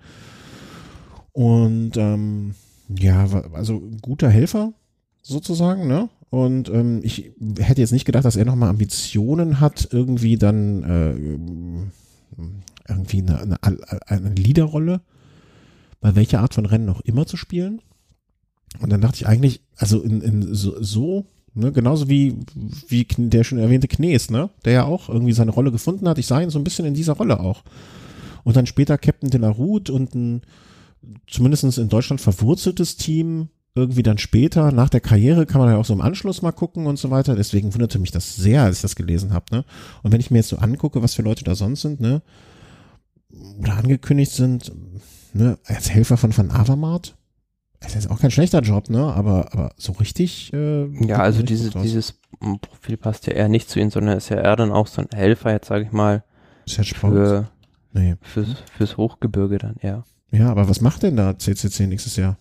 Und 1.31 1.97
ähm, 1.97 2.55
ja, 2.89 3.27
also 3.53 3.81
guter 4.01 4.29
Helfer 4.29 4.73
sozusagen, 5.21 5.87
ne? 5.87 6.09
Und 6.29 6.69
ähm, 6.69 6.99
ich 7.03 7.31
hätte 7.59 7.81
jetzt 7.81 7.93
nicht 7.93 8.05
gedacht, 8.05 8.25
dass 8.25 8.35
er 8.35 8.45
nochmal 8.45 8.69
Ambitionen 8.69 9.59
hat, 9.59 9.87
irgendwie 9.91 10.37
dann 10.37 10.83
äh, 10.83 11.15
irgendwie 12.87 13.21
eine, 13.21 13.57
eine, 13.61 13.81
eine 14.07 14.29
Leaderrolle 14.35 15.01
bei 16.01 16.15
welcher 16.15 16.41
Art 16.41 16.53
von 16.53 16.65
Rennen 16.65 16.89
auch 16.89 17.01
immer 17.01 17.25
zu 17.25 17.37
spielen. 17.37 17.81
Und 18.79 18.91
dann 18.91 19.01
dachte 19.01 19.15
ich 19.17 19.27
eigentlich, 19.27 19.61
also 19.77 20.01
in, 20.01 20.21
in 20.21 20.53
so, 20.53 20.81
so 20.81 21.25
ne, 21.55 21.71
genauso 21.71 22.09
wie, 22.09 22.35
wie 22.87 23.05
der 23.17 23.43
schon 23.43 23.57
erwähnte 23.57 23.87
Knees, 23.87 24.29
ne, 24.29 24.49
der 24.63 24.73
ja 24.73 24.83
auch 24.85 25.09
irgendwie 25.09 25.33
seine 25.33 25.51
Rolle 25.51 25.71
gefunden 25.71 26.07
hat. 26.07 26.17
Ich 26.19 26.27
sah 26.27 26.41
ihn 26.41 26.49
so 26.49 26.59
ein 26.59 26.63
bisschen 26.63 26.85
in 26.85 26.93
dieser 26.93 27.13
Rolle 27.13 27.39
auch. 27.39 27.63
Und 28.43 28.55
dann 28.55 28.67
später 28.67 28.97
Captain 28.97 29.31
de 29.31 29.41
la 29.41 29.49
Route 29.49 29.91
und 29.91 30.13
ein 30.13 30.41
zumindest 31.27 31.77
in 31.77 31.89
Deutschland 31.89 32.21
verwurzeltes 32.21 32.97
Team, 32.97 33.49
irgendwie 33.75 34.03
dann 34.03 34.17
später, 34.17 34.71
nach 34.71 34.89
der 34.89 35.01
Karriere, 35.01 35.45
kann 35.45 35.59
man 35.59 35.69
ja 35.69 35.77
auch 35.77 35.85
so 35.85 35.93
im 35.93 36.01
Anschluss 36.01 36.41
mal 36.41 36.53
gucken 36.53 36.87
und 36.87 36.97
so 36.97 37.11
weiter. 37.11 37.35
Deswegen 37.35 37.73
wunderte 37.73 37.99
mich 37.99 38.11
das 38.11 38.35
sehr, 38.35 38.63
als 38.63 38.77
ich 38.77 38.81
das 38.81 38.95
gelesen 38.95 39.33
habe. 39.33 39.45
Ne? 39.51 39.65
Und 40.01 40.13
wenn 40.13 40.21
ich 40.21 40.31
mir 40.31 40.37
jetzt 40.37 40.49
so 40.49 40.57
angucke, 40.57 41.01
was 41.01 41.13
für 41.13 41.23
Leute 41.23 41.43
da 41.43 41.55
sonst 41.55 41.81
sind, 41.81 41.99
ne, 41.99 42.21
oder 43.59 43.75
angekündigt 43.75 44.31
sind, 44.31 44.71
ne, 45.33 45.57
als 45.65 45.89
Helfer 45.89 46.15
von 46.15 46.35
Van 46.35 46.51
Avermaet, 46.51 47.15
das 47.79 47.95
ist 47.95 48.09
auch 48.09 48.19
kein 48.19 48.31
schlechter 48.31 48.61
Job, 48.61 48.89
ne, 48.89 49.13
aber, 49.13 49.53
aber 49.53 49.71
so 49.77 49.91
richtig, 49.93 50.51
äh, 50.53 50.85
Ja, 51.05 51.17
also 51.17 51.39
nicht 51.39 51.49
dieses, 51.49 52.13
Profil 52.61 52.97
passt 52.97 53.27
ja 53.27 53.33
eher 53.33 53.47
nicht 53.47 53.69
zu 53.69 53.79
ihm, 53.79 53.89
sondern 53.89 54.17
ist 54.17 54.29
ja 54.29 54.37
eher 54.37 54.55
dann 54.55 54.71
auch 54.71 54.87
so 54.87 55.01
ein 55.01 55.07
Helfer, 55.13 55.51
jetzt 55.51 55.67
sage 55.67 55.85
ich 55.85 55.91
mal, 55.91 56.23
Serge 56.65 56.95
Paul. 56.99 57.11
für, 57.11 57.49
Nee. 57.93 58.15
fürs, 58.21 58.49
fürs 58.75 58.97
Hochgebirge 58.97 59.57
dann 59.57 59.75
eher. 59.79 60.03
Ja, 60.31 60.49
aber 60.49 60.67
was 60.67 60.81
macht 60.81 61.03
denn 61.03 61.15
da 61.15 61.37
CCC 61.37 61.87
nächstes 61.87 62.17
Jahr? 62.17 62.37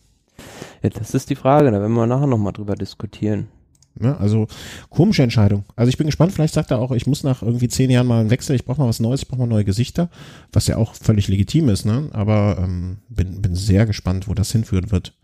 Ja, 0.83 0.91
das 0.91 1.15
ist 1.15 1.31
die 1.31 1.37
Frage, 1.37 1.71
da 1.71 1.81
werden 1.81 1.95
wir 1.95 2.07
nachher 2.07 2.27
nochmal 2.27 2.53
drüber 2.53 2.75
diskutieren. 2.75 3.49
Ne? 3.97 4.17
Also 4.19 4.49
komische 4.91 5.23
Entscheidung. 5.23 5.65
Also 5.77 5.89
ich 5.89 5.97
bin 5.97 6.07
gespannt, 6.07 6.33
vielleicht 6.33 6.55
sagt 6.55 6.73
er 6.73 6.81
auch, 6.81 6.91
ich 6.91 7.07
muss 7.07 7.23
nach 7.23 7.43
irgendwie 7.43 7.69
zehn 7.69 7.91
Jahren 7.91 8.09
mal 8.09 8.21
einen 8.21 8.31
Wechsel, 8.31 8.57
ich 8.57 8.65
brauche 8.65 8.81
mal 8.81 8.89
was 8.89 8.99
Neues, 8.99 9.23
ich 9.23 9.29
brauche 9.29 9.41
mal 9.41 9.47
neue 9.47 9.65
Gesichter, 9.65 10.11
was 10.53 10.67
ja 10.67 10.77
auch 10.77 10.95
völlig 10.95 11.29
legitim 11.29 11.69
ist, 11.69 11.85
ne? 11.85 12.09
Aber 12.13 12.59
ähm, 12.61 12.99
bin, 13.09 13.41
bin 13.41 13.55
sehr 13.55 13.87
gespannt, 13.87 14.27
wo 14.27 14.35
das 14.35 14.51
hinführen 14.51 14.91
wird. 14.91 15.15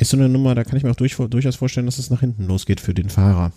Ist 0.00 0.10
so 0.10 0.16
eine 0.16 0.28
Nummer, 0.28 0.54
da 0.54 0.62
kann 0.62 0.76
ich 0.76 0.84
mir 0.84 0.90
auch 0.92 0.96
durch, 0.96 1.16
durchaus 1.16 1.56
vorstellen, 1.56 1.86
dass 1.86 1.98
es 1.98 2.08
nach 2.08 2.20
hinten 2.20 2.46
losgeht 2.46 2.80
für 2.80 2.94
den 2.94 3.10
Fahrer. 3.10 3.50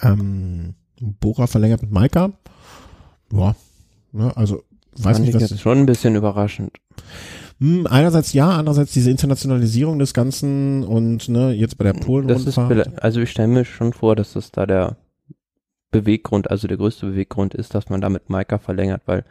Ähm, 0.00 0.74
Bora 1.00 1.48
verlängert 1.48 1.82
mit 1.82 1.90
Maika. 1.90 2.32
Ja, 3.32 3.56
ne? 4.12 4.36
also 4.36 4.62
weiß 4.92 5.02
Fand 5.16 5.18
nicht, 5.20 5.28
ich 5.30 5.34
was 5.34 5.50
jetzt 5.50 5.60
schon 5.60 5.78
ein 5.78 5.86
bisschen 5.86 6.14
überraschend. 6.14 6.70
hm, 7.58 7.86
einerseits 7.88 8.32
ja, 8.32 8.50
andererseits 8.50 8.92
diese 8.92 9.10
Internationalisierung 9.10 9.98
des 9.98 10.14
Ganzen 10.14 10.84
und 10.84 11.28
ne, 11.28 11.50
jetzt 11.52 11.78
bei 11.78 11.84
der 11.84 11.94
polen 11.94 12.28
Das 12.28 12.46
ist, 12.46 12.54
vielleicht- 12.54 13.02
also 13.02 13.20
ich 13.20 13.30
stelle 13.32 13.48
mir 13.48 13.64
schon 13.64 13.92
vor, 13.92 14.14
dass 14.14 14.34
das 14.34 14.52
da 14.52 14.66
der 14.66 14.96
Beweggrund, 15.90 16.48
also 16.50 16.68
der 16.68 16.76
größte 16.76 17.06
Beweggrund 17.06 17.54
ist, 17.54 17.74
dass 17.74 17.88
man 17.88 18.00
damit 18.00 18.30
Maika 18.30 18.58
verlängert, 18.58 19.02
weil 19.06 19.24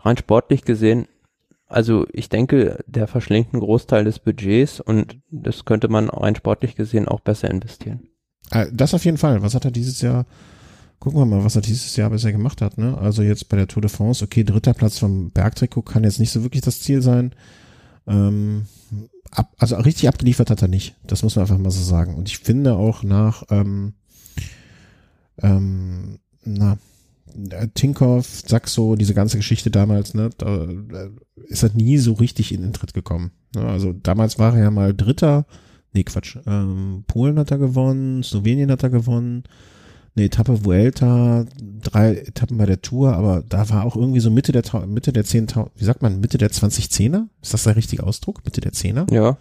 rein 0.00 0.16
sportlich 0.18 0.62
gesehen, 0.64 1.06
also 1.70 2.06
ich 2.12 2.28
denke, 2.28 2.84
der 2.86 3.06
verschlingt 3.06 3.52
einen 3.52 3.62
Großteil 3.62 4.04
des 4.04 4.18
Budgets 4.18 4.80
und 4.80 5.20
das 5.30 5.64
könnte 5.64 5.88
man 5.88 6.08
rein 6.10 6.34
sportlich 6.34 6.74
gesehen 6.74 7.08
auch 7.08 7.20
besser 7.20 7.50
investieren. 7.50 8.08
Äh, 8.50 8.66
Das 8.72 8.92
auf 8.94 9.04
jeden 9.04 9.18
Fall. 9.18 9.42
Was 9.42 9.54
hat 9.54 9.64
er 9.64 9.70
dieses 9.70 10.00
Jahr? 10.00 10.26
Gucken 10.98 11.18
wir 11.18 11.24
mal, 11.24 11.44
was 11.44 11.56
er 11.56 11.62
dieses 11.62 11.96
Jahr 11.96 12.10
bisher 12.10 12.32
gemacht 12.32 12.60
hat. 12.60 12.76
Ne? 12.76 12.98
Also 12.98 13.22
jetzt 13.22 13.48
bei 13.48 13.56
der 13.56 13.68
Tour 13.68 13.80
de 13.80 13.90
France, 13.90 14.22
okay, 14.22 14.44
dritter 14.44 14.74
Platz 14.74 14.98
vom 14.98 15.30
Bergtrikot 15.30 15.82
kann 15.82 16.04
jetzt 16.04 16.18
nicht 16.20 16.30
so 16.30 16.42
wirklich 16.42 16.62
das 16.62 16.80
Ziel 16.80 17.00
sein. 17.00 17.34
Ähm, 18.06 18.66
ab, 19.30 19.54
also 19.58 19.76
richtig 19.76 20.08
abgeliefert 20.08 20.50
hat 20.50 20.60
er 20.60 20.68
nicht. 20.68 20.96
Das 21.06 21.22
muss 21.22 21.36
man 21.36 21.44
einfach 21.44 21.56
mal 21.56 21.70
so 21.70 21.82
sagen. 21.82 22.16
Und 22.16 22.28
ich 22.28 22.38
finde 22.38 22.74
auch 22.74 23.02
nach 23.02 23.44
ähm, 23.50 23.94
ähm, 25.42 26.18
na, 26.44 26.78
Tinkoff, 27.74 28.42
Saxo, 28.46 28.96
diese 28.96 29.14
ganze 29.14 29.36
Geschichte 29.36 29.70
damals, 29.70 30.14
ne, 30.14 30.30
da 30.38 30.64
äh, 30.64 31.10
ist 31.46 31.62
er 31.62 31.70
nie 31.74 31.98
so 31.98 32.14
richtig 32.14 32.52
in 32.52 32.62
den 32.62 32.72
Tritt 32.72 32.94
gekommen. 32.94 33.32
Ne? 33.54 33.62
Also 33.62 33.92
damals 33.92 34.38
war 34.38 34.54
er 34.56 34.64
ja 34.64 34.70
mal 34.70 34.94
Dritter, 34.94 35.46
nee, 35.92 36.04
Quatsch, 36.04 36.36
ähm, 36.46 37.04
Polen 37.06 37.38
hat 37.38 37.50
er 37.50 37.58
gewonnen, 37.58 38.22
Slowenien 38.22 38.70
hat 38.70 38.82
er 38.82 38.90
gewonnen, 38.90 39.44
eine 40.16 40.26
Etappe 40.26 40.64
Vuelta, 40.64 41.46
drei 41.82 42.16
Etappen 42.16 42.58
bei 42.58 42.66
der 42.66 42.82
Tour, 42.82 43.14
aber 43.14 43.44
da 43.48 43.68
war 43.70 43.84
auch 43.84 43.96
irgendwie 43.96 44.20
so 44.20 44.30
Mitte 44.30 44.52
der, 44.52 44.64
Mitte 44.86 45.12
der 45.12 45.24
10.000, 45.24 45.68
wie 45.76 45.84
sagt 45.84 46.02
man, 46.02 46.20
Mitte 46.20 46.38
der 46.38 46.50
2010er? 46.50 47.26
Ist 47.42 47.54
das 47.54 47.64
der 47.64 47.76
richtige 47.76 48.02
Ausdruck? 48.02 48.44
Mitte 48.44 48.60
der 48.60 48.72
10er? 48.72 49.12
Ja, 49.12 49.38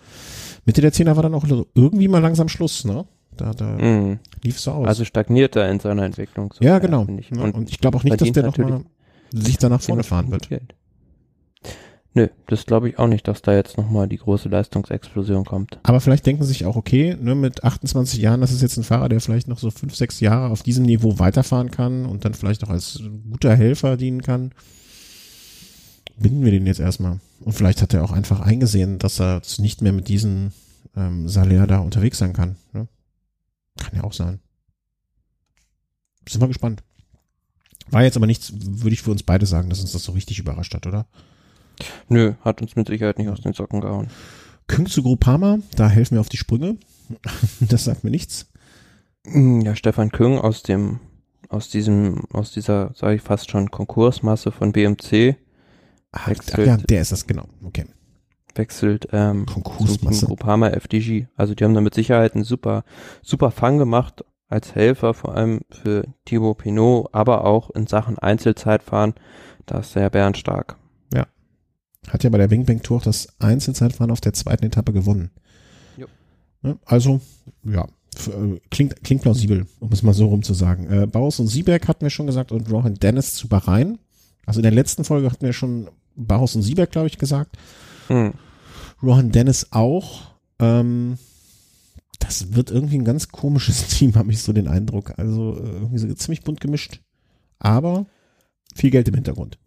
Mitte 0.65 0.81
der 0.81 0.93
10er 0.93 1.15
war 1.15 1.23
dann 1.23 1.33
auch 1.33 1.45
irgendwie 1.73 2.07
mal 2.07 2.19
langsam 2.19 2.49
Schluss, 2.49 2.85
ne? 2.85 3.05
Da, 3.39 3.53
da 3.53 3.65
mhm. 3.65 4.19
lief 4.43 4.59
so 4.59 4.71
aus. 4.71 4.87
also 4.87 5.05
stagniert 5.05 5.55
er 5.55 5.69
in 5.69 5.79
seiner 5.79 6.03
Entwicklung. 6.03 6.53
So 6.53 6.63
ja, 6.63 6.79
genau. 6.79 7.07
Ich. 7.17 7.31
Und 7.31 7.55
Und, 7.55 7.69
ich 7.69 7.79
glaube 7.79 7.97
auch 7.97 8.03
nicht, 8.03 8.19
dass 8.19 8.31
der 8.31 8.43
nochmal 8.43 8.83
sich 9.31 9.57
da 9.57 9.69
nach 9.69 9.81
vorne 9.81 10.03
fahren 10.03 10.31
wird. 10.31 10.49
Geld. 10.49 10.75
Nö, 12.15 12.27
das 12.47 12.65
glaube 12.65 12.89
ich 12.89 12.97
auch 12.97 13.07
nicht, 13.07 13.27
dass 13.27 13.43
da 13.43 13.53
jetzt 13.53 13.77
nochmal 13.77 14.07
die 14.07 14.17
große 14.17 14.49
Leistungsexplosion 14.49 15.45
kommt. 15.45 15.79
Aber 15.83 16.01
vielleicht 16.01 16.25
denken 16.25 16.41
sie 16.41 16.49
sich 16.49 16.65
auch, 16.65 16.75
okay, 16.75 17.15
ne, 17.21 17.35
mit 17.35 17.63
28 17.63 18.19
Jahren, 18.19 18.41
das 18.41 18.51
ist 18.51 18.63
jetzt 18.63 18.77
ein 18.77 18.83
Fahrer, 18.83 19.09
der 19.09 19.21
vielleicht 19.21 19.47
noch 19.47 19.59
so 19.59 19.69
fünf, 19.69 19.95
sechs 19.95 20.19
Jahre 20.19 20.51
auf 20.51 20.63
diesem 20.63 20.85
Niveau 20.85 21.19
weiterfahren 21.19 21.69
kann 21.69 22.05
und 22.05 22.25
dann 22.25 22.33
vielleicht 22.33 22.63
auch 22.63 22.69
als 22.69 23.01
guter 23.29 23.55
Helfer 23.55 23.95
dienen 23.95 24.23
kann. 24.23 24.51
Binden 26.17 26.43
wir 26.43 26.51
den 26.51 26.65
jetzt 26.65 26.79
erstmal. 26.79 27.19
Und 27.41 27.53
vielleicht 27.53 27.81
hat 27.81 27.93
er 27.93 28.03
auch 28.03 28.11
einfach 28.11 28.39
eingesehen, 28.39 28.97
dass 28.97 29.21
er 29.21 29.41
nicht 29.59 29.81
mehr 29.83 29.93
mit 29.93 30.07
diesem 30.07 30.51
ähm, 30.97 31.27
Salär 31.27 31.67
da 31.67 31.77
unterwegs 31.79 32.17
sein 32.17 32.33
kann. 32.33 32.55
Ne? 32.73 32.87
Kann 33.79 33.95
ja 33.95 34.03
auch 34.03 34.13
sein. 34.13 34.39
Sind 36.27 36.41
wir 36.41 36.47
gespannt. 36.47 36.83
War 37.89 38.03
jetzt 38.03 38.17
aber 38.17 38.27
nichts, 38.27 38.53
würde 38.53 38.93
ich 38.93 39.01
für 39.01 39.11
uns 39.11 39.23
beide 39.23 39.45
sagen, 39.45 39.69
dass 39.69 39.79
uns 39.81 39.93
das 39.93 40.03
so 40.03 40.11
richtig 40.11 40.37
überrascht 40.37 40.75
hat, 40.75 40.85
oder? 40.85 41.07
Nö, 42.07 42.33
hat 42.41 42.61
uns 42.61 42.75
mit 42.75 42.87
Sicherheit 42.87 43.17
nicht 43.17 43.29
aus 43.29 43.41
den 43.41 43.53
Socken 43.53 43.81
gehauen. 43.81 44.09
Küng 44.67 44.85
zu 44.85 45.01
Groupama, 45.01 45.59
da 45.75 45.89
helfen 45.89 46.15
wir 46.15 46.21
auf 46.21 46.29
die 46.29 46.37
Sprünge. 46.37 46.77
das 47.59 47.85
sagt 47.85 48.03
mir 48.03 48.11
nichts. 48.11 48.51
Mm, 49.25 49.61
Ja, 49.61 49.75
Stefan 49.75 50.11
Küng 50.11 50.37
aus 50.37 50.61
dem, 50.61 50.99
aus 51.47 51.69
diesem, 51.69 52.25
aus 52.31 52.51
dieser, 52.51 52.93
sage 52.93 53.15
ich 53.15 53.21
fast 53.23 53.49
schon, 53.49 53.71
Konkursmasse 53.71 54.51
von 54.51 54.71
BMC 54.71 55.37
Ah, 56.11 56.31
ja, 56.57 56.77
der 56.77 57.01
ist 57.01 57.11
das, 57.11 57.27
genau. 57.27 57.47
Okay. 57.63 57.85
Wechselt 58.55 59.07
ähm, 59.11 59.45
Konkursmasse. 59.45 60.19
Team 60.19 60.27
Groupama 60.27 60.69
FDG. 60.69 61.27
Also 61.35 61.55
die 61.55 61.63
haben 61.63 61.73
da 61.73 61.81
mit 61.81 61.93
Sicherheit 61.93 62.35
einen 62.35 62.43
super, 62.43 62.83
super 63.21 63.51
Fang 63.51 63.77
gemacht 63.77 64.23
als 64.47 64.73
Helfer, 64.75 65.13
vor 65.13 65.35
allem 65.35 65.61
für 65.69 66.03
Thibaut 66.25 66.59
Pinot, 66.59 67.09
aber 67.11 67.45
auch 67.45 67.69
in 67.69 67.87
Sachen 67.87 68.17
Einzelzeitfahren. 68.17 69.13
Da 69.65 69.79
ist 69.79 69.95
der 69.95 70.09
Bernd 70.09 70.37
stark. 70.37 70.77
Hat 72.07 72.23
ja 72.23 72.29
bei 72.29 72.37
der 72.37 72.49
Wing 72.49 72.65
Bang 72.65 72.81
Tour 72.81 72.97
auch 72.97 73.03
das 73.03 73.27
Einzelzeitfahren 73.39 74.11
auf 74.11 74.21
der 74.21 74.33
zweiten 74.33 74.65
Etappe 74.65 74.93
gewonnen. 74.93 75.31
Jo. 75.97 76.07
Ne, 76.61 76.79
Also, 76.85 77.21
ja, 77.63 77.83
äh, 77.83 78.59
klingt, 78.71 79.03
klingt 79.03 79.21
plausibel, 79.21 79.67
um 79.79 79.91
es 79.91 80.01
mal 80.01 80.13
so 80.13 80.27
rum 80.27 80.41
zu 80.41 80.53
sagen. 80.53 80.89
Äh, 80.89 81.07
Baus 81.07 81.39
und 81.39 81.47
Sieberg 81.47 81.87
hatten 81.87 82.01
wir 82.01 82.09
schon 82.09 82.27
gesagt 82.27 82.51
und 82.51 82.71
Rohan 82.71 82.95
Dennis 82.95 83.33
zu 83.35 83.47
Bahrain. 83.47 83.99
Also 84.45 84.59
in 84.59 84.63
der 84.63 84.71
letzten 84.71 85.03
Folge 85.03 85.29
hatten 85.29 85.45
wir 85.45 85.53
schon 85.53 85.89
Baus 86.15 86.55
und 86.55 86.63
Sieberg, 86.63 86.91
glaube 86.91 87.07
ich, 87.07 87.17
gesagt. 87.17 87.57
Hm. 88.09 88.33
Rohan 89.01 89.31
Dennis 89.31 89.67
auch. 89.71 90.31
Ähm, 90.59 91.17
da 92.19 92.27
das 92.27 92.53
wird 92.53 92.69
irgendwie 92.69 92.97
ein 92.97 93.05
ganz 93.05 93.29
komisches 93.29 93.87
Team, 93.97 94.15
habe 94.15 94.31
ich 94.31 94.43
so 94.43 94.53
den 94.53 94.67
Eindruck. 94.67 95.13
Also 95.17 95.55
äh, 95.57 95.69
irgendwie 95.69 95.97
so 95.97 96.13
ziemlich 96.13 96.43
bunt 96.43 96.59
gemischt. 96.59 97.01
Aber 97.59 98.05
viel 98.75 98.91
Geld 98.91 99.07
im 99.07 99.15
Hintergrund. 99.15 99.57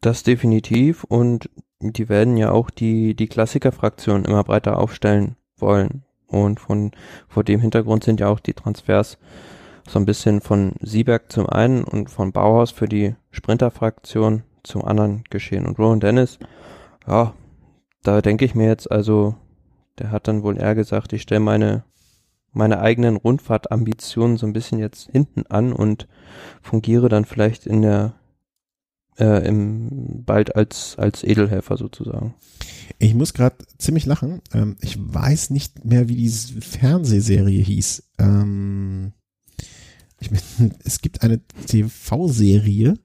Das 0.00 0.22
definitiv 0.22 1.04
und 1.04 1.48
die 1.80 2.08
werden 2.08 2.36
ja 2.36 2.50
auch 2.50 2.70
die, 2.70 3.14
die 3.14 3.26
Klassiker-Fraktion 3.26 4.24
immer 4.24 4.44
breiter 4.44 4.78
aufstellen 4.78 5.36
wollen. 5.56 6.02
Und 6.26 6.60
von, 6.60 6.92
vor 7.28 7.44
dem 7.44 7.60
Hintergrund 7.60 8.04
sind 8.04 8.20
ja 8.20 8.28
auch 8.28 8.40
die 8.40 8.54
Transfers 8.54 9.18
so 9.88 9.98
ein 9.98 10.06
bisschen 10.06 10.40
von 10.40 10.72
Sieberg 10.80 11.30
zum 11.30 11.48
einen 11.48 11.84
und 11.84 12.10
von 12.10 12.32
Bauhaus 12.32 12.70
für 12.70 12.88
die 12.88 13.14
Sprinter-Fraktion 13.30 14.42
zum 14.62 14.84
anderen 14.84 15.24
geschehen. 15.30 15.66
Und 15.66 15.78
Rowan 15.78 16.00
Dennis, 16.00 16.38
ja, 17.06 17.34
da 18.02 18.20
denke 18.20 18.44
ich 18.44 18.54
mir 18.54 18.66
jetzt, 18.66 18.90
also, 18.90 19.34
der 19.98 20.10
hat 20.10 20.28
dann 20.28 20.42
wohl 20.42 20.58
eher 20.58 20.74
gesagt, 20.74 21.12
ich 21.12 21.22
stelle 21.22 21.40
meine, 21.40 21.84
meine 22.52 22.80
eigenen 22.80 23.16
Rundfahrtambitionen 23.16 24.36
so 24.36 24.46
ein 24.46 24.52
bisschen 24.52 24.78
jetzt 24.78 25.10
hinten 25.10 25.46
an 25.46 25.72
und 25.72 26.06
fungiere 26.62 27.08
dann 27.08 27.24
vielleicht 27.24 27.66
in 27.66 27.82
der, 27.82 28.14
äh, 29.18 29.46
im, 29.46 30.24
bald 30.24 30.54
als, 30.56 30.96
als 30.98 31.22
Edelhelfer 31.24 31.76
sozusagen. 31.76 32.34
Ich 32.98 33.14
muss 33.14 33.34
gerade 33.34 33.56
ziemlich 33.78 34.06
lachen. 34.06 34.40
Ähm, 34.52 34.76
ich 34.80 34.96
weiß 34.98 35.50
nicht 35.50 35.84
mehr, 35.84 36.08
wie 36.08 36.16
diese 36.16 36.60
Fernsehserie 36.60 37.62
hieß. 37.62 38.04
Ähm, 38.18 39.12
ich, 40.20 40.30
es 40.84 41.00
gibt 41.00 41.22
eine 41.22 41.40
TV-Serie, 41.66 42.98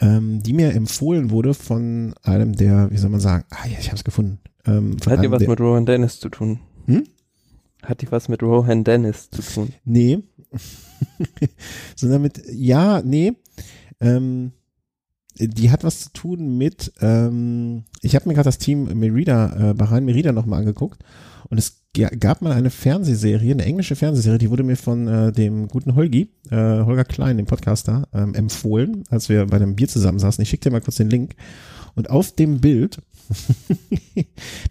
ähm, 0.00 0.42
die 0.42 0.52
mir 0.52 0.72
empfohlen 0.74 1.30
wurde 1.30 1.54
von 1.54 2.14
einem 2.22 2.54
der, 2.54 2.90
wie 2.90 2.98
soll 2.98 3.10
man 3.10 3.20
sagen, 3.20 3.44
ah 3.50 3.66
ja, 3.66 3.78
ich 3.78 3.88
habe 3.88 3.96
es 3.96 4.04
gefunden. 4.04 4.38
Ähm, 4.66 4.96
Hat 5.06 5.22
die 5.22 5.30
was 5.30 5.40
der, 5.40 5.48
mit 5.48 5.60
Rohan 5.60 5.86
Dennis 5.86 6.20
zu 6.20 6.28
tun? 6.28 6.60
Hm? 6.86 7.04
Hat 7.82 8.02
die 8.02 8.10
was 8.10 8.28
mit 8.28 8.42
Rohan 8.42 8.84
Dennis 8.84 9.30
zu 9.30 9.42
tun? 9.42 9.72
Nee. 9.84 10.20
Sondern 11.96 12.22
mit, 12.22 12.42
ja, 12.52 13.02
nee. 13.02 13.32
Ähm, 14.00 14.52
die 15.38 15.70
hat 15.70 15.84
was 15.84 16.00
zu 16.00 16.12
tun 16.12 16.58
mit, 16.58 16.92
ähm, 17.00 17.84
ich 18.02 18.14
habe 18.14 18.28
mir 18.28 18.34
gerade 18.34 18.48
das 18.48 18.58
Team 18.58 18.84
Merida, 18.98 19.70
äh, 19.70 19.74
Bahrain 19.74 20.04
Merida 20.04 20.32
nochmal 20.32 20.60
angeguckt 20.60 21.04
und 21.48 21.58
es 21.58 21.77
gab 21.92 22.42
mal 22.42 22.52
eine 22.52 22.70
Fernsehserie, 22.70 23.52
eine 23.52 23.64
englische 23.64 23.96
Fernsehserie, 23.96 24.38
die 24.38 24.50
wurde 24.50 24.62
mir 24.62 24.76
von 24.76 25.08
äh, 25.08 25.32
dem 25.32 25.68
guten 25.68 25.94
Holgi, 25.94 26.30
äh, 26.50 26.56
Holger 26.56 27.04
Klein, 27.04 27.36
dem 27.36 27.46
Podcaster, 27.46 28.08
ähm, 28.12 28.34
empfohlen, 28.34 29.04
als 29.10 29.28
wir 29.28 29.46
bei 29.46 29.56
einem 29.56 29.74
Bier 29.74 29.88
zusammensaßen. 29.88 30.42
Ich 30.42 30.48
schicke 30.48 30.68
dir 30.68 30.72
mal 30.72 30.80
kurz 30.80 30.96
den 30.96 31.10
Link. 31.10 31.34
Und 31.94 32.10
auf 32.10 32.32
dem 32.32 32.60
Bild, 32.60 33.02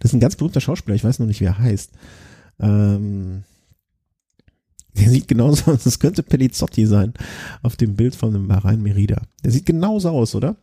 das 0.00 0.10
ist 0.10 0.14
ein 0.14 0.20
ganz 0.20 0.36
berühmter 0.36 0.60
Schauspieler, 0.60 0.94
ich 0.94 1.04
weiß 1.04 1.18
noch 1.18 1.26
nicht, 1.26 1.40
wie 1.40 1.46
er 1.46 1.58
heißt. 1.58 1.90
Ähm, 2.60 3.44
der 4.94 5.10
sieht 5.10 5.28
genauso 5.28 5.70
aus, 5.70 5.82
das 5.84 5.98
könnte 5.98 6.22
Pelizzotti 6.22 6.86
sein, 6.86 7.14
auf 7.62 7.76
dem 7.76 7.96
Bild 7.96 8.14
von 8.14 8.32
dem 8.32 8.48
Bahrain 8.48 8.82
Merida. 8.82 9.22
Der 9.44 9.50
sieht 9.50 9.66
genauso 9.66 10.10
aus, 10.10 10.34
oder? 10.34 10.56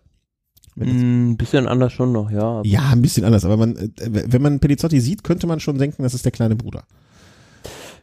Ein 0.78 1.32
mm, 1.32 1.38
bisschen 1.38 1.68
anders 1.68 1.94
schon 1.94 2.12
noch, 2.12 2.30
ja. 2.30 2.62
Ja, 2.64 2.90
ein 2.92 3.02
bisschen 3.02 3.24
anders, 3.24 3.46
aber 3.46 3.58
man, 3.58 3.78
äh, 3.78 3.90
wenn 3.98 4.42
man 4.42 4.60
Pelizzotti 4.60 5.00
sieht, 5.00 5.24
könnte 5.24 5.48
man 5.48 5.60
schon 5.60 5.78
denken, 5.78 6.04
das 6.04 6.14
ist 6.14 6.26
der 6.26 6.32
kleine 6.32 6.56
Bruder. 6.56 6.84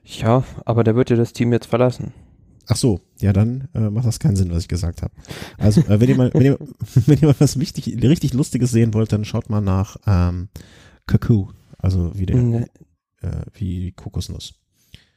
Ja, 0.04 0.42
aber 0.64 0.82
der 0.82 0.96
wird 0.96 1.10
ja 1.10 1.16
das 1.16 1.32
Team 1.32 1.52
jetzt 1.52 1.66
verlassen. 1.66 2.12
Ach 2.68 2.76
so, 2.76 3.00
ja, 3.20 3.32
dann 3.32 3.68
äh, 3.74 3.90
macht 3.90 4.06
das 4.06 4.20
keinen 4.20 4.36
Sinn, 4.36 4.50
was 4.50 4.62
ich 4.62 4.68
gesagt 4.68 5.02
habe. 5.02 5.12
Also, 5.58 5.80
äh, 5.82 6.00
wenn 6.00 6.08
ihr 6.08 6.16
mal, 6.16 6.30
wenn 6.32 6.42
ihr, 6.42 6.58
wenn 7.06 7.18
ihr 7.18 7.28
mal 7.28 7.36
was 7.38 7.58
wichtig, 7.58 8.02
richtig 8.02 8.32
Lustiges 8.32 8.70
sehen 8.70 8.94
wollt, 8.94 9.12
dann 9.12 9.24
schaut 9.24 9.50
mal 9.50 9.60
nach 9.60 9.96
ähm, 10.06 10.48
Kaku, 11.06 11.48
also 11.78 12.12
wie 12.14 12.26
der, 12.26 12.36
nee. 12.36 12.66
äh, 13.20 13.42
wie 13.54 13.92
Kokosnuss. 13.92 14.54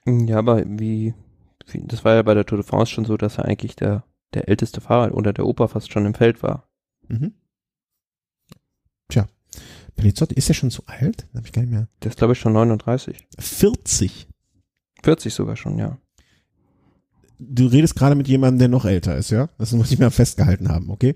Ja, 0.05 0.37
aber 0.39 0.63
wie, 0.65 1.13
wie, 1.67 1.83
das 1.85 2.03
war 2.03 2.15
ja 2.15 2.21
bei 2.21 2.33
der 2.33 2.45
Tour 2.45 2.57
de 2.57 2.67
France 2.67 2.91
schon 2.91 3.05
so, 3.05 3.15
dass 3.15 3.37
er 3.37 3.45
eigentlich 3.45 3.75
der, 3.75 4.03
der 4.33 4.49
älteste 4.49 4.81
Fahrer 4.81 5.15
oder 5.15 5.31
der 5.31 5.45
Opa 5.45 5.67
fast 5.67 5.91
schon 5.91 6.05
im 6.05 6.13
Feld 6.13 6.43
war. 6.43 6.67
Mhm. 7.07 7.33
Tja, 9.95 10.01
Pelizzotti, 10.01 10.35
ist 10.35 10.49
er 10.49 10.55
schon 10.55 10.71
zu 10.71 10.83
alt? 10.87 11.27
Hab 11.33 11.45
ich 11.45 11.51
gar 11.51 11.61
nicht 11.61 11.71
mehr. 11.71 11.87
Der 12.03 12.11
ist, 12.11 12.17
glaube 12.17 12.33
ich, 12.33 12.39
schon 12.39 12.53
39. 12.53 13.27
40? 13.37 14.27
40 15.03 15.33
sogar 15.33 15.55
schon, 15.55 15.77
ja. 15.77 15.97
Du 17.37 17.67
redest 17.67 17.95
gerade 17.95 18.15
mit 18.15 18.29
jemandem, 18.29 18.59
der 18.59 18.67
noch 18.69 18.85
älter 18.85 19.17
ist, 19.17 19.29
ja? 19.29 19.49
Das 19.57 19.73
muss 19.73 19.91
ich 19.91 19.99
mal 19.99 20.09
festgehalten 20.09 20.69
haben, 20.69 20.89
okay? 20.89 21.15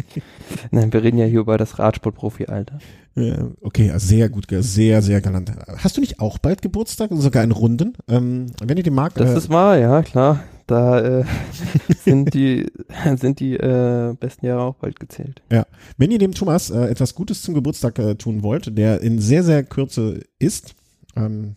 Nein, 0.70 0.92
wir 0.92 1.02
reden 1.02 1.16
ja 1.16 1.24
hier 1.24 1.40
über 1.40 1.56
das 1.56 1.78
Radsportprofi-Alter. 1.78 2.78
Ja, 3.14 3.50
okay, 3.62 3.90
also 3.90 4.06
sehr 4.06 4.28
gut, 4.28 4.46
sehr, 4.50 5.02
sehr 5.02 5.20
galant. 5.20 5.50
Hast 5.78 5.96
du 5.96 6.00
nicht 6.00 6.20
auch 6.20 6.38
bald 6.38 6.60
Geburtstag, 6.60 7.10
sogar 7.14 7.42
in 7.44 7.52
Runden? 7.52 7.94
Ähm, 8.08 8.46
wenn 8.62 8.76
ihr 8.76 8.82
den 8.82 8.94
mag. 8.94 9.14
Das 9.14 9.30
äh, 9.30 9.38
ist 9.38 9.48
wahr, 9.48 9.78
ja, 9.78 10.02
klar. 10.02 10.44
Da 10.68 11.00
äh, 11.00 11.24
sind 12.04 12.34
die, 12.34 12.70
sind 13.16 13.40
die 13.40 13.54
äh, 13.54 14.14
besten 14.20 14.46
Jahre 14.46 14.62
auch 14.62 14.74
bald 14.74 15.00
gezählt. 15.00 15.42
Ja. 15.50 15.66
Wenn 15.96 16.10
ihr 16.12 16.18
dem 16.18 16.34
Thomas 16.34 16.70
äh, 16.70 16.84
etwas 16.88 17.14
Gutes 17.14 17.42
zum 17.42 17.54
Geburtstag 17.54 17.98
äh, 17.98 18.14
tun 18.14 18.42
wollt, 18.42 18.76
der 18.76 19.00
in 19.00 19.18
sehr, 19.18 19.42
sehr 19.42 19.64
Kürze 19.64 20.20
ist, 20.38 20.74
ähm, 21.16 21.56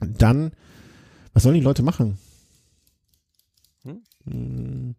dann, 0.00 0.52
was 1.34 1.42
sollen 1.42 1.56
die 1.56 1.60
Leute 1.60 1.82
machen? 1.82 2.18
Hm? 3.82 4.02
hm. 4.24 4.94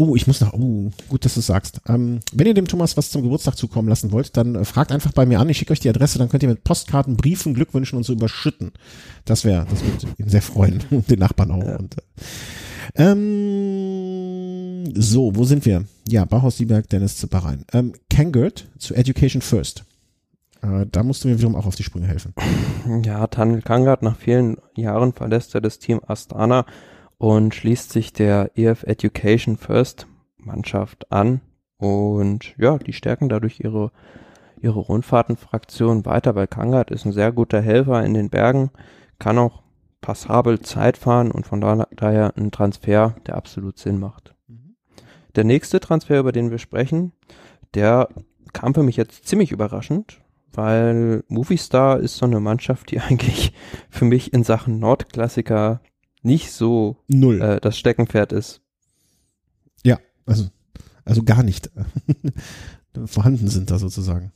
Oh, 0.00 0.16
ich 0.16 0.26
muss 0.26 0.40
noch, 0.40 0.54
oh, 0.54 0.90
gut, 1.10 1.26
dass 1.26 1.34
du 1.34 1.42
sagst. 1.42 1.82
Ähm, 1.86 2.20
wenn 2.32 2.46
ihr 2.46 2.54
dem 2.54 2.66
Thomas 2.66 2.96
was 2.96 3.10
zum 3.10 3.20
Geburtstag 3.20 3.58
zukommen 3.58 3.86
lassen 3.86 4.12
wollt, 4.12 4.34
dann 4.34 4.54
äh, 4.54 4.64
fragt 4.64 4.92
einfach 4.92 5.12
bei 5.12 5.26
mir 5.26 5.38
an. 5.40 5.50
Ich 5.50 5.58
schicke 5.58 5.74
euch 5.74 5.80
die 5.80 5.90
Adresse, 5.90 6.18
dann 6.18 6.30
könnt 6.30 6.42
ihr 6.42 6.48
mit 6.48 6.64
Postkarten, 6.64 7.18
Briefen, 7.18 7.52
Glückwünschen 7.52 7.98
und 7.98 8.04
so 8.04 8.14
überschütten. 8.14 8.72
Das 9.26 9.44
wäre, 9.44 9.66
das 9.68 9.84
würde 9.84 10.06
ihn 10.16 10.30
sehr 10.30 10.40
freuen. 10.40 10.82
Und 10.90 11.10
den 11.10 11.18
Nachbarn 11.18 11.50
auch. 11.50 11.62
Ja. 11.62 11.76
Und, 11.76 11.98
äh, 11.98 12.00
ähm, 12.94 14.90
so, 14.94 15.36
wo 15.36 15.44
sind 15.44 15.66
wir? 15.66 15.84
Ja, 16.08 16.24
Bauhaus 16.24 16.56
Sieberg, 16.56 16.88
Dennis 16.88 17.26
Bahrain. 17.26 17.66
Ähm, 17.74 17.92
Kangert 18.08 18.68
zu 18.78 18.94
Education 18.94 19.42
First. 19.42 19.84
Äh, 20.62 20.86
da 20.90 21.02
musst 21.02 21.24
du 21.24 21.28
mir 21.28 21.36
wiederum 21.36 21.56
auch 21.56 21.66
auf 21.66 21.76
die 21.76 21.82
Sprünge 21.82 22.06
helfen. 22.06 22.32
Ja, 23.04 23.26
Tanel 23.26 23.60
Kangert, 23.60 24.00
nach 24.00 24.16
vielen 24.16 24.56
Jahren 24.76 25.12
verlässt 25.12 25.54
er 25.54 25.60
das 25.60 25.78
Team 25.78 26.00
Astana 26.06 26.64
und 27.20 27.54
schließt 27.54 27.92
sich 27.92 28.14
der 28.14 28.52
EF 28.56 28.82
Education 28.84 29.58
First 29.58 30.06
Mannschaft 30.38 31.12
an. 31.12 31.42
Und 31.76 32.56
ja, 32.56 32.78
die 32.78 32.94
stärken 32.94 33.28
dadurch 33.28 33.60
ihre, 33.60 33.92
ihre 34.58 34.80
Rundfahrtenfraktion 34.80 36.06
weiter, 36.06 36.34
weil 36.34 36.46
Kangert 36.46 36.90
ist 36.90 37.04
ein 37.04 37.12
sehr 37.12 37.30
guter 37.30 37.60
Helfer 37.60 38.02
in 38.06 38.14
den 38.14 38.30
Bergen, 38.30 38.70
kann 39.18 39.36
auch 39.36 39.62
passabel 40.00 40.60
Zeit 40.60 40.96
fahren 40.96 41.30
und 41.30 41.46
von 41.46 41.60
daher 41.60 42.32
ein 42.38 42.50
Transfer, 42.52 43.14
der 43.26 43.36
absolut 43.36 43.76
Sinn 43.78 43.98
macht. 43.98 44.34
Mhm. 44.48 44.76
Der 45.36 45.44
nächste 45.44 45.78
Transfer, 45.78 46.20
über 46.20 46.32
den 46.32 46.50
wir 46.50 46.58
sprechen, 46.58 47.12
der 47.74 48.08
kam 48.54 48.72
für 48.72 48.82
mich 48.82 48.96
jetzt 48.96 49.28
ziemlich 49.28 49.52
überraschend, 49.52 50.22
weil 50.54 51.22
Movistar 51.28 52.00
ist 52.00 52.16
so 52.16 52.24
eine 52.24 52.40
Mannschaft, 52.40 52.90
die 52.90 53.00
eigentlich 53.00 53.52
für 53.90 54.06
mich 54.06 54.32
in 54.32 54.42
Sachen 54.42 54.78
Nordklassiker 54.78 55.82
nicht 56.22 56.52
so 56.52 56.96
Null. 57.08 57.40
Äh, 57.40 57.60
das 57.60 57.78
Steckenpferd 57.78 58.32
ist. 58.32 58.60
Ja, 59.84 59.98
also, 60.26 60.48
also 61.04 61.22
gar 61.22 61.42
nicht. 61.42 61.70
Vorhanden 63.06 63.48
sind 63.48 63.70
da 63.70 63.78
sozusagen. 63.78 64.32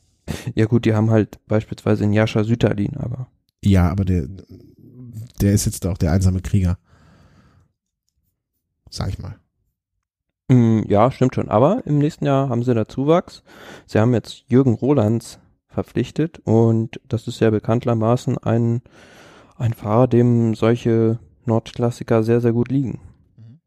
Ja 0.55 0.67
gut, 0.67 0.85
die 0.85 0.95
haben 0.95 1.11
halt 1.11 1.39
beispielsweise 1.47 2.05
in 2.05 2.13
Jascha 2.13 2.45
Süterlin, 2.45 2.97
aber. 2.97 3.29
Ja, 3.63 3.91
aber 3.91 4.05
der, 4.05 4.29
der 5.41 5.53
ist 5.53 5.67
jetzt 5.67 5.87
auch 5.87 5.99
der 5.99 6.13
einsame 6.13 6.41
Krieger. 6.41 6.79
Sag 8.91 9.09
ich 9.09 9.19
mal. 9.19 9.39
Mm, 10.49 10.83
ja, 10.89 11.11
stimmt 11.11 11.35
schon. 11.35 11.49
Aber 11.49 11.83
im 11.87 11.99
nächsten 11.99 12.27
Jahr 12.27 12.49
haben 12.49 12.63
sie 12.63 12.75
da 12.75 12.87
Zuwachs. 12.87 13.43
Sie 13.87 13.99
haben 13.99 14.15
jetzt 14.15 14.45
Jürgen 14.47 14.75
Rolands 14.75 15.39
verpflichtet 15.69 16.41
und 16.45 17.01
das 17.09 17.27
ist 17.27 17.41
ja 17.41 17.51
bekanntermaßen 17.51 18.39
ein, 18.39 18.83
ein 19.57 19.75
Fahrer, 19.75 20.07
dem 20.07 20.55
solche 20.55 21.19
Nordklassiker 21.47 22.23
sehr, 22.23 22.41
sehr 22.41 22.53
gut 22.53 22.71
liegen. 22.71 23.01
Mhm. 23.37 23.61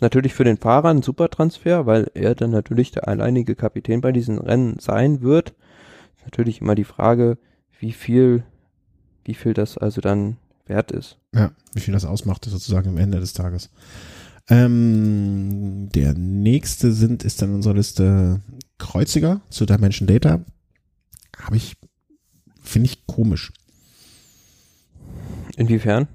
Natürlich 0.00 0.34
für 0.34 0.44
den 0.44 0.56
Fahrer 0.56 0.88
ein 0.88 1.02
super 1.02 1.28
Transfer, 1.28 1.86
weil 1.86 2.10
er 2.14 2.34
dann 2.34 2.50
natürlich 2.50 2.90
der 2.90 3.08
alleinige 3.08 3.54
Kapitän 3.54 4.00
bei 4.00 4.12
diesen 4.12 4.38
Rennen 4.38 4.78
sein 4.78 5.22
wird. 5.22 5.54
Natürlich 6.24 6.60
immer 6.60 6.74
die 6.74 6.84
Frage, 6.84 7.38
wie 7.78 7.92
viel, 7.92 8.44
wie 9.24 9.34
viel 9.34 9.54
das 9.54 9.76
also 9.76 10.00
dann 10.00 10.36
wert 10.66 10.92
ist. 10.92 11.18
Ja, 11.34 11.52
wie 11.74 11.80
viel 11.80 11.94
das 11.94 12.04
ausmacht, 12.04 12.44
sozusagen 12.44 12.88
am 12.88 12.98
Ende 12.98 13.20
des 13.20 13.32
Tages. 13.32 13.70
Ähm, 14.48 15.88
der 15.94 16.14
nächste 16.14 16.92
sind, 16.92 17.24
ist 17.24 17.42
dann 17.42 17.54
unsere 17.54 17.74
Liste 17.74 18.40
Kreuziger 18.78 19.40
zu 19.50 19.66
Dimension 19.66 20.06
Data. 20.06 20.44
Habe 21.38 21.56
ich, 21.56 21.76
finde 22.60 22.86
ich 22.86 23.06
komisch. 23.06 23.52
Inwiefern? 25.56 26.08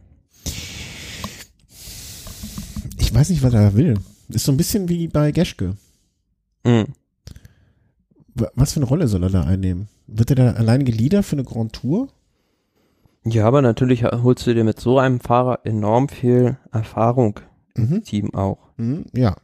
Ich 3.08 3.14
weiß 3.16 3.30
nicht, 3.30 3.42
was 3.42 3.54
er 3.54 3.74
will. 3.76 3.94
Ist 4.28 4.44
so 4.44 4.52
ein 4.52 4.58
bisschen 4.58 4.90
wie 4.90 5.08
bei 5.08 5.32
Geschke. 5.32 5.78
Mhm. 6.66 6.88
Was 8.54 8.74
für 8.74 8.82
eine 8.82 8.86
Rolle 8.86 9.08
soll 9.08 9.24
er 9.24 9.30
da 9.30 9.44
einnehmen? 9.44 9.88
Wird 10.08 10.32
er 10.32 10.36
da 10.36 10.52
alleinige 10.52 10.92
Leader 10.92 11.24
für 11.24 11.38
eine 11.38 11.46
Grand 11.46 11.72
Tour? 11.72 12.10
Ja, 13.24 13.46
aber 13.48 13.62
natürlich 13.62 14.04
holst 14.04 14.46
du 14.46 14.54
dir 14.54 14.66
mit 14.66 14.82
so 14.82 15.00
einem 15.00 15.22
Fahrer 15.22 15.60
enorm 15.64 16.10
viel 16.10 16.58
Erfahrung 16.74 17.40
im 17.76 17.90
Mhm. 17.90 18.04
Team 18.04 18.36
auch. 18.36 18.58
Mhm, 18.76 19.06
ja. 19.14 19.38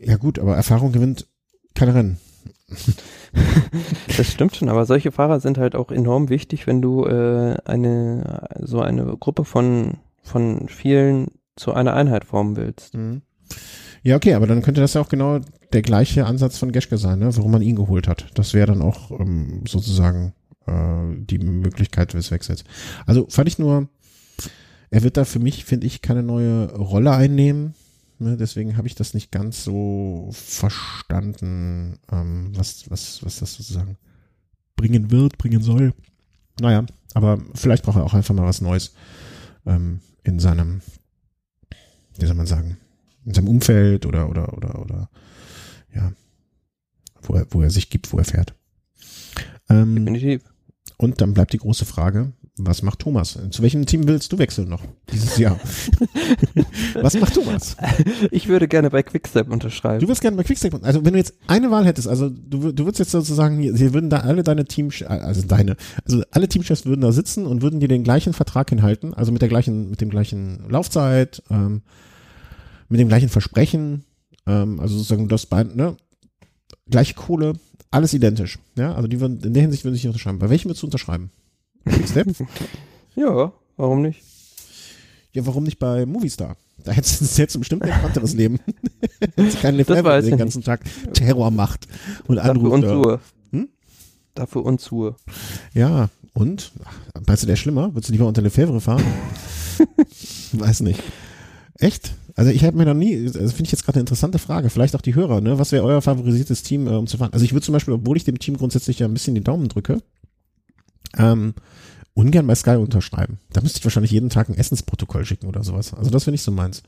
Ja 0.00 0.16
gut, 0.16 0.38
aber 0.38 0.56
Erfahrung 0.56 0.90
gewinnt 0.90 1.26
keine 1.74 1.94
Rennen. 1.94 2.18
Das 4.16 4.26
stimmt 4.26 4.56
schon, 4.56 4.70
aber 4.70 4.86
solche 4.86 5.12
Fahrer 5.12 5.38
sind 5.38 5.58
halt 5.58 5.74
auch 5.76 5.90
enorm 5.90 6.30
wichtig, 6.30 6.66
wenn 6.66 6.80
du 6.80 7.04
äh, 7.04 7.56
eine 7.66 8.48
so 8.62 8.80
eine 8.80 9.04
Gruppe 9.18 9.44
von 9.44 9.98
von 10.22 10.68
vielen 10.68 11.28
zu 11.56 11.72
einer 11.72 11.94
Einheit 11.94 12.24
formen 12.24 12.56
willst. 12.56 12.94
Mhm. 12.94 13.22
Ja, 14.02 14.16
okay, 14.16 14.34
aber 14.34 14.46
dann 14.46 14.62
könnte 14.62 14.80
das 14.80 14.94
ja 14.94 15.00
auch 15.00 15.08
genau 15.08 15.40
der 15.72 15.82
gleiche 15.82 16.26
Ansatz 16.26 16.58
von 16.58 16.72
Geschke 16.72 16.98
sein, 16.98 17.20
ne? 17.20 17.36
warum 17.36 17.52
man 17.52 17.62
ihn 17.62 17.76
geholt 17.76 18.06
hat. 18.06 18.26
Das 18.34 18.52
wäre 18.52 18.66
dann 18.66 18.82
auch 18.82 19.10
ähm, 19.18 19.64
sozusagen 19.66 20.34
äh, 20.66 21.16
die 21.16 21.38
Möglichkeit 21.38 22.12
des 22.12 22.30
Wechsels. 22.30 22.64
Also 23.06 23.26
fand 23.28 23.48
ich 23.48 23.58
nur, 23.58 23.88
er 24.90 25.02
wird 25.02 25.16
da 25.16 25.24
für 25.24 25.38
mich, 25.38 25.64
finde 25.64 25.86
ich, 25.86 26.02
keine 26.02 26.22
neue 26.22 26.72
Rolle 26.74 27.12
einnehmen. 27.12 27.74
Ne? 28.18 28.36
Deswegen 28.36 28.76
habe 28.76 28.86
ich 28.86 28.94
das 28.94 29.14
nicht 29.14 29.32
ganz 29.32 29.64
so 29.64 30.28
verstanden, 30.32 31.98
ähm, 32.12 32.52
was, 32.54 32.90
was, 32.90 33.24
was 33.24 33.40
das 33.40 33.54
sozusagen 33.54 33.96
bringen 34.76 35.10
wird, 35.10 35.38
bringen 35.38 35.62
soll. 35.62 35.94
Naja, 36.60 36.84
aber 37.14 37.38
vielleicht 37.54 37.84
braucht 37.84 37.96
er 37.96 38.04
auch 38.04 38.14
einfach 38.14 38.34
mal 38.34 38.46
was 38.46 38.60
Neues 38.60 38.94
ähm, 39.66 40.00
in 40.22 40.38
seinem, 40.38 40.80
wie 42.18 42.26
soll 42.26 42.36
man 42.36 42.46
sagen, 42.46 42.78
in 43.24 43.34
seinem 43.34 43.48
Umfeld 43.48 44.06
oder, 44.06 44.28
oder, 44.28 44.54
oder, 44.56 44.80
oder, 44.80 45.10
ja, 45.94 46.12
wo 47.22 47.34
er, 47.34 47.46
wo 47.50 47.62
er 47.62 47.70
sich 47.70 47.90
gibt, 47.90 48.12
wo 48.12 48.18
er 48.18 48.24
fährt. 48.24 48.54
Ähm, 49.68 49.96
Definitiv. 49.96 50.42
und 50.98 51.20
dann 51.20 51.34
bleibt 51.34 51.52
die 51.52 51.58
große 51.58 51.84
Frage, 51.84 52.32
was 52.56 52.82
macht 52.82 53.00
Thomas? 53.00 53.36
Zu 53.50 53.62
welchem 53.62 53.84
Team 53.84 54.06
willst 54.06 54.32
du 54.32 54.38
wechseln 54.38 54.68
noch 54.68 54.80
dieses 55.12 55.38
Jahr? 55.38 55.58
was 57.00 57.18
macht 57.18 57.34
Thomas? 57.34 57.76
Ich 58.30 58.46
würde 58.46 58.68
gerne 58.68 58.90
bei 58.90 59.02
Quickstep 59.02 59.50
unterschreiben. 59.50 60.00
Du 60.00 60.06
willst 60.06 60.20
gerne 60.20 60.36
bei 60.36 60.44
Quickstep, 60.44 60.72
also 60.84 61.04
wenn 61.04 61.14
du 61.14 61.18
jetzt 61.18 61.34
eine 61.48 61.72
Wahl 61.72 61.84
hättest, 61.84 62.06
also 62.06 62.28
du, 62.28 62.70
du 62.70 62.84
würdest 62.84 63.00
jetzt 63.00 63.10
sozusagen, 63.10 63.76
sie 63.76 63.92
würden 63.92 64.08
da 64.08 64.20
alle 64.20 64.44
deine 64.44 64.66
Team, 64.66 64.90
also 65.08 65.42
deine, 65.42 65.76
also 66.04 66.22
alle 66.30 66.46
Teamchefs 66.46 66.86
würden 66.86 67.00
da 67.00 67.10
sitzen 67.10 67.44
und 67.46 67.60
würden 67.60 67.80
dir 67.80 67.88
den 67.88 68.04
gleichen 68.04 68.32
Vertrag 68.32 68.70
hinhalten, 68.70 69.14
also 69.14 69.32
mit 69.32 69.42
der 69.42 69.48
gleichen, 69.48 69.90
mit 69.90 70.00
dem 70.00 70.10
gleichen 70.10 70.68
Laufzeit, 70.68 71.42
ähm, 71.50 71.82
mit 72.88 73.00
dem 73.00 73.08
gleichen 73.08 73.30
Versprechen, 73.30 74.04
ähm, 74.46 74.78
also 74.78 74.96
sozusagen 74.96 75.26
das 75.26 75.46
beide, 75.46 75.76
ne, 75.76 75.96
gleiche 76.88 77.14
Kohle, 77.14 77.54
alles 77.90 78.14
identisch, 78.14 78.60
ja, 78.76 78.94
also 78.94 79.08
die 79.08 79.20
würden, 79.20 79.40
in 79.42 79.54
der 79.54 79.62
Hinsicht 79.62 79.82
würden 79.82 79.94
sich 79.94 80.04
nicht 80.04 80.10
unterschreiben. 80.10 80.38
Bei 80.38 80.50
welchem 80.50 80.68
würdest 80.68 80.82
du 80.82 80.86
unterschreiben? 80.86 81.30
Quickstep? 81.84 82.28
ja, 83.16 83.52
warum 83.76 84.02
nicht? 84.02 84.22
Ja, 85.32 85.44
warum 85.46 85.64
nicht 85.64 85.78
bei 85.78 86.06
Movistar? 86.06 86.56
Da 86.84 86.92
hättest 86.92 87.20
du 87.20 87.40
jetzt 87.40 87.58
bestimmt 87.58 87.82
ein 87.82 87.90
entspannteres 87.90 88.34
Leben. 88.34 88.60
Hättest 89.36 89.60
keinen 89.62 89.78
Das 89.78 89.88
Lefebvre, 89.88 90.22
den 90.22 90.36
ganzen 90.36 90.62
Tag 90.62 90.80
Terror 91.12 91.50
macht 91.50 91.88
und 92.26 92.36
Dafür 92.36 92.50
anruft. 92.50 92.84
Ruhe. 92.84 93.20
Hm? 93.52 93.68
Dafür 94.34 94.62
Ruhe. 94.62 95.16
Ja, 95.72 96.10
und? 96.34 96.72
Meinst 97.26 97.42
du, 97.42 97.46
der 97.46 97.54
ist 97.54 97.60
schlimmer? 97.60 97.94
Würdest 97.94 98.08
du 98.08 98.12
lieber 98.12 98.26
unter 98.26 98.42
Lefebvre 98.42 98.80
fahren? 98.80 99.02
Weiß 100.52 100.80
nicht. 100.80 101.02
Echt? 101.78 102.14
Also 102.36 102.50
ich 102.50 102.64
habe 102.64 102.76
mir 102.76 102.84
noch 102.84 102.94
nie, 102.94 103.26
das 103.26 103.52
finde 103.52 103.64
ich 103.64 103.72
jetzt 103.72 103.84
gerade 103.84 103.96
eine 103.96 104.02
interessante 104.02 104.38
Frage, 104.38 104.68
vielleicht 104.68 104.96
auch 104.96 105.00
die 105.00 105.14
Hörer, 105.14 105.40
ne? 105.40 105.58
Was 105.58 105.70
wäre 105.70 105.84
euer 105.84 106.02
favorisiertes 106.02 106.64
Team, 106.64 106.88
äh, 106.88 106.90
um 106.90 107.06
zu 107.06 107.16
fahren? 107.16 107.32
Also 107.32 107.44
ich 107.44 107.52
würde 107.52 107.64
zum 107.64 107.72
Beispiel, 107.72 107.94
obwohl 107.94 108.16
ich 108.16 108.24
dem 108.24 108.40
Team 108.40 108.56
grundsätzlich 108.56 108.98
ja 108.98 109.06
ein 109.06 109.14
bisschen 109.14 109.36
die 109.36 109.44
Daumen 109.44 109.68
drücke, 109.68 110.02
ähm, 111.16 111.54
ungern 112.14 112.46
bei 112.46 112.54
Sky 112.54 112.76
unterschreiben. 112.76 113.38
Da 113.52 113.60
müsste 113.60 113.78
ich 113.78 113.84
wahrscheinlich 113.84 114.12
jeden 114.12 114.30
Tag 114.30 114.48
ein 114.48 114.56
Essensprotokoll 114.56 115.24
schicken 115.24 115.46
oder 115.46 115.62
sowas. 115.62 115.94
Also 115.94 116.10
das 116.10 116.24
finde 116.24 116.36
ich 116.36 116.42
so 116.42 116.52
meins. 116.52 116.82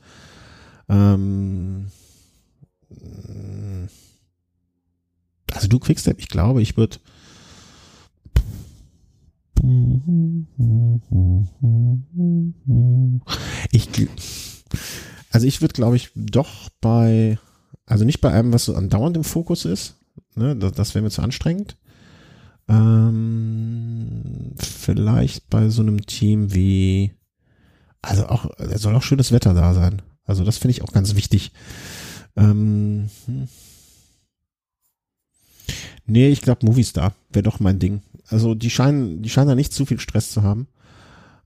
Ähm, 0.89 1.87
also 5.53 5.67
du 5.67 5.79
Quickstep, 5.79 6.19
ich 6.19 6.29
glaube, 6.29 6.61
ich 6.61 6.77
würde 6.77 6.97
ich, 13.71 13.89
also 15.31 15.47
ich 15.47 15.61
würde, 15.61 15.73
glaube 15.73 15.95
ich, 15.95 16.11
doch 16.15 16.69
bei, 16.79 17.39
also 17.85 18.05
nicht 18.05 18.21
bei 18.21 18.31
einem, 18.31 18.53
was 18.53 18.65
so 18.65 18.75
andauernd 18.75 19.17
im 19.17 19.23
Fokus 19.23 19.65
ist, 19.65 19.95
ne, 20.35 20.55
das, 20.55 20.73
das 20.73 20.95
wäre 20.95 21.03
mir 21.03 21.09
zu 21.09 21.21
anstrengend. 21.21 21.75
Ähm, 22.69 24.53
vielleicht 24.57 25.49
bei 25.49 25.69
so 25.69 25.81
einem 25.81 26.05
Team 26.05 26.53
wie, 26.53 27.13
also 28.01 28.27
auch, 28.27 28.49
es 28.57 28.81
soll 28.81 28.95
auch 28.95 29.03
schönes 29.03 29.31
Wetter 29.31 29.53
da 29.53 29.73
sein. 29.73 30.01
Also 30.25 30.43
das 30.43 30.57
finde 30.57 30.71
ich 30.71 30.81
auch 30.81 30.91
ganz 30.91 31.15
wichtig. 31.15 31.51
Ähm, 32.35 33.09
hm. 33.25 33.47
Nee, 36.05 36.29
ich 36.29 36.41
glaube 36.41 36.65
Movistar 36.65 37.13
wäre 37.31 37.43
doch 37.43 37.59
mein 37.59 37.79
Ding. 37.79 38.01
Also 38.29 38.55
die 38.55 38.69
scheinen, 38.69 39.21
die 39.21 39.29
scheinen 39.29 39.49
da 39.49 39.55
nicht 39.55 39.73
zu 39.73 39.85
viel 39.85 39.99
Stress 39.99 40.31
zu 40.31 40.43
haben. 40.43 40.67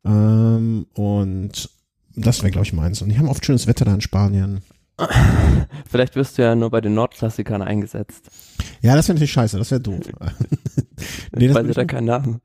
Ähm, 0.03 0.87
und 0.93 1.69
das 2.15 2.41
wäre, 2.41 2.51
glaube 2.51 2.65
ich, 2.65 2.73
meins. 2.73 3.01
Und 3.01 3.09
die 3.09 3.17
haben 3.17 3.29
oft 3.29 3.45
schönes 3.45 3.67
Wetter 3.67 3.85
da 3.85 3.93
in 3.93 4.01
Spanien. 4.01 4.61
Vielleicht 5.89 6.15
wirst 6.15 6.37
du 6.37 6.43
ja 6.43 6.55
nur 6.55 6.69
bei 6.69 6.81
den 6.81 6.93
Nordklassikern 6.93 7.61
eingesetzt. 7.61 8.29
Ja, 8.81 8.95
das 8.95 9.07
wäre 9.07 9.15
natürlich 9.15 9.31
scheiße, 9.31 9.57
das 9.57 9.71
wäre 9.71 9.81
doof. 9.81 9.99
nee, 11.35 11.47
das 11.47 11.55
weil 11.55 11.65
sie 11.65 11.73
da 11.73 11.85
keinen 11.85 12.05
Namen. 12.05 12.41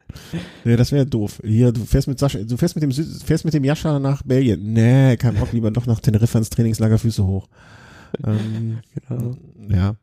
nee, 0.64 0.76
das 0.76 0.92
wäre 0.92 1.06
doof. 1.06 1.40
Hier, 1.44 1.72
du 1.72 1.84
fährst 1.84 2.08
mit 2.08 2.18
Sascha, 2.18 2.38
du 2.38 2.56
fährst 2.56 2.74
mit 2.76 2.82
dem 2.82 2.90
Sü- 2.90 3.24
fährst 3.24 3.44
mit 3.44 3.54
dem 3.54 3.64
Jascha 3.64 3.98
nach 3.98 4.22
Belgien. 4.22 4.72
Nee, 4.72 5.16
kein 5.16 5.34
Bock, 5.34 5.52
lieber 5.52 5.70
doch 5.70 5.86
nach 5.86 6.00
Teneriffa 6.00 6.38
ins 6.38 6.50
Trainingslager 6.50 6.98
Füße 6.98 7.26
hoch. 7.26 7.48
Ähm, 8.26 8.78
Genau. 9.08 9.36
ja. 9.68 9.94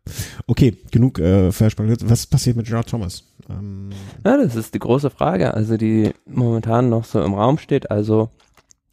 Okay, 0.47 0.77
genug 0.91 1.19
äh. 1.19 1.49
Was 1.49 2.27
passiert 2.27 2.57
mit 2.57 2.67
Gerard 2.67 2.89
Thomas? 2.89 3.23
Ähm, 3.49 3.89
Ja, 4.25 4.38
das 4.38 4.55
ist 4.55 4.73
die 4.73 4.80
große 4.80 5.09
Frage, 5.09 5.53
also 5.53 5.77
die 5.77 6.11
momentan 6.25 6.89
noch 6.89 7.05
so 7.05 7.23
im 7.23 7.34
Raum 7.34 7.57
steht. 7.57 7.89
Also, 7.91 8.30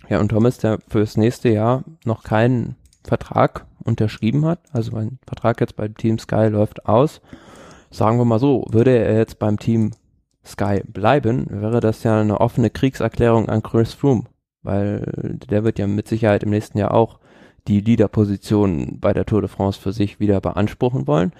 ja, 0.09 0.21
und 0.21 0.29
Thomas, 0.31 0.59
der 0.59 0.79
fürs 0.89 1.17
nächste 1.17 1.49
Jahr 1.51 1.85
noch 2.05 2.23
keinen 2.23 2.77
Vertrag 3.05 3.67
unterschrieben 3.83 4.45
hat, 4.45 4.61
also 4.73 4.93
mein 4.93 5.19
Vertrag 5.27 5.61
jetzt 5.61 5.77
beim 5.77 5.97
Team 5.97 6.19
Sky 6.19 6.47
läuft 6.49 6.87
aus. 6.87 7.21
Sagen 7.91 8.19
wir 8.19 8.25
mal 8.25 8.39
so, 8.39 8.65
würde 8.71 8.97
er 8.97 9.17
jetzt 9.17 9.39
beim 9.39 9.59
Team 9.59 9.91
Sky 10.45 10.83
bleiben, 10.87 11.47
wäre 11.51 11.81
das 11.81 12.03
ja 12.03 12.21
eine 12.21 12.41
offene 12.41 12.71
Kriegserklärung 12.71 13.49
an 13.49 13.63
Chris 13.63 13.93
Froome, 13.93 14.25
weil 14.63 15.39
der 15.51 15.65
wird 15.65 15.79
ja 15.79 15.87
mit 15.87 16.09
Sicherheit 16.09 16.43
im 16.43 16.51
nächsten 16.51 16.79
Jahr 16.79 16.95
auch 16.95 17.19
die 17.69 17.81
Leaderposition 17.81 18.99
bei 19.01 19.13
der 19.13 19.27
Tour 19.27 19.43
de 19.43 19.51
France 19.51 19.79
für 19.79 19.93
sich 19.93 20.19
wieder 20.19 20.41
beanspruchen 20.41 21.07
wollen. 21.07 21.33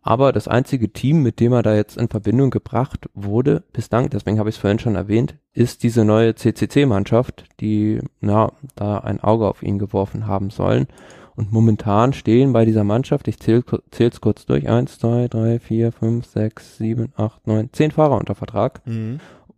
Aber 0.00 0.32
das 0.32 0.48
einzige 0.48 0.92
Team, 0.92 1.22
mit 1.22 1.40
dem 1.40 1.52
er 1.52 1.62
da 1.62 1.74
jetzt 1.74 1.98
in 1.98 2.08
Verbindung 2.08 2.50
gebracht 2.50 3.10
wurde, 3.12 3.64
bislang, 3.72 4.08
deswegen 4.08 4.38
habe 4.38 4.48
ich 4.48 4.56
es 4.56 4.60
vorhin 4.60 4.78
schon 4.78 4.94
erwähnt, 4.94 5.36
ist 5.52 5.82
diese 5.82 6.04
neue 6.04 6.34
CCC-Mannschaft, 6.34 7.44
die 7.60 8.00
na, 8.20 8.52
da 8.74 8.98
ein 8.98 9.20
Auge 9.20 9.46
auf 9.46 9.62
ihn 9.62 9.78
geworfen 9.78 10.26
haben 10.26 10.50
sollen. 10.50 10.86
Und 11.38 11.52
momentan 11.52 12.12
stehen 12.14 12.52
bei 12.52 12.64
dieser 12.64 12.82
Mannschaft, 12.82 13.28
ich 13.28 13.38
zähle 13.38 13.62
es 13.96 14.20
kurz 14.20 14.44
durch, 14.44 14.68
eins, 14.68 14.98
zwei, 14.98 15.28
drei, 15.28 15.60
vier, 15.60 15.92
fünf, 15.92 16.26
sechs, 16.26 16.78
sieben, 16.78 17.12
acht, 17.14 17.46
neun, 17.46 17.70
zehn 17.72 17.92
Fahrer 17.92 18.18
unter 18.18 18.34
Vertrag. 18.34 18.82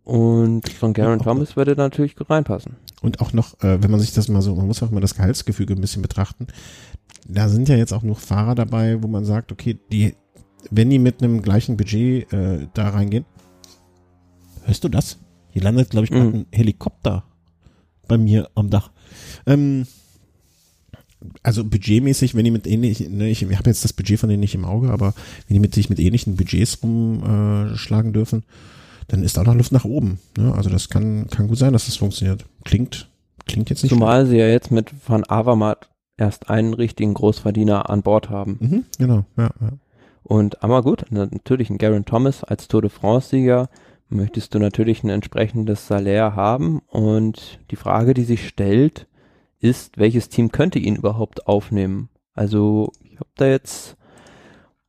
Und 0.03 0.61
so 0.69 0.85
ein 0.85 0.93
Garen 0.93 1.19
auch 1.19 1.23
Thomas 1.23 1.55
würde 1.55 1.75
natürlich 1.75 2.13
reinpassen. 2.29 2.75
Und 3.01 3.19
auch 3.19 3.33
noch, 3.33 3.59
äh, 3.63 3.81
wenn 3.81 3.89
man 3.89 3.99
sich 3.99 4.13
das 4.13 4.27
mal 4.27 4.43
so, 4.43 4.53
man 4.53 4.67
muss 4.67 4.83
auch 4.83 4.91
mal 4.91 4.99
das 4.99 5.15
Gehaltsgefüge 5.15 5.73
ein 5.73 5.81
bisschen 5.81 6.03
betrachten. 6.03 6.45
Da 7.27 7.49
sind 7.49 7.67
ja 7.67 7.75
jetzt 7.77 7.93
auch 7.93 8.03
noch 8.03 8.19
Fahrer 8.19 8.53
dabei, 8.53 9.01
wo 9.01 9.07
man 9.07 9.25
sagt, 9.25 9.51
okay, 9.51 9.79
die, 9.91 10.13
wenn 10.69 10.91
die 10.91 10.99
mit 10.99 11.23
einem 11.23 11.41
gleichen 11.41 11.77
Budget 11.77 12.31
äh, 12.31 12.67
da 12.75 12.89
reingehen. 12.89 13.25
Hörst 14.65 14.83
du 14.83 14.89
das? 14.89 15.17
Hier 15.49 15.63
landet, 15.63 15.89
glaube 15.89 16.05
ich, 16.05 16.11
gerade 16.11 16.27
Mhm. 16.27 16.35
ein 16.35 16.45
Helikopter 16.51 17.23
bei 18.07 18.19
mir 18.19 18.51
am 18.53 18.69
Dach. 18.69 18.91
Ähm, 19.47 19.87
also 21.43 21.63
budgetmäßig, 21.63 22.35
wenn 22.35 22.45
die 22.45 22.51
mit 22.51 22.67
ähnlichen, 22.67 23.17
ne, 23.17 23.29
ich, 23.29 23.41
ich 23.43 23.57
habe 23.57 23.69
jetzt 23.69 23.83
das 23.83 23.93
Budget 23.93 24.19
von 24.19 24.29
denen 24.29 24.39
nicht 24.39 24.55
im 24.55 24.65
Auge, 24.65 24.91
aber 24.91 25.13
wenn 25.47 25.55
die 25.55 25.59
mit 25.59 25.73
sich 25.73 25.89
mit 25.89 25.99
ähnlichen 25.99 26.35
Budgets 26.35 26.79
rumschlagen 26.83 28.11
äh, 28.11 28.13
dürfen, 28.13 28.43
dann 29.07 29.23
ist 29.23 29.37
da 29.37 29.43
noch 29.43 29.55
Luft 29.55 29.71
nach 29.71 29.85
oben. 29.85 30.19
Ne? 30.37 30.53
Also 30.53 30.69
das 30.69 30.89
kann, 30.89 31.27
kann 31.27 31.47
gut 31.47 31.57
sein, 31.57 31.73
dass 31.73 31.85
das 31.85 31.97
funktioniert. 31.97 32.45
Klingt, 32.63 33.09
klingt 33.45 33.69
jetzt 33.69 33.83
nicht 33.83 33.91
Zumal 33.91 34.25
sie 34.25 34.37
ja 34.37 34.47
jetzt 34.47 34.71
mit 34.71 34.93
Van 35.07 35.23
Avermaet 35.25 35.89
erst 36.17 36.49
einen 36.49 36.73
richtigen 36.73 37.13
Großverdiener 37.13 37.89
an 37.89 38.03
Bord 38.03 38.29
haben. 38.29 38.57
Mhm, 38.59 38.85
genau, 38.97 39.25
ja, 39.37 39.49
ja. 39.59 39.71
Und 40.23 40.63
aber 40.63 40.81
gut, 40.83 41.05
na- 41.09 41.25
natürlich 41.29 41.69
ein 41.69 41.77
Garen 41.77 42.05
Thomas 42.05 42.43
als 42.43 42.67
Tour 42.67 42.81
de 42.81 42.89
France-Sieger 42.91 43.69
möchtest 44.09 44.53
du 44.53 44.59
natürlich 44.59 45.03
ein 45.03 45.09
entsprechendes 45.09 45.87
Salär 45.87 46.35
haben. 46.35 46.81
Und 46.87 47.59
die 47.71 47.75
Frage, 47.75 48.13
die 48.13 48.23
sich 48.23 48.47
stellt, 48.47 49.07
ist, 49.61 49.97
welches 49.97 50.29
Team 50.29 50.51
könnte 50.51 50.79
ihn 50.79 50.95
überhaupt 50.95 51.47
aufnehmen? 51.47 52.09
Also 52.33 52.91
ich 53.03 53.15
habe 53.19 53.29
da 53.35 53.47
jetzt 53.47 53.97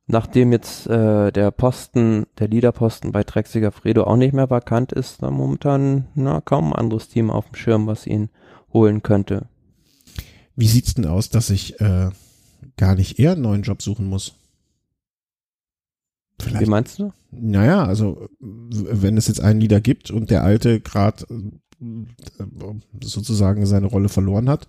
nachdem 0.07 0.51
jetzt 0.51 0.87
äh, 0.87 1.31
der 1.31 1.51
Posten, 1.51 2.25
der 2.39 2.47
Leaderposten 2.47 3.11
bei 3.11 3.23
Trexiger 3.23 3.71
Fredo 3.71 4.03
auch 4.03 4.17
nicht 4.17 4.33
mehr 4.33 4.49
vakant 4.49 4.91
ist, 4.91 5.21
da 5.21 5.31
momentan 5.31 6.07
na, 6.15 6.41
kaum 6.41 6.73
ein 6.73 6.79
anderes 6.79 7.09
Team 7.09 7.29
auf 7.29 7.47
dem 7.49 7.55
Schirm, 7.55 7.87
was 7.87 8.07
ihn 8.07 8.29
holen 8.71 9.01
könnte. 9.03 9.47
Wie 10.55 10.67
sieht's 10.67 10.93
denn 10.93 11.05
aus, 11.05 11.29
dass 11.29 11.49
ich 11.49 11.79
äh, 11.79 12.09
gar 12.77 12.95
nicht 12.95 13.19
eher 13.19 13.33
einen 13.33 13.41
neuen 13.41 13.63
Job 13.63 13.81
suchen 13.81 14.07
muss? 14.07 14.35
Vielleicht. 16.39 16.65
Wie 16.65 16.69
meinst 16.69 16.99
du? 16.99 17.13
Naja, 17.31 17.85
also 17.85 18.27
wenn 18.39 19.17
es 19.17 19.27
jetzt 19.27 19.39
einen 19.39 19.61
Leader 19.61 19.81
gibt 19.81 20.11
und 20.11 20.29
der 20.29 20.43
alte 20.43 20.81
gerade 20.81 21.25
äh, 21.29 21.51
sozusagen 23.01 23.65
seine 23.65 23.87
Rolle 23.87 24.09
verloren 24.09 24.49
hat, 24.49 24.67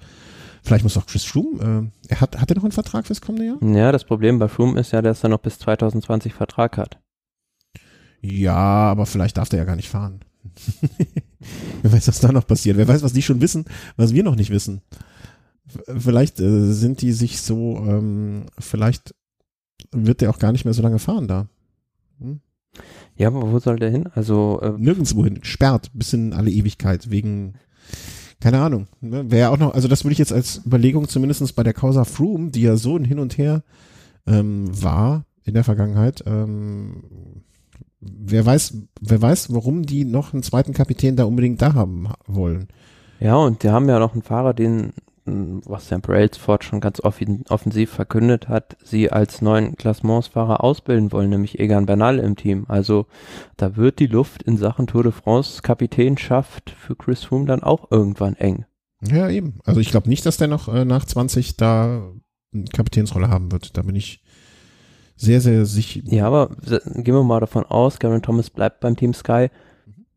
Vielleicht 0.64 0.82
muss 0.82 0.97
auch 0.97 1.05
Chris 1.05 1.24
Froome, 1.24 1.90
äh, 2.09 2.09
er 2.09 2.20
hat, 2.22 2.40
hat 2.40 2.51
er 2.51 2.56
noch 2.56 2.64
einen 2.64 2.72
Vertrag 2.72 3.06
fürs 3.06 3.20
kommende 3.20 3.47
Jahr? 3.47 3.62
Ja, 3.62 3.93
das 3.93 4.05
Problem 4.05 4.39
bei 4.39 4.48
Froome 4.48 4.81
ist 4.81 4.93
ja, 4.93 5.02
dass 5.02 5.22
er 5.22 5.28
noch 5.28 5.40
bis 5.40 5.59
2020 5.59 6.32
Vertrag 6.32 6.78
hat. 6.78 6.98
Ja, 8.22 8.55
aber 8.55 9.05
vielleicht 9.05 9.36
darf 9.36 9.51
der 9.51 9.59
ja 9.59 9.66
gar 9.66 9.76
nicht 9.76 9.90
fahren. 9.90 10.20
Wer 11.82 11.93
weiß, 11.93 12.09
was 12.09 12.20
da 12.20 12.32
noch 12.32 12.47
passiert. 12.47 12.78
Wer 12.78 12.89
weiß, 12.89 13.02
was 13.02 13.12
die 13.12 13.20
schon 13.20 13.43
wissen, 13.43 13.66
was 13.98 14.14
wir 14.14 14.22
noch 14.22 14.36
nicht 14.36 14.48
wissen. 14.48 14.81
Vielleicht 15.98 16.40
äh, 16.40 16.72
sind 16.72 17.02
die 17.02 17.12
sich 17.12 17.43
so, 17.43 17.76
ähm, 17.86 18.47
vielleicht 18.59 19.14
wird 19.93 20.22
der 20.22 20.31
auch 20.31 20.39
gar 20.39 20.52
nicht 20.52 20.64
mehr 20.64 20.72
so 20.72 20.82
lange 20.82 20.98
fahren 20.98 21.28
da. 21.28 21.47
Hm? 22.20 22.40
Ja, 23.16 23.28
aber 23.28 23.53
wo 23.53 23.59
soll 23.59 23.78
der 23.78 23.91
hin? 23.91 24.09
Also 24.15 24.61
äh, 24.62 24.73
nirgendwo 24.77 25.24
hin, 25.24 25.41
sperrt 25.43 25.91
bis 25.95 26.12
in 26.12 26.32
alle 26.32 26.51
Ewigkeit 26.51 27.11
wegen 27.11 27.55
keine 28.41 28.61
Ahnung. 28.61 28.89
Ne? 29.01 29.31
Wäre 29.31 29.41
ja 29.41 29.51
auch 29.51 29.59
noch, 29.59 29.73
also 29.73 29.89
das 29.89 30.05
würde 30.05 30.12
ich 30.12 30.19
jetzt 30.19 30.32
als 30.32 30.61
Überlegung 30.66 31.09
zumindestens 31.09 31.55
bei 31.55 31.62
der 31.62 31.73
Causa 31.73 32.05
Froome, 32.05 32.51
die 32.51 32.62
ja 32.62 32.77
so 32.77 32.97
ein 32.97 33.05
Hin 33.05 33.19
und 33.19 33.39
Her 33.39 33.62
ähm, 34.27 34.66
war 34.70 35.24
in 35.45 35.55
der 35.55 35.65
Vergangenheit, 35.65 36.24
ähm, 36.27 37.05
wer 38.01 38.45
weiß, 38.45 38.77
wer 39.01 39.23
weiß, 39.23 39.53
warum 39.55 39.85
die 39.85 40.05
noch 40.05 40.32
einen 40.32 40.43
zweiten 40.43 40.74
Kapitän 40.74 41.16
da 41.16 41.24
unbedingt 41.24 41.62
da 41.62 41.74
haben 41.74 42.09
wollen. 42.27 42.69
Ja, 43.20 43.36
und 43.36 43.62
die 43.62 43.70
haben 43.70 43.89
ja 43.89 43.99
noch 43.99 44.12
einen 44.12 44.23
Fahrer, 44.23 44.53
den 44.53 44.93
was 45.27 45.89
Sam 45.89 46.03
Brailsford 46.03 46.65
schon 46.65 46.81
ganz 46.81 47.01
offensiv 47.01 47.91
verkündet 47.91 48.49
hat, 48.49 48.77
sie 48.85 49.11
als 49.11 49.41
neuen 49.41 49.77
Klassementsfahrer 49.77 50.63
ausbilden 50.63 51.13
wollen, 51.13 51.31
nämlich 51.31 51.59
Egan 51.59 51.87
Bernal 51.87 52.19
im 52.19 52.37
Team. 52.37 52.67
Also 52.69 53.07
da 53.57 53.77
wird 53.77 54.01
die 54.01 54.07
Luft 54.07 54.43
in 54.43 54.59
Sachen 54.59 54.87
Tour 54.87 55.03
de 55.03 55.13
France 55.13 55.63
Kapitänschaft 55.63 56.71
für 56.71 56.95
Chris 56.95 57.25
Froome 57.25 57.47
dann 57.47 57.63
auch 57.63 57.91
irgendwann 57.91 58.37
eng. 58.37 58.67
Ja, 59.03 59.29
eben. 59.29 59.59
Also 59.65 59.81
ich 59.81 59.91
glaube 59.91 60.09
nicht, 60.09 60.27
dass 60.27 60.37
der 60.37 60.49
noch 60.49 60.69
äh, 60.69 60.85
nach 60.85 61.05
20 61.05 61.57
da 61.57 62.11
eine 62.53 62.65
Kapitänsrolle 62.65 63.29
haben 63.29 63.51
wird. 63.51 63.77
Da 63.77 63.83
bin 63.83 63.97
ich 63.97 64.23
sehr, 65.17 65.41
sehr 65.41 65.65
sicher. 65.65 66.01
Ja, 66.05 66.27
aber 66.27 66.51
gehen 66.85 67.15
wir 67.15 67.23
mal 67.23 67.41
davon 67.41 67.65
aus, 67.65 67.99
Garen 67.99 68.23
Thomas 68.23 68.51
bleibt 68.51 68.81
beim 68.81 68.97
Team 68.97 69.15
Sky 69.15 69.49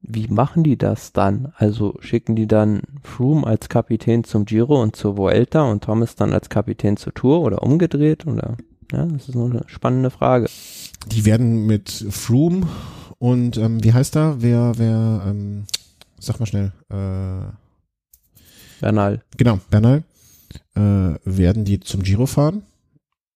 wie 0.01 0.27
machen 0.27 0.63
die 0.63 0.77
das 0.77 1.11
dann? 1.13 1.53
Also 1.55 1.95
schicken 1.99 2.35
die 2.35 2.47
dann 2.47 2.81
Froome 3.03 3.45
als 3.45 3.69
Kapitän 3.69 4.23
zum 4.23 4.45
Giro 4.45 4.81
und 4.81 4.95
zur 4.95 5.17
Vuelta 5.17 5.63
und 5.63 5.83
Thomas 5.83 6.15
dann 6.15 6.33
als 6.33 6.49
Kapitän 6.49 6.97
zur 6.97 7.13
Tour 7.13 7.41
oder 7.41 7.63
umgedreht? 7.63 8.25
Oder 8.27 8.57
ja, 8.91 9.05
das 9.05 9.29
ist 9.29 9.35
nur 9.35 9.49
eine 9.49 9.63
spannende 9.67 10.09
Frage. 10.09 10.47
Die 11.07 11.25
werden 11.25 11.65
mit 11.65 11.89
Froome 12.09 12.67
und 13.17 13.57
ähm, 13.57 13.83
wie 13.83 13.93
heißt 13.93 14.15
da? 14.15 14.35
Wer, 14.39 14.73
wer, 14.77 15.23
ähm, 15.27 15.65
sag 16.19 16.39
mal 16.39 16.45
schnell, 16.45 16.71
äh, 16.89 17.51
Bernal. 18.79 19.23
Genau, 19.37 19.59
Bernal. 19.69 20.03
Äh, 20.75 21.15
werden 21.25 21.65
die 21.65 21.79
zum 21.79 22.03
Giro 22.03 22.25
fahren 22.25 22.63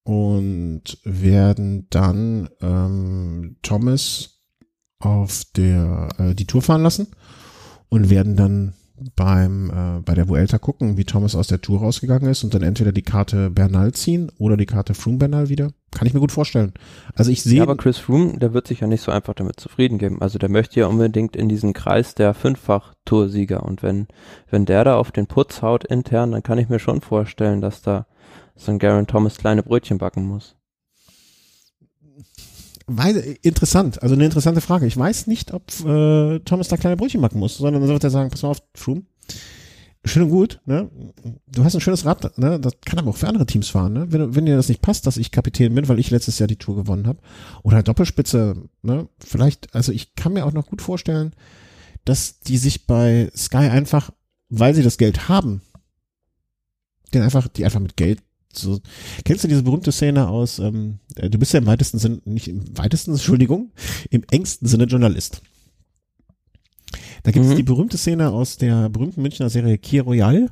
und 0.04 0.98
werden 1.04 1.88
dann 1.90 2.50
ähm, 2.62 3.58
Thomas 3.62 4.31
auf 5.02 5.44
der 5.56 6.10
äh, 6.18 6.36
die 6.36 6.48
Tour 6.48 6.62
fahren 6.62 6.84
lassen 6.84 7.08
und 7.90 8.10
werden 8.10 8.36
dann 8.36 8.74
beim 9.16 9.70
äh, 9.70 10.02
bei 10.02 10.14
der 10.14 10.30
Vuelta 10.30 10.58
gucken, 10.58 10.98
wie 10.98 11.06
Thomas 11.06 11.36
aus 11.36 11.48
der 11.48 11.62
Tour 11.62 11.80
rausgegangen 11.80 12.30
ist 12.30 12.44
und 12.44 12.54
dann 12.54 12.62
entweder 12.62 12.92
die 12.92 13.02
Karte 13.02 13.50
Bernal 13.50 13.94
ziehen 13.94 14.32
oder 14.38 14.58
die 14.58 14.66
Karte 14.66 14.94
Froome 14.94 15.18
Bernal 15.18 15.50
wieder. 15.50 15.72
Kann 15.92 16.08
ich 16.08 16.14
mir 16.14 16.20
gut 16.20 16.32
vorstellen. 16.32 16.74
Also 17.16 17.32
ich 17.32 17.44
sehe. 17.44 17.58
Ja, 17.58 17.64
aber 17.64 17.76
Chris 17.76 17.98
Froome, 17.98 18.38
der 18.38 18.54
wird 18.54 18.68
sich 18.68 18.80
ja 18.80 18.88
nicht 18.88 19.02
so 19.02 19.12
einfach 19.12 19.34
damit 19.34 19.60
zufrieden 19.60 19.98
geben. 19.98 20.22
Also 20.22 20.40
der 20.40 20.50
möchte 20.50 20.80
ja 20.80 20.88
unbedingt 20.88 21.36
in 21.36 21.50
diesen 21.50 21.74
Kreis 21.74 22.16
der 22.16 22.34
fünffach 22.34 22.94
Toursieger 23.06 23.64
und 23.64 23.84
wenn 23.84 24.08
wenn 24.50 24.66
der 24.66 24.84
da 24.84 24.98
auf 24.98 25.12
den 25.12 25.28
Putz 25.28 25.62
haut 25.62 25.84
intern, 25.84 26.32
dann 26.32 26.44
kann 26.44 26.58
ich 26.58 26.70
mir 26.70 26.80
schon 26.80 27.02
vorstellen, 27.02 27.62
dass 27.62 27.82
da 27.82 28.06
so 28.56 28.72
ein 28.72 28.80
Garen 28.80 29.08
Thomas 29.08 29.38
kleine 29.38 29.64
Brötchen 29.64 29.98
backen 29.98 30.28
muss. 30.28 30.56
Weil, 32.94 33.38
interessant, 33.42 34.04
also 34.04 34.16
eine 34.16 34.26
interessante 34.26 34.60
Frage. 34.60 34.86
Ich 34.86 34.98
weiß 34.98 35.28
nicht, 35.28 35.54
ob 35.54 35.64
äh, 35.86 36.40
Thomas 36.40 36.68
da 36.68 36.76
kleine 36.76 36.98
Brötchen 36.98 37.22
machen 37.22 37.40
muss, 37.40 37.58
sondern 37.58 37.82
dann 37.82 37.90
wird 37.90 38.04
er 38.04 38.10
sagen, 38.10 38.30
pass 38.30 38.42
mal 38.42 38.50
auf, 38.50 38.62
Froome, 38.74 39.04
schön 40.04 40.24
und 40.24 40.30
gut, 40.30 40.60
ne? 40.66 40.90
Du 41.48 41.64
hast 41.64 41.74
ein 41.74 41.80
schönes 41.80 42.06
Rad, 42.06 42.38
ne? 42.38 42.60
Das 42.60 42.74
kann 42.84 43.00
aber 43.00 43.12
auch 43.12 43.16
für 43.16 43.30
andere 43.30 43.46
Teams 43.46 43.70
fahren, 43.70 43.94
ne? 43.94 44.12
Wenn, 44.12 44.36
wenn 44.36 44.46
dir 44.46 44.58
das 44.58 44.68
nicht 44.68 44.82
passt, 44.82 45.08
dass 45.08 45.16
ich 45.16 45.32
Kapitän 45.32 45.74
bin, 45.74 45.88
weil 45.88 46.00
ich 46.00 46.10
letztes 46.10 46.38
Jahr 46.40 46.48
die 46.48 46.58
Tour 46.58 46.76
gewonnen 46.76 47.08
habe, 47.08 47.20
oder 47.64 47.82
Doppelspitze, 47.82 48.56
ne? 48.82 49.08
Vielleicht, 49.20 49.74
also 49.74 49.94
ich 49.94 50.16
kann 50.16 50.34
mir 50.34 50.46
auch 50.46 50.54
noch 50.54 50.68
gut 50.68 50.82
vorstellen, 50.82 51.34
dass 52.04 52.42
die 52.42 52.58
sich 52.58 52.88
bei 52.88 53.32
Sky 53.36 53.70
einfach, 53.70 54.12
weil 54.50 54.76
sie 54.76 54.84
das 54.84 54.98
Geld 54.98 55.30
haben, 55.30 55.62
den 57.14 57.22
einfach, 57.22 57.48
die 57.48 57.64
einfach 57.64 57.80
mit 57.80 57.96
Geld 57.96 58.22
so, 58.58 58.80
kennst 59.26 59.44
du 59.44 59.48
diese 59.48 59.64
berühmte 59.64 59.92
Szene 59.92 60.28
aus, 60.28 60.60
ähm, 60.60 61.00
äh, 61.16 61.30
du 61.30 61.38
bist 61.38 61.54
ja 61.54 61.60
im 61.60 61.66
weitesten 61.66 62.00
Sinne, 62.00 62.22
nicht 62.26 62.48
im 62.48 62.78
weitesten, 62.78 63.12
Entschuldigung, 63.12 63.72
im 64.10 64.24
engsten 64.32 64.68
Sinne 64.68 64.86
Journalist. 64.86 65.42
Da 67.24 67.32
gibt 67.32 67.46
es 67.46 67.52
mhm. 67.52 67.58
die 67.58 67.64
berühmte 67.64 67.98
Szene 67.98 68.30
aus 68.30 68.58
der 68.58 68.90
berühmten 68.90 69.22
Münchner 69.22 69.50
Serie 69.50 69.78
Kier 69.78 70.04
Royal, 70.04 70.50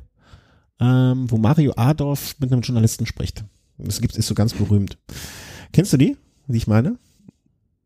ähm, 0.80 1.30
wo 1.30 1.36
Mario 1.36 1.72
Adorf 1.76 2.36
mit 2.38 2.52
einem 2.52 2.62
Journalisten 2.62 3.06
spricht. 3.06 3.44
Das 3.78 4.00
gibt, 4.00 4.16
ist 4.16 4.26
so 4.26 4.34
ganz 4.34 4.52
berühmt. 4.52 4.98
Kennst 5.72 5.92
du 5.92 5.96
die, 5.96 6.16
die 6.46 6.56
ich 6.56 6.66
meine? 6.66 6.98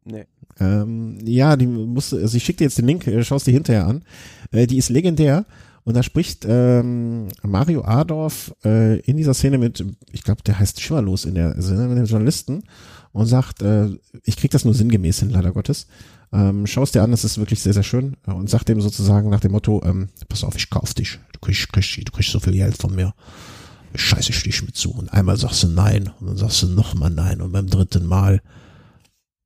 Nee. 0.05 0.27
Ähm, 0.61 1.19
ja, 1.25 1.57
die 1.57 1.67
muss, 1.67 2.13
also 2.13 2.37
ich 2.37 2.45
schicke 2.45 2.59
dir 2.59 2.65
jetzt 2.65 2.79
den 2.79 2.87
Link, 2.87 3.07
äh, 3.07 3.25
schaust 3.25 3.47
dir 3.47 3.53
hinterher 3.53 3.87
an. 3.87 4.05
Äh, 4.53 4.67
die 4.67 4.77
ist 4.77 4.91
legendär 4.91 5.47
und 5.85 5.95
da 5.95 6.03
spricht 6.03 6.47
ähm, 6.49 7.29
Mario 7.43 7.85
Adorf 7.85 8.55
äh, 8.65 9.01
in 9.01 9.19
dieser 9.19 9.35
Szene 9.35 9.59
mit, 9.59 9.85
ich 10.13 10.25
glaube, 10.25 10.43
der 10.43 10.59
heißt 10.59 10.81
Schimmerlos 10.81 11.27
in 11.27 11.35
der 11.35 11.61
Szene 11.61 11.89
mit 11.89 11.99
dem 11.99 12.07
Journalisten 12.07 12.65
und 13.13 13.27
sagt, 13.27 13.61
äh, 13.61 13.91
ich 14.25 14.37
krieg 14.37 14.51
das 14.51 14.65
nur 14.65 14.73
sinngemäß 14.73 15.21
hin, 15.21 15.31
leider 15.31 15.53
Gottes. 15.53 15.87
Ähm, 16.33 16.67
Schau 16.67 16.85
es 16.85 16.93
dir 16.93 17.03
an, 17.03 17.11
das 17.11 17.25
ist 17.25 17.37
wirklich 17.37 17.61
sehr, 17.61 17.75
sehr 17.75 17.83
schön. 17.83 18.17
Und 18.25 18.49
sagt 18.49 18.71
dem 18.71 18.81
sozusagen 18.81 19.29
nach 19.29 19.41
dem 19.41 19.53
Motto, 19.53 19.83
ähm, 19.85 20.09
pass 20.29 20.43
auf, 20.43 20.57
ich 20.57 20.71
kauf 20.71 20.95
dich. 20.95 21.19
Du 21.35 21.41
kriegst, 21.41 21.71
kriegst, 21.71 21.97
du 21.97 22.13
kriegst 22.13 22.33
so 22.33 22.41
viel 22.41 22.55
Geld 22.55 22.79
von 22.79 22.95
mir. 22.95 23.13
Scheiße 23.95 24.31
ich 24.31 24.43
dich 24.43 24.63
mit 24.63 24.77
zu. 24.77 24.91
Und 24.91 25.13
einmal 25.13 25.37
sagst 25.37 25.63
du 25.63 25.69
nein 25.69 26.11
und 26.19 26.29
dann 26.29 26.37
sagst 26.39 26.63
du 26.63 26.69
nochmal 26.69 27.11
nein. 27.11 27.43
Und 27.43 27.53
beim 27.53 27.69
dritten 27.69 28.07
Mal, 28.07 28.41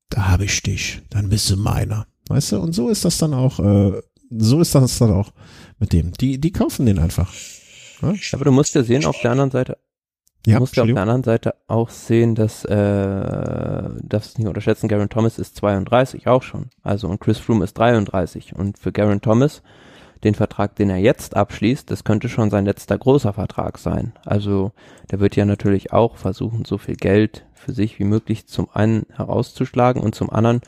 da 0.09 0.28
habe 0.28 0.44
ich 0.44 0.62
dich. 0.62 1.02
Dann 1.10 1.28
bist 1.28 1.51
du 1.51 1.56
meiner. 1.56 2.06
Weißt 2.28 2.52
du? 2.52 2.60
Und 2.60 2.74
so 2.74 2.89
ist 2.89 3.05
das 3.05 3.19
dann 3.19 3.35
auch, 3.35 3.59
äh, 3.59 4.01
so 4.31 4.60
ist 4.60 4.74
das 4.74 4.98
dann 4.98 5.10
auch 5.10 5.32
mit 5.78 5.92
dem. 5.92 6.12
Die, 6.12 6.40
die 6.40 6.52
kaufen 6.52 6.86
den 6.86 6.98
einfach. 6.98 7.32
Ja? 8.02 8.14
Aber 8.32 8.44
du 8.44 8.52
musst 8.52 8.74
ja 8.74 8.82
sehen, 8.82 9.05
auf 9.05 9.20
der 9.20 9.30
anderen 9.30 9.50
Seite, 9.50 9.78
du 10.44 10.50
ja, 10.52 10.59
musst 10.59 10.76
ja 10.76 10.82
auf 10.82 10.88
der 10.88 11.02
anderen 11.02 11.24
Seite 11.24 11.55
auch 11.66 11.90
sehen, 11.90 12.34
dass, 12.34 12.64
äh, 12.64 13.90
das 14.02 14.38
nicht 14.38 14.48
unterschätzen, 14.48 14.88
Garen 14.88 15.09
Thomas 15.09 15.38
ist 15.38 15.56
32 15.56 16.26
auch 16.26 16.42
schon. 16.42 16.70
Also 16.82 17.09
und 17.09 17.20
Chris 17.20 17.38
Froome 17.38 17.64
ist 17.64 17.78
33. 17.78 18.55
Und 18.55 18.78
für 18.78 18.92
Garen 18.92 19.20
Thomas, 19.20 19.62
den 20.24 20.34
Vertrag, 20.34 20.74
den 20.76 20.90
er 20.90 20.98
jetzt 20.98 21.36
abschließt, 21.36 21.90
das 21.90 22.05
könnte 22.05 22.28
schon 22.28 22.50
sein 22.50 22.64
letzter 22.64 22.98
großer 22.98 23.32
Vertrag 23.32 23.78
sein. 23.78 24.12
Also 24.24 24.72
der 25.10 25.20
wird 25.20 25.36
ja 25.36 25.44
natürlich 25.44 25.92
auch 25.92 26.16
versuchen, 26.16 26.64
so 26.64 26.78
viel 26.78 26.96
Geld 26.96 27.46
für 27.55 27.72
sich 27.72 27.98
wie 27.98 28.05
möglich 28.05 28.46
zum 28.46 28.68
einen 28.72 29.06
herauszuschlagen 29.14 30.02
und 30.02 30.14
zum 30.14 30.30
anderen 30.30 30.60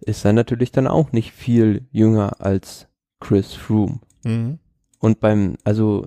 ist 0.00 0.24
er 0.24 0.32
natürlich 0.32 0.70
dann 0.70 0.86
auch 0.86 1.12
nicht 1.12 1.32
viel 1.32 1.86
jünger 1.90 2.40
als 2.40 2.86
Chris 3.20 3.54
Froome. 3.54 4.00
Mhm. 4.28 4.58
Und 5.00 5.20
beim, 5.20 5.56
also 5.64 6.06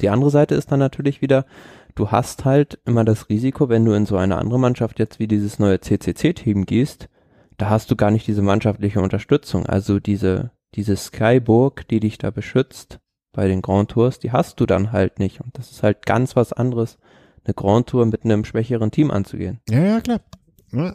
die 0.00 0.08
andere 0.08 0.30
Seite 0.30 0.54
ist 0.54 0.70
dann 0.70 0.78
natürlich 0.78 1.22
wieder, 1.22 1.46
du 1.94 2.10
hast 2.10 2.44
halt 2.44 2.78
immer 2.84 3.04
das 3.04 3.28
Risiko, 3.28 3.68
wenn 3.68 3.84
du 3.84 3.92
in 3.92 4.06
so 4.06 4.16
eine 4.16 4.36
andere 4.36 4.58
Mannschaft 4.58 4.98
jetzt 4.98 5.18
wie 5.18 5.26
dieses 5.26 5.58
neue 5.58 5.80
CCC-Team 5.80 6.66
gehst, 6.66 7.08
da 7.56 7.70
hast 7.70 7.90
du 7.90 7.96
gar 7.96 8.10
nicht 8.10 8.26
diese 8.26 8.42
mannschaftliche 8.42 9.00
Unterstützung. 9.00 9.66
Also 9.66 9.98
diese, 9.98 10.50
diese 10.74 10.96
Skyburg, 10.96 11.88
die 11.88 12.00
dich 12.00 12.18
da 12.18 12.30
beschützt 12.30 13.00
bei 13.32 13.48
den 13.48 13.62
Grand 13.62 13.90
Tours, 13.90 14.18
die 14.18 14.32
hast 14.32 14.60
du 14.60 14.66
dann 14.66 14.92
halt 14.92 15.18
nicht. 15.18 15.40
Und 15.40 15.58
das 15.58 15.70
ist 15.70 15.82
halt 15.82 16.04
ganz 16.04 16.36
was 16.36 16.52
anderes, 16.52 16.98
eine 17.44 17.54
Grand 17.54 17.88
Tour 17.88 18.04
mit 18.04 18.24
einem 18.24 18.44
schwächeren 18.44 18.90
Team 18.90 19.10
anzugehen. 19.10 19.60
Ja, 19.70 19.80
ja, 19.80 20.00
klar. 20.00 20.20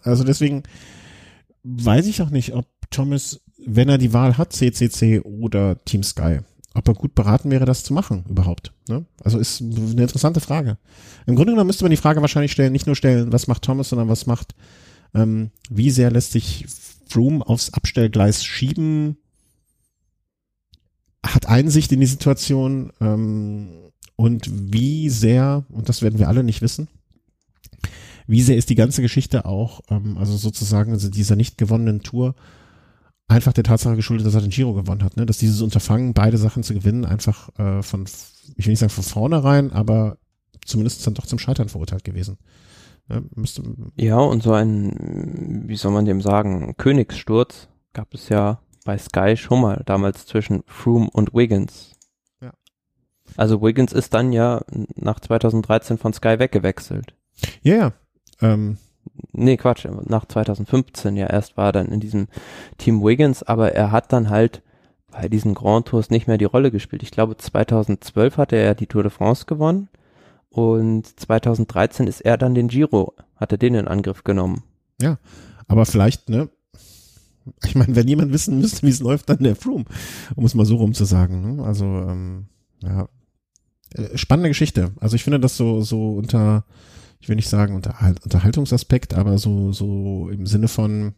Also 0.03 0.23
deswegen 0.23 0.63
weiß 1.63 2.07
ich 2.07 2.21
auch 2.21 2.29
nicht, 2.29 2.53
ob 2.53 2.65
Thomas, 2.91 3.41
wenn 3.65 3.89
er 3.89 3.97
die 3.97 4.13
Wahl 4.13 4.37
hat, 4.37 4.53
CCC 4.53 5.21
oder 5.21 5.83
Team 5.85 6.03
Sky, 6.03 6.39
ob 6.73 6.87
er 6.87 6.93
gut 6.93 7.15
beraten 7.15 7.51
wäre, 7.51 7.65
das 7.65 7.83
zu 7.83 7.93
machen 7.93 8.23
überhaupt. 8.29 8.73
Ne? 8.87 9.05
Also 9.23 9.37
ist 9.39 9.61
eine 9.61 10.01
interessante 10.01 10.39
Frage. 10.39 10.77
Im 11.25 11.35
Grunde 11.35 11.51
genommen 11.51 11.67
müsste 11.67 11.83
man 11.83 11.91
die 11.91 11.97
Frage 11.97 12.21
wahrscheinlich 12.21 12.51
stellen, 12.51 12.71
nicht 12.71 12.87
nur 12.87 12.95
stellen, 12.95 13.33
was 13.33 13.47
macht 13.47 13.63
Thomas, 13.63 13.89
sondern 13.89 14.07
was 14.07 14.25
macht 14.25 14.55
Ähm, 15.13 15.51
wie 15.69 15.91
sehr 15.91 16.11
lässt 16.11 16.31
sich 16.31 16.65
Froome 17.07 17.45
aufs 17.45 17.73
Abstellgleis 17.73 18.45
schieben? 18.45 19.17
Hat 21.25 21.47
Einsicht 21.47 21.91
in 21.91 21.99
die 21.99 22.05
Situation 22.05 22.91
ähm, 22.99 23.91
und 24.15 24.49
wie 24.73 25.09
sehr, 25.09 25.65
und 25.69 25.89
das 25.89 26.01
werden 26.01 26.19
wir 26.19 26.29
alle 26.29 26.43
nicht 26.43 26.61
wissen, 26.61 26.87
wie 28.25 28.41
sehr 28.41 28.57
ist 28.57 28.69
die 28.69 28.75
ganze 28.75 29.01
Geschichte 29.01 29.45
auch, 29.45 29.81
ähm, 29.89 30.17
also 30.17 30.37
sozusagen 30.37 30.93
also 30.93 31.09
dieser 31.09 31.35
nicht 31.35 31.57
gewonnenen 31.57 32.01
Tour, 32.01 32.35
einfach 33.31 33.53
der 33.53 33.63
Tatsache 33.63 33.95
geschuldet, 33.95 34.27
dass 34.27 34.35
er 34.35 34.41
den 34.41 34.49
Giro 34.49 34.73
gewonnen 34.73 35.03
hat, 35.03 35.17
ne? 35.17 35.25
dass 35.25 35.37
dieses 35.37 35.61
Unterfangen, 35.61 36.13
beide 36.13 36.37
Sachen 36.37 36.63
zu 36.63 36.73
gewinnen, 36.73 37.05
einfach 37.05 37.49
äh, 37.57 37.81
von, 37.81 38.05
ich 38.55 38.65
will 38.65 38.71
nicht 38.71 38.79
sagen 38.79 38.91
von 38.91 39.03
vornherein, 39.03 39.71
aber 39.71 40.17
zumindest 40.65 41.05
dann 41.07 41.13
doch 41.13 41.25
zum 41.25 41.39
Scheitern 41.39 41.69
verurteilt 41.69 42.03
gewesen. 42.03 42.37
Ja, 43.09 43.21
müsste, 43.35 43.63
ja, 43.95 44.17
und 44.17 44.43
so 44.43 44.53
ein, 44.53 45.63
wie 45.65 45.75
soll 45.75 45.91
man 45.91 46.05
dem 46.05 46.21
sagen, 46.21 46.75
Königssturz 46.77 47.67
gab 47.93 48.13
es 48.13 48.29
ja 48.29 48.61
bei 48.85 48.97
Sky 48.97 49.35
schon 49.37 49.61
mal 49.61 49.81
damals 49.85 50.25
zwischen 50.25 50.63
Froome 50.67 51.09
und 51.11 51.33
Wiggins. 51.33 51.95
Ja. 52.41 52.51
Also 53.37 53.61
Wiggins 53.61 53.93
ist 53.93 54.13
dann 54.13 54.31
ja 54.31 54.61
nach 54.95 55.19
2013 55.19 55.97
von 55.97 56.13
Sky 56.13 56.39
weggewechselt. 56.39 57.15
Ja, 57.63 57.75
ja. 57.75 57.93
Ähm, 58.41 58.77
nee, 59.31 59.57
Quatsch, 59.57 59.87
nach 60.05 60.25
2015 60.25 61.15
ja 61.17 61.27
erst 61.27 61.57
war 61.57 61.67
er 61.67 61.71
dann 61.71 61.87
in 61.87 61.99
diesem 61.99 62.27
Team 62.77 63.03
Wiggins, 63.03 63.43
aber 63.43 63.73
er 63.73 63.91
hat 63.91 64.11
dann 64.13 64.29
halt 64.29 64.61
bei 65.11 65.27
diesen 65.27 65.53
Grand 65.53 65.87
Tours 65.87 66.09
nicht 66.09 66.27
mehr 66.27 66.37
die 66.37 66.45
Rolle 66.45 66.71
gespielt. 66.71 67.03
Ich 67.03 67.11
glaube 67.11 67.37
2012 67.37 68.37
hatte 68.37 68.55
er 68.55 68.75
die 68.75 68.87
Tour 68.87 69.03
de 69.03 69.11
France 69.11 69.45
gewonnen 69.45 69.89
und 70.49 71.19
2013 71.19 72.07
ist 72.07 72.21
er 72.21 72.37
dann 72.37 72.55
den 72.55 72.67
Giro, 72.67 73.13
hat 73.35 73.51
er 73.51 73.57
den 73.57 73.75
in 73.75 73.87
Angriff 73.87 74.23
genommen. 74.23 74.63
Ja, 75.01 75.17
aber 75.67 75.85
vielleicht, 75.85 76.29
ne, 76.29 76.49
ich 77.65 77.75
meine, 77.75 77.95
wenn 77.95 78.07
jemand 78.07 78.31
wissen 78.31 78.59
müsste, 78.59 78.83
wie 78.83 78.91
es 78.91 78.99
läuft, 78.99 79.29
dann 79.29 79.39
der 79.39 79.55
Froome, 79.55 79.85
um 80.35 80.45
es 80.45 80.55
mal 80.55 80.65
so 80.65 80.75
rum 80.75 80.93
zu 80.93 81.05
sagen. 81.05 81.55
Ne? 81.55 81.63
Also, 81.63 81.85
ähm, 81.85 82.45
ja, 82.83 83.07
äh, 83.93 84.17
spannende 84.17 84.49
Geschichte. 84.49 84.91
Also 84.99 85.15
ich 85.15 85.23
finde 85.23 85.39
das 85.39 85.57
so, 85.57 85.81
so 85.81 86.13
unter, 86.13 86.65
ich 87.21 87.29
will 87.29 87.35
nicht 87.35 87.49
sagen 87.49 87.75
Unterhalt, 87.75 88.23
Unterhaltungsaspekt, 88.23 89.13
aber 89.13 89.37
so, 89.37 89.71
so 89.71 90.29
im 90.29 90.45
Sinne 90.45 90.67
von, 90.67 91.13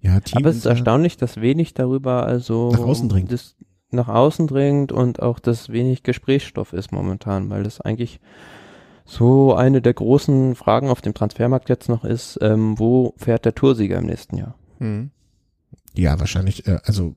ja, 0.00 0.20
Team. 0.20 0.38
Aber 0.38 0.50
es 0.50 0.56
ist 0.56 0.66
erstaunlich, 0.66 1.16
dass 1.16 1.40
wenig 1.40 1.74
darüber 1.74 2.26
also 2.26 2.70
nach 2.70 2.80
außen 2.80 3.08
dringt. 3.08 3.32
Das, 3.32 3.56
nach 3.90 4.08
außen 4.08 4.46
dringt 4.46 4.92
und 4.92 5.22
auch 5.22 5.38
das 5.38 5.70
wenig 5.70 6.02
Gesprächsstoff 6.02 6.72
ist 6.72 6.92
momentan, 6.92 7.50
weil 7.50 7.62
das 7.62 7.80
eigentlich 7.80 8.20
so 9.04 9.54
eine 9.54 9.82
der 9.82 9.94
großen 9.94 10.54
Fragen 10.54 10.88
auf 10.88 11.00
dem 11.00 11.14
Transfermarkt 11.14 11.68
jetzt 11.68 11.88
noch 11.88 12.04
ist, 12.04 12.38
ähm, 12.40 12.78
wo 12.78 13.14
fährt 13.16 13.44
der 13.44 13.54
Toursieger 13.54 13.98
im 13.98 14.06
nächsten 14.06 14.36
Jahr? 14.36 14.54
Hm. 14.78 15.10
Ja, 15.94 16.18
wahrscheinlich, 16.18 16.66
äh, 16.66 16.78
also 16.84 17.14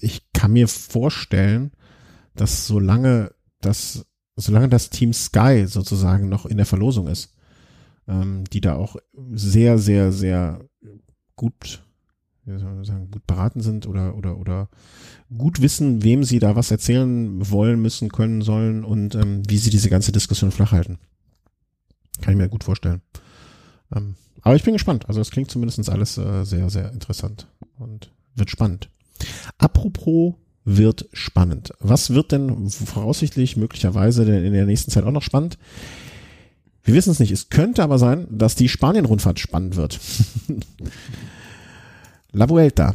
ich 0.00 0.32
kann 0.32 0.52
mir 0.52 0.68
vorstellen, 0.68 1.72
dass 2.34 2.66
solange 2.66 3.32
das, 3.60 4.06
solange 4.40 4.68
das 4.68 4.90
Team 4.90 5.12
Sky 5.12 5.66
sozusagen 5.66 6.28
noch 6.28 6.46
in 6.46 6.56
der 6.56 6.66
Verlosung 6.66 7.06
ist, 7.06 7.34
ähm, 8.08 8.44
die 8.52 8.60
da 8.60 8.76
auch 8.76 8.96
sehr, 9.32 9.78
sehr, 9.78 10.12
sehr 10.12 10.60
gut 11.36 11.82
wie 12.44 12.58
soll 12.58 12.74
man 12.74 12.84
sagen, 12.84 13.10
gut 13.10 13.26
beraten 13.26 13.60
sind 13.60 13.86
oder, 13.86 14.16
oder, 14.16 14.38
oder 14.38 14.68
gut 15.36 15.60
wissen, 15.60 16.02
wem 16.02 16.24
sie 16.24 16.38
da 16.38 16.56
was 16.56 16.70
erzählen 16.70 17.50
wollen, 17.50 17.80
müssen, 17.80 18.10
können, 18.10 18.42
sollen 18.42 18.84
und 18.84 19.14
ähm, 19.14 19.42
wie 19.48 19.58
sie 19.58 19.70
diese 19.70 19.90
ganze 19.90 20.12
Diskussion 20.12 20.50
flach 20.50 20.72
halten. 20.72 20.98
Kann 22.20 22.34
ich 22.34 22.38
mir 22.38 22.48
gut 22.48 22.64
vorstellen. 22.64 23.02
Ähm, 23.94 24.14
aber 24.42 24.56
ich 24.56 24.64
bin 24.64 24.72
gespannt. 24.72 25.08
Also 25.08 25.20
es 25.20 25.30
klingt 25.30 25.50
zumindest 25.50 25.88
alles 25.88 26.18
äh, 26.18 26.44
sehr, 26.44 26.70
sehr 26.70 26.92
interessant 26.92 27.46
und 27.78 28.12
wird 28.34 28.50
spannend. 28.50 28.90
Apropos 29.58 30.34
wird 30.64 31.08
spannend. 31.12 31.72
Was 31.80 32.10
wird 32.10 32.32
denn 32.32 32.68
voraussichtlich 32.68 33.56
möglicherweise 33.56 34.24
denn 34.24 34.44
in 34.44 34.52
der 34.52 34.66
nächsten 34.66 34.90
Zeit 34.90 35.04
auch 35.04 35.12
noch 35.12 35.22
spannend? 35.22 35.58
Wir 36.82 36.94
wissen 36.94 37.10
es 37.10 37.20
nicht. 37.20 37.30
Es 37.30 37.50
könnte 37.50 37.82
aber 37.82 37.98
sein, 37.98 38.26
dass 38.30 38.54
die 38.54 38.68
Spanien-Rundfahrt 38.68 39.38
spannend 39.38 39.76
wird. 39.76 40.00
La 42.32 42.48
Vuelta. 42.48 42.94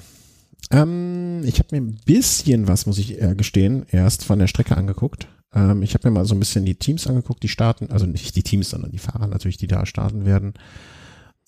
Ähm, 0.71 1.41
ich 1.43 1.59
habe 1.59 1.69
mir 1.71 1.81
ein 1.81 1.99
bisschen 2.05 2.67
was, 2.67 2.85
muss 2.85 2.97
ich 2.97 3.21
äh, 3.21 3.35
gestehen, 3.35 3.85
erst 3.91 4.23
von 4.23 4.39
der 4.39 4.47
Strecke 4.47 4.77
angeguckt. 4.77 5.27
Ähm, 5.53 5.83
ich 5.83 5.93
habe 5.93 6.09
mir 6.09 6.15
mal 6.15 6.25
so 6.25 6.33
ein 6.33 6.39
bisschen 6.39 6.65
die 6.65 6.75
Teams 6.75 7.07
angeguckt, 7.07 7.43
die 7.43 7.49
starten, 7.49 7.91
also 7.91 8.05
nicht 8.05 8.35
die 8.35 8.43
Teams, 8.43 8.69
sondern 8.69 8.91
die 8.91 8.97
Fahrer 8.97 9.27
natürlich, 9.27 9.57
die 9.57 9.67
da 9.67 9.85
starten 9.85 10.25
werden. 10.25 10.53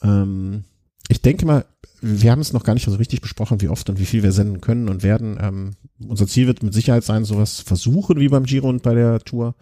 Ähm, 0.03 0.65
ich 1.09 1.21
denke 1.21 1.45
mal, 1.45 1.65
wir 2.01 2.31
haben 2.31 2.41
es 2.41 2.53
noch 2.53 2.63
gar 2.63 2.73
nicht 2.73 2.85
so 2.85 2.93
richtig 2.95 3.21
besprochen, 3.21 3.61
wie 3.61 3.69
oft 3.69 3.89
und 3.89 3.99
wie 3.99 4.05
viel 4.05 4.23
wir 4.23 4.31
senden 4.31 4.61
können 4.61 4.89
und 4.89 5.03
werden. 5.03 5.37
Ähm, 5.41 5.71
unser 6.07 6.27
Ziel 6.27 6.47
wird 6.47 6.63
mit 6.63 6.73
Sicherheit 6.73 7.03
sein, 7.03 7.25
sowas 7.25 7.59
versuchen 7.61 8.19
wie 8.19 8.29
beim 8.29 8.43
Giro 8.43 8.69
und 8.69 8.83
bei 8.83 8.93
der 8.93 9.19
Tour. 9.19 9.55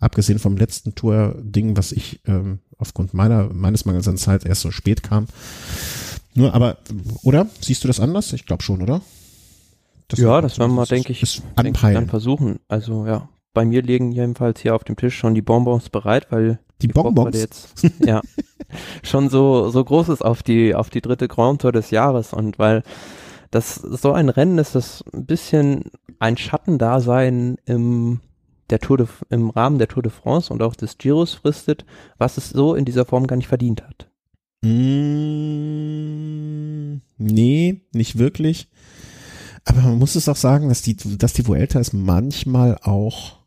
Abgesehen 0.00 0.38
vom 0.38 0.56
letzten 0.56 0.94
Tour-Ding, 0.94 1.76
was 1.76 1.92
ich 1.92 2.20
ähm, 2.26 2.60
aufgrund 2.76 3.14
meiner 3.14 3.52
meines 3.52 3.84
Mangels 3.84 4.06
an 4.06 4.16
Zeit 4.16 4.44
erst 4.44 4.60
so 4.60 4.70
spät 4.70 5.02
kam. 5.02 5.26
Nur, 6.34 6.54
aber, 6.54 6.78
oder? 7.22 7.48
Siehst 7.60 7.82
du 7.82 7.88
das 7.88 7.98
anders? 7.98 8.32
Ich 8.32 8.46
glaube 8.46 8.62
schon, 8.62 8.80
oder? 8.80 9.00
Das 10.06 10.20
ja, 10.20 10.40
das 10.40 10.58
werden 10.58 10.74
wir, 10.74 10.86
denke 10.86 11.12
ich, 11.12 11.42
denk 11.56 11.76
ich, 11.76 11.82
dann 11.82 12.08
versuchen. 12.08 12.60
Also 12.68 13.06
ja, 13.06 13.28
bei 13.58 13.64
mir 13.64 13.82
liegen 13.82 14.12
jedenfalls 14.12 14.60
hier 14.60 14.76
auf 14.76 14.84
dem 14.84 14.94
Tisch 14.94 15.18
schon 15.18 15.34
die 15.34 15.42
Bonbons 15.42 15.88
bereit, 15.90 16.28
weil 16.30 16.60
die, 16.80 16.86
die 16.86 16.92
Bonbons 16.92 17.36
jetzt 17.36 17.82
ja 17.98 18.20
schon 19.02 19.30
so 19.30 19.68
so 19.70 19.84
groß 19.84 20.10
ist 20.10 20.24
auf 20.24 20.44
die 20.44 20.76
auf 20.76 20.90
die 20.90 21.00
dritte 21.00 21.26
Grand 21.26 21.60
Tour 21.62 21.72
des 21.72 21.90
Jahres 21.90 22.32
und 22.32 22.60
weil 22.60 22.84
das 23.50 23.74
so 23.74 24.12
ein 24.12 24.28
Rennen 24.28 24.58
ist, 24.58 24.76
das 24.76 25.02
ein 25.12 25.26
bisschen 25.26 25.90
ein 26.20 26.36
Schattendasein 26.36 27.56
im 27.64 28.20
der 28.70 28.78
Tour 28.78 28.98
de, 28.98 29.08
im 29.28 29.50
Rahmen 29.50 29.78
der 29.78 29.88
Tour 29.88 30.04
de 30.04 30.12
France 30.12 30.52
und 30.52 30.62
auch 30.62 30.76
des 30.76 30.96
Giros 30.98 31.34
fristet, 31.34 31.84
was 32.16 32.36
es 32.36 32.50
so 32.50 32.76
in 32.76 32.84
dieser 32.84 33.06
Form 33.06 33.26
gar 33.26 33.34
nicht 33.34 33.48
verdient 33.48 33.82
hat. 33.82 34.08
Mm, 34.62 34.68
nee, 37.16 37.80
nicht 37.92 38.18
wirklich. 38.18 38.68
Aber 39.64 39.80
man 39.80 39.98
muss 39.98 40.14
es 40.14 40.28
auch 40.28 40.36
sagen, 40.36 40.68
dass 40.68 40.82
die, 40.82 40.96
dass 40.96 41.32
die 41.32 41.48
Vuelta 41.48 41.80
es 41.80 41.92
manchmal 41.92 42.78
auch 42.82 43.37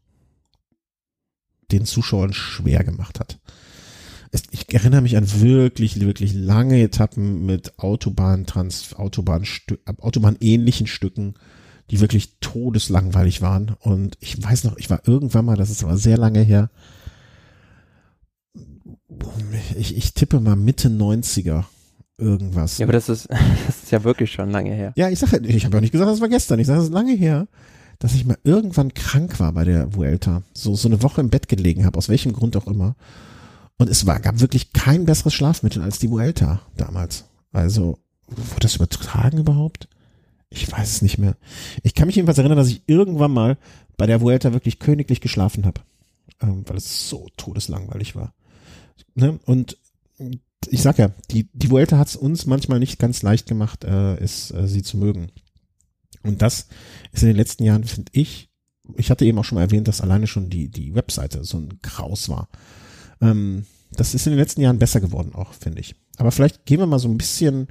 den 1.71 1.85
Zuschauern 1.85 2.33
schwer 2.33 2.83
gemacht 2.83 3.19
hat. 3.19 3.39
Es, 4.31 4.43
ich 4.51 4.73
erinnere 4.73 5.01
mich 5.01 5.17
an 5.17 5.41
wirklich, 5.41 5.99
wirklich 5.99 6.33
lange 6.33 6.81
Etappen 6.81 7.45
mit 7.45 7.79
Autobahn, 7.79 8.45
Trans, 8.45 8.93
Autobahn, 8.95 9.45
Autobahn-ähnlichen 9.99 10.87
Stücken, 10.87 11.33
die 11.89 11.99
wirklich 11.99 12.39
todeslangweilig 12.39 13.41
waren. 13.41 13.75
Und 13.79 14.17
ich 14.21 14.41
weiß 14.41 14.63
noch, 14.63 14.77
ich 14.77 14.89
war 14.89 15.01
irgendwann 15.05 15.45
mal, 15.45 15.57
das 15.57 15.69
ist 15.69 15.83
aber 15.83 15.97
sehr 15.97 16.17
lange 16.17 16.41
her, 16.41 16.69
ich, 19.77 19.97
ich 19.97 20.13
tippe 20.13 20.39
mal 20.39 20.55
Mitte 20.55 20.87
90er 20.87 21.65
irgendwas. 22.17 22.77
Ja, 22.77 22.85
aber 22.85 22.93
das 22.93 23.09
ist, 23.09 23.29
das 23.67 23.83
ist 23.83 23.91
ja 23.91 24.03
wirklich 24.03 24.31
schon 24.31 24.49
lange 24.49 24.73
her. 24.73 24.93
Ja, 24.95 25.09
ich 25.09 25.19
sage, 25.19 25.45
ich 25.45 25.65
habe 25.65 25.77
ja 25.77 25.81
nicht 25.81 25.91
gesagt, 25.91 26.09
das 26.09 26.21
war 26.21 26.29
gestern. 26.29 26.59
Ich 26.59 26.67
sage, 26.67 26.77
das 26.77 26.87
ist 26.87 26.93
lange 26.93 27.13
her, 27.13 27.47
dass 28.01 28.15
ich 28.15 28.25
mal 28.25 28.37
irgendwann 28.43 28.95
krank 28.95 29.39
war 29.39 29.53
bei 29.53 29.63
der 29.63 29.95
Vuelta. 29.95 30.41
So, 30.53 30.75
so 30.75 30.87
eine 30.87 31.03
Woche 31.03 31.21
im 31.21 31.29
Bett 31.29 31.47
gelegen 31.47 31.85
habe, 31.85 31.99
aus 31.99 32.09
welchem 32.09 32.33
Grund 32.33 32.57
auch 32.57 32.65
immer. 32.65 32.95
Und 33.77 33.89
es 33.89 34.07
war, 34.07 34.19
gab 34.19 34.39
wirklich 34.39 34.73
kein 34.73 35.05
besseres 35.05 35.35
Schlafmittel 35.35 35.83
als 35.83 35.99
die 35.99 36.09
Vuelta 36.09 36.61
damals. 36.75 37.25
Also, 37.51 37.99
wurde 38.27 38.61
das 38.61 38.75
übertragen 38.75 39.37
überhaupt? 39.37 39.87
Ich 40.49 40.69
weiß 40.71 40.89
es 40.89 41.01
nicht 41.03 41.19
mehr. 41.19 41.37
Ich 41.83 41.93
kann 41.93 42.07
mich 42.07 42.15
jedenfalls 42.15 42.39
erinnern, 42.39 42.57
dass 42.57 42.69
ich 42.69 42.81
irgendwann 42.87 43.31
mal 43.31 43.57
bei 43.97 44.07
der 44.07 44.19
Vuelta 44.19 44.51
wirklich 44.51 44.79
königlich 44.79 45.21
geschlafen 45.21 45.65
habe. 45.65 45.81
Ähm, 46.41 46.63
weil 46.67 46.77
es 46.77 47.07
so 47.07 47.29
todeslangweilig 47.37 48.15
war. 48.15 48.33
Ne? 49.13 49.39
Und 49.45 49.77
ich 50.69 50.81
sag 50.81 50.97
ja, 50.97 51.11
die, 51.29 51.49
die 51.53 51.69
Vuelta 51.69 51.99
hat 51.99 52.07
es 52.07 52.15
uns 52.15 52.47
manchmal 52.47 52.79
nicht 52.79 52.97
ganz 52.97 53.21
leicht 53.21 53.47
gemacht, 53.47 53.83
äh, 53.83 54.15
es, 54.15 54.49
äh, 54.51 54.67
sie 54.67 54.81
zu 54.81 54.97
mögen. 54.97 55.31
Und 56.23 56.41
das 56.41 56.67
ist 57.11 57.23
in 57.23 57.29
den 57.29 57.37
letzten 57.37 57.63
Jahren, 57.63 57.83
finde 57.83 58.11
ich, 58.13 58.49
ich 58.97 59.09
hatte 59.09 59.25
eben 59.25 59.37
auch 59.37 59.45
schon 59.45 59.55
mal 59.55 59.63
erwähnt, 59.63 59.87
dass 59.87 60.01
alleine 60.01 60.27
schon 60.27 60.49
die, 60.49 60.69
die 60.69 60.95
Webseite 60.95 61.43
so 61.43 61.57
ein 61.57 61.79
Kraus 61.81 62.29
war. 62.29 62.49
Ähm, 63.21 63.65
das 63.91 64.13
ist 64.13 64.25
in 64.27 64.31
den 64.31 64.39
letzten 64.39 64.61
Jahren 64.61 64.79
besser 64.79 65.01
geworden 65.01 65.33
auch, 65.33 65.53
finde 65.53 65.81
ich. 65.81 65.95
Aber 66.17 66.31
vielleicht 66.31 66.65
gehen 66.65 66.79
wir 66.79 66.87
mal 66.87 66.99
so 66.99 67.07
ein 67.07 67.17
bisschen, 67.17 67.67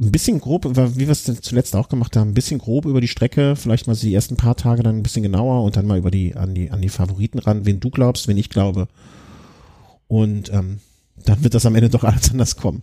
ein 0.00 0.12
bisschen 0.12 0.40
grob, 0.40 0.64
wie 0.64 1.06
wir 1.06 1.10
es 1.10 1.24
zuletzt 1.24 1.76
auch 1.76 1.88
gemacht 1.88 2.16
haben, 2.16 2.30
ein 2.30 2.34
bisschen 2.34 2.58
grob 2.58 2.84
über 2.86 3.00
die 3.00 3.08
Strecke, 3.08 3.56
vielleicht 3.56 3.86
mal 3.86 3.94
so 3.94 4.06
die 4.06 4.14
ersten 4.14 4.36
paar 4.36 4.56
Tage 4.56 4.82
dann 4.82 4.96
ein 4.96 5.02
bisschen 5.02 5.22
genauer 5.22 5.62
und 5.62 5.76
dann 5.76 5.86
mal 5.86 5.98
über 5.98 6.10
die, 6.10 6.34
an 6.36 6.54
die, 6.54 6.70
an 6.70 6.82
die 6.82 6.88
Favoriten 6.88 7.38
ran, 7.38 7.64
wen 7.66 7.80
du 7.80 7.90
glaubst, 7.90 8.28
wen 8.28 8.36
ich 8.36 8.50
glaube 8.50 8.88
und 10.08 10.52
ähm, 10.52 10.80
dann 11.24 11.42
wird 11.42 11.54
das 11.54 11.66
am 11.66 11.74
Ende 11.74 11.90
doch 11.90 12.04
alles 12.04 12.30
anders 12.30 12.56
kommen. 12.56 12.82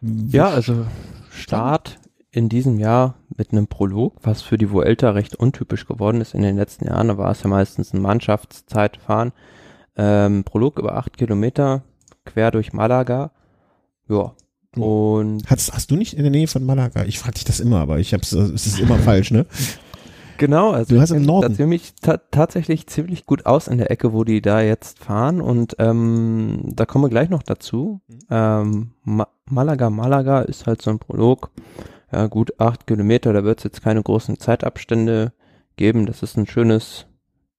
Ja, 0.00 0.50
also 0.50 0.86
Start 1.30 1.98
in 2.30 2.48
diesem 2.48 2.78
Jahr 2.78 3.14
mit 3.36 3.52
einem 3.52 3.66
Prolog, 3.68 4.16
was 4.22 4.42
für 4.42 4.58
die 4.58 4.70
Vuelta 4.70 5.10
recht 5.10 5.34
untypisch 5.36 5.86
geworden 5.86 6.20
ist 6.20 6.34
in 6.34 6.42
den 6.42 6.56
letzten 6.56 6.86
Jahren. 6.86 7.08
Da 7.08 7.18
war 7.18 7.30
es 7.30 7.42
ja 7.42 7.48
meistens 7.48 7.92
ein 7.94 8.02
Mannschaftszeitfahren. 8.02 9.32
Ähm, 9.96 10.44
Prolog 10.44 10.78
über 10.78 10.96
acht 10.96 11.16
Kilometer 11.16 11.82
quer 12.24 12.50
durch 12.50 12.72
Malaga 12.72 13.30
Ja. 14.08 14.34
Hm. 14.74 14.82
Und 14.82 15.50
Hast, 15.50 15.72
hast 15.72 15.90
du 15.90 15.96
nicht 15.96 16.14
in 16.14 16.22
der 16.22 16.30
Nähe 16.30 16.46
von 16.46 16.64
Malaga? 16.64 17.04
Ich 17.04 17.18
frage 17.18 17.34
dich 17.34 17.44
das 17.44 17.60
immer, 17.60 17.78
aber 17.80 17.98
ich 17.98 18.12
hab's, 18.12 18.32
es 18.32 18.66
ist 18.66 18.78
immer 18.78 18.98
falsch, 18.98 19.30
ne? 19.30 19.46
genau, 20.36 20.70
also 20.72 20.94
Du 20.94 21.00
hast 21.00 21.10
im 21.10 21.22
Norden. 21.22 21.48
da 21.52 21.56
ziemlich, 21.56 21.94
ta 22.02 22.18
tatsächlich 22.30 22.86
ziemlich 22.86 23.24
gut 23.24 23.46
aus 23.46 23.66
in 23.66 23.78
der 23.78 23.90
Ecke, 23.90 24.12
wo 24.12 24.24
die 24.24 24.42
da 24.42 24.60
jetzt 24.60 24.98
fahren 24.98 25.40
und 25.40 25.76
ähm, 25.78 26.60
da 26.66 26.84
kommen 26.84 27.04
wir 27.04 27.08
gleich 27.08 27.30
noch 27.30 27.42
dazu. 27.42 28.02
Mhm. 28.08 28.18
Ähm, 28.30 28.90
Ma 29.04 29.28
Malaga, 29.50 29.88
Malaga 29.88 30.42
ist 30.42 30.66
halt 30.66 30.82
so 30.82 30.90
ein 30.90 30.98
Prolog, 30.98 31.50
ja 32.12 32.26
gut 32.26 32.58
acht 32.58 32.86
Kilometer, 32.86 33.32
da 33.32 33.44
wird 33.44 33.58
es 33.58 33.64
jetzt 33.64 33.82
keine 33.82 34.02
großen 34.02 34.38
Zeitabstände 34.38 35.32
geben. 35.76 36.06
Das 36.06 36.22
ist 36.22 36.36
ein 36.36 36.46
schönes, 36.46 37.06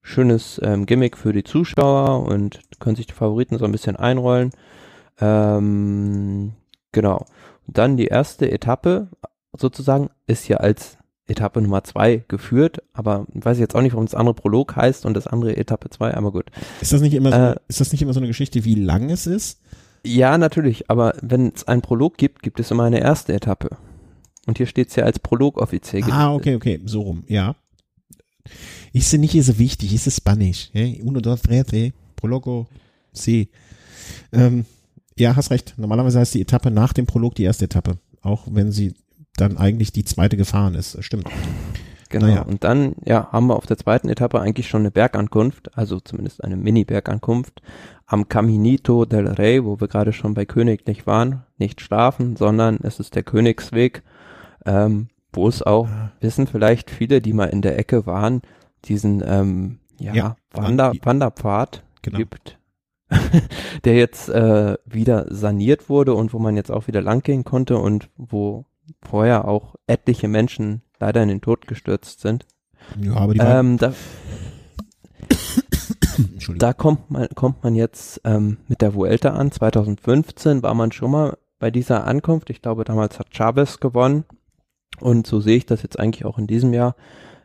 schönes 0.02 0.60
ähm, 0.62 0.86
Gimmick 0.86 1.16
für 1.16 1.32
die 1.32 1.44
Zuschauer 1.44 2.26
und 2.26 2.60
können 2.78 2.96
sich 2.96 3.06
die 3.06 3.14
Favoriten 3.14 3.58
so 3.58 3.64
ein 3.64 3.72
bisschen 3.72 3.96
einrollen. 3.96 4.50
Ähm, 5.20 6.52
genau. 6.92 7.26
Und 7.66 7.78
dann 7.78 7.96
die 7.96 8.06
erste 8.06 8.50
Etappe 8.50 9.08
sozusagen 9.56 10.10
ist 10.26 10.48
ja 10.48 10.58
als 10.58 10.96
Etappe 11.26 11.60
Nummer 11.60 11.84
zwei 11.84 12.24
geführt, 12.26 12.82
aber 12.92 13.26
weiß 13.32 13.56
ich 13.56 13.60
jetzt 13.60 13.76
auch 13.76 13.82
nicht, 13.82 13.92
warum 13.92 14.06
das 14.06 14.16
andere 14.16 14.34
Prolog 14.34 14.74
heißt 14.74 15.06
und 15.06 15.14
das 15.14 15.28
andere 15.28 15.56
Etappe 15.56 15.88
zwei, 15.90 16.12
aber 16.14 16.32
gut. 16.32 16.50
Ist 16.80 16.92
das 16.92 17.00
nicht 17.00 17.14
immer 17.14 17.30
so, 17.30 17.36
Äh, 17.36 17.56
ist 17.68 17.80
das 17.80 17.92
nicht 17.92 18.02
immer 18.02 18.12
so 18.12 18.18
eine 18.18 18.26
Geschichte, 18.26 18.64
wie 18.64 18.74
lang 18.74 19.10
es 19.10 19.28
ist? 19.28 19.60
Ja, 20.04 20.38
natürlich, 20.38 20.90
aber 20.90 21.14
wenn 21.22 21.52
es 21.54 21.68
einen 21.68 21.82
Prolog 21.82 22.16
gibt, 22.16 22.42
gibt 22.42 22.58
es 22.58 22.70
immer 22.70 22.84
eine 22.84 23.00
erste 23.00 23.32
Etappe. 23.32 23.76
Und 24.50 24.58
hier 24.58 24.66
steht 24.66 24.88
es 24.88 24.96
ja 24.96 25.04
als 25.04 25.20
Prolog 25.20 25.58
offiziell. 25.58 26.02
Ah, 26.10 26.34
okay, 26.34 26.56
okay, 26.56 26.80
so 26.84 27.02
rum, 27.02 27.22
ja. 27.28 27.54
Ist 28.92 29.12
nicht 29.12 29.40
so 29.44 29.60
wichtig, 29.60 29.94
ist 29.94 30.12
Spanisch. 30.12 30.70
Eh? 30.74 31.00
Uno, 31.04 31.20
dos, 31.20 31.42
tres, 31.42 31.72
eh? 31.72 31.92
Prologo, 32.16 32.66
sí. 33.12 33.48
Ähm, 34.32 34.64
ja, 35.16 35.36
hast 35.36 35.52
recht. 35.52 35.74
Normalerweise 35.76 36.18
heißt 36.18 36.34
die 36.34 36.40
Etappe 36.40 36.72
nach 36.72 36.92
dem 36.92 37.06
Prolog 37.06 37.36
die 37.36 37.44
erste 37.44 37.66
Etappe. 37.66 37.98
Auch 38.22 38.48
wenn 38.50 38.72
sie 38.72 38.94
dann 39.36 39.56
eigentlich 39.56 39.92
die 39.92 40.02
zweite 40.02 40.36
gefahren 40.36 40.74
ist. 40.74 41.00
Stimmt. 41.04 41.28
Genau. 42.08 42.26
Naja. 42.26 42.42
Und 42.42 42.64
dann, 42.64 42.96
ja, 43.04 43.30
haben 43.30 43.46
wir 43.46 43.54
auf 43.54 43.66
der 43.66 43.78
zweiten 43.78 44.08
Etappe 44.08 44.40
eigentlich 44.40 44.66
schon 44.66 44.80
eine 44.80 44.90
Bergankunft, 44.90 45.78
also 45.78 46.00
zumindest 46.00 46.42
eine 46.42 46.56
Mini-Bergankunft 46.56 47.62
am 48.04 48.28
Caminito 48.28 49.04
del 49.04 49.28
Rey, 49.28 49.64
wo 49.64 49.80
wir 49.80 49.86
gerade 49.86 50.12
schon 50.12 50.34
bei 50.34 50.44
Königlich 50.44 51.06
waren. 51.06 51.44
Nicht 51.56 51.80
schlafen, 51.80 52.34
sondern 52.34 52.80
es 52.82 52.98
ist 52.98 53.14
der 53.14 53.22
Königsweg, 53.22 54.02
ähm, 54.66 55.08
wo 55.32 55.48
es 55.48 55.62
auch, 55.62 55.86
Ah. 55.88 56.12
wissen 56.20 56.46
vielleicht 56.46 56.90
viele, 56.90 57.20
die 57.20 57.32
mal 57.32 57.46
in 57.46 57.62
der 57.62 57.78
Ecke 57.78 58.06
waren, 58.06 58.42
diesen, 58.84 59.22
ähm, 59.26 59.78
ja, 59.98 60.14
Ja, 60.14 60.36
Wander, 60.52 60.92
Wanderpfad 61.02 61.82
Genau. 62.02 62.18
gibt, 62.18 62.58
der 63.84 63.94
jetzt 63.96 64.28
äh, 64.28 64.76
wieder 64.86 65.26
saniert 65.34 65.88
wurde 65.88 66.14
und 66.14 66.32
wo 66.32 66.38
man 66.38 66.56
jetzt 66.56 66.70
auch 66.70 66.86
wieder 66.86 67.02
langgehen 67.02 67.44
konnte 67.44 67.76
und 67.78 68.08
wo 68.16 68.64
vorher 69.02 69.46
auch 69.46 69.74
etliche 69.86 70.28
Menschen 70.28 70.82
leider 70.98 71.22
in 71.22 71.28
den 71.28 71.40
Tod 71.40 71.66
gestürzt 71.66 72.20
sind. 72.20 72.46
Ja, 73.00 73.14
aber 73.16 73.34
die 73.34 73.40
Ähm, 73.40 73.76
da, 73.78 73.92
da 76.58 76.72
kommt 76.72 77.10
man, 77.10 77.28
kommt 77.34 77.62
man 77.62 77.74
jetzt 77.74 78.20
ähm, 78.24 78.58
mit 78.68 78.80
der 78.82 78.94
Vuelta 78.94 79.30
an. 79.30 79.50
2015 79.52 80.62
war 80.62 80.74
man 80.74 80.92
schon 80.92 81.10
mal 81.10 81.36
bei 81.58 81.70
dieser 81.70 82.06
Ankunft. 82.06 82.50
Ich 82.50 82.62
glaube, 82.62 82.84
damals 82.84 83.18
hat 83.18 83.28
Chavez 83.34 83.80
gewonnen. 83.80 84.24
Und 85.00 85.26
so 85.26 85.40
sehe 85.40 85.56
ich 85.56 85.66
das 85.66 85.82
jetzt 85.82 85.98
eigentlich 85.98 86.24
auch 86.24 86.38
in 86.38 86.46
diesem 86.46 86.72
Jahr, 86.72 86.96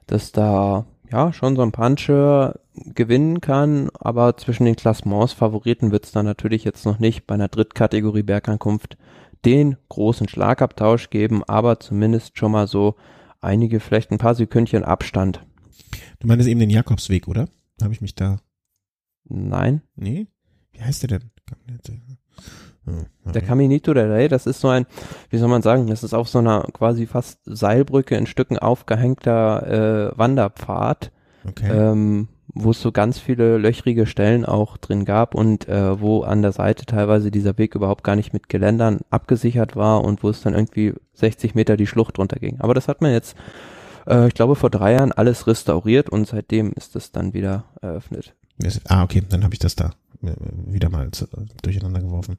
dass 0.08 0.32
da 0.32 0.86
ja 1.12 1.34
schon 1.34 1.56
so 1.56 1.62
ein 1.62 1.72
Puncher 1.72 2.60
gewinnen 2.74 3.42
kann, 3.42 3.90
aber 3.94 4.38
zwischen 4.38 4.66
den 4.66 4.76
Klassements 4.76 5.34
Favoriten 5.34 5.92
wird 5.92 6.06
es 6.06 6.12
dann 6.12 6.26
natürlich 6.26 6.64
jetzt 6.64 6.86
noch 6.86 7.00
nicht 7.00 7.26
bei 7.26 7.36
einer 7.36 7.48
Drittkategorie 7.48 8.24
Bergankunft 8.24 8.98
den 9.46 9.78
großen 9.90 10.28
Schlagabtausch 10.28 11.10
geben, 11.10 11.44
aber 11.44 11.80
zumindest 11.80 12.38
schon 12.38 12.52
mal 12.52 12.68
so 12.68 12.96
einige, 13.40 13.80
vielleicht 13.80 14.12
ein 14.12 14.18
paar 14.18 14.36
Sekündchen 14.36 14.84
Abstand. 14.84 15.46
du 16.20 16.28
meinst 16.28 16.48
eben 16.48 16.60
den 16.60 16.70
Jakobsweg, 16.70 17.28
oder? 17.28 17.48
Habe 17.82 17.94
ich 17.94 18.02
mich 18.02 18.16
da. 18.16 18.40
Nein, 19.26 19.82
Nee? 19.96 20.28
Wie 20.72 20.82
heißt 20.82 21.04
der 21.04 21.20
denn? 21.20 21.32
Der 23.34 23.42
Caminito 23.42 23.94
del 23.94 24.12
Rey, 24.12 24.28
das 24.28 24.46
ist 24.46 24.62
so 24.62 24.70
ein, 24.70 24.86
wie 25.30 25.38
soll 25.38 25.50
man 25.50 25.62
sagen, 25.62 25.88
das 25.88 26.04
ist 26.04 26.14
auf 26.14 26.30
so 26.30 26.40
einer 26.40 26.62
quasi 26.74 27.08
fast 27.08 27.40
Seilbrücke 27.46 28.16
in 28.16 28.28
Stücken 28.28 28.60
aufgehängter 28.60 30.12
äh, 30.14 30.18
Wanderpfad, 30.18 31.12
okay. 31.48 31.70
ähm, 31.72 32.28
wo 32.48 32.72
es 32.72 32.82
so 32.82 32.92
ganz 32.92 33.20
viele 33.20 33.58
löchrige 33.58 34.06
Stellen 34.06 34.46
auch 34.46 34.78
drin 34.78 35.04
gab 35.04 35.36
und 35.36 35.68
äh, 35.68 36.00
wo 36.00 36.22
an 36.22 36.42
der 36.42 36.52
Seite 36.52 36.86
teilweise 36.86 37.32
dieser 37.32 37.58
Weg 37.58 37.76
überhaupt 37.76 38.04
gar 38.04 38.16
nicht 38.16 38.34
mit 38.34 38.50
Geländern 38.50 39.02
abgesichert 39.10 39.76
war 39.76 40.04
und 40.04 40.24
wo 40.24 40.30
es 40.30 40.42
dann 40.42 40.54
irgendwie 40.54 40.94
60 41.16 41.56
Meter 41.56 41.78
die 41.78 41.88
Schlucht 41.88 42.20
runterging. 42.20 42.58
Aber 42.60 42.74
das 42.74 42.88
hat 42.88 43.02
man 43.02 43.12
jetzt, 43.12 43.36
äh, 44.08 44.28
ich 44.28 44.36
glaube, 44.36 44.56
vor 44.56 44.70
drei 44.70 44.94
Jahren 44.94 45.12
alles 45.12 45.48
restauriert 45.48 46.10
und 46.10 46.28
seitdem 46.28 46.72
ist 46.74 46.96
es 46.96 47.12
dann 47.12 47.34
wieder 47.34 47.66
eröffnet. 47.82 48.36
Ah, 48.86 49.04
okay, 49.04 49.22
dann 49.28 49.44
habe 49.44 49.54
ich 49.54 49.60
das 49.60 49.76
da 49.76 49.92
äh, 50.24 50.34
wieder 50.68 50.90
mal 50.90 51.12
zu, 51.12 51.28
durcheinander 51.62 52.02
geworfen. 52.02 52.38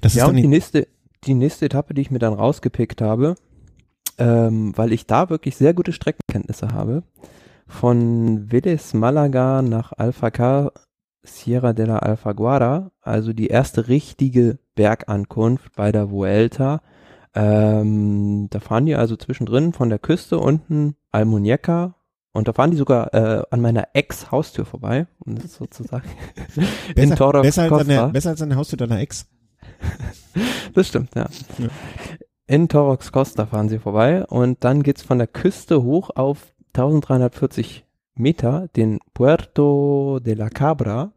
Das 0.00 0.14
ja, 0.14 0.24
ist 0.24 0.30
und 0.30 0.36
die 0.36 0.46
nächste, 0.46 0.88
die 1.24 1.34
nächste 1.34 1.66
Etappe, 1.66 1.94
die 1.94 2.02
ich 2.02 2.10
mir 2.10 2.18
dann 2.18 2.32
rausgepickt 2.32 3.00
habe, 3.00 3.34
ähm, 4.18 4.72
weil 4.76 4.92
ich 4.92 5.06
da 5.06 5.30
wirklich 5.30 5.56
sehr 5.56 5.74
gute 5.74 5.92
Streckenkenntnisse 5.92 6.72
habe, 6.72 7.02
von 7.66 8.48
Vélez 8.48 8.96
Malaga 8.96 9.62
nach 9.62 9.92
Alfacar 9.92 10.72
Sierra 11.24 11.72
de 11.72 11.86
la 11.86 11.98
Alfaguara, 11.98 12.90
also 13.00 13.32
die 13.32 13.46
erste 13.46 13.88
richtige 13.88 14.58
Bergankunft 14.74 15.74
bei 15.76 15.92
der 15.92 16.10
Vuelta. 16.10 16.82
Ähm, 17.34 18.48
da 18.50 18.60
fahren 18.60 18.86
die 18.86 18.96
also 18.96 19.16
zwischendrin 19.16 19.72
von 19.72 19.88
der 19.88 19.98
Küste 19.98 20.38
unten 20.38 20.96
Almuñeca 21.12 21.94
und 22.32 22.48
da 22.48 22.52
fahren 22.52 22.70
die 22.70 22.76
sogar 22.76 23.12
äh, 23.14 23.42
an 23.50 23.60
meiner 23.60 23.88
Ex-Haustür 23.92 24.64
vorbei, 24.64 25.06
um 25.18 25.36
das 25.36 25.54
sozusagen 25.58 26.08
in 26.94 26.94
besser, 26.94 27.16
Torres 27.16 27.42
besser, 27.42 27.72
als 27.72 27.88
eine, 27.88 28.08
besser 28.08 28.30
als 28.30 28.42
eine 28.42 28.56
Haustür 28.56 28.76
deiner 28.76 29.00
Ex. 29.00 29.26
Das 30.74 30.88
stimmt, 30.88 31.14
ja. 31.14 31.28
Ja. 31.58 31.68
In 32.46 32.68
Torrox 32.68 33.12
Costa 33.12 33.44
fahren 33.44 33.68
sie 33.68 33.78
vorbei 33.78 34.24
und 34.24 34.64
dann 34.64 34.82
geht's 34.82 35.02
von 35.02 35.18
der 35.18 35.26
Küste 35.26 35.82
hoch 35.82 36.10
auf 36.14 36.54
1340 36.74 37.84
Meter, 38.14 38.68
den 38.76 38.98
Puerto 39.14 40.18
de 40.20 40.34
la 40.34 40.48
Cabra. 40.48 41.12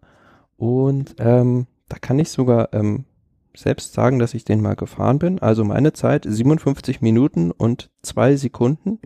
Und 0.58 1.16
ähm, 1.20 1.68
da 1.90 1.98
kann 1.98 2.20
ich 2.20 2.30
sogar 2.30 2.74
ähm, 2.74 3.06
selbst 3.56 3.94
sagen, 3.94 4.20
dass 4.20 4.34
ich 4.34 4.46
den 4.46 4.62
mal 4.62 4.76
gefahren 4.76 5.20
bin. 5.20 5.40
Also 5.40 5.64
meine 5.64 5.94
Zeit 5.94 6.26
57 6.28 7.02
Minuten 7.02 7.52
und 7.52 7.90
zwei 8.02 8.36
Sekunden, 8.36 9.00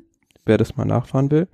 wer 0.46 0.58
das 0.58 0.78
mal 0.78 0.86
nachfahren 0.86 1.32
will. 1.32 1.48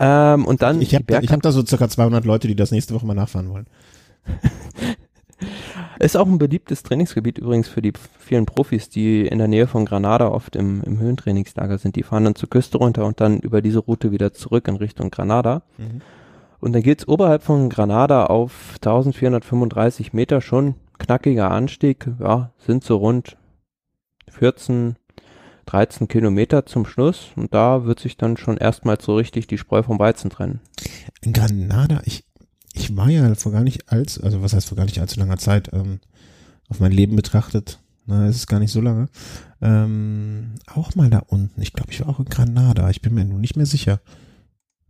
Ähm, 0.00 0.46
und 0.46 0.62
dann 0.62 0.80
Ich 0.80 0.94
habe 0.94 1.14
hab 1.14 1.42
da 1.42 1.52
so 1.52 1.64
circa 1.64 1.88
200 1.88 2.24
Leute, 2.24 2.48
die 2.48 2.56
das 2.56 2.70
nächste 2.70 2.94
Woche 2.94 3.06
mal 3.06 3.14
nachfahren 3.14 3.50
wollen. 3.50 3.66
Ist 5.98 6.16
auch 6.16 6.26
ein 6.26 6.38
beliebtes 6.38 6.82
Trainingsgebiet 6.82 7.36
übrigens 7.36 7.68
für 7.68 7.82
die 7.82 7.92
vielen 8.18 8.46
Profis, 8.46 8.88
die 8.88 9.26
in 9.26 9.36
der 9.36 9.48
Nähe 9.48 9.66
von 9.66 9.84
Granada 9.84 10.28
oft 10.28 10.56
im, 10.56 10.82
im 10.84 10.98
Höhentrainingslager 10.98 11.76
sind. 11.76 11.96
Die 11.96 12.02
fahren 12.02 12.24
dann 12.24 12.34
zur 12.34 12.48
Küste 12.48 12.78
runter 12.78 13.04
und 13.04 13.20
dann 13.20 13.38
über 13.40 13.60
diese 13.60 13.80
Route 13.80 14.10
wieder 14.10 14.32
zurück 14.32 14.66
in 14.68 14.76
Richtung 14.76 15.10
Granada. 15.10 15.62
Und 16.60 16.72
dann 16.72 16.82
geht's 16.82 17.06
oberhalb 17.06 17.42
von 17.42 17.68
Granada 17.68 18.26
auf 18.26 18.76
1435 18.76 20.14
Meter 20.14 20.40
schon 20.40 20.76
knackiger 20.98 21.50
Anstieg. 21.50 22.06
Ja, 22.18 22.52
sind 22.58 22.82
so 22.82 22.96
rund 22.96 23.36
14, 24.30 24.96
13 25.70 26.08
Kilometer 26.08 26.66
zum 26.66 26.84
Schluss. 26.84 27.28
Und 27.36 27.54
da 27.54 27.84
wird 27.84 28.00
sich 28.00 28.16
dann 28.16 28.36
schon 28.36 28.56
erstmal 28.56 29.00
so 29.00 29.16
richtig 29.16 29.46
die 29.46 29.58
Spreu 29.58 29.82
vom 29.82 29.98
Weizen 29.98 30.30
trennen. 30.30 30.60
In 31.22 31.32
Granada, 31.32 32.02
ich, 32.04 32.24
ich 32.72 32.96
war 32.96 33.08
ja 33.08 33.34
vor 33.34 33.52
gar 33.52 33.62
nicht 33.62 33.90
allzu, 33.90 34.22
also 34.22 34.42
was 34.42 34.52
heißt 34.52 34.68
vor 34.68 34.76
gar 34.76 34.84
nicht 34.84 35.00
allzu 35.00 35.20
langer 35.20 35.38
Zeit, 35.38 35.70
ähm, 35.72 36.00
auf 36.68 36.80
mein 36.80 36.92
Leben 36.92 37.16
betrachtet, 37.16 37.80
na, 38.06 38.26
es 38.26 38.36
ist 38.36 38.46
gar 38.46 38.60
nicht 38.60 38.72
so 38.72 38.80
lange, 38.80 39.08
ähm, 39.60 40.54
auch 40.66 40.94
mal 40.94 41.10
da 41.10 41.18
unten. 41.18 41.60
Ich 41.60 41.72
glaube, 41.72 41.92
ich 41.92 42.00
war 42.00 42.08
auch 42.08 42.18
in 42.18 42.24
Granada. 42.24 42.88
Ich 42.90 43.02
bin 43.02 43.14
mir 43.14 43.24
nur 43.24 43.38
nicht 43.38 43.56
mehr 43.56 43.66
sicher. 43.66 44.00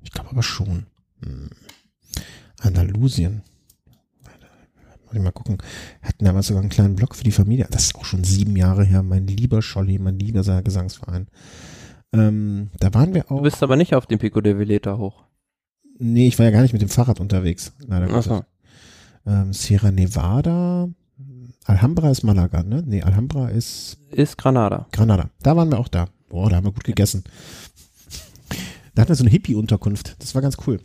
Ich 0.03 0.13
glaube 0.13 0.31
aber 0.31 0.43
schon. 0.43 0.87
Hm. 1.23 1.51
Andalusien. 2.61 3.43
Muss 5.11 5.17
ich 5.19 5.25
mal 5.25 5.33
gucken. 5.33 5.59
Hatten 6.03 6.25
damals 6.25 6.47
sogar 6.47 6.61
einen 6.63 6.71
kleinen 6.71 6.95
Blog 6.95 7.17
für 7.17 7.25
die 7.25 7.33
Familie. 7.33 7.67
Das 7.69 7.87
ist 7.87 7.97
auch 7.97 8.05
schon 8.05 8.23
sieben 8.23 8.55
Jahre 8.55 8.85
her. 8.85 9.03
Mein 9.03 9.27
lieber 9.27 9.61
Scholli, 9.61 9.99
mein 9.99 10.21
lieber 10.21 10.63
Gesangsverein. 10.63 11.27
Ähm, 12.13 12.71
da 12.79 12.95
waren 12.95 13.13
wir 13.13 13.25
auch. 13.31 13.39
Du 13.39 13.43
bist 13.43 13.61
aber 13.65 13.75
nicht 13.75 13.93
auf 13.95 14.07
dem 14.07 14.21
Pico 14.21 14.41
de 14.41 14.57
Veleta 14.57 14.99
hoch. 14.99 15.25
Nee, 15.99 16.29
ich 16.29 16.39
war 16.39 16.47
ja 16.47 16.53
gar 16.53 16.63
nicht 16.63 16.73
mit 16.73 16.81
dem 16.83 16.89
Fahrrad 16.89 17.19
unterwegs. 17.19 17.73
Leider 17.87 18.07
Gottes. 18.07 18.27
so. 18.27 18.45
Ähm, 19.27 19.53
Sierra 19.53 19.91
Nevada. 19.91 20.89
Alhambra 21.65 22.11
ist 22.11 22.23
Malaga, 22.23 22.63
ne? 22.63 22.83
Nee, 22.87 23.03
Alhambra 23.03 23.49
ist 23.49 23.99
Ist 24.13 24.39
Granada. 24.39 24.87
Granada. 24.93 25.29
Da 25.43 25.57
waren 25.57 25.71
wir 25.71 25.79
auch 25.81 25.89
da. 25.89 26.07
Boah, 26.29 26.49
da 26.49 26.57
haben 26.57 26.65
wir 26.67 26.73
gut 26.73 26.85
gegessen. 26.85 27.25
Da 28.95 29.03
hatten 29.03 29.09
wir 29.11 29.17
so 29.17 29.25
eine 29.25 29.31
Hippie-Unterkunft. 29.31 30.17
Das 30.21 30.35
war 30.35 30.43
ganz 30.43 30.57
cool. 30.67 30.81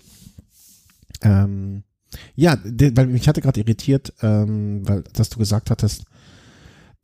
Ähm, 1.21 1.83
ja, 2.35 2.57
weil 2.63 3.07
mich 3.07 3.27
hatte 3.27 3.41
gerade 3.41 3.59
irritiert, 3.59 4.13
ähm, 4.21 4.87
weil, 4.87 5.03
dass 5.13 5.29
du 5.29 5.39
gesagt 5.39 5.71
hattest, 5.71 6.05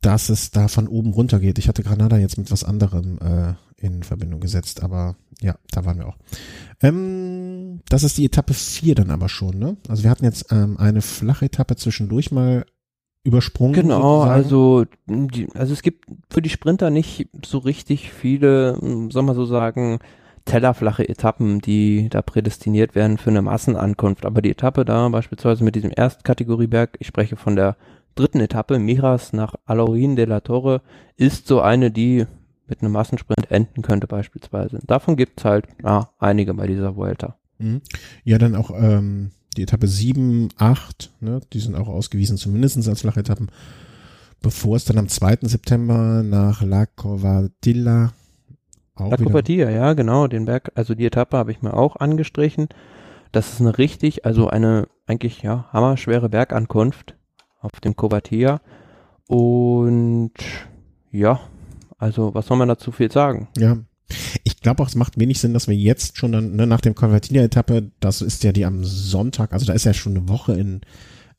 dass 0.00 0.28
es 0.28 0.50
da 0.50 0.68
von 0.68 0.88
oben 0.88 1.12
runter 1.12 1.38
geht. 1.38 1.58
Ich 1.58 1.68
hatte 1.68 1.82
Granada 1.82 2.18
jetzt 2.18 2.38
mit 2.38 2.50
was 2.50 2.64
anderem 2.64 3.18
äh, 3.18 3.54
in 3.76 4.02
Verbindung 4.02 4.40
gesetzt, 4.40 4.82
aber 4.82 5.16
ja, 5.40 5.56
da 5.70 5.84
waren 5.84 5.98
wir 5.98 6.08
auch. 6.08 6.16
Ähm, 6.80 7.80
das 7.88 8.02
ist 8.02 8.18
die 8.18 8.24
Etappe 8.24 8.54
4 8.54 8.94
dann 8.94 9.10
aber 9.10 9.28
schon, 9.28 9.58
ne? 9.58 9.76
Also 9.88 10.02
wir 10.02 10.10
hatten 10.10 10.24
jetzt 10.24 10.46
ähm, 10.50 10.76
eine 10.76 11.02
flache 11.02 11.46
Etappe 11.46 11.76
zwischendurch 11.76 12.32
mal 12.32 12.64
übersprungen. 13.24 13.74
Genau, 13.74 14.22
also, 14.22 14.84
die, 15.06 15.48
also 15.54 15.72
es 15.72 15.82
gibt 15.82 16.06
für 16.30 16.42
die 16.42 16.50
Sprinter 16.50 16.90
nicht 16.90 17.28
so 17.44 17.58
richtig 17.58 18.12
viele, 18.12 18.78
soll 19.10 19.22
man 19.22 19.36
so 19.36 19.44
sagen, 19.46 20.00
tellerflache 20.44 21.08
Etappen, 21.08 21.60
die 21.60 22.08
da 22.08 22.22
prädestiniert 22.22 22.94
werden 22.94 23.18
für 23.18 23.30
eine 23.30 23.42
Massenankunft. 23.42 24.26
Aber 24.26 24.42
die 24.42 24.50
Etappe 24.50 24.84
da 24.84 25.08
beispielsweise 25.08 25.64
mit 25.64 25.74
diesem 25.74 25.92
Erstkategorieberg, 25.94 26.96
ich 26.98 27.06
spreche 27.06 27.36
von 27.36 27.56
der 27.56 27.76
dritten 28.14 28.40
Etappe, 28.40 28.78
Miras 28.78 29.32
nach 29.32 29.54
Alaurin 29.64 30.16
de 30.16 30.26
la 30.26 30.40
Torre, 30.40 30.82
ist 31.16 31.46
so 31.46 31.60
eine, 31.60 31.90
die 31.90 32.26
mit 32.66 32.82
einem 32.82 32.92
Massensprint 32.92 33.50
enden 33.50 33.82
könnte 33.82 34.06
beispielsweise. 34.06 34.80
Davon 34.86 35.16
gibt's 35.16 35.44
halt 35.44 35.66
ja, 35.82 36.10
einige 36.18 36.54
bei 36.54 36.66
dieser 36.66 36.96
Vuelta. 36.96 37.36
Mhm. 37.58 37.82
Ja, 38.24 38.38
dann 38.38 38.54
auch 38.54 38.70
ähm, 38.74 39.30
die 39.56 39.62
Etappe 39.62 39.86
7, 39.86 40.48
8, 40.56 41.12
ne, 41.20 41.40
die 41.52 41.60
sind 41.60 41.74
auch 41.74 41.88
ausgewiesen, 41.88 42.38
zumindest 42.38 42.88
als 42.88 43.02
Flachetappen, 43.02 43.50
bevor 44.40 44.76
es 44.76 44.84
dann 44.84 44.98
am 44.98 45.08
2. 45.08 45.38
September 45.42 46.22
nach 46.22 46.62
La 46.62 46.86
Covadilla 46.86 48.12
La 48.98 49.16
Covadilla, 49.16 49.70
ja, 49.70 49.94
genau, 49.94 50.26
den 50.26 50.44
Berg, 50.44 50.72
also 50.74 50.94
die 50.94 51.06
Etappe 51.06 51.36
habe 51.36 51.50
ich 51.50 51.62
mir 51.62 51.74
auch 51.74 51.96
angestrichen. 51.96 52.68
Das 53.32 53.54
ist 53.54 53.60
eine 53.60 53.78
richtig, 53.78 54.26
also 54.26 54.48
eine 54.48 54.88
eigentlich 55.06 55.42
ja 55.42 55.66
hammerschwere 55.72 56.28
Bergankunft 56.28 57.16
auf 57.60 57.80
dem 57.80 57.96
Covadilla 57.96 58.60
und 59.26 60.32
ja, 61.10 61.40
also 61.96 62.34
was 62.34 62.46
soll 62.46 62.58
man 62.58 62.68
dazu 62.68 62.92
viel 62.92 63.10
sagen? 63.10 63.48
Ja, 63.56 63.78
ich 64.44 64.60
glaube 64.60 64.82
auch, 64.82 64.88
es 64.88 64.94
macht 64.94 65.18
wenig 65.18 65.40
Sinn, 65.40 65.54
dass 65.54 65.68
wir 65.68 65.76
jetzt 65.76 66.18
schon 66.18 66.32
dann 66.32 66.56
ne, 66.56 66.66
nach 66.66 66.80
dem 66.80 66.94
Convertinia-Etappe, 66.94 67.90
das 68.00 68.20
ist 68.20 68.44
ja 68.44 68.52
die 68.52 68.66
am 68.66 68.84
Sonntag, 68.84 69.52
also 69.52 69.64
da 69.64 69.72
ist 69.72 69.84
ja 69.84 69.94
schon 69.94 70.16
eine 70.16 70.28
Woche 70.28 70.52
in, 70.52 70.82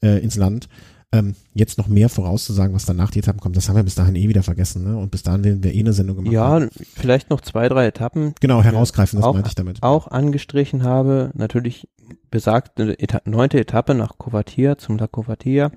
äh, 0.01 0.19
ins 0.19 0.35
Land, 0.35 0.69
ähm, 1.13 1.35
jetzt 1.53 1.77
noch 1.77 1.87
mehr 1.87 2.09
vorauszusagen, 2.09 2.73
was 2.73 2.85
danach 2.85 3.11
die 3.11 3.19
Etappen 3.19 3.39
kommt, 3.39 3.55
das 3.55 3.69
haben 3.69 3.75
wir 3.75 3.83
bis 3.83 3.93
dahin 3.93 4.15
eh 4.15 4.27
wieder 4.27 4.41
vergessen, 4.41 4.83
ne? 4.83 4.97
Und 4.97 5.11
bis 5.11 5.21
dahin 5.21 5.43
werden 5.43 5.63
wir 5.63 5.73
eh 5.73 5.79
eine 5.79 5.93
Sendung 5.93 6.17
gemacht. 6.17 6.33
Ja, 6.33 6.47
haben. 6.47 6.69
vielleicht 6.95 7.29
noch 7.29 7.39
zwei, 7.39 7.69
drei 7.69 7.85
Etappen. 7.85 8.33
Genau, 8.41 8.63
herausgreifen, 8.63 9.19
das 9.19 9.27
auch, 9.27 9.33
meinte 9.33 9.49
ich 9.49 9.55
damit. 9.55 9.83
Auch 9.83 10.07
angestrichen 10.07 10.83
habe, 10.83 11.29
natürlich 11.35 11.87
besagte 12.31 12.99
Eta 12.99 13.21
neunte 13.25 13.59
Etappe 13.59 13.93
nach 13.93 14.17
Covatia 14.17 14.79
zum 14.79 14.97
La 14.97 15.05
Covatia. 15.05 15.71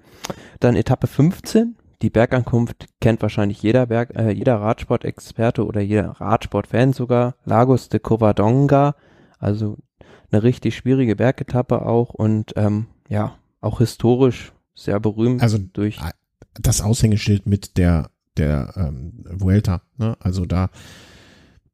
Dann 0.58 0.74
Etappe 0.74 1.06
15, 1.06 1.76
die 2.00 2.10
Bergankunft 2.10 2.86
kennt 3.02 3.20
wahrscheinlich 3.20 3.62
jeder 3.62 3.86
Berg, 3.86 4.16
äh, 4.16 4.30
jeder 4.30 4.56
Radsportexperte 4.56 5.66
oder 5.66 5.82
jeder 5.82 6.12
Radsportfan 6.18 6.94
sogar. 6.94 7.34
Lagos 7.44 7.90
de 7.90 8.00
Covadonga, 8.00 8.94
also 9.38 9.76
eine 10.32 10.42
richtig 10.42 10.76
schwierige 10.76 11.14
Bergetappe 11.14 11.84
auch 11.84 12.14
und 12.14 12.54
ähm, 12.56 12.86
ja, 13.10 13.34
auch 13.60 13.78
historisch 13.78 14.52
sehr 14.76 15.00
berühmt. 15.00 15.42
Also 15.42 15.58
durch 15.58 15.98
das 16.54 16.80
Aushängeschild 16.80 17.46
mit 17.46 17.76
der 17.76 18.10
der 18.36 18.74
ähm, 18.76 19.24
Vuelta, 19.24 19.82
ne? 19.96 20.16
Also 20.20 20.44
da 20.44 20.70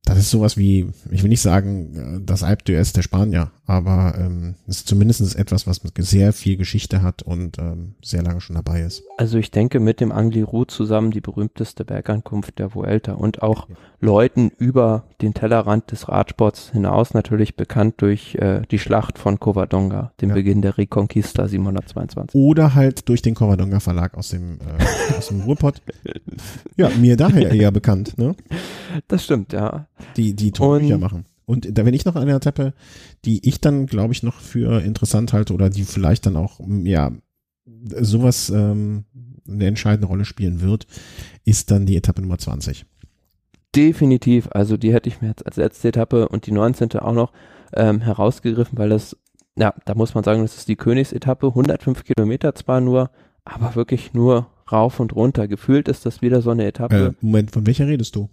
das 0.04 0.18
ist 0.18 0.30
sowas 0.30 0.56
wie, 0.56 0.90
ich 1.10 1.22
will 1.22 1.28
nicht 1.28 1.42
sagen, 1.42 1.94
äh, 1.94 2.24
das 2.24 2.42
Alp 2.42 2.62
d'Huez 2.62 2.94
der 2.94 3.02
Spanier, 3.02 3.52
aber 3.72 4.14
ähm, 4.18 4.54
es 4.66 4.78
ist 4.78 4.88
zumindest 4.88 5.36
etwas, 5.36 5.66
was 5.66 5.80
sehr 5.98 6.32
viel 6.32 6.56
Geschichte 6.56 7.02
hat 7.02 7.22
und 7.22 7.58
ähm, 7.58 7.94
sehr 8.02 8.22
lange 8.22 8.40
schon 8.40 8.56
dabei 8.56 8.82
ist. 8.82 9.02
Also 9.16 9.38
ich 9.38 9.50
denke 9.50 9.80
mit 9.80 10.00
dem 10.00 10.12
Angliru 10.12 10.64
zusammen 10.64 11.10
die 11.10 11.20
berühmteste 11.20 11.84
Bergankunft 11.84 12.58
der 12.58 12.74
Vuelta 12.74 13.12
und 13.12 13.42
auch 13.42 13.68
ja. 13.68 13.76
Leuten 14.00 14.50
über 14.58 15.04
den 15.22 15.32
Tellerrand 15.32 15.90
des 15.90 16.08
Radsports 16.08 16.70
hinaus 16.72 17.14
natürlich 17.14 17.56
bekannt 17.56 17.94
durch 17.98 18.34
äh, 18.34 18.62
die 18.70 18.78
Schlacht 18.78 19.18
von 19.18 19.40
Covadonga, 19.40 20.12
dem 20.20 20.30
ja. 20.30 20.34
Beginn 20.34 20.60
der 20.60 20.76
Reconquista 20.76 21.48
722. 21.48 22.34
Oder 22.34 22.74
halt 22.74 23.08
durch 23.08 23.22
den 23.22 23.34
Covadonga 23.34 23.80
Verlag 23.80 24.16
aus 24.16 24.30
dem, 24.30 24.58
äh, 24.60 25.16
aus 25.16 25.28
dem 25.28 25.40
Ruhrpott. 25.42 25.80
Ja, 26.76 26.90
mir 26.90 27.16
daher 27.16 27.50
eher 27.52 27.70
bekannt, 27.70 28.18
ne? 28.18 28.34
Das 29.08 29.24
stimmt, 29.24 29.52
ja. 29.52 29.86
Die, 30.16 30.34
die 30.34 30.52
Tonbücher 30.52 30.98
machen. 30.98 31.24
Und 31.52 31.76
da 31.76 31.84
wenn 31.84 31.92
ich 31.92 32.06
noch 32.06 32.16
eine 32.16 32.32
Etappe, 32.32 32.72
die 33.26 33.46
ich 33.46 33.60
dann, 33.60 33.84
glaube 33.84 34.14
ich, 34.14 34.22
noch 34.22 34.40
für 34.40 34.82
interessant 34.82 35.34
halte 35.34 35.52
oder 35.52 35.68
die 35.68 35.84
vielleicht 35.84 36.24
dann 36.24 36.34
auch, 36.34 36.60
ja, 36.66 37.12
sowas 38.00 38.48
ähm, 38.48 39.04
eine 39.46 39.66
entscheidende 39.66 40.06
Rolle 40.06 40.24
spielen 40.24 40.62
wird, 40.62 40.86
ist 41.44 41.70
dann 41.70 41.84
die 41.84 41.94
Etappe 41.94 42.22
Nummer 42.22 42.38
20. 42.38 42.86
Definitiv, 43.76 44.48
also 44.52 44.78
die 44.78 44.94
hätte 44.94 45.10
ich 45.10 45.20
mir 45.20 45.28
jetzt 45.28 45.44
als 45.44 45.56
letzte 45.56 45.88
Etappe 45.88 46.26
und 46.26 46.46
die 46.46 46.52
19. 46.52 46.92
auch 47.00 47.12
noch 47.12 47.32
ähm, 47.74 48.00
herausgegriffen, 48.00 48.78
weil 48.78 48.88
das, 48.88 49.14
ja, 49.54 49.74
da 49.84 49.94
muss 49.94 50.14
man 50.14 50.24
sagen, 50.24 50.40
das 50.40 50.56
ist 50.56 50.68
die 50.68 50.76
Königsetappe, 50.76 51.48
105 51.48 52.02
Kilometer 52.04 52.54
zwar 52.54 52.80
nur, 52.80 53.10
aber 53.44 53.74
wirklich 53.74 54.14
nur 54.14 54.46
rauf 54.72 55.00
und 55.00 55.14
runter. 55.14 55.48
Gefühlt 55.48 55.86
ist 55.88 56.06
das 56.06 56.22
wieder 56.22 56.40
so 56.40 56.48
eine 56.48 56.64
Etappe. 56.64 57.08
Äh, 57.08 57.12
Moment, 57.20 57.50
von 57.50 57.66
welcher 57.66 57.86
redest 57.86 58.16
du? 58.16 58.30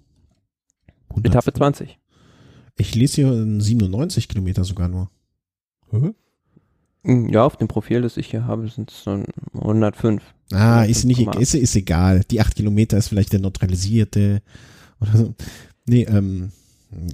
100? 1.10 1.34
Etappe 1.34 1.52
20. 1.52 2.00
Ich 2.80 2.96
lese 2.96 3.16
hier 3.16 3.62
97 3.62 4.28
Kilometer 4.28 4.64
sogar 4.64 4.88
nur. 4.88 5.10
Hä? 5.92 6.12
Hm, 7.04 7.30
ja, 7.30 7.46
auf 7.46 7.58
dem 7.58 7.68
Profil, 7.68 8.02
das 8.02 8.18
ich 8.18 8.28
hier 8.28 8.46
habe, 8.46 8.68
sind 8.68 8.92
es 8.92 9.06
105. 9.54 10.24
Ah, 10.52 10.84
ist 10.84 11.04
nicht, 11.06 11.36
ist, 11.36 11.54
ist 11.56 11.76
egal. 11.76 12.24
Die 12.32 12.42
8 12.42 12.56
Kilometer 12.56 12.98
ist 12.98 13.10
vielleicht 13.10 13.34
der 13.34 13.40
neutralisierte 13.40 14.42
oder 15.00 15.18
so. 15.18 15.36
Nee, 15.86 16.04
ähm, 16.04 16.52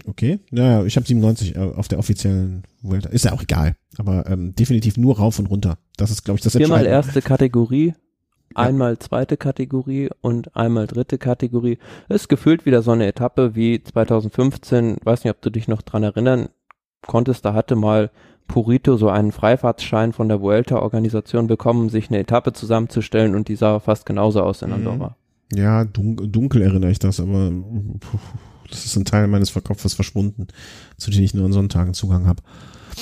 okay. 0.05 0.39
Naja, 0.51 0.85
ich 0.85 0.95
habe 0.95 1.07
97 1.07 1.57
auf 1.57 1.87
der 1.87 1.99
offiziellen 1.99 2.63
Welt. 2.81 3.05
Ist 3.07 3.25
ja 3.25 3.33
auch 3.33 3.41
egal. 3.41 3.75
Aber 3.97 4.29
ähm, 4.29 4.55
definitiv 4.55 4.97
nur 4.97 5.17
rauf 5.17 5.39
und 5.39 5.47
runter. 5.47 5.77
Das 5.97 6.11
ist, 6.11 6.23
glaube 6.23 6.37
ich, 6.37 6.43
das 6.43 6.55
Viermal 6.55 6.85
erste 6.85 7.21
Kategorie, 7.21 7.93
einmal 8.53 8.99
zweite 8.99 9.37
Kategorie 9.37 10.09
und 10.21 10.55
einmal 10.55 10.87
dritte 10.87 11.17
Kategorie. 11.17 11.77
Ist 12.09 12.29
gefühlt 12.29 12.65
wieder 12.65 12.81
so 12.81 12.91
eine 12.91 13.07
Etappe 13.07 13.55
wie 13.55 13.81
2015. 13.81 14.97
Weiß 15.03 15.23
nicht, 15.23 15.31
ob 15.31 15.41
du 15.41 15.49
dich 15.49 15.67
noch 15.67 15.81
dran 15.81 16.03
erinnern 16.03 16.49
konntest. 17.05 17.45
Da 17.45 17.53
hatte 17.53 17.75
mal 17.75 18.11
Purito 18.47 18.97
so 18.97 19.09
einen 19.09 19.31
Freifahrtsschein 19.31 20.13
von 20.13 20.29
der 20.29 20.41
Vuelta-Organisation 20.41 21.47
bekommen, 21.47 21.89
sich 21.89 22.09
eine 22.09 22.19
Etappe 22.19 22.53
zusammenzustellen 22.53 23.35
und 23.35 23.47
die 23.47 23.55
sah 23.55 23.79
fast 23.79 24.05
genauso 24.05 24.41
aus 24.41 24.61
in 24.61 24.69
mhm. 24.69 24.75
Andorra. 24.75 25.15
Ja, 25.53 25.85
dunkel, 25.85 26.27
dunkel 26.27 26.61
erinnere 26.61 26.91
ich 26.91 26.99
das, 26.99 27.19
aber 27.19 27.51
das 28.69 28.85
ist 28.85 28.95
ein 28.95 29.05
Teil 29.05 29.27
meines 29.27 29.53
Kopfes 29.53 29.93
verschwunden, 29.93 30.47
zu 30.97 31.11
dem 31.11 31.23
ich 31.23 31.33
nur 31.33 31.45
an 31.45 31.53
Sonntagen 31.53 31.93
Zugang 31.93 32.25
habe. 32.25 32.41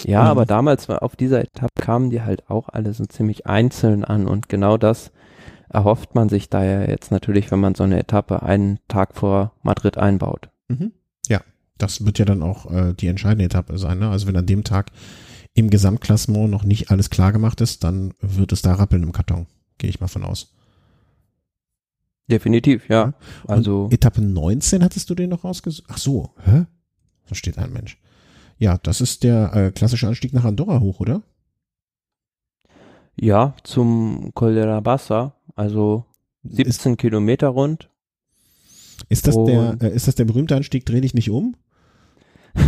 Ja, 0.03 0.21
ähm, 0.21 0.27
aber 0.27 0.45
damals 0.45 0.89
auf 0.89 1.15
dieser 1.15 1.41
Etappe 1.41 1.69
kamen 1.79 2.09
die 2.09 2.21
halt 2.21 2.49
auch 2.49 2.69
alle 2.69 2.93
so 2.93 3.05
ziemlich 3.05 3.47
einzeln 3.47 4.03
an 4.03 4.27
und 4.27 4.49
genau 4.49 4.77
das 4.77 5.11
erhofft 5.69 6.15
man 6.15 6.29
sich 6.29 6.49
da 6.49 6.63
ja 6.63 6.83
jetzt 6.87 7.11
natürlich, 7.11 7.51
wenn 7.51 7.59
man 7.59 7.75
so 7.75 7.83
eine 7.83 7.99
Etappe 7.99 8.43
einen 8.43 8.79
Tag 8.87 9.15
vor 9.15 9.53
Madrid 9.63 9.97
einbaut. 9.97 10.49
Mhm. 10.67 10.91
Ja, 11.27 11.41
das 11.77 12.05
wird 12.05 12.19
ja 12.19 12.25
dann 12.25 12.41
auch 12.41 12.71
äh, 12.71 12.93
die 12.93 13.07
entscheidende 13.07 13.45
Etappe 13.45 13.77
sein. 13.77 13.99
Ne? 13.99 14.09
Also 14.09 14.27
wenn 14.27 14.35
an 14.35 14.45
dem 14.45 14.63
Tag 14.63 14.91
im 15.53 15.69
Gesamtklassement 15.69 16.49
noch 16.49 16.63
nicht 16.63 16.91
alles 16.91 17.09
klar 17.09 17.31
gemacht 17.31 17.61
ist, 17.61 17.83
dann 17.83 18.13
wird 18.19 18.51
es 18.51 18.61
da 18.61 18.73
rappeln 18.73 19.03
im 19.03 19.11
Karton. 19.11 19.47
Gehe 19.77 19.89
ich 19.89 19.99
mal 19.99 20.07
von 20.07 20.23
aus. 20.23 20.53
Definitiv, 22.29 22.89
ja. 22.89 23.13
Also 23.47 23.85
Und 23.85 23.93
Etappe 23.93 24.21
19 24.21 24.83
hattest 24.83 25.09
du 25.09 25.15
den 25.15 25.29
noch 25.29 25.43
rausgesucht? 25.43 25.87
Ach 25.89 25.97
so, 25.97 26.31
hä? 26.45 26.65
Versteht 27.25 27.57
ein 27.57 27.73
Mensch. 27.73 27.99
Ja, 28.57 28.77
das 28.77 29.01
ist 29.01 29.23
der 29.23 29.53
äh, 29.55 29.71
klassische 29.71 30.07
Anstieg 30.07 30.33
nach 30.33 30.45
Andorra 30.45 30.79
hoch, 30.79 30.99
oder? 30.99 31.21
Ja, 33.15 33.55
zum 33.63 34.31
Col 34.33 34.55
de 34.55 34.65
la 34.65 34.79
Bassa, 34.79 35.35
also 35.55 36.05
17 36.43 36.93
ist, 36.93 36.99
Kilometer 36.99 37.47
rund. 37.49 37.89
Ist 39.09 39.27
das 39.27 39.35
der, 39.35 39.77
äh, 39.81 39.95
ist 39.95 40.07
das 40.07 40.15
der 40.15 40.25
berühmte 40.25 40.55
Anstieg 40.55 40.85
Dreh 40.85 41.01
dich 41.01 41.13
nicht 41.13 41.29
um? 41.29 41.55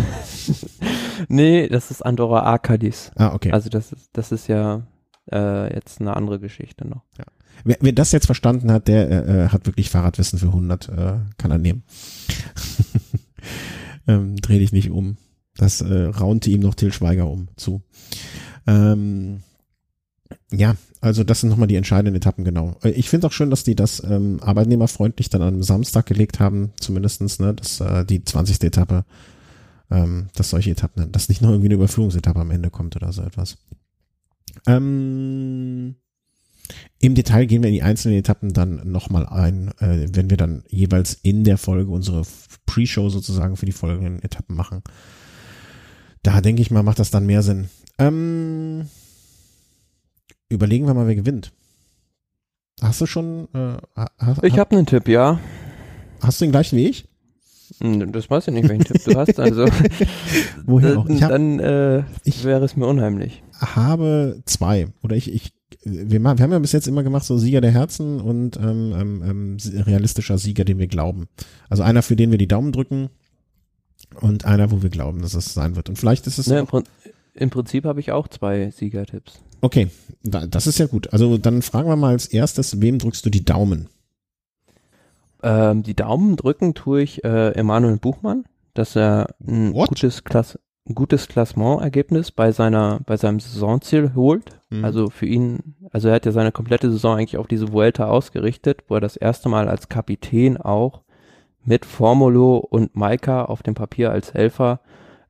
nee, 1.28 1.68
das 1.68 1.91
ist 1.91 2.02
Andorra 2.02 2.41
Arcadis. 2.41 3.12
Ah, 3.16 3.34
okay. 3.34 3.52
Also 3.52 3.70
das 3.70 3.91
ist, 3.91 4.10
das 4.14 4.32
ist 4.32 4.48
ja 4.48 4.86
äh, 5.32 5.74
jetzt 5.74 6.02
eine 6.02 6.16
andere 6.16 6.40
Geschichte 6.40 6.88
noch. 6.88 7.03
Ja. 7.18 7.26
Wer, 7.64 7.78
wer 7.82 7.94
das 7.94 8.12
jetzt 8.12 8.26
verstanden 8.26 8.72
hat, 8.72 8.88
der 8.88 9.10
äh, 9.10 9.45
äh 9.45 9.49
hat 9.49 9.66
wirklich 9.66 9.90
Fahrradwissen 9.90 10.40
für 10.40 10.48
100, 10.48 10.90
äh, 10.90 11.14
kann 11.38 11.52
er 11.52 11.57
nehmen. 11.57 11.84
ähm, 14.07 14.36
dreh 14.38 14.60
dich 14.60 14.72
nicht 14.72 14.90
um. 14.90 15.18
Das 15.57 15.82
äh, 15.82 16.06
raunte 16.06 16.49
ihm 16.49 16.62
noch 16.62 16.76
Till 16.76 16.91
Schweiger 16.91 17.30
um 17.30 17.48
zu. 17.56 17.82
Ähm, 18.68 19.41
ja, 20.52 20.76
also 21.06 21.23
das 21.23 21.41
sind 21.41 21.49
nochmal 21.49 21.68
die 21.68 21.76
entscheidenden 21.76 22.15
Etappen, 22.15 22.44
genau. 22.44 22.77
Äh, 22.84 22.90
ich 22.90 23.10
finde 23.10 23.27
auch 23.27 23.32
schön, 23.32 23.52
dass 23.52 23.64
die 23.64 23.76
das 23.76 24.03
ähm, 24.03 24.40
arbeitnehmerfreundlich 24.41 25.30
dann 25.30 25.44
am 25.44 25.61
Samstag 25.61 26.07
gelegt 26.07 26.40
haben, 26.40 26.73
zumindestens, 26.77 27.38
ne, 27.38 27.53
dass 27.53 27.80
äh, 27.80 28.03
die 28.06 28.26
20. 28.26 28.64
Etappe, 28.64 29.06
ähm, 29.91 30.30
dass 30.34 30.49
solche 30.49 30.72
Etappen, 30.72 31.11
dass 31.11 31.30
nicht 31.30 31.44
noch 31.44 31.49
irgendwie 31.52 31.68
eine 31.68 31.76
Überführungsetappe 31.76 32.40
am 32.40 32.49
Ende 32.49 32.72
kommt 32.72 32.95
oder 32.95 33.14
so 33.14 33.22
etwas. 33.22 33.60
Ähm, 34.65 35.94
Im 36.99 37.14
Detail 37.14 37.45
gehen 37.45 37.61
wir 37.61 37.69
in 37.69 37.76
die 37.76 37.84
einzelnen 37.84 38.18
Etappen 38.18 38.53
dann 38.53 38.91
nochmal 38.91 39.27
ein, 39.27 39.68
äh, 39.77 40.07
wenn 40.11 40.32
wir 40.32 40.38
dann 40.38 40.64
jeweils 40.69 41.14
in 41.22 41.44
der 41.44 41.60
Folge 41.60 41.91
unsere 41.91 42.23
Pre-Show 42.65 43.10
sozusagen 43.10 43.57
für 43.57 43.68
die 43.68 43.73
folgenden 43.73 44.23
Etappen 44.23 44.56
machen. 44.56 44.82
Da 46.23 46.41
denke 46.41 46.64
ich 46.64 46.72
mal, 46.72 46.82
macht 46.82 46.98
das 46.98 47.11
dann 47.11 47.27
mehr 47.27 47.44
Sinn. 47.44 47.69
Ähm, 47.99 48.88
überlegen 50.50 50.88
wir 50.88 50.94
mal, 50.94 51.08
wer 51.08 51.16
gewinnt. 51.16 51.52
Hast 52.82 53.02
du 53.02 53.06
schon? 53.06 53.48
Äh, 53.54 53.78
hast, 54.18 54.44
ich 54.44 54.60
habe 54.60 54.76
einen 54.76 54.86
Tipp, 54.86 55.08
ja. 55.08 55.40
Hast 56.22 56.42
du 56.42 56.46
den 56.46 56.52
gleichen 56.52 56.78
wie 56.78 56.88
ich? 56.88 57.08
Hm, 57.80 58.12
das 58.12 58.30
weiß 58.30 58.48
ich 58.48 58.54
nicht, 58.54 58.70
welchen 58.70 58.84
Tipp 58.84 59.04
du 59.04 59.16
hast. 59.16 59.40
Also 59.40 59.66
Woher 60.66 61.00
auch? 61.00 61.10
Ich 61.10 61.24
hab, 61.24 61.32
dann 61.32 61.60
äh, 61.60 62.04
wäre 62.44 62.66
es 62.66 62.76
mir 62.76 62.88
unheimlich. 62.88 63.44
Habe 63.60 64.42
zwei 64.46 64.88
oder 65.04 65.16
ich 65.16 65.34
ich 65.34 65.54
wir, 65.84 66.22
wir 66.22 66.30
haben 66.30 66.52
ja 66.52 66.60
bis 66.60 66.72
jetzt 66.72 66.88
immer 66.88 67.04
gemacht 67.04 67.26
so 67.26 67.38
Sieger 67.38 67.62
der 67.62 67.72
Herzen 67.72 68.20
und 68.20 68.58
ähm, 68.58 68.94
ähm, 68.98 69.24
ähm 69.24 69.58
realistischer 69.84 70.38
Sieger, 70.38 70.66
den 70.66 70.80
wir 70.80 70.88
glauben. 70.88 71.28
Also 71.70 71.84
einer, 71.84 72.02
für 72.02 72.16
den 72.16 72.32
wir 72.32 72.38
die 72.38 72.48
Daumen 72.48 72.72
drücken 72.72 73.10
und 74.20 74.46
einer, 74.46 74.72
wo 74.72 74.82
wir 74.82 74.90
glauben, 74.90 75.22
dass 75.22 75.34
es 75.34 75.54
sein 75.54 75.76
wird. 75.76 75.90
Und 75.90 75.98
vielleicht 75.98 76.28
ist 76.28 76.38
es. 76.38 76.48
Ne, 76.48 76.60
im, 76.60 76.84
Im 77.34 77.50
Prinzip 77.50 77.86
habe 77.86 78.00
ich 78.00 78.12
auch 78.12 78.28
zwei 78.28 78.72
Siegertipps. 78.72 79.42
Okay, 79.62 79.90
das 80.26 80.68
ist 80.68 80.80
ja 80.80 80.88
gut. 80.88 81.14
Also 81.14 81.38
dann 81.38 81.62
fragen 81.62 81.88
wir 81.88 81.96
mal 81.96 82.12
als 82.12 82.28
erstes, 82.28 82.82
wem 82.82 83.00
drückst 83.00 83.26
du 83.26 83.30
die 83.30 83.46
Daumen? 83.46 83.90
Ähm, 85.44 85.84
die 85.84 85.96
Daumen 85.96 86.36
drücken 86.36 86.74
tue 86.74 87.02
ich 87.02 87.24
äh, 87.24 87.52
Emanuel 87.52 87.98
Buchmann, 87.98 88.46
dass 88.74 88.96
er 88.96 89.36
ein 89.46 89.74
What? 89.74 89.90
gutes 89.90 90.24
Klasse 90.24 90.60
ein 90.88 90.94
gutes 90.94 91.28
Klassementergebnis 91.28 92.32
bei 92.32 92.52
seiner 92.52 93.00
bei 93.06 93.18
seinem 93.18 93.40
Saisonziel 93.40 94.14
holt. 94.14 94.60
Mhm. 94.70 94.86
Also 94.86 95.10
für 95.10 95.26
ihn, 95.26 95.76
also 95.92 96.10
er 96.10 96.16
hat 96.16 96.26
ja 96.26 96.32
seine 96.32 96.52
komplette 96.52 96.92
Saison 96.92 97.18
eigentlich 97.18 97.38
auf 97.38 97.48
diese 97.48 97.72
Vuelta 97.74 98.08
ausgerichtet, 98.08 98.84
wo 98.88 98.96
er 98.96 99.02
das 99.02 99.16
erste 99.16 99.50
Mal 99.50 99.68
als 99.68 99.90
Kapitän 99.90 100.58
auch 100.58 101.02
mit 101.64 101.86
Formulo 101.86 102.58
und 102.58 102.96
Maika 102.96 103.46
auf 103.46 103.64
dem 103.64 103.74
Papier 103.74 104.12
als 104.12 104.36
Helfer 104.36 104.80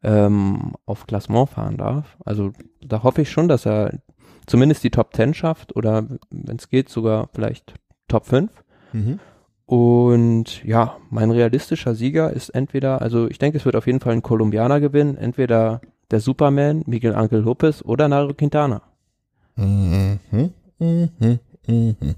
ähm, 0.03 0.73
auf 0.85 1.07
Klassement 1.07 1.49
fahren 1.49 1.77
darf. 1.77 2.17
Also 2.25 2.51
da 2.85 3.03
hoffe 3.03 3.21
ich 3.21 3.31
schon, 3.31 3.47
dass 3.47 3.65
er 3.65 3.93
zumindest 4.47 4.83
die 4.83 4.91
Top 4.91 5.15
10 5.15 5.33
schafft 5.33 5.75
oder 5.75 6.07
wenn 6.29 6.57
es 6.57 6.69
geht 6.69 6.89
sogar 6.89 7.29
vielleicht 7.33 7.73
Top 8.07 8.25
5. 8.25 8.51
Mhm. 8.93 9.19
Und 9.65 10.63
ja, 10.63 10.97
mein 11.09 11.31
realistischer 11.31 11.95
Sieger 11.95 12.31
ist 12.31 12.49
entweder, 12.49 13.01
also 13.01 13.27
ich 13.27 13.39
denke, 13.39 13.57
es 13.57 13.65
wird 13.65 13.75
auf 13.75 13.87
jeden 13.87 13.99
Fall 13.99 14.13
ein 14.13 14.21
Kolumbianer 14.21 14.79
gewinnen, 14.79 15.17
entweder 15.17 15.81
der 16.11 16.19
Superman, 16.19 16.83
Miguel 16.85 17.15
Angel 17.15 17.41
Lopez 17.41 17.81
oder 17.83 18.07
Nairo 18.07 18.33
Quintana. 18.33 18.83
Mhm, 19.55 20.19
mhm, 20.77 21.09
mhm. 21.67 22.15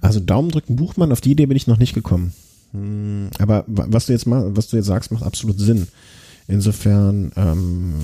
Also 0.00 0.18
Daumen 0.18 0.50
drücken 0.50 0.76
Buchmann, 0.76 1.12
auf 1.12 1.20
die 1.20 1.32
Idee 1.32 1.46
bin 1.46 1.56
ich 1.56 1.66
noch 1.66 1.78
nicht 1.78 1.94
gekommen. 1.94 2.32
Hm, 2.72 3.30
aber 3.38 3.64
was 3.66 4.06
du 4.06 4.12
jetzt 4.12 4.26
mal, 4.26 4.56
was 4.56 4.68
du 4.68 4.76
jetzt 4.76 4.86
sagst, 4.86 5.12
macht 5.12 5.24
absolut 5.24 5.58
Sinn. 5.58 5.88
Insofern, 6.48 7.32
ähm, 7.36 7.94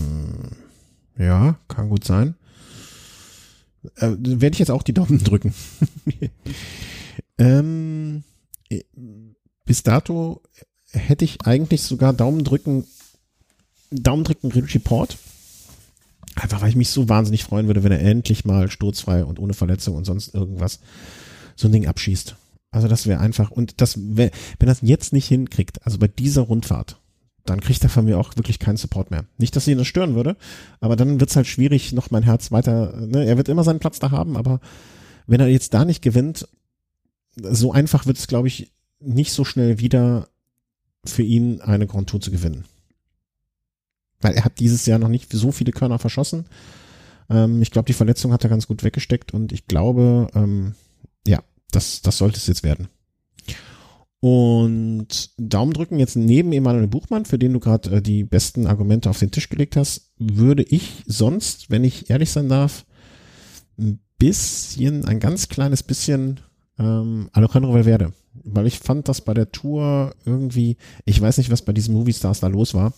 ja, 1.19 1.57
kann 1.69 1.89
gut 1.89 2.05
sein. 2.05 2.35
Äh, 3.97 4.17
Werde 4.19 4.55
ich 4.55 4.59
jetzt 4.59 4.71
auch 4.71 4.83
die 4.83 4.95
Daumen 4.95 5.19
drücken. 5.25 5.55
ähm, 7.39 8.25
äh, 8.69 8.83
bis 9.65 9.83
dato 9.83 10.43
hätte 10.91 11.25
ich 11.25 11.43
eigentlich 11.43 11.83
sogar 11.83 12.13
Daumen 12.13 12.45
drücken, 12.45 12.85
Daumen 13.91 14.25
drücken 14.25 14.53
Richie 14.53 14.79
Port. 14.79 15.19
Einfach 16.35 16.61
weil 16.61 16.69
ich 16.69 16.77
mich 16.77 16.91
so 16.91 17.09
wahnsinnig 17.09 17.45
freuen 17.45 17.67
würde, 17.67 17.83
wenn 17.83 17.93
er 17.93 18.01
endlich 18.01 18.45
mal 18.45 18.71
sturzfrei 18.71 19.25
und 19.25 19.39
ohne 19.39 19.55
Verletzung 19.55 19.97
und 19.97 20.05
sonst 20.05 20.35
irgendwas 20.35 20.81
so 21.57 21.69
ein 21.69 21.73
Ding 21.73 21.87
abschießt. 21.87 22.37
Also 22.71 22.89
das 22.89 23.07
wäre 23.07 23.21
einfach, 23.21 23.51
und 23.51 23.81
das 23.81 23.99
wär, 23.99 24.31
wenn 24.59 24.69
das 24.69 24.83
jetzt 24.83 25.15
nicht 25.15 25.27
hinkriegt, 25.29 25.85
also 25.87 25.99
bei 25.99 26.09
dieser 26.09 26.43
Rundfahrt, 26.43 27.01
dann 27.51 27.61
kriegt 27.61 27.83
er 27.83 27.89
von 27.89 28.05
mir 28.05 28.19
auch 28.19 28.37
wirklich 28.37 28.59
keinen 28.59 28.77
Support 28.77 29.11
mehr. 29.11 29.25
Nicht, 29.39 29.57
dass 29.57 29.67
ihn 29.67 29.79
das 29.79 29.87
stören 29.87 30.15
würde, 30.15 30.37
aber 30.81 30.97
dann 30.97 31.21
wird's 31.21 31.37
halt 31.37 31.47
schwierig, 31.47 31.93
noch 31.93 32.11
mein 32.11 32.23
Herz 32.23 32.53
weiter, 32.53 32.95
ne? 32.97 33.25
er 33.25 33.37
wird 33.37 33.49
immer 33.49 33.65
seinen 33.65 33.79
Platz 33.79 33.99
da 33.99 34.11
haben, 34.11 34.37
aber 34.37 34.61
wenn 35.27 35.41
er 35.41 35.49
jetzt 35.49 35.75
da 35.75 35.85
nicht 35.85 36.03
gewinnt, 36.03 36.49
so 37.37 37.73
einfach 37.73 38.07
wird 38.07 38.19
es, 38.19 38.27
glaube 38.27 38.49
ich, 38.49 38.73
nicht 39.01 39.33
so 39.33 39.45
schnell 39.45 39.79
wieder 39.79 40.29
für 41.05 41.23
ihn 41.23 41.61
eine 41.61 41.87
Grand 41.87 42.09
Tour 42.09 42.21
zu 42.21 42.31
gewinnen. 42.31 42.65
Weil 44.21 44.35
er 44.35 44.45
hat 44.45 44.59
dieses 44.59 44.87
Jahr 44.87 44.99
noch 44.99 45.09
nicht 45.09 45.33
so 45.33 45.53
viele 45.53 45.73
Körner 45.73 45.99
verschossen. 45.99 46.47
Ähm, 47.29 47.61
ich 47.63 47.71
glaube, 47.71 47.87
die 47.87 47.93
Verletzung 47.93 48.33
hat 48.33 48.45
er 48.45 48.51
ganz 48.51 48.67
gut 48.67 48.83
weggesteckt 48.83 49.35
und 49.35 49.53
ich 49.53 49.67
glaube, 49.67 50.29
ähm, 50.35 50.75
ja, 51.27 51.41
das, 51.71 52.01
das 52.01 52.19
sollte 52.19 52.39
es 52.39 52.47
jetzt 52.47 52.63
werden. 52.63 52.89
Und 54.27 55.31
Daumen 55.39 55.73
drücken 55.73 56.01
jetzt 56.01 56.17
neben 56.17 56.53
Emanuel 56.53 56.89
Buchmann, 56.89 57.27
für 57.27 57.39
den 57.39 57.53
du 57.53 57.61
gerade 57.61 57.97
äh, 57.97 58.03
die 58.03 58.25
besten 58.25 58.67
Argumente 58.67 59.09
auf 59.09 59.21
den 59.21 59.31
Tisch 59.31 59.49
gelegt 59.49 59.77
hast, 59.77 60.11
würde 60.19 60.65
ich 60.65 61.05
sonst, 61.07 61.71
wenn 61.71 61.85
ich 61.85 62.11
ehrlich 62.11 62.31
sein 62.31 62.49
darf, 62.49 62.87
ein 63.79 64.01
bisschen, 64.19 65.05
ein 65.05 65.21
ganz 65.21 65.49
kleines 65.49 65.83
bisschen 65.83 66.41
ähm, 66.79 67.29
Alejandro 67.33 67.73
Valverde 67.73 68.13
weil 68.45 68.67
ich 68.67 68.79
fand 68.79 69.09
das 69.09 69.21
bei 69.21 69.35
der 69.35 69.51
Tour 69.53 70.15
irgendwie, 70.25 70.77
ich 71.05 71.21
weiß 71.21 71.39
nicht, 71.39 71.51
was 71.51 71.63
bei 71.63 71.73
diesen 71.73 71.95
Movie 71.95 72.13
Stars 72.13 72.41
da 72.41 72.49
los 72.49 72.75
war. 72.75 72.93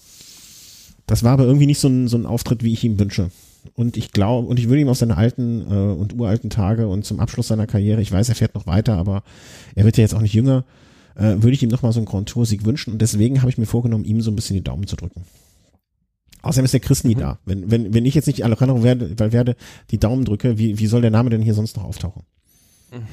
Das 1.07 1.23
war 1.23 1.33
aber 1.33 1.45
irgendwie 1.45 1.67
nicht 1.67 1.79
so 1.79 1.89
ein, 1.89 2.09
so 2.09 2.17
ein 2.17 2.27
Auftritt, 2.27 2.63
wie 2.63 2.73
ich 2.73 2.85
ihm 2.85 2.99
wünsche. 2.99 3.31
Und 3.75 3.97
ich 3.97 4.13
glaube, 4.13 4.49
und 4.49 4.59
ich 4.59 4.69
würde 4.69 4.81
ihm 4.81 4.89
aus 4.89 5.01
seinen 5.01 5.13
alten 5.13 5.63
äh, 5.63 5.93
und 5.93 6.19
uralten 6.19 6.51
Tage 6.51 6.89
und 6.89 7.05
zum 7.05 7.21
Abschluss 7.21 7.49
seiner 7.49 7.67
Karriere, 7.67 8.01
ich 8.01 8.13
weiß, 8.13 8.29
er 8.29 8.35
fährt 8.35 8.55
noch 8.55 8.67
weiter, 8.67 8.97
aber 8.97 9.23
er 9.75 9.85
wird 9.85 9.97
ja 9.97 10.03
jetzt 10.03 10.15
auch 10.15 10.21
nicht 10.21 10.35
jünger, 10.35 10.65
äh, 11.19 11.43
würde 11.43 11.53
ich 11.53 11.63
ihm 11.63 11.69
nochmal 11.69 11.93
so 11.93 12.01
einen 12.01 12.07
Grand 12.07 12.29
Tour-Sieg 12.29 12.65
wünschen. 12.65 12.93
Und 12.95 13.03
deswegen 13.03 13.41
habe 13.41 13.51
ich 13.51 13.59
mir 13.59 13.67
vorgenommen, 13.67 14.05
ihm 14.05 14.23
so 14.23 14.31
ein 14.31 14.37
bisschen 14.37 14.57
die 14.57 14.65
Daumen 14.65 14.87
zu 14.87 14.97
drücken. 14.97 15.23
Außerdem 16.41 16.65
ist 16.65 16.73
der 16.73 16.81
Chris 16.81 17.05
nie 17.05 17.17
mhm. 17.17 17.21
da. 17.21 17.39
Wenn, 17.45 17.71
wenn, 17.71 17.93
wenn 17.93 18.07
ich 18.07 18.15
jetzt 18.15 18.27
nicht 18.27 18.45
Alejandro 18.45 18.83
werde, 18.83 19.13
weil 19.19 19.33
werde 19.33 19.57
die 19.91 19.99
Daumen 19.99 20.25
drücke, 20.25 20.59
wie, 20.59 20.79
wie 20.79 20.87
soll 20.87 21.03
der 21.03 21.11
Name 21.11 21.31
denn 21.31 21.43
hier 21.43 21.55
sonst 21.55 21.77
noch 21.77 21.85
auftauchen? 21.85 22.23
Mhm 22.93 23.07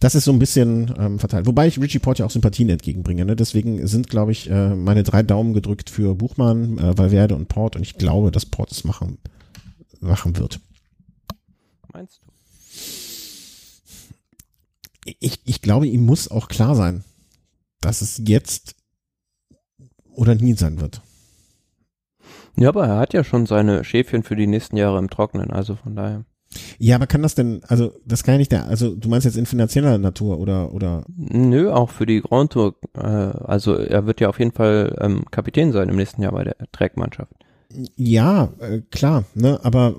das 0.00 0.14
ist 0.14 0.24
so 0.24 0.32
ein 0.32 0.38
bisschen 0.38 0.92
ähm, 0.98 1.18
verteilt. 1.18 1.46
Wobei 1.46 1.66
ich 1.66 1.80
Richie 1.80 1.98
Port 1.98 2.18
ja 2.18 2.26
auch 2.26 2.30
Sympathien 2.30 2.68
entgegenbringe. 2.68 3.24
Ne? 3.24 3.36
Deswegen 3.36 3.86
sind, 3.86 4.08
glaube 4.08 4.32
ich, 4.32 4.50
äh, 4.50 4.74
meine 4.74 5.02
drei 5.02 5.22
Daumen 5.22 5.54
gedrückt 5.54 5.90
für 5.90 6.14
Buchmann, 6.14 6.78
äh, 6.78 6.96
Valverde 6.96 7.34
und 7.34 7.48
Port. 7.48 7.76
Und 7.76 7.82
ich 7.82 7.96
glaube, 7.96 8.30
dass 8.30 8.46
Port 8.46 8.72
es 8.72 8.84
machen, 8.84 9.18
machen 10.00 10.36
wird. 10.36 10.60
Meinst 11.92 12.20
du? 12.22 12.35
Ich, 15.20 15.40
ich 15.44 15.62
glaube, 15.62 15.86
ihm 15.86 16.04
muss 16.04 16.30
auch 16.30 16.48
klar 16.48 16.74
sein, 16.74 17.04
dass 17.80 18.02
es 18.02 18.20
jetzt 18.24 18.74
oder 20.10 20.34
nie 20.34 20.54
sein 20.54 20.80
wird. 20.80 21.02
Ja, 22.56 22.70
aber 22.70 22.86
er 22.86 22.98
hat 22.98 23.12
ja 23.12 23.22
schon 23.22 23.46
seine 23.46 23.84
Schäfchen 23.84 24.22
für 24.22 24.34
die 24.34 24.46
nächsten 24.46 24.76
Jahre 24.76 24.98
im 24.98 25.10
Trocknen, 25.10 25.50
also 25.50 25.76
von 25.76 25.94
daher. 25.94 26.24
Ja, 26.78 26.96
aber 26.96 27.06
kann 27.06 27.22
das 27.22 27.34
denn, 27.34 27.62
also 27.68 27.92
das 28.06 28.22
kann 28.22 28.34
ja 28.34 28.38
nicht 28.38 28.52
der, 28.52 28.66
also 28.66 28.94
du 28.94 29.08
meinst 29.08 29.26
jetzt 29.26 29.36
in 29.36 29.46
finanzieller 29.46 29.98
Natur 29.98 30.38
oder 30.38 30.72
oder? 30.72 31.04
Nö, 31.14 31.70
auch 31.70 31.90
für 31.90 32.06
die 32.06 32.22
Grand 32.22 32.52
Tour. 32.52 32.76
Äh, 32.94 33.00
also 33.00 33.74
er 33.74 34.06
wird 34.06 34.20
ja 34.20 34.28
auf 34.28 34.38
jeden 34.38 34.52
Fall 34.52 34.96
ähm, 35.00 35.24
Kapitän 35.30 35.72
sein 35.72 35.88
im 35.88 35.96
nächsten 35.96 36.22
Jahr 36.22 36.32
bei 36.32 36.44
der 36.44 36.56
Trackmannschaft. 36.72 37.32
Ja, 37.96 38.52
äh, 38.60 38.80
klar, 38.90 39.24
ne, 39.34 39.60
aber 39.62 39.94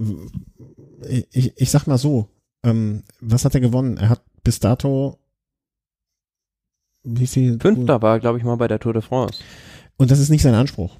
ich, 1.31 1.53
ich 1.55 1.69
sag 1.69 1.85
mal 1.85 1.97
so, 1.97 2.27
ähm, 2.63 3.03
was 3.19 3.45
hat 3.45 3.53
er 3.53 3.61
gewonnen? 3.61 3.97
Er 3.97 4.09
hat 4.09 4.21
bis 4.47 4.61
dato 4.61 5.19
wie 7.03 7.27
viel? 7.27 7.59
Fünfter 7.59 8.01
war, 8.01 8.17
glaube 8.21 8.37
ich, 8.37 8.45
mal 8.45 8.55
bei 8.55 8.69
der 8.69 8.79
Tour 8.79 8.93
de 8.93 9.01
France. 9.01 9.43
Und 9.97 10.09
das 10.09 10.19
ist 10.19 10.29
nicht 10.29 10.41
sein 10.41 10.53
Anspruch. 10.53 10.95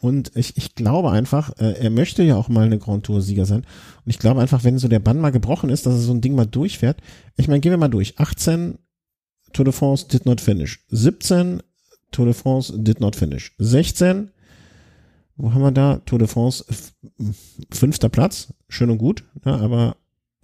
Und 0.00 0.32
ich, 0.34 0.56
ich 0.56 0.74
glaube 0.74 1.10
einfach, 1.10 1.52
äh, 1.58 1.72
er 1.72 1.90
möchte 1.90 2.22
ja 2.22 2.36
auch 2.36 2.48
mal 2.48 2.64
eine 2.64 2.78
Grand 2.78 3.04
Tour-Sieger 3.04 3.44
sein. 3.44 3.60
Und 4.04 4.10
ich 4.10 4.18
glaube 4.18 4.40
einfach, 4.40 4.64
wenn 4.64 4.78
so 4.78 4.88
der 4.88 5.00
Bann 5.00 5.20
mal 5.20 5.32
gebrochen 5.32 5.68
ist, 5.68 5.84
dass 5.84 5.94
er 5.94 6.00
so 6.00 6.12
ein 6.12 6.22
Ding 6.22 6.34
mal 6.34 6.46
durchfährt. 6.46 7.02
Ich 7.36 7.48
meine, 7.48 7.60
gehen 7.60 7.72
wir 7.72 7.78
mal 7.78 7.88
durch. 7.88 8.18
18 8.18 8.78
Tour 9.52 9.66
de 9.66 9.72
France 9.72 10.06
did 10.08 10.24
not 10.24 10.40
finish. 10.40 10.84
17 10.88 11.62
Tour 12.10 12.24
de 12.24 12.34
France 12.34 12.72
did 12.74 13.00
not 13.00 13.16
finish. 13.16 13.54
16, 13.58 14.30
wo 15.36 15.52
haben 15.52 15.62
wir 15.62 15.72
da? 15.72 15.96
Tour 16.06 16.18
de 16.18 16.28
France, 16.28 16.64
fünfter 17.70 18.08
Platz. 18.08 18.54
Schön 18.68 18.90
und 18.90 18.98
gut, 18.98 19.24
ne, 19.44 19.52
aber 19.52 19.96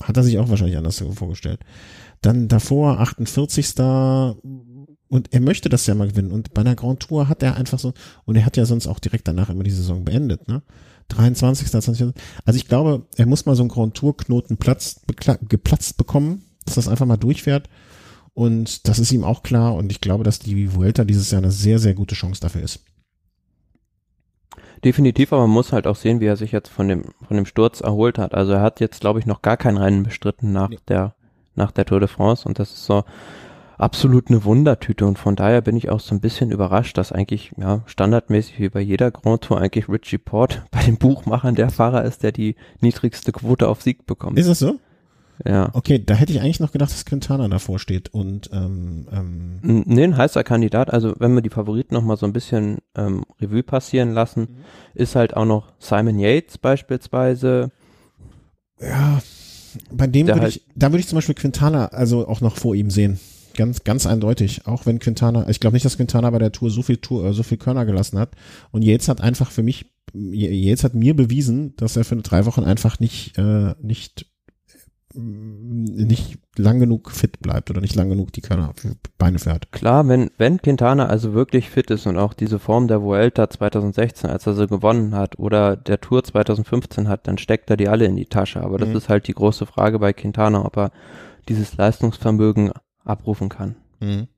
hat 0.03 0.17
er 0.17 0.23
sich 0.23 0.39
auch 0.39 0.49
wahrscheinlich 0.49 0.77
anders 0.77 1.03
vorgestellt. 1.15 1.61
Dann 2.21 2.49
davor 2.49 3.01
48 3.01 3.75
und 5.09 5.33
er 5.33 5.41
möchte 5.41 5.69
das 5.69 5.87
ja 5.87 5.95
mal 5.95 6.09
gewinnen. 6.09 6.33
Und 6.33 6.53
bei 6.55 6.61
einer 6.61 6.75
Grand 6.75 7.01
Tour 7.01 7.29
hat 7.29 7.43
er 7.43 7.57
einfach 7.57 7.79
so, 7.79 7.95
und 8.25 8.37
er 8.37 8.45
hat 8.45 8.57
ja 8.57 8.67
sonst 8.67 8.87
auch 8.87 8.99
direkt 8.99 9.27
danach 9.27 9.49
immer 9.49 9.65
die 9.65 9.71
Saison 9.71 10.05
beendet, 10.05 10.49
ne? 10.49 10.63
23. 11.09 11.69
20. 11.69 12.13
Also 12.45 12.59
ich 12.59 12.69
glaube, 12.69 13.07
er 13.17 13.25
muss 13.25 13.47
mal 13.47 13.57
so 13.57 13.63
einen 13.63 13.71
Grand 13.71 13.95
Tour 13.95 14.15
Knoten 14.17 14.59
platz, 14.59 15.01
geplatzt 15.49 15.97
bekommen, 15.97 16.43
dass 16.67 16.75
das 16.75 16.89
einfach 16.89 17.07
mal 17.07 17.17
durchfährt. 17.17 17.71
Und 18.35 18.87
das 18.87 18.99
ist 18.99 19.11
ihm 19.13 19.25
auch 19.25 19.43
klar. 19.43 19.75
Und 19.75 19.91
ich 19.91 20.03
glaube, 20.03 20.23
dass 20.23 20.39
die 20.39 20.75
Vuelta 20.75 21.05
dieses 21.05 21.31
Jahr 21.31 21.43
eine 21.43 21.51
sehr, 21.51 21.79
sehr 21.79 21.95
gute 21.95 22.15
Chance 22.15 22.43
dafür 22.43 22.63
ist. 22.63 22.81
Definitiv, 24.85 25.33
aber 25.33 25.43
man 25.43 25.51
muss 25.51 25.73
halt 25.73 25.87
auch 25.87 25.97
sehen, 25.97 26.21
wie 26.21 26.27
er 26.27 26.37
sich 26.37 26.53
jetzt 26.53 26.69
von 26.69 26.89
dem, 26.89 27.05
von 27.27 27.37
dem 27.37 27.47
Sturz 27.47 27.81
erholt 27.81 28.19
hat. 28.19 28.35
Also 28.35 28.53
er 28.53 28.63
hat 28.63 28.81
jetzt, 28.81 29.01
glaube 29.01 29.19
ich, 29.19 29.27
noch 29.27 29.43
gar 29.43 29.57
kein 29.57 29.77
Rennen 29.77 30.03
bestritten 30.03 30.53
nach 30.53 30.69
nee. 30.69 30.79
der, 30.89 31.15
nach 31.55 31.73
der 31.73 31.85
Tour 31.85 32.01
de 32.01 32.09
France 32.09 32.47
und 32.47 32.59
das 32.59 32.71
ist 32.71 32.85
so 32.85 33.05
absolut 33.79 34.29
eine 34.29 34.45
Wundertüte 34.45 35.07
und 35.07 35.19
von 35.19 35.37
daher 35.37 35.61
bin 35.61 35.77
ich 35.77 35.89
auch 35.89 36.01
so 36.01 36.15
ein 36.15 36.21
bisschen 36.21 36.51
überrascht, 36.51 36.99
dass 36.99 37.13
eigentlich, 37.13 37.53
ja, 37.57 37.83
standardmäßig 37.87 38.59
wie 38.59 38.69
bei 38.69 38.81
jeder 38.81 39.11
Grand 39.11 39.43
Tour 39.43 39.61
eigentlich 39.61 39.89
Richie 39.89 40.19
Port 40.19 40.65
bei 40.71 40.83
den 40.83 40.99
Buchmachern 40.99 41.55
der 41.55 41.71
Fahrer 41.71 42.05
ist, 42.05 42.23
der 42.23 42.33
die 42.33 42.57
niedrigste 42.81 43.33
Quote 43.33 43.69
auf 43.69 43.83
Sieg 43.83 44.07
bekommt. 44.07 44.39
Ist 44.39 44.49
das 44.49 44.59
so? 44.59 44.79
Ja. 45.47 45.71
Okay, 45.73 46.03
da 46.05 46.15
hätte 46.15 46.33
ich 46.33 46.41
eigentlich 46.41 46.61
noch 46.61 46.73
gedacht, 46.73 46.91
dass 46.91 47.05
Quintana 47.05 47.47
davor 47.49 47.79
steht 47.79 48.13
und 48.13 48.51
ähm, 48.53 49.07
ähm 49.13 49.61
Nee, 49.87 50.05
ein 50.05 50.17
heißer 50.17 50.43
Kandidat. 50.43 50.93
Also 50.93 51.15
wenn 51.19 51.35
wir 51.35 51.43
die 51.43 51.51
Favoriten 51.51 51.95
noch 51.95 52.03
mal 52.03 52.17
so 52.17 52.27
ein 52.27 52.33
bisschen 52.33 52.79
ähm, 52.97 53.25
Revue 53.41 53.63
passieren 53.63 54.13
lassen, 54.13 54.41
mhm. 54.41 54.57
ist 54.95 55.15
halt 55.15 55.37
auch 55.37 55.45
noch 55.45 55.73
Simon 55.79 56.19
Yates 56.19 56.59
beispielsweise. 56.59 57.71
Ja, 58.81 59.21
bei 59.93 60.07
dem 60.07 60.27
würde 60.27 60.41
halt 60.41 60.57
ich, 60.57 60.67
da 60.75 60.91
würde 60.91 61.01
ich 61.01 61.09
zum 61.09 61.17
Beispiel 61.17 61.35
Quintana 61.35 61.87
also 61.87 62.27
auch 62.27 62.41
noch 62.41 62.57
vor 62.57 62.75
ihm 62.75 62.91
sehen. 62.91 63.21
Ganz, 63.55 63.83
ganz 63.83 64.07
eindeutig. 64.07 64.67
Auch 64.67 64.87
wenn 64.87 64.99
Quintana, 64.99 65.49
ich 65.49 65.61
glaube 65.61 65.75
nicht, 65.75 65.85
dass 65.85 65.97
Quintana 65.97 66.31
bei 66.31 66.39
der 66.39 66.53
Tour 66.53 66.71
so 66.71 66.83
viel 66.83 66.99
Tour, 66.99 67.25
äh, 67.27 67.33
so 67.33 67.43
viel 67.43 67.59
Körner 67.59 67.87
gelassen 67.87 68.19
hat. 68.19 68.37
Und 68.71 68.83
Yates 68.83 69.09
hat 69.09 69.21
einfach 69.21 69.51
für 69.51 69.63
mich, 69.63 69.87
Yates 70.13 70.85
hat 70.85 70.95
mir 70.95 71.15
bewiesen, 71.15 71.75
dass 71.77 71.97
er 71.97 72.05
für 72.05 72.17
drei 72.17 72.47
Wochen 72.47 72.65
einfach 72.65 73.01
nicht, 73.01 73.37
äh, 73.37 73.75
nicht 73.83 74.27
nicht 75.15 76.39
lang 76.57 76.81
genug 76.81 77.11
fit 77.11 77.41
bleibt 77.41 77.71
oder 77.71 77.81
nicht 77.81 77.95
lang 77.95 78.11
genug 78.11 78.33
die 78.33 78.43
Körner 78.43 78.75
Beine 79.17 79.39
fährt. 79.39 79.73
Klar, 79.73 80.07
wenn, 80.07 80.31
wenn 80.37 80.61
Quintana 80.61 81.07
also 81.07 81.33
wirklich 81.33 81.71
fit 81.71 81.91
ist 81.91 82.07
und 82.07 82.19
auch 82.19 82.35
diese 82.35 82.59
Form 82.59 82.89
der 82.89 83.03
Vuelta 83.03 83.49
2016, 83.49 84.29
als 84.29 84.47
er 84.47 84.55
sie 84.55 84.67
gewonnen 84.67 85.15
hat, 85.15 85.39
oder 85.39 85.77
der 85.77 86.01
Tour 86.01 86.23
2015 86.23 87.09
hat, 87.09 87.27
dann 87.27 87.39
steckt 87.39 87.71
er 87.71 87.79
die 87.79 87.89
alle 87.89 88.05
in 88.05 88.17
die 88.17 88.27
Tasche. 88.27 88.63
Aber 88.63 88.77
das 88.77 88.91
mhm. 88.91 88.97
ist 88.97 89.09
halt 89.09 89.29
die 89.29 89.35
große 89.35 89.65
Frage 89.65 89.99
bei 89.99 90.13
Quintana, 90.13 90.65
ob 90.65 90.77
er 90.77 90.93
dieses 91.49 91.77
Leistungsvermögen 91.77 92.73
abrufen 93.05 93.49
kann. 93.49 93.77
Mhm. 94.01 94.29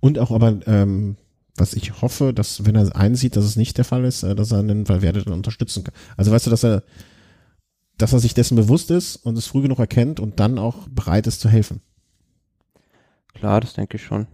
Und 0.00 0.18
auch 0.18 0.30
aber, 0.30 0.58
ähm, 0.66 1.16
was 1.56 1.74
ich 1.74 2.00
hoffe, 2.00 2.32
dass 2.32 2.64
wenn 2.64 2.76
er 2.76 2.96
einsieht, 2.96 3.36
dass 3.36 3.44
es 3.44 3.56
nicht 3.56 3.76
der 3.76 3.84
Fall 3.84 4.04
ist, 4.04 4.22
äh, 4.22 4.34
dass 4.34 4.52
er 4.52 4.60
einen 4.60 4.88
Valverde 4.88 5.22
dann 5.22 5.34
unterstützen 5.34 5.84
kann. 5.84 5.94
Also 6.16 6.32
weißt 6.32 6.46
du, 6.46 6.50
dass 6.50 6.64
er 6.64 6.82
dass 7.98 8.12
er 8.12 8.18
sich 8.18 8.34
dessen 8.34 8.56
bewusst 8.56 8.90
ist 8.90 9.16
und 9.16 9.36
es 9.38 9.46
früh 9.46 9.62
genug 9.62 9.78
erkennt 9.78 10.20
und 10.20 10.40
dann 10.40 10.58
auch 10.58 10.88
bereit 10.88 11.26
ist 11.26 11.40
zu 11.40 11.48
helfen. 11.48 11.80
Klar, 13.34 13.60
das 13.60 13.74
denke 13.74 13.96
ich 13.96 14.04
schon. 14.04 14.26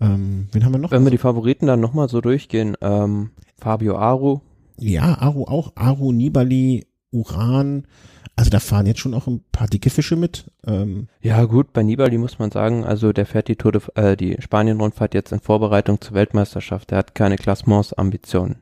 Ähm, 0.00 0.48
wen 0.52 0.64
haben 0.64 0.72
wir 0.72 0.78
noch? 0.78 0.90
Wenn 0.90 1.04
wir 1.04 1.10
die 1.10 1.18
Favoriten 1.18 1.66
dann 1.66 1.80
nochmal 1.80 2.08
so 2.08 2.20
durchgehen, 2.20 2.76
ähm, 2.80 3.30
Fabio 3.58 3.96
Aru. 3.96 4.40
Ja, 4.78 5.18
Aru 5.18 5.44
auch, 5.44 5.72
Aru, 5.76 6.12
Nibali, 6.12 6.86
Uran. 7.10 7.86
Also 8.34 8.50
da 8.50 8.60
fahren 8.60 8.86
jetzt 8.86 9.00
schon 9.00 9.14
auch 9.14 9.26
ein 9.26 9.44
paar 9.52 9.68
dicke 9.68 9.90
Fische 9.90 10.16
mit. 10.16 10.50
Ähm, 10.66 11.08
ja 11.20 11.44
gut, 11.44 11.72
bei 11.72 11.82
Nibali 11.82 12.18
muss 12.18 12.38
man 12.38 12.50
sagen, 12.50 12.84
also 12.84 13.12
der 13.12 13.26
fährt 13.26 13.48
die 13.48 13.56
Tour 13.56 13.72
de, 13.72 13.82
äh, 13.94 14.16
die 14.16 14.36
Spanien-Rundfahrt 14.40 15.14
jetzt 15.14 15.32
in 15.32 15.40
Vorbereitung 15.40 16.00
zur 16.00 16.14
Weltmeisterschaft. 16.14 16.90
Der 16.90 16.98
hat 16.98 17.14
keine 17.14 17.36
Klassements-Ambitionen. 17.36 18.56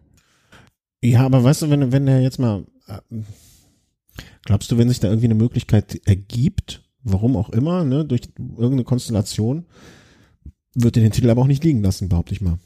Ja, 1.03 1.25
aber 1.25 1.43
weißt 1.43 1.63
du, 1.63 1.71
wenn, 1.71 1.93
wenn 1.93 2.09
er 2.09 2.21
jetzt 2.21 2.39
mal, 2.39 2.65
äh, 2.89 2.99
Glaubst 4.45 4.71
du, 4.71 4.79
wenn 4.79 4.89
sich 4.89 5.01
da 5.01 5.09
irgendwie 5.09 5.27
eine 5.27 5.35
Möglichkeit 5.35 6.01
ergibt, 6.07 6.83
warum 7.03 7.37
auch 7.37 7.51
immer, 7.51 7.85
ne, 7.85 8.05
durch 8.05 8.23
irgendeine 8.39 8.85
Konstellation, 8.85 9.67
wird 10.75 10.97
er 10.97 11.03
den 11.03 11.13
Titel 11.13 11.31
aber 11.31 11.43
auch 11.43 11.47
nicht 11.47 11.65
liegen 11.65 11.83
lassen, 11.83 12.09
behaupte 12.09 12.33
ich 12.33 12.41
mal. 12.41 12.59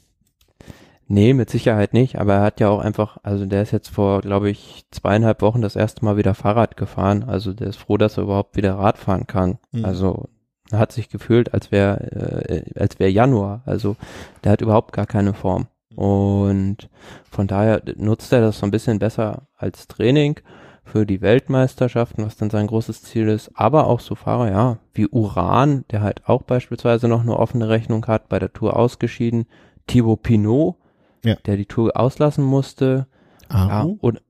Nee, 1.07 1.33
mit 1.33 1.51
Sicherheit 1.51 1.93
nicht, 1.93 2.17
aber 2.19 2.35
er 2.35 2.41
hat 2.41 2.59
ja 2.59 2.69
auch 2.69 2.79
einfach, 2.79 3.17
also 3.21 3.45
der 3.45 3.61
ist 3.61 3.71
jetzt 3.71 3.89
vor, 3.89 4.21
glaube 4.21 4.49
ich, 4.49 4.85
zweieinhalb 4.89 5.41
Wochen 5.41 5.61
das 5.61 5.75
erste 5.75 6.03
Mal 6.03 6.17
wieder 6.17 6.33
Fahrrad 6.33 6.77
gefahren. 6.77 7.23
Also 7.23 7.53
der 7.53 7.67
ist 7.67 7.77
froh, 7.77 7.97
dass 7.97 8.17
er 8.17 8.23
überhaupt 8.23 8.55
wieder 8.55 8.73
Rad 8.73 8.97
fahren 8.97 9.27
kann. 9.27 9.59
Mhm. 9.71 9.85
Also 9.85 10.29
er 10.71 10.79
hat 10.79 10.91
sich 10.91 11.09
gefühlt, 11.09 11.53
als 11.53 11.71
wäre 11.71 12.47
äh, 12.49 12.79
als 12.79 12.97
wäre 12.97 13.11
Januar. 13.11 13.61
Also 13.67 13.97
der 14.43 14.53
hat 14.53 14.61
überhaupt 14.61 14.93
gar 14.93 15.05
keine 15.05 15.35
Form. 15.35 15.67
Mhm. 15.91 15.97
Und 15.97 16.89
von 17.29 17.45
daher 17.45 17.83
nutzt 17.97 18.33
er 18.33 18.41
das 18.41 18.57
so 18.57 18.65
ein 18.65 18.71
bisschen 18.71 18.97
besser 18.97 19.47
als 19.57 19.87
Training 19.87 20.39
für 20.85 21.05
die 21.05 21.21
Weltmeisterschaften, 21.21 22.23
was 22.23 22.37
dann 22.37 22.51
sein 22.51 22.67
großes 22.67 23.01
Ziel 23.01 23.27
ist, 23.27 23.51
aber 23.55 23.87
auch 23.87 23.99
so 23.99 24.15
Fahrer, 24.15 24.49
ja, 24.49 24.77
wie 24.93 25.07
Uran, 25.07 25.83
der 25.89 26.01
halt 26.01 26.27
auch 26.29 26.43
beispielsweise 26.43 27.07
noch 27.07 27.21
eine 27.21 27.37
offene 27.37 27.67
Rechnung 27.67 28.05
hat, 28.05 28.29
bei 28.29 28.39
der 28.39 28.53
Tour 28.53 28.77
ausgeschieden, 28.77 29.47
Thibaut 29.87 30.21
Pinot, 30.21 30.75
ja. 31.23 31.35
der 31.45 31.57
die 31.57 31.65
Tour 31.65 31.97
auslassen 31.97 32.45
musste, 32.45 33.07
Aru? 33.49 33.89
ja, 33.89 33.97
und 33.99 34.21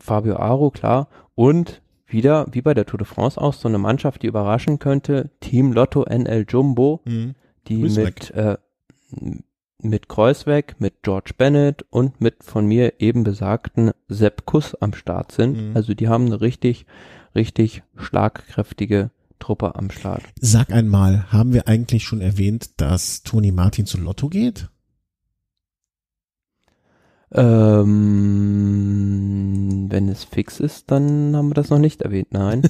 Fabio 0.00 0.36
Aru, 0.36 0.70
klar, 0.70 1.08
und 1.34 1.82
wieder, 2.06 2.46
wie 2.50 2.62
bei 2.62 2.74
der 2.74 2.86
Tour 2.86 2.98
de 2.98 3.06
France 3.06 3.40
auch, 3.40 3.52
so 3.52 3.68
eine 3.68 3.78
Mannschaft, 3.78 4.22
die 4.22 4.28
überraschen 4.28 4.78
könnte, 4.78 5.30
Team 5.40 5.72
Lotto 5.72 6.04
NL 6.04 6.46
Jumbo, 6.48 7.00
mhm. 7.04 7.34
die 7.68 7.82
Grüß 7.82 7.96
mit, 7.96 8.30
äh, 8.30 8.56
mit 9.84 10.08
Kreuzweg, 10.08 10.76
mit 10.78 11.02
George 11.02 11.32
Bennett 11.36 11.84
und 11.90 12.20
mit 12.20 12.42
von 12.42 12.66
mir 12.66 13.00
eben 13.00 13.24
besagten 13.24 13.92
Sepp 14.08 14.46
Kuss 14.46 14.74
am 14.74 14.94
Start 14.94 15.32
sind. 15.32 15.70
Mhm. 15.70 15.76
Also 15.76 15.94
die 15.94 16.08
haben 16.08 16.26
eine 16.26 16.40
richtig, 16.40 16.86
richtig 17.34 17.82
schlagkräftige 17.96 19.10
Truppe 19.38 19.74
am 19.76 19.90
Start. 19.90 20.22
Sag 20.40 20.72
einmal, 20.72 21.30
haben 21.30 21.52
wir 21.52 21.68
eigentlich 21.68 22.04
schon 22.04 22.20
erwähnt, 22.20 22.80
dass 22.80 23.22
Toni 23.22 23.52
Martin 23.52 23.86
zu 23.86 23.98
Lotto 23.98 24.28
geht? 24.28 24.68
Ähm, 27.36 28.54
wenn 29.90 30.08
es 30.08 30.22
fix 30.24 30.60
ist, 30.60 30.90
dann 30.92 31.34
haben 31.34 31.48
wir 31.48 31.54
das 31.54 31.68
noch 31.68 31.80
nicht 31.80 32.02
erwähnt, 32.02 32.28
nein. 32.30 32.62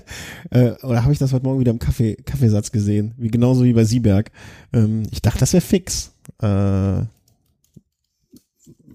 äh, 0.50 0.72
oder 0.82 1.04
habe 1.04 1.12
ich 1.12 1.20
das 1.20 1.32
heute 1.32 1.44
Morgen 1.44 1.60
wieder 1.60 1.70
im 1.70 1.78
Kaffee, 1.78 2.16
Kaffeesatz 2.16 2.72
gesehen? 2.72 3.14
Wie 3.16 3.28
genauso 3.28 3.62
wie 3.64 3.74
bei 3.74 3.84
Sieberg. 3.84 4.32
Ähm, 4.72 5.04
ich 5.12 5.22
dachte, 5.22 5.38
das 5.38 5.52
wäre 5.52 5.60
fix. 5.60 6.17
Äh, 6.40 7.04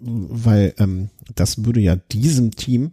weil 0.05 0.73
ähm, 0.77 1.09
das 1.35 1.65
würde 1.65 1.79
ja 1.79 1.95
diesem 1.95 2.51
Team 2.51 2.91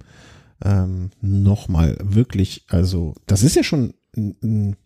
ähm, 0.62 1.10
nochmal 1.20 1.96
wirklich, 2.00 2.64
also 2.68 3.14
das 3.26 3.42
ist 3.42 3.56
ja 3.56 3.62
schon, 3.62 3.94
ein, 4.16 4.36
ein, 4.42 4.76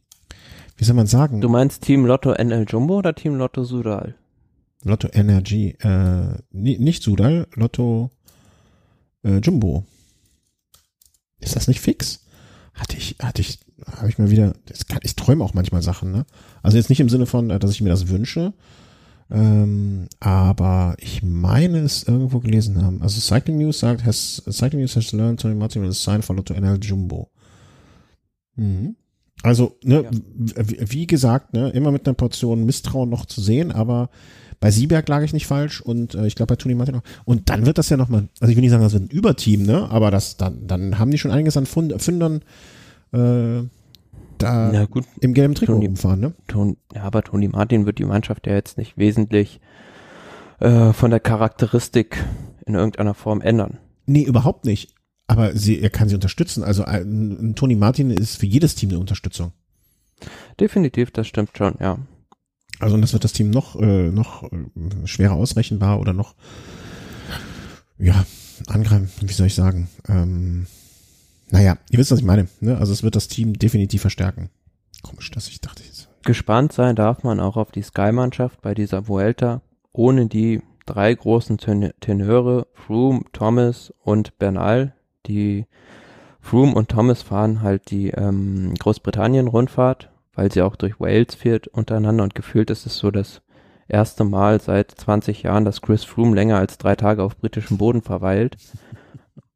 wie 0.77 0.85
soll 0.85 0.97
man 0.97 1.07
sagen? 1.07 1.41
Du 1.41 1.49
meinst 1.49 1.83
Team 1.83 2.07
Lotto 2.07 2.33
NL 2.33 2.67
Jumbo 2.69 2.99
oder 2.99 3.15
Team 3.15 3.35
Lotto 3.37 3.65
Sudal? 3.65 4.15
Lotto 4.83 5.09
Energy, 5.13 5.77
äh, 5.81 6.37
nicht 6.51 7.03
Sudal, 7.03 7.47
Lotto 7.55 8.11
äh, 9.23 9.39
Jumbo. 9.39 9.85
Ist 11.41 11.57
das 11.57 11.69
nicht 11.69 11.81
fix? 11.81 12.25
Hatte 12.75 12.97
ich, 12.97 13.17
hatte 13.21 13.41
ich, 13.41 13.61
habe 13.87 14.09
ich 14.09 14.19
mal 14.19 14.31
wieder, 14.31 14.55
kann, 14.89 15.01
ich 15.03 15.17
träume 15.17 15.45
auch 15.45 15.55
manchmal 15.55 15.83
Sachen, 15.83 16.11
ne? 16.11 16.27
Also 16.63 16.77
jetzt 16.77 16.91
nicht 16.91 17.01
im 17.01 17.09
Sinne 17.09 17.27
von, 17.27 17.51
äh, 17.51 17.59
dass 17.59 17.71
ich 17.71 17.81
mir 17.81 17.91
das 17.91 18.09
wünsche, 18.09 18.53
ähm, 19.35 20.07
aber 20.21 20.95
ich 20.99 21.23
meine 21.23 21.81
es 21.81 22.05
irgendwo 22.05 22.39
gelesen 22.39 22.83
haben. 22.83 23.03
Also 23.03 23.21
Cycling 23.21 23.59
News 23.59 23.81
sagt, 23.81 24.05
has, 24.05 24.43
Cycling 24.49 24.81
News 24.81 24.95
has 24.95 25.13
learned 25.13 25.41
Tony 25.41 25.55
Martin 25.55 25.83
will 25.83 25.93
sign 25.93 26.23
for 26.23 26.37
Lotto 26.37 26.55
NL 26.55 26.79
Jumbo. 26.81 27.31
Mhm. 28.55 28.95
Also, 29.43 29.77
ne, 29.83 30.05
ja. 30.05 30.11
wie 30.65 31.07
gesagt, 31.07 31.53
ne, 31.53 31.71
immer 31.71 31.91
mit 31.91 32.07
einer 32.07 32.15
Portion 32.15 32.65
Misstrauen 32.65 33.11
noch 33.11 33.27
zu 33.27 33.41
sehen, 33.41 33.73
aber 33.73 34.09
bei 34.61 34.71
Sieberg 34.71 35.09
lag 35.09 35.23
ich 35.23 35.33
nicht 35.33 35.47
falsch 35.47 35.81
und 35.81 36.15
äh, 36.15 36.27
ich 36.27 36.37
glaube 36.37 36.55
bei 36.55 36.57
Tony 36.57 36.75
Martin 36.75 36.95
auch. 36.95 37.03
Und 37.25 37.51
dann 37.51 37.67
wird 37.67 37.77
das 37.77 37.91
ja 37.91 37.97
nochmal, 37.97 38.29
also 38.41 38.51
ich 38.51 38.57
will 38.57 38.63
nicht 38.63 38.71
sagen, 38.71 38.85
das 38.85 38.95
wird 38.95 39.03
ein 39.03 39.15
Überteam, 39.15 39.65
ne, 39.65 39.91
aber 39.91 40.11
das, 40.11 40.37
dann, 40.37 40.67
dann 40.67 40.99
haben 40.99 41.11
die 41.11 41.19
schon 41.19 41.33
einiges 41.33 41.57
an 41.57 41.67
Fund, 41.67 42.01
Fündern, 42.01 42.41
äh, 43.13 43.65
da 44.39 44.73
ja, 44.73 44.85
gut. 44.87 45.05
im 45.21 45.35
gelben 45.35 45.55
Trikot 45.55 45.75
Tony, 45.75 45.89
umfahren, 45.89 46.21
ne? 46.21 46.35
Ton, 46.47 46.77
ja, 46.95 47.03
aber 47.03 47.23
Tony 47.23 47.49
Martin 47.49 47.87
wird 47.87 47.99
die 47.99 48.05
Mannschaft 48.05 48.47
ja 48.47 48.55
jetzt 48.55 48.79
nicht 48.79 48.97
wesentlich 48.97 49.61
äh, 50.61 50.93
von 50.93 51.11
der 51.11 51.21
Charakteristik 51.21 52.23
in 52.67 52.75
irgendeiner 52.75 53.15
Form 53.15 53.41
ändern. 53.41 53.79
Nee, 54.07 54.23
überhaupt 54.23 54.65
nicht. 54.65 54.95
Aber 55.27 55.57
sie, 55.57 55.81
er 55.81 55.91
kann 55.91 56.09
sie 56.09 56.15
unterstützen. 56.15 56.63
Also 56.63 56.85
ein, 56.85 57.51
ein 57.51 57.55
Tony 57.55 57.77
Martin 57.77 58.11
ist 58.11 58.37
für 58.37 58.47
jedes 58.47 58.75
Team 58.75 58.91
eine 58.91 58.99
Unterstützung. 58.99 59.53
Definitiv, 60.61 61.11
das 61.11 61.27
stimmt 61.27 61.57
schon, 61.57 61.75
ja. 61.81 61.99
Also 62.81 62.95
und 62.95 63.03
das 63.03 63.13
wird 63.13 63.25
das 63.25 63.33
Team 63.33 63.51
noch, 63.51 63.77
äh, 63.81 64.11
noch 64.11 64.45
äh, 64.45 65.07
schwerer 65.07 65.35
ausrechenbar 65.35 66.01
oder 66.01 66.13
noch, 66.13 66.35
ja, 67.99 68.27
angreifen, 68.67 69.11
wie 69.21 69.33
soll 69.33 69.47
ich 69.47 69.55
sagen, 69.55 69.89
ähm, 70.09 70.67
naja, 71.51 71.77
ihr 71.91 71.99
wisst, 71.99 72.11
was 72.11 72.19
ich 72.19 72.25
meine. 72.25 72.49
Ne? 72.61 72.77
Also 72.79 72.93
es 72.93 73.03
wird 73.03 73.17
das 73.17 73.29
Team 73.29 73.55
definitiv 73.55 74.01
verstärken. 74.01 74.51
Komisch, 75.03 75.31
dass 75.31 75.49
ich 75.49 75.61
dachte 75.61 75.83
jetzt. 75.85 76.09
Gespannt 76.25 76.73
sein 76.73 76.97
darf 76.97 77.23
man 77.23 77.41
auch 77.41 77.57
auf 77.57 77.71
die 77.71 77.83
Sky-Mannschaft 77.83 78.63
bei 78.63 78.75
dieser 78.75 79.09
Vuelta. 79.09 79.61
Ohne 79.93 80.27
die 80.27 80.63
drei 80.87 81.15
großen 81.15 81.59
Ten 81.59 81.93
Tenöre, 82.01 82.67
Froome, 82.75 83.25
Thomas 83.33 83.93
und 84.03 84.39
Bernal. 84.39 84.95
Die 85.27 85.67
Froome 86.41 86.75
und 86.75 86.89
Thomas 86.91 87.23
fahren 87.23 87.63
halt 87.63 87.91
die 87.91 88.11
ähm, 88.11 88.75
Großbritannien-Rundfahrt, 88.79 90.11
weil 90.35 90.53
sie 90.53 90.63
auch 90.63 90.77
durch 90.77 91.01
Wales 91.01 91.35
fährt 91.35 91.69
untereinander 91.69 92.25
und 92.25 92.35
gefühlt 92.35 92.71
ist 92.71 92.87
es 92.87 92.99
so 92.99 93.11
das 93.11 93.41
erste 93.89 94.25
Mal 94.25 94.61
seit 94.61 94.91
20 94.91 95.43
Jahren, 95.43 95.65
dass 95.65 95.81
Chris 95.81 96.05
Froome 96.05 96.35
länger 96.35 96.59
als 96.59 96.79
drei 96.79 96.97
Tage 96.97 97.23
auf 97.23 97.37
britischem 97.37 97.79
Boden 97.79 98.03
verweilt. 98.03 98.57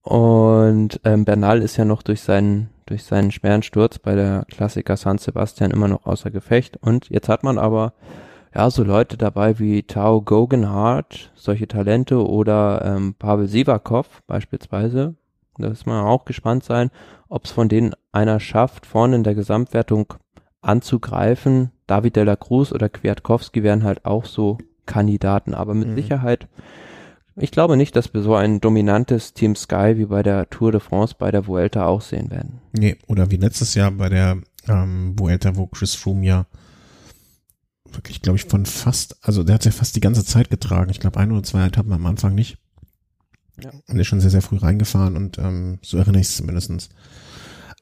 Und 0.09 1.03
ähm, 1.05 1.27
Bernal 1.27 1.61
ist 1.61 1.77
ja 1.77 1.85
noch 1.85 2.03
durch 2.03 2.23
seinen 2.23 2.71
durch 2.87 3.05
seinen 3.05 3.31
schweren 3.31 3.63
Sturz 3.63 3.99
bei 3.99 4.15
der 4.15 4.47
Klassiker 4.51 4.97
San 4.97 5.19
Sebastian 5.19 5.71
immer 5.71 5.87
noch 5.87 6.07
außer 6.07 6.31
Gefecht. 6.31 6.79
Und 6.79 7.11
jetzt 7.11 7.29
hat 7.29 7.43
man 7.43 7.59
aber 7.59 7.93
ja 8.55 8.71
so 8.71 8.85
Leute 8.85 9.19
dabei 9.19 9.59
wie 9.59 9.83
Tao 9.83 10.23
Guggenhardt, 10.23 11.31
solche 11.35 11.69
Talente 11.69 12.27
oder 12.27 12.83
ähm, 12.87 13.17
Pavel 13.19 13.49
Sivakov 13.49 14.23
beispielsweise. 14.27 15.15
Da 15.59 15.69
ist 15.69 15.87
man 15.87 16.03
auch 16.03 16.25
gespannt 16.25 16.65
sein, 16.65 16.91
ob 17.29 17.45
es 17.45 17.51
von 17.51 17.69
denen 17.69 17.93
einer 18.11 18.41
schafft, 18.41 18.87
vorne 18.87 19.17
in 19.17 19.25
der 19.25 19.35
Gesamtwertung 19.35 20.15
anzugreifen. 20.63 21.73
David 21.87 22.17
de 22.17 22.25
la 22.25 22.37
Cruz 22.37 22.73
oder 22.73 22.89
Kwiatkowski 22.89 23.63
wären 23.63 23.85
halt 23.85 24.07
auch 24.07 24.25
so 24.25 24.57
Kandidaten, 24.87 25.53
aber 25.53 25.75
mit 25.75 25.89
mhm. 25.89 25.97
Sicherheit 25.97 26.49
ich 27.41 27.51
glaube 27.51 27.77
nicht, 27.77 27.97
dass 27.97 28.13
wir 28.15 28.23
so 28.23 28.35
ein 28.35 28.61
dominantes 28.61 29.35
Team 29.35 29.57
Sky 29.57 29.95
wie 29.97 30.07
bei 30.07 30.23
der 30.23 30.49
Tour 30.51 30.73
de 30.73 30.81
France 30.81 31.15
bei 31.19 31.31
der 31.31 31.47
Vuelta 31.47 31.87
auch 31.87 32.01
sehen 32.01 32.31
werden. 32.31 32.61
Nee, 32.73 32.97
oder 33.07 33.31
wie 33.31 33.37
letztes 33.37 33.75
Jahr 33.75 33.91
bei 33.91 34.09
der 34.09 34.39
ähm, 34.67 35.19
Vuelta, 35.19 35.57
wo 35.57 35.67
Chris 35.67 35.95
Froome 35.95 36.27
ja 36.27 36.47
wirklich, 37.91 38.23
glaube 38.23 38.37
ich, 38.37 38.45
von 38.45 38.67
fast, 38.67 39.17
also 39.23 39.43
der 39.43 39.55
hat 39.55 39.65
ja 39.65 39.71
fast 39.71 39.97
die 39.97 40.01
ganze 40.01 40.25
Zeit 40.25 40.51
getragen. 40.51 40.91
Ich 40.91 41.01
glaube, 41.01 41.19
ein 41.19 41.33
oder 41.33 41.43
zwei 41.43 41.65
Etappen 41.65 41.93
am 41.93 42.07
Anfang 42.07 42.35
nicht. 42.35 42.59
Ja. 43.63 43.71
Und 43.89 43.99
ist 43.99 44.07
schon 44.07 44.21
sehr, 44.21 44.31
sehr 44.31 44.43
früh 44.43 44.57
reingefahren 44.57 45.17
und 45.17 45.39
ähm, 45.39 45.79
so 45.83 45.99
erinnere 45.99 46.21
ich 46.21 46.29
es 46.29 46.37
zumindestens. 46.37 46.91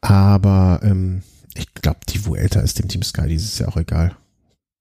Aber 0.01 0.81
ähm, 0.83 1.23
ich 1.55 1.75
glaube, 1.75 2.01
die 2.09 2.25
Vuelta 2.25 2.61
ist 2.61 2.79
dem 2.79 2.89
Team 2.89 3.03
Sky 3.03 3.29
dieses 3.29 3.59
Jahr 3.59 3.71
auch 3.71 3.77
egal. 3.77 4.17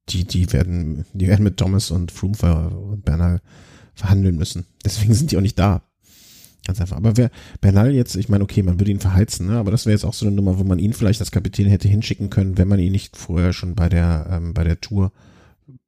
Die, 0.09 0.23
die 0.23 0.53
werden, 0.53 1.05
die 1.13 1.27
werden 1.27 1.43
mit 1.43 1.57
Thomas 1.57 1.91
und 1.91 2.11
Froome 2.11 2.69
und 2.69 3.03
Bernal 3.03 3.41
verhandeln 3.95 4.37
müssen. 4.37 4.65
Deswegen 4.83 5.13
sind 5.13 5.31
die 5.31 5.37
auch 5.37 5.41
nicht 5.41 5.59
da. 5.59 5.81
Ganz 6.65 6.81
einfach. 6.81 6.97
Aber 6.97 7.15
wer 7.15 7.29
Bernal 7.61 7.93
jetzt, 7.93 8.15
ich 8.15 8.27
meine, 8.27 8.43
okay, 8.43 8.63
man 8.63 8.79
würde 8.79 8.91
ihn 8.91 8.99
verheizen, 8.99 9.47
ne? 9.47 9.57
aber 9.57 9.71
das 9.71 9.85
wäre 9.85 9.93
jetzt 9.93 10.03
auch 10.03 10.13
so 10.13 10.25
eine 10.25 10.35
Nummer, 10.35 10.57
wo 10.57 10.63
man 10.63 10.79
ihn 10.79 10.93
vielleicht 10.93 11.19
als 11.19 11.31
Kapitän 11.31 11.67
hätte 11.67 11.87
hinschicken 11.87 12.31
können, 12.31 12.57
wenn 12.57 12.67
man 12.67 12.79
ihn 12.79 12.91
nicht 12.91 13.17
vorher 13.17 13.53
schon 13.53 13.75
bei 13.75 13.87
der 13.87 14.27
ähm, 14.31 14.53
bei 14.53 14.63
der 14.63 14.81
Tour, 14.81 15.11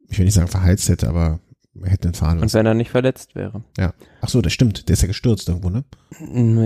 ich 0.08 0.20
will 0.20 0.26
nicht 0.26 0.36
sagen 0.36 0.48
verheizt 0.48 0.88
hätte, 0.90 1.10
aber 1.10 1.40
er 1.82 1.90
hätte 1.90 2.08
ihn 2.08 2.14
fahren 2.14 2.38
lassen. 2.38 2.44
Und 2.44 2.54
wenn 2.54 2.66
er 2.66 2.74
nicht 2.76 2.92
verletzt 2.92 3.36
wäre. 3.36 3.64
Ja. 3.78 3.94
Ach 4.22 4.30
so, 4.30 4.42
das 4.42 4.54
stimmt. 4.54 4.88
Der 4.88 4.94
ist 4.94 5.02
ja 5.02 5.08
gestürzt 5.08 5.50
irgendwo, 5.50 5.70
ne? 5.70 5.84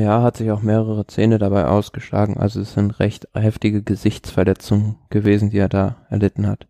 Ja, 0.02 0.22
hat 0.22 0.38
sich 0.38 0.52
auch 0.52 0.62
mehrere 0.62 1.08
Zähne 1.08 1.38
dabei 1.38 1.66
ausgeschlagen. 1.66 2.38
Also 2.38 2.62
es 2.62 2.74
sind 2.74 3.00
recht 3.00 3.28
heftige 3.34 3.82
Gesichtsverletzungen 3.82 4.96
gewesen, 5.10 5.50
die 5.50 5.58
er 5.58 5.70
da 5.70 5.98
erlitten 6.10 6.48
hat. 6.48 6.68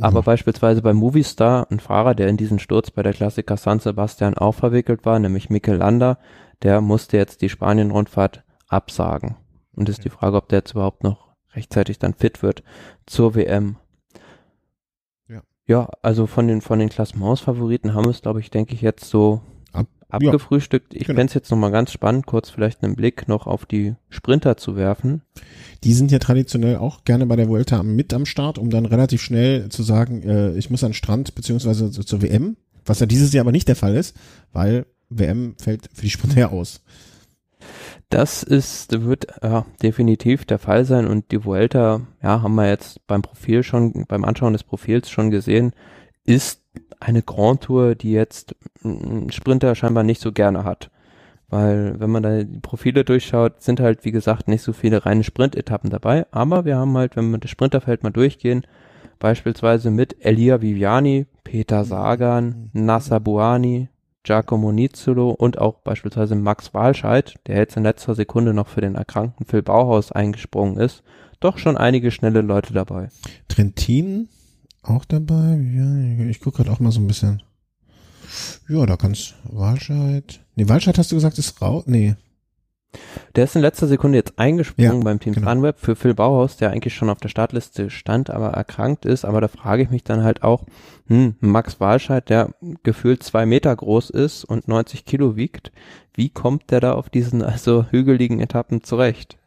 Aber 0.00 0.20
ja. 0.20 0.22
beispielsweise 0.22 0.82
bei 0.82 0.92
Movistar, 0.92 1.66
ein 1.70 1.80
Fahrer, 1.80 2.14
der 2.14 2.28
in 2.28 2.36
diesen 2.36 2.58
Sturz 2.58 2.90
bei 2.90 3.02
der 3.02 3.12
Klassiker 3.12 3.56
San 3.56 3.78
Sebastian 3.78 4.34
auch 4.34 4.52
verwickelt 4.52 5.04
war, 5.04 5.18
nämlich 5.18 5.50
Mikel 5.50 5.76
Landa, 5.76 6.18
der 6.62 6.80
musste 6.80 7.16
jetzt 7.16 7.42
die 7.42 7.48
Spanien-Rundfahrt 7.48 8.44
absagen. 8.68 9.36
Und 9.74 9.88
ist 9.88 10.04
die 10.04 10.10
Frage, 10.10 10.36
ob 10.36 10.48
der 10.48 10.58
jetzt 10.58 10.72
überhaupt 10.72 11.02
noch 11.02 11.32
rechtzeitig 11.54 11.98
dann 11.98 12.14
fit 12.14 12.42
wird 12.42 12.62
zur 13.06 13.34
WM. 13.34 13.76
Ja, 15.28 15.42
ja 15.66 15.88
also 16.02 16.26
von 16.26 16.46
den, 16.46 16.60
von 16.60 16.78
den 16.78 16.88
Klassements-Favoriten 16.88 17.94
haben 17.94 18.04
wir 18.04 18.10
es, 18.10 18.22
glaube 18.22 18.40
ich, 18.40 18.50
denke 18.50 18.74
ich, 18.74 18.82
jetzt 18.82 19.08
so 19.08 19.40
abgefrühstückt. 20.12 20.94
Ich 20.94 21.06
genau. 21.06 21.18
fände 21.18 21.30
es 21.30 21.34
jetzt 21.34 21.50
nochmal 21.50 21.70
ganz 21.70 21.92
spannend, 21.92 22.26
kurz 22.26 22.50
vielleicht 22.50 22.82
einen 22.82 22.94
Blick 22.94 23.28
noch 23.28 23.46
auf 23.46 23.66
die 23.66 23.94
Sprinter 24.10 24.56
zu 24.56 24.76
werfen. 24.76 25.22
Die 25.84 25.94
sind 25.94 26.10
ja 26.12 26.18
traditionell 26.18 26.76
auch 26.76 27.04
gerne 27.04 27.26
bei 27.26 27.36
der 27.36 27.48
Vuelta 27.48 27.82
mit 27.82 28.12
am 28.14 28.26
Start, 28.26 28.58
um 28.58 28.70
dann 28.70 28.86
relativ 28.86 29.22
schnell 29.22 29.68
zu 29.70 29.82
sagen, 29.82 30.22
äh, 30.22 30.52
ich 30.52 30.70
muss 30.70 30.84
an 30.84 30.90
den 30.90 30.94
Strand 30.94 31.34
beziehungsweise 31.34 31.90
zur 31.90 32.22
WM, 32.22 32.56
was 32.84 33.00
ja 33.00 33.06
dieses 33.06 33.32
Jahr 33.32 33.42
aber 33.42 33.52
nicht 33.52 33.68
der 33.68 33.76
Fall 33.76 33.96
ist, 33.96 34.16
weil 34.52 34.86
WM 35.08 35.54
fällt 35.58 35.88
für 35.92 36.02
die 36.02 36.10
Sprinter 36.10 36.52
aus. 36.52 36.82
Das 38.10 38.42
ist, 38.42 39.04
wird 39.04 39.26
ja, 39.42 39.64
definitiv 39.82 40.44
der 40.44 40.58
Fall 40.58 40.84
sein 40.84 41.06
und 41.06 41.30
die 41.32 41.44
Vuelta, 41.44 42.02
ja, 42.22 42.42
haben 42.42 42.54
wir 42.56 42.68
jetzt 42.68 43.06
beim 43.06 43.22
Profil 43.22 43.62
schon, 43.62 44.04
beim 44.06 44.24
Anschauen 44.24 44.52
des 44.52 44.64
Profils 44.64 45.08
schon 45.08 45.30
gesehen, 45.30 45.72
ist 46.24 46.60
eine 47.02 47.22
Grand 47.22 47.62
Tour, 47.62 47.94
die 47.94 48.12
jetzt 48.12 48.54
ein 48.84 49.30
Sprinter 49.30 49.74
scheinbar 49.74 50.04
nicht 50.04 50.20
so 50.20 50.32
gerne 50.32 50.64
hat. 50.64 50.90
Weil 51.48 52.00
wenn 52.00 52.10
man 52.10 52.22
da 52.22 52.42
die 52.42 52.60
Profile 52.60 53.04
durchschaut, 53.04 53.62
sind 53.62 53.78
halt, 53.78 54.04
wie 54.04 54.12
gesagt, 54.12 54.48
nicht 54.48 54.62
so 54.62 54.72
viele 54.72 55.04
reine 55.04 55.22
Sprintetappen 55.22 55.90
dabei. 55.90 56.26
Aber 56.30 56.64
wir 56.64 56.76
haben 56.76 56.96
halt, 56.96 57.14
wenn 57.16 57.30
wir 57.30 57.38
das 57.38 57.50
Sprinterfeld 57.50 58.02
mal 58.02 58.10
durchgehen, 58.10 58.66
beispielsweise 59.18 59.90
mit 59.90 60.24
Elia 60.24 60.62
Viviani, 60.62 61.26
Peter 61.44 61.84
Sagan, 61.84 62.70
Nasser 62.72 63.20
Buani, 63.20 63.88
Giacomo 64.22 64.72
Nizzolo 64.72 65.30
und 65.30 65.58
auch 65.58 65.80
beispielsweise 65.80 66.36
Max 66.36 66.72
Walscheid, 66.72 67.34
der 67.46 67.58
jetzt 67.58 67.76
in 67.76 67.82
letzter 67.82 68.14
Sekunde 68.14 68.54
noch 68.54 68.68
für 68.68 68.80
den 68.80 68.94
erkrankten 68.94 69.44
Phil 69.44 69.62
Bauhaus 69.62 70.12
eingesprungen 70.12 70.78
ist, 70.78 71.02
doch 71.40 71.58
schon 71.58 71.76
einige 71.76 72.10
schnelle 72.10 72.40
Leute 72.40 72.72
dabei. 72.72 73.08
Trentin 73.48 74.28
auch 74.82 75.04
dabei? 75.04 75.56
Ja, 75.74 76.26
ich 76.26 76.40
gucke 76.40 76.58
gerade 76.58 76.72
auch 76.72 76.80
mal 76.80 76.92
so 76.92 77.00
ein 77.00 77.06
bisschen. 77.06 77.42
Ja, 78.68 78.86
da 78.86 78.96
kann's 78.96 79.34
Walscheid. 79.44 80.40
Nee, 80.54 80.68
Walscheid 80.68 80.98
hast 80.98 81.12
du 81.12 81.16
gesagt, 81.16 81.38
ist 81.38 81.60
raus? 81.60 81.84
Nee. 81.86 82.16
Der 83.36 83.44
ist 83.44 83.56
in 83.56 83.62
letzter 83.62 83.86
Sekunde 83.86 84.18
jetzt 84.18 84.38
eingesprungen 84.38 84.98
ja, 84.98 85.04
beim 85.04 85.18
Team 85.18 85.32
genau. 85.32 85.50
Sunweb 85.50 85.78
für 85.78 85.96
Phil 85.96 86.14
Bauhaus, 86.14 86.58
der 86.58 86.70
eigentlich 86.70 86.94
schon 86.94 87.08
auf 87.08 87.20
der 87.20 87.30
Startliste 87.30 87.88
stand, 87.88 88.28
aber 88.28 88.48
erkrankt 88.48 89.06
ist. 89.06 89.24
Aber 89.24 89.40
da 89.40 89.48
frage 89.48 89.82
ich 89.82 89.90
mich 89.90 90.04
dann 90.04 90.22
halt 90.22 90.42
auch, 90.42 90.64
hm, 91.06 91.36
Max 91.40 91.80
Walscheid, 91.80 92.28
der 92.28 92.50
gefühlt 92.82 93.22
zwei 93.22 93.46
Meter 93.46 93.74
groß 93.74 94.10
ist 94.10 94.44
und 94.44 94.68
90 94.68 95.06
Kilo 95.06 95.36
wiegt, 95.36 95.72
wie 96.14 96.28
kommt 96.28 96.70
der 96.70 96.80
da 96.80 96.92
auf 96.92 97.08
diesen 97.08 97.42
also 97.42 97.86
hügeligen 97.90 98.40
Etappen 98.40 98.82
zurecht? 98.82 99.38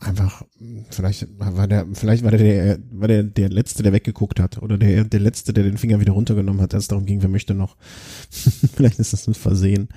Einfach, 0.00 0.42
vielleicht 0.90 1.26
war 1.38 1.68
der, 1.68 1.86
vielleicht 1.92 2.24
war 2.24 2.30
der, 2.30 2.38
der, 2.38 2.78
war 2.90 3.08
der, 3.08 3.22
der 3.22 3.50
Letzte, 3.50 3.82
der 3.82 3.92
weggeguckt 3.92 4.40
hat, 4.40 4.60
oder 4.62 4.78
der, 4.78 5.04
der 5.04 5.20
Letzte, 5.20 5.52
der 5.52 5.64
den 5.64 5.78
Finger 5.78 6.00
wieder 6.00 6.14
runtergenommen 6.14 6.62
hat, 6.62 6.74
als 6.74 6.84
es 6.84 6.88
darum 6.88 7.04
ging, 7.04 7.22
wer 7.22 7.28
möchte 7.28 7.54
noch. 7.54 7.76
vielleicht 8.30 8.98
ist 8.98 9.12
das 9.12 9.28
ein 9.28 9.34
Versehen. 9.34 9.88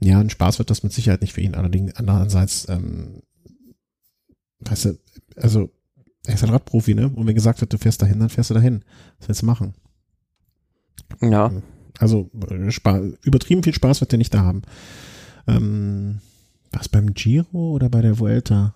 Ja, 0.00 0.18
ein 0.18 0.30
Spaß 0.30 0.58
wird 0.58 0.70
das 0.70 0.82
mit 0.82 0.92
Sicherheit 0.92 1.20
nicht 1.20 1.34
für 1.34 1.42
ihn, 1.42 1.54
allerdings, 1.54 1.94
andererseits, 1.96 2.68
ähm, 2.68 3.22
weißt 4.60 4.86
du, 4.86 4.98
also, 5.36 5.70
er 6.26 6.34
ist 6.34 6.44
ein 6.44 6.50
Radprofi, 6.50 6.94
ne? 6.94 7.08
Und 7.08 7.26
wenn 7.26 7.34
gesagt 7.34 7.60
wird, 7.60 7.72
du 7.72 7.78
fährst 7.78 8.00
dahin, 8.00 8.20
dann 8.20 8.28
fährst 8.28 8.50
du 8.50 8.54
dahin. 8.54 8.84
Was 9.18 9.28
willst 9.28 9.42
du 9.42 9.46
machen? 9.46 9.74
Ja. 11.20 11.50
Also, 11.98 12.30
übertrieben 13.22 13.62
viel 13.62 13.74
Spaß 13.74 14.00
wird 14.00 14.12
er 14.12 14.18
nicht 14.18 14.32
da 14.32 14.40
haben. 14.40 14.62
Ähm, 15.46 16.20
was 16.70 16.88
beim 16.88 17.12
Giro 17.12 17.72
oder 17.72 17.88
bei 17.90 18.00
der 18.02 18.18
Vuelta? 18.18 18.74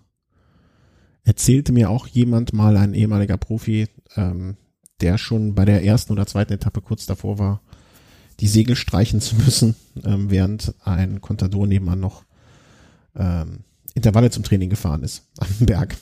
Erzählte 1.26 1.72
mir 1.72 1.90
auch 1.90 2.06
jemand 2.06 2.52
mal, 2.52 2.76
ein 2.76 2.94
ehemaliger 2.94 3.36
Profi, 3.36 3.88
ähm, 4.14 4.56
der 5.00 5.18
schon 5.18 5.54
bei 5.54 5.66
der 5.66 5.84
ersten 5.84 6.12
oder 6.12 6.26
zweiten 6.26 6.54
Etappe 6.54 6.80
kurz 6.80 7.04
davor 7.04 7.38
war, 7.38 7.60
die 8.40 8.48
Segel 8.48 8.76
streichen 8.76 9.20
zu 9.20 9.36
müssen, 9.36 9.74
ähm, 10.04 10.30
während 10.30 10.74
ein 10.84 11.20
Contador 11.20 11.66
nebenan 11.66 12.00
noch 12.00 12.24
ähm, 13.16 13.64
Intervalle 13.94 14.30
zum 14.30 14.44
Training 14.44 14.70
gefahren 14.70 15.02
ist 15.02 15.26
am 15.38 15.66
Berg. 15.66 15.96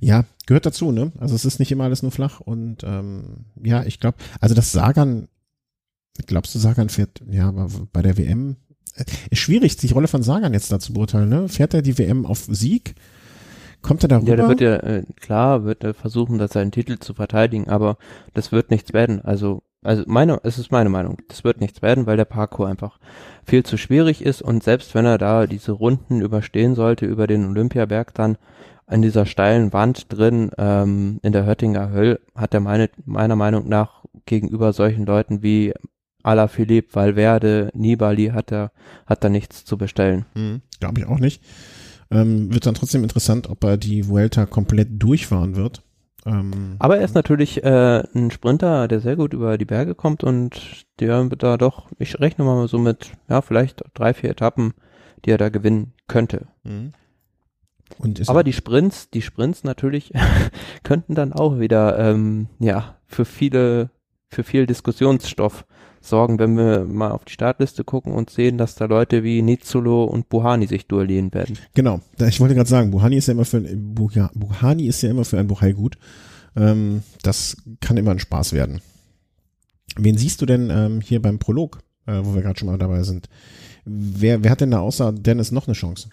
ja, 0.00 0.24
gehört 0.46 0.66
dazu, 0.66 0.90
ne? 0.90 1.12
Also 1.18 1.34
es 1.34 1.44
ist 1.44 1.58
nicht 1.58 1.70
immer 1.70 1.84
alles 1.84 2.02
nur 2.02 2.10
flach 2.10 2.40
und 2.40 2.82
ähm, 2.84 3.44
ja, 3.62 3.84
ich 3.84 4.00
glaube, 4.00 4.16
also 4.40 4.54
das 4.54 4.72
Sagan, 4.72 5.28
glaubst 6.26 6.54
du, 6.54 6.58
Sagan 6.58 6.88
fährt, 6.88 7.22
ja, 7.28 7.50
bei 7.92 8.00
der 8.00 8.16
WM 8.16 8.56
äh, 8.94 9.04
ist 9.30 9.40
schwierig, 9.40 9.76
die 9.76 9.92
Rolle 9.92 10.08
von 10.08 10.22
Sagan 10.22 10.54
jetzt 10.54 10.72
da 10.72 10.80
zu 10.80 10.94
beurteilen, 10.94 11.28
ne? 11.28 11.48
Fährt 11.50 11.74
er 11.74 11.82
die 11.82 11.98
WM 11.98 12.24
auf 12.24 12.46
Sieg? 12.48 12.94
Kommt 13.82 14.02
er 14.04 14.08
da 14.08 14.18
rüber? 14.18 14.30
Ja, 14.30 14.36
der 14.36 14.48
wird 14.48 14.60
ja, 14.60 14.76
äh, 14.76 15.02
klar, 15.20 15.64
wird 15.64 15.84
er 15.84 15.94
versuchen, 15.94 16.38
da 16.38 16.48
seinen 16.48 16.70
Titel 16.70 16.98
zu 16.98 17.14
verteidigen, 17.14 17.68
aber 17.68 17.96
das 18.32 18.52
wird 18.52 18.70
nichts 18.70 18.92
werden. 18.92 19.20
Also, 19.22 19.62
also 19.82 20.04
meine, 20.06 20.40
es 20.44 20.58
ist 20.58 20.70
meine 20.70 20.88
Meinung, 20.88 21.18
das 21.28 21.42
wird 21.42 21.60
nichts 21.60 21.82
werden, 21.82 22.06
weil 22.06 22.16
der 22.16 22.24
Parkour 22.24 22.68
einfach 22.68 22.98
viel 23.44 23.64
zu 23.64 23.76
schwierig 23.76 24.24
ist 24.24 24.40
und 24.40 24.62
selbst 24.62 24.94
wenn 24.94 25.04
er 25.04 25.18
da 25.18 25.46
diese 25.46 25.72
Runden 25.72 26.20
überstehen 26.20 26.76
sollte 26.76 27.06
über 27.06 27.26
den 27.26 27.44
Olympiaberg 27.46 28.14
dann 28.14 28.38
an 28.86 29.02
dieser 29.02 29.26
steilen 29.26 29.72
Wand 29.72 30.06
drin 30.12 30.50
ähm, 30.58 31.18
in 31.22 31.32
der 31.32 31.46
Höttinger 31.46 31.90
Höll 31.90 32.20
hat 32.36 32.54
er 32.54 32.60
meine, 32.60 32.90
meiner 33.04 33.36
Meinung 33.36 33.68
nach 33.68 34.04
gegenüber 34.26 34.72
solchen 34.72 35.06
Leuten 35.06 35.42
wie 35.42 35.72
Ala 36.22 36.46
Philipp, 36.46 36.94
Valverde, 36.94 37.70
Nibali 37.74 38.28
hat 38.28 38.52
er 38.52 38.70
hat 39.06 39.24
da 39.24 39.28
nichts 39.28 39.64
zu 39.64 39.76
bestellen. 39.76 40.26
Hm, 40.34 40.60
Glaube 40.78 41.00
ich 41.00 41.06
auch 41.06 41.18
nicht. 41.18 41.42
Ähm, 42.12 42.52
wird 42.52 42.66
dann 42.66 42.74
trotzdem 42.74 43.02
interessant, 43.02 43.48
ob 43.48 43.64
er 43.64 43.76
die 43.76 44.08
Vuelta 44.08 44.46
komplett 44.46 44.88
durchfahren 45.02 45.56
wird. 45.56 45.82
Ähm, 46.24 46.76
Aber 46.78 46.98
er 46.98 47.04
ist 47.04 47.14
natürlich 47.14 47.64
äh, 47.64 48.02
ein 48.14 48.30
Sprinter, 48.30 48.86
der 48.86 49.00
sehr 49.00 49.16
gut 49.16 49.32
über 49.32 49.58
die 49.58 49.64
Berge 49.64 49.94
kommt 49.94 50.22
und 50.22 50.84
der 51.00 51.30
wird 51.30 51.42
da 51.42 51.56
doch, 51.56 51.88
ich 51.98 52.20
rechne 52.20 52.44
mal 52.44 52.68
so 52.68 52.78
mit, 52.78 53.12
ja, 53.28 53.42
vielleicht 53.42 53.82
drei, 53.94 54.14
vier 54.14 54.30
Etappen, 54.30 54.74
die 55.24 55.30
er 55.30 55.38
da 55.38 55.48
gewinnen 55.48 55.94
könnte. 56.06 56.46
Mhm. 56.62 56.92
Aber 58.26 58.42
die 58.44 58.52
Sprints, 58.52 59.10
die 59.10 59.22
Sprints 59.22 59.64
natürlich 59.64 60.12
könnten 60.82 61.14
dann 61.14 61.32
auch 61.32 61.58
wieder 61.58 61.98
ähm, 61.98 62.48
ja 62.58 62.96
für 63.06 63.24
viele, 63.24 63.90
für 64.28 64.44
viel 64.44 64.66
Diskussionsstoff 64.66 65.66
sorgen, 66.04 66.38
wenn 66.38 66.56
wir 66.56 66.84
mal 66.84 67.10
auf 67.10 67.24
die 67.24 67.32
Startliste 67.32 67.84
gucken 67.84 68.12
und 68.12 68.30
sehen, 68.30 68.58
dass 68.58 68.74
da 68.74 68.86
Leute 68.86 69.22
wie 69.22 69.42
Nizzolo 69.42 70.04
und 70.04 70.28
Buhani 70.28 70.66
sich 70.66 70.86
duellieren 70.86 71.32
werden. 71.32 71.58
Genau, 71.74 72.00
ich 72.18 72.40
wollte 72.40 72.54
gerade 72.54 72.68
sagen, 72.68 72.90
Buhani 72.90 73.16
ist 73.16 73.28
ja 73.28 73.32
immer 73.32 73.44
für 73.44 73.58
ein, 73.58 73.94
Buha, 73.94 74.30
Buhani 74.34 74.86
ist 74.86 75.02
ja 75.02 75.10
immer 75.10 75.24
für 75.24 75.38
ein 75.38 75.46
Buhai 75.46 75.72
gut. 75.72 75.96
Ähm, 76.56 77.02
das 77.22 77.56
kann 77.80 77.96
immer 77.96 78.10
ein 78.10 78.18
Spaß 78.18 78.52
werden. 78.52 78.80
Wen 79.96 80.16
siehst 80.16 80.40
du 80.40 80.46
denn 80.46 80.70
ähm, 80.70 81.00
hier 81.00 81.20
beim 81.20 81.38
Prolog, 81.38 81.80
äh, 82.06 82.20
wo 82.22 82.34
wir 82.34 82.42
gerade 82.42 82.58
schon 82.58 82.68
mal 82.68 82.78
dabei 82.78 83.02
sind? 83.02 83.28
Wer, 83.84 84.42
wer 84.44 84.50
hat 84.50 84.60
denn 84.60 84.70
da 84.70 84.80
außer 84.80 85.12
Dennis 85.12 85.52
noch 85.52 85.66
eine 85.66 85.74
Chance? 85.74 86.10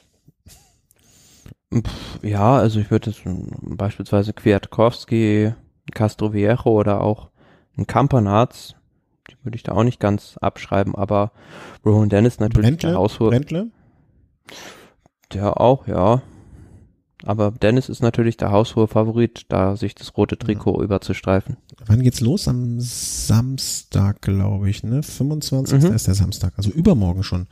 Ja, 2.23 2.57
also 2.57 2.79
ich 2.79 2.89
würde 2.89 3.11
jetzt 3.11 3.21
beispielsweise 3.61 4.33
Kwiatkowski, 4.33 5.53
Castro 5.93 6.33
Viejo 6.33 6.71
oder 6.71 7.01
auch 7.01 7.29
ein 7.77 7.85
Kampanarz, 7.85 8.73
die 8.73 8.78
würde 9.43 9.55
ich 9.55 9.63
da 9.63 9.73
auch 9.73 9.83
nicht 9.83 9.99
ganz 9.99 10.37
abschreiben, 10.39 10.95
aber 10.95 11.31
Rowan 11.85 12.09
Dennis 12.09 12.39
natürlich 12.39 12.77
der 12.77 12.95
Haushohe, 12.95 13.29
Brentle? 13.29 13.67
der 15.33 15.59
auch, 15.59 15.87
ja. 15.87 16.21
Aber 17.25 17.51
Dennis 17.51 17.89
ist 17.89 18.01
natürlich 18.01 18.37
der 18.37 18.51
haushohe 18.51 18.87
Favorit, 18.87 19.45
da 19.49 19.75
sich 19.75 19.93
das 19.93 20.15
rote 20.15 20.37
Trikot 20.37 20.81
überzustreifen. 20.81 21.57
Wann 21.85 22.01
geht's 22.01 22.21
los? 22.21 22.47
Am 22.47 22.79
Samstag, 22.79 24.21
glaube 24.21 24.69
ich, 24.69 24.83
ne? 24.83 25.03
25. 25.03 25.83
Mhm. 25.83 25.93
ist 25.93 26.07
der 26.07 26.13
Samstag, 26.13 26.53
also 26.55 26.69
übermorgen 26.69 27.23
schon. 27.23 27.47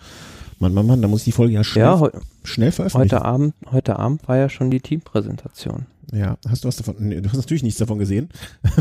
Mann, 0.60 0.74
Mann, 0.74 0.88
Mann, 0.88 1.02
da 1.02 1.08
muss 1.08 1.22
ich 1.22 1.26
die 1.26 1.32
Folge 1.34 1.54
ja 1.54 1.64
schnell, 1.64 1.86
Ja, 1.86 2.10
schnell 2.44 2.72
veröffentlichen. 2.72 3.16
heute 3.16 3.26
Abend, 3.26 3.54
heute 3.72 4.00
Abend 4.00 4.28
war 4.28 4.38
ja 4.38 4.50
schon 4.50 4.72
die 4.72 4.80
Teampräsentation. 4.80 5.86
Ja, 6.14 6.38
hast 6.50 6.64
du 6.64 6.68
was 6.70 6.78
davon? 6.78 6.96
Nee, 7.00 7.20
du 7.22 7.30
hast 7.30 7.36
natürlich 7.38 7.64
nichts 7.64 7.80
davon 7.80 8.00
gesehen, 8.00 8.30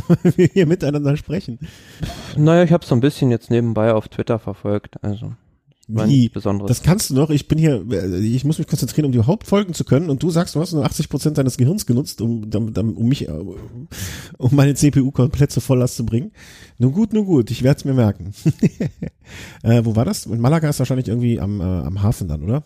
weil 0.09 0.33
wir 0.37 0.47
hier 0.47 0.67
miteinander 0.67 1.17
sprechen. 1.17 1.59
Naja, 2.37 2.63
ich 2.63 2.73
habe 2.73 2.85
so 2.87 2.95
ein 2.95 3.01
bisschen 3.01 3.31
jetzt 3.31 3.51
nebenbei 3.51 3.93
auf 3.93 4.09
Twitter 4.09 4.39
verfolgt, 4.39 5.03
also 5.03 5.33
Wie? 5.89 6.29
Besonderes. 6.29 6.69
Das 6.69 6.83
kannst 6.83 7.11
du 7.11 7.15
noch. 7.15 7.31
Ich 7.31 7.47
bin 7.47 7.59
hier, 7.59 7.85
äh, 7.91 8.19
ich 8.19 8.45
muss 8.45 8.59
mich 8.59 8.67
konzentrieren, 8.67 9.07
um 9.07 9.13
dir 9.13 9.19
überhaupt 9.19 9.47
folgen 9.47 9.73
zu 9.73 9.85
können. 9.85 10.11
Und 10.11 10.23
du 10.23 10.31
sagst, 10.31 10.55
du 10.57 10.61
hast 10.61 10.73
nur 10.73 10.85
80 10.85 11.09
Prozent 11.09 11.39
deines 11.39 11.57
Gehirns 11.57 11.87
genutzt, 11.87 12.21
um, 12.21 12.43
um, 12.53 13.09
mich, 13.09 13.29
äh, 13.29 13.33
um 13.33 14.55
meine 14.57 14.75
CPU 14.75 15.13
komplett 15.13 15.53
zur 15.53 15.63
Volllast 15.63 15.97
zu 15.97 16.05
bringen. 16.05 16.33
Nun 16.79 16.93
gut, 16.93 17.13
nun 17.13 17.25
gut. 17.25 17.51
Ich 17.53 17.63
werde 17.63 17.79
es 17.79 17.85
mir 17.85 17.95
merken. 17.95 18.33
äh, 19.63 19.85
wo 19.85 19.95
war 19.95 20.05
das? 20.05 20.27
In 20.27 20.41
Malaga 20.41 20.69
ist 20.69 20.81
wahrscheinlich 20.81 21.07
irgendwie 21.09 21.39
am, 21.41 21.61
äh, 21.61 21.65
am 21.65 22.03
Hafen 22.03 22.27
dann, 22.29 22.43
oder? 22.43 22.65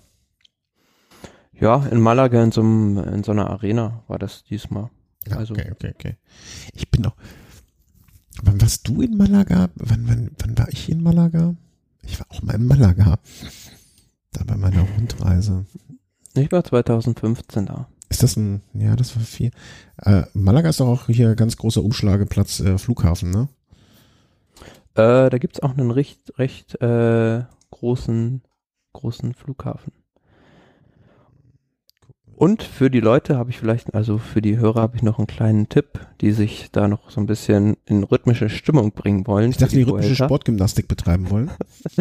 ja, 1.61 1.85
in 1.87 2.01
Malaga 2.01 2.43
in 2.43 2.53
so, 2.53 2.63
einem, 2.63 2.97
in 2.99 3.23
so 3.23 3.33
einer 3.33 3.51
Arena 3.51 4.03
war 4.09 4.19
das 4.19 4.45
diesmal. 4.45 4.89
Ja, 5.29 5.37
Also- 5.37 5.53
okay, 5.53 5.71
okay, 5.73 5.93
okay. 5.95 6.17
Ich 6.73 6.91
bin 6.91 7.03
doch. 7.03 7.15
Wann 8.43 8.61
warst 8.63 8.89
du 8.89 9.03
in 9.03 9.19
Malaga? 9.19 9.69
Wann, 9.75 10.09
wann, 10.09 10.31
wann 10.39 10.57
war 10.57 10.69
ich 10.71 10.89
in 10.89 11.03
Malaga? 11.03 11.55
Ich 12.03 12.19
war 12.19 12.27
auch 12.31 12.43
mal 12.43 12.55
in 12.55 12.67
Malaga. 12.67 13.19
Da 14.33 14.45
bei 14.45 14.57
meiner 14.57 14.83
Rundreise. 14.83 15.67
Ich 16.35 16.53
war 16.53 16.63
2015 16.63 17.67
da. 17.67 17.89
Ist 18.09 18.23
das 18.23 18.37
ein, 18.37 18.63
ja, 18.75 18.97
das 18.97 19.15
war 19.17 19.23
viel. 19.23 19.51
Äh, 19.99 20.23
Malaga 20.35 20.69
ist 20.69 20.81
doch 20.81 20.89
auch 20.89 21.07
hier 21.07 21.35
ganz 21.37 21.57
großer 21.57 21.83
Umschlageplatz, 21.83 22.61
äh, 22.61 22.79
Flughafen, 22.79 23.31
ne? 23.31 23.49
Äh, 24.95 25.31
da 25.31 25.39
gibt's 25.39 25.61
auch 25.61 25.77
einen 25.77 25.93
recht, 25.93 26.37
recht 26.39 26.81
äh, 26.81 27.45
großen, 27.71 28.43
großen 28.93 29.35
Flughafen. 29.35 29.93
Und 32.41 32.63
für 32.63 32.89
die 32.89 33.01
Leute 33.01 33.37
habe 33.37 33.51
ich 33.51 33.59
vielleicht, 33.59 33.95
also 33.95 34.17
für 34.17 34.41
die 34.41 34.57
Hörer 34.57 34.81
habe 34.81 34.97
ich 34.97 35.03
noch 35.03 35.19
einen 35.19 35.27
kleinen 35.27 35.69
Tipp, 35.69 36.01
die 36.23 36.33
sich 36.33 36.71
da 36.73 36.89
noch 36.89 37.11
so 37.11 37.21
ein 37.21 37.27
bisschen 37.27 37.77
in 37.85 38.03
rhythmische 38.03 38.49
Stimmung 38.49 38.93
bringen 38.93 39.27
wollen. 39.27 39.51
Ich 39.51 39.59
dachte, 39.59 39.73
für 39.73 39.77
die 39.77 39.83
rhythmische 39.83 40.09
Vuelta. 40.09 40.25
Sportgymnastik 40.25 40.89
betreiben 40.89 41.29
wollen. 41.29 41.51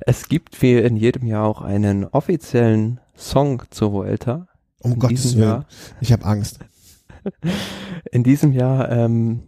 Es 0.00 0.28
gibt 0.28 0.62
wie 0.62 0.78
in 0.78 0.96
jedem 0.96 1.26
Jahr 1.26 1.44
auch 1.44 1.60
einen 1.60 2.06
offiziellen 2.06 3.00
Song 3.14 3.62
zur 3.68 3.92
Vuelta. 3.92 4.48
Um 4.80 4.92
In 4.92 4.98
Gottes 5.00 5.36
Willen. 5.36 5.48
Jahr, 5.48 5.66
Ich 6.00 6.12
habe 6.12 6.24
Angst. 6.24 6.60
in 8.10 8.22
diesem 8.22 8.52
Jahr 8.52 8.90
ähm, 8.90 9.42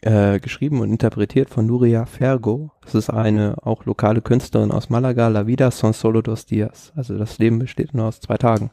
äh, 0.00 0.40
geschrieben 0.40 0.80
und 0.80 0.90
interpretiert 0.90 1.50
von 1.50 1.66
Nuria 1.66 2.06
Fergo. 2.06 2.70
Das 2.80 2.94
ist 2.94 3.10
eine 3.10 3.56
auch 3.60 3.84
lokale 3.84 4.22
Künstlerin 4.22 4.70
aus 4.70 4.88
Malaga. 4.88 5.28
La 5.28 5.46
vida 5.46 5.70
son 5.70 5.92
solo 5.92 6.22
dos 6.22 6.46
días. 6.46 6.90
Also 6.96 7.18
das 7.18 7.36
Leben 7.36 7.58
besteht 7.58 7.92
nur 7.92 8.06
aus 8.06 8.20
zwei 8.20 8.38
Tagen. 8.38 8.70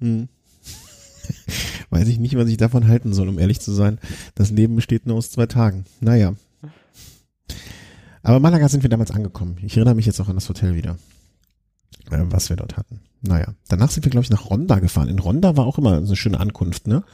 Hm. 0.00 0.28
Weiß 1.90 2.08
ich 2.08 2.18
nicht, 2.18 2.36
was 2.36 2.48
ich 2.48 2.56
davon 2.56 2.88
halten 2.88 3.12
soll, 3.12 3.28
um 3.28 3.38
ehrlich 3.38 3.60
zu 3.60 3.72
sein. 3.72 3.98
Das 4.34 4.50
Leben 4.50 4.76
besteht 4.76 5.06
nur 5.06 5.16
aus 5.16 5.30
zwei 5.30 5.46
Tagen. 5.46 5.84
Naja. 6.00 6.34
Aber 8.22 8.40
Malaga 8.40 8.68
sind 8.68 8.82
wir 8.82 8.90
damals 8.90 9.10
angekommen. 9.10 9.56
Ich 9.62 9.76
erinnere 9.76 9.94
mich 9.94 10.06
jetzt 10.06 10.20
auch 10.20 10.28
an 10.28 10.34
das 10.34 10.48
Hotel 10.48 10.74
wieder, 10.74 10.98
äh, 12.10 12.24
was 12.24 12.50
wir 12.50 12.56
dort 12.56 12.76
hatten. 12.76 13.00
Naja, 13.22 13.54
danach 13.68 13.90
sind 13.90 14.04
wir, 14.04 14.10
glaube 14.10 14.24
ich, 14.24 14.30
nach 14.30 14.50
Ronda 14.50 14.78
gefahren. 14.80 15.08
In 15.08 15.18
Ronda 15.18 15.56
war 15.56 15.66
auch 15.66 15.78
immer 15.78 15.96
eine 15.96 16.16
schöne 16.16 16.38
Ankunft, 16.38 16.86
ne? 16.86 17.04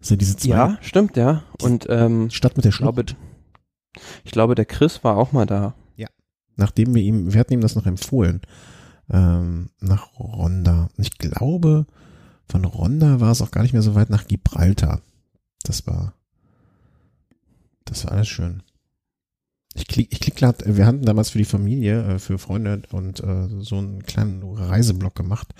Sind 0.00 0.20
diese 0.20 0.36
zwei 0.36 0.50
Ja, 0.50 0.78
stimmt, 0.80 1.16
ja. 1.16 1.42
Und 1.60 1.86
ähm, 1.88 2.30
Stadt 2.30 2.56
mit 2.56 2.64
der 2.64 2.70
ich 2.70 2.78
glaube, 2.78 3.02
Schlucht. 3.02 3.16
ich 4.24 4.32
glaube, 4.32 4.54
der 4.54 4.64
Chris 4.64 5.04
war 5.04 5.16
auch 5.16 5.32
mal 5.32 5.46
da. 5.46 5.74
Nachdem 6.56 6.94
wir 6.94 7.02
ihm, 7.02 7.32
wir 7.32 7.40
hatten 7.40 7.54
ihm 7.54 7.60
das 7.60 7.74
noch 7.74 7.86
empfohlen, 7.86 8.42
ähm, 9.10 9.70
nach 9.80 10.18
Ronda. 10.18 10.88
Und 10.96 11.06
ich 11.06 11.18
glaube, 11.18 11.86
von 12.48 12.64
Ronda 12.64 13.20
war 13.20 13.30
es 13.32 13.40
auch 13.42 13.50
gar 13.50 13.62
nicht 13.62 13.72
mehr 13.72 13.82
so 13.82 13.94
weit 13.94 14.10
nach 14.10 14.26
Gibraltar. 14.26 15.00
Das 15.64 15.86
war, 15.86 16.14
das 17.84 18.04
war 18.04 18.12
alles 18.12 18.28
schön. 18.28 18.62
Ich 19.74 19.86
klick, 19.86 20.12
ich 20.12 20.20
klick 20.20 20.36
grad, 20.36 20.62
wir 20.66 20.84
hatten 20.86 21.02
damals 21.02 21.30
für 21.30 21.38
die 21.38 21.46
Familie, 21.46 22.02
äh, 22.14 22.18
für 22.18 22.38
Freunde 22.38 22.82
und 22.92 23.20
äh, 23.20 23.48
so 23.60 23.78
einen 23.78 24.02
kleinen 24.02 24.42
Reiseblock 24.42 25.14
gemacht 25.14 25.54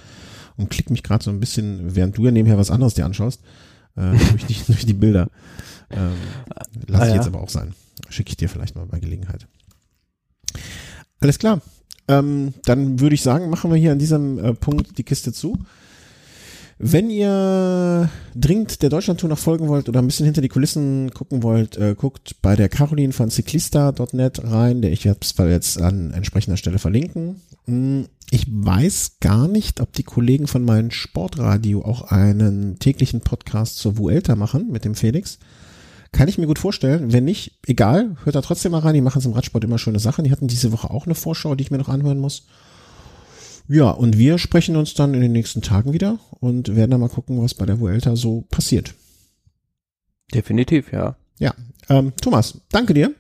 und 0.57 0.69
klick 0.69 0.91
mich 0.91 1.03
gerade 1.03 1.25
so 1.25 1.31
ein 1.31 1.41
bisschen, 1.41 1.95
während 1.95 2.19
du 2.19 2.27
ja 2.27 2.31
nebenher 2.31 2.59
was 2.59 2.71
anderes 2.71 2.95
dir 2.95 3.07
anschaust, 3.07 3.41
äh, 3.97 4.11
durch, 4.31 4.45
die, 4.47 4.57
durch 4.67 4.85
die 4.85 4.93
Bilder. 4.93 5.29
Ähm, 5.91 6.13
lass 6.89 7.01
Ah, 7.01 7.05
ich 7.05 7.11
ja. 7.11 7.17
jetzt 7.17 7.27
aber 7.27 7.41
auch 7.41 7.49
sein. 7.49 7.75
Schicke 8.11 8.31
ich 8.31 8.37
dir 8.37 8.49
vielleicht 8.51 8.75
mal 8.77 8.87
bei 8.87 9.01
Gelegenheit. 9.01 9.47
Alles 11.21 11.39
klar. 11.39 11.63
Ähm, 12.09 12.53
dann 12.65 13.01
würde 13.01 13.15
ich 13.15 13.23
sagen, 13.23 13.49
machen 13.49 13.71
wir 13.71 13.79
hier 13.79 13.93
an 13.93 13.99
diesem 13.99 14.39
äh, 14.39 14.55
Punkt 14.55 14.99
die 14.99 15.05
Kiste 15.05 15.33
zu. 15.33 15.59
Wenn 16.85 17.11
ihr 17.11 18.11
dringend 18.35 18.83
der 18.83 18.91
Deutschlandtour 18.91 19.29
noch 19.29 19.39
folgen 19.39 19.69
wollt 19.69 19.89
oder 19.89 20.03
ein 20.03 20.07
bisschen 20.07 20.27
hinter 20.27 20.41
die 20.41 20.49
Kulissen 20.49 21.13
gucken 21.13 21.45
wollt, 21.45 21.77
äh, 21.77 21.95
guckt 21.97 22.43
bei 22.43 22.57
der 22.57 22.69
Caroline 22.69 23.13
von 23.13 23.31
cyclista.net 23.31 24.43
rein. 24.43 24.83
Der 24.83 24.91
ich 24.91 25.05
werde 25.05 25.21
es 25.23 25.33
jetzt 25.39 25.81
an 25.81 26.11
entsprechender 26.11 26.57
Stelle 26.57 26.81
verlinken. 26.81 27.41
Hm, 27.67 28.07
Ich 28.33 28.47
weiß 28.51 29.19
gar 29.21 29.47
nicht, 29.47 29.81
ob 29.81 29.93
die 29.93 30.03
Kollegen 30.03 30.49
von 30.49 30.65
meinem 30.65 30.91
Sportradio 30.91 31.85
auch 31.85 32.11
einen 32.11 32.81
täglichen 32.81 33.21
Podcast 33.21 33.79
zur 33.79 33.97
Vuelta 33.97 34.35
machen 34.35 34.73
mit 34.73 34.85
dem 34.85 34.97
Felix. 34.97 35.39
Kann 36.11 36.27
ich 36.27 36.37
mir 36.37 36.47
gut 36.49 36.59
vorstellen. 36.59 37.13
Wenn 37.13 37.25
nicht, 37.25 37.53
egal, 37.65 38.17
hört 38.25 38.35
da 38.35 38.43
trotzdem 38.43 38.73
mal 38.73 38.81
rein. 38.81 38.95
Die 38.95 39.01
machen 39.03 39.23
im 39.23 39.35
Radsport 39.35 39.63
immer 39.63 39.79
schöne 39.79 40.01
Sachen. 40.01 40.25
Die 40.25 40.33
hatten 40.33 40.49
diese 40.49 40.73
Woche 40.73 40.91
auch 40.91 41.07
eine 41.07 41.15
Vorschau, 41.15 41.55
die 41.55 41.63
ich 41.63 41.71
mir 41.71 41.79
noch 41.79 41.89
anhören 41.89 42.19
muss. 42.19 42.45
Ja, 43.69 43.91
und 43.91 44.19
wir 44.19 44.39
sprechen 44.39 44.77
uns 44.77 44.95
dann 44.95 45.15
in 45.15 45.21
den 45.21 45.33
nächsten 45.33 45.63
Tagen 45.63 45.93
wieder 45.93 46.19
und 46.41 46.75
werden 46.75 46.91
dann 46.91 47.01
mal 47.01 47.09
gucken, 47.09 47.41
was 47.41 47.55
bei 47.55 47.67
der 47.67 47.81
Vuelta 47.81 48.17
so 48.17 48.45
passiert. 48.51 48.95
Definitiv, 50.35 50.93
ja. 50.93 51.17
Ja, 51.39 51.55
ähm, 51.89 52.13
Thomas, 52.21 52.61
danke 52.71 52.95
dir. 52.95 53.15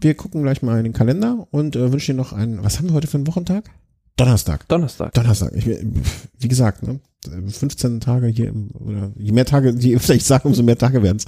Wir 0.00 0.14
gucken 0.14 0.42
gleich 0.42 0.62
mal 0.62 0.78
in 0.78 0.84
den 0.84 0.92
Kalender 0.92 1.46
und 1.50 1.76
äh, 1.76 1.92
wünschen 1.92 2.16
dir 2.16 2.22
noch 2.22 2.32
einen, 2.32 2.62
was 2.64 2.78
haben 2.78 2.88
wir 2.88 2.94
heute 2.94 3.06
für 3.06 3.18
einen 3.18 3.26
Wochentag? 3.26 3.70
Donnerstag. 4.16 4.68
Donnerstag. 4.68 5.14
Donnerstag. 5.14 5.52
Ich, 5.54 5.66
wie 5.66 6.48
gesagt, 6.48 6.82
ne, 6.82 7.00
15 7.24 8.00
Tage 8.00 8.26
hier 8.26 8.48
im, 8.48 8.70
oder 8.72 9.12
je 9.16 9.32
mehr 9.32 9.46
Tage, 9.46 9.74
die 9.74 9.98
vielleicht 9.98 10.26
sagen, 10.26 10.48
umso 10.48 10.62
mehr 10.62 10.78
Tage 10.78 11.02
werden 11.02 11.18
es, 11.18 11.26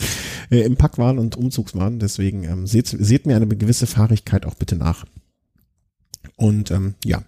äh, 0.50 0.62
im 0.62 0.76
Pack 0.76 0.98
waren 0.98 1.18
und 1.18 1.36
Umzugs 1.36 1.74
waren. 1.74 1.98
Deswegen 1.98 2.44
ähm, 2.44 2.66
seht, 2.66 2.88
seht 2.88 3.26
mir 3.26 3.36
eine 3.36 3.46
gewisse 3.46 3.86
Fahrigkeit 3.86 4.46
auch 4.46 4.54
bitte 4.54 4.76
nach. 4.76 5.04
Und 6.36 6.70
ähm, 6.70 6.94
ja, 7.04 7.22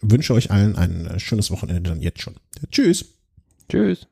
wünsche 0.00 0.34
euch 0.34 0.50
allen 0.50 0.76
ein 0.76 1.06
äh, 1.06 1.18
schönes 1.18 1.50
Wochenende 1.50 1.90
dann 1.90 2.02
jetzt 2.02 2.20
schon. 2.22 2.36
Tschüss. 2.70 3.04
Tschüss. 3.68 4.06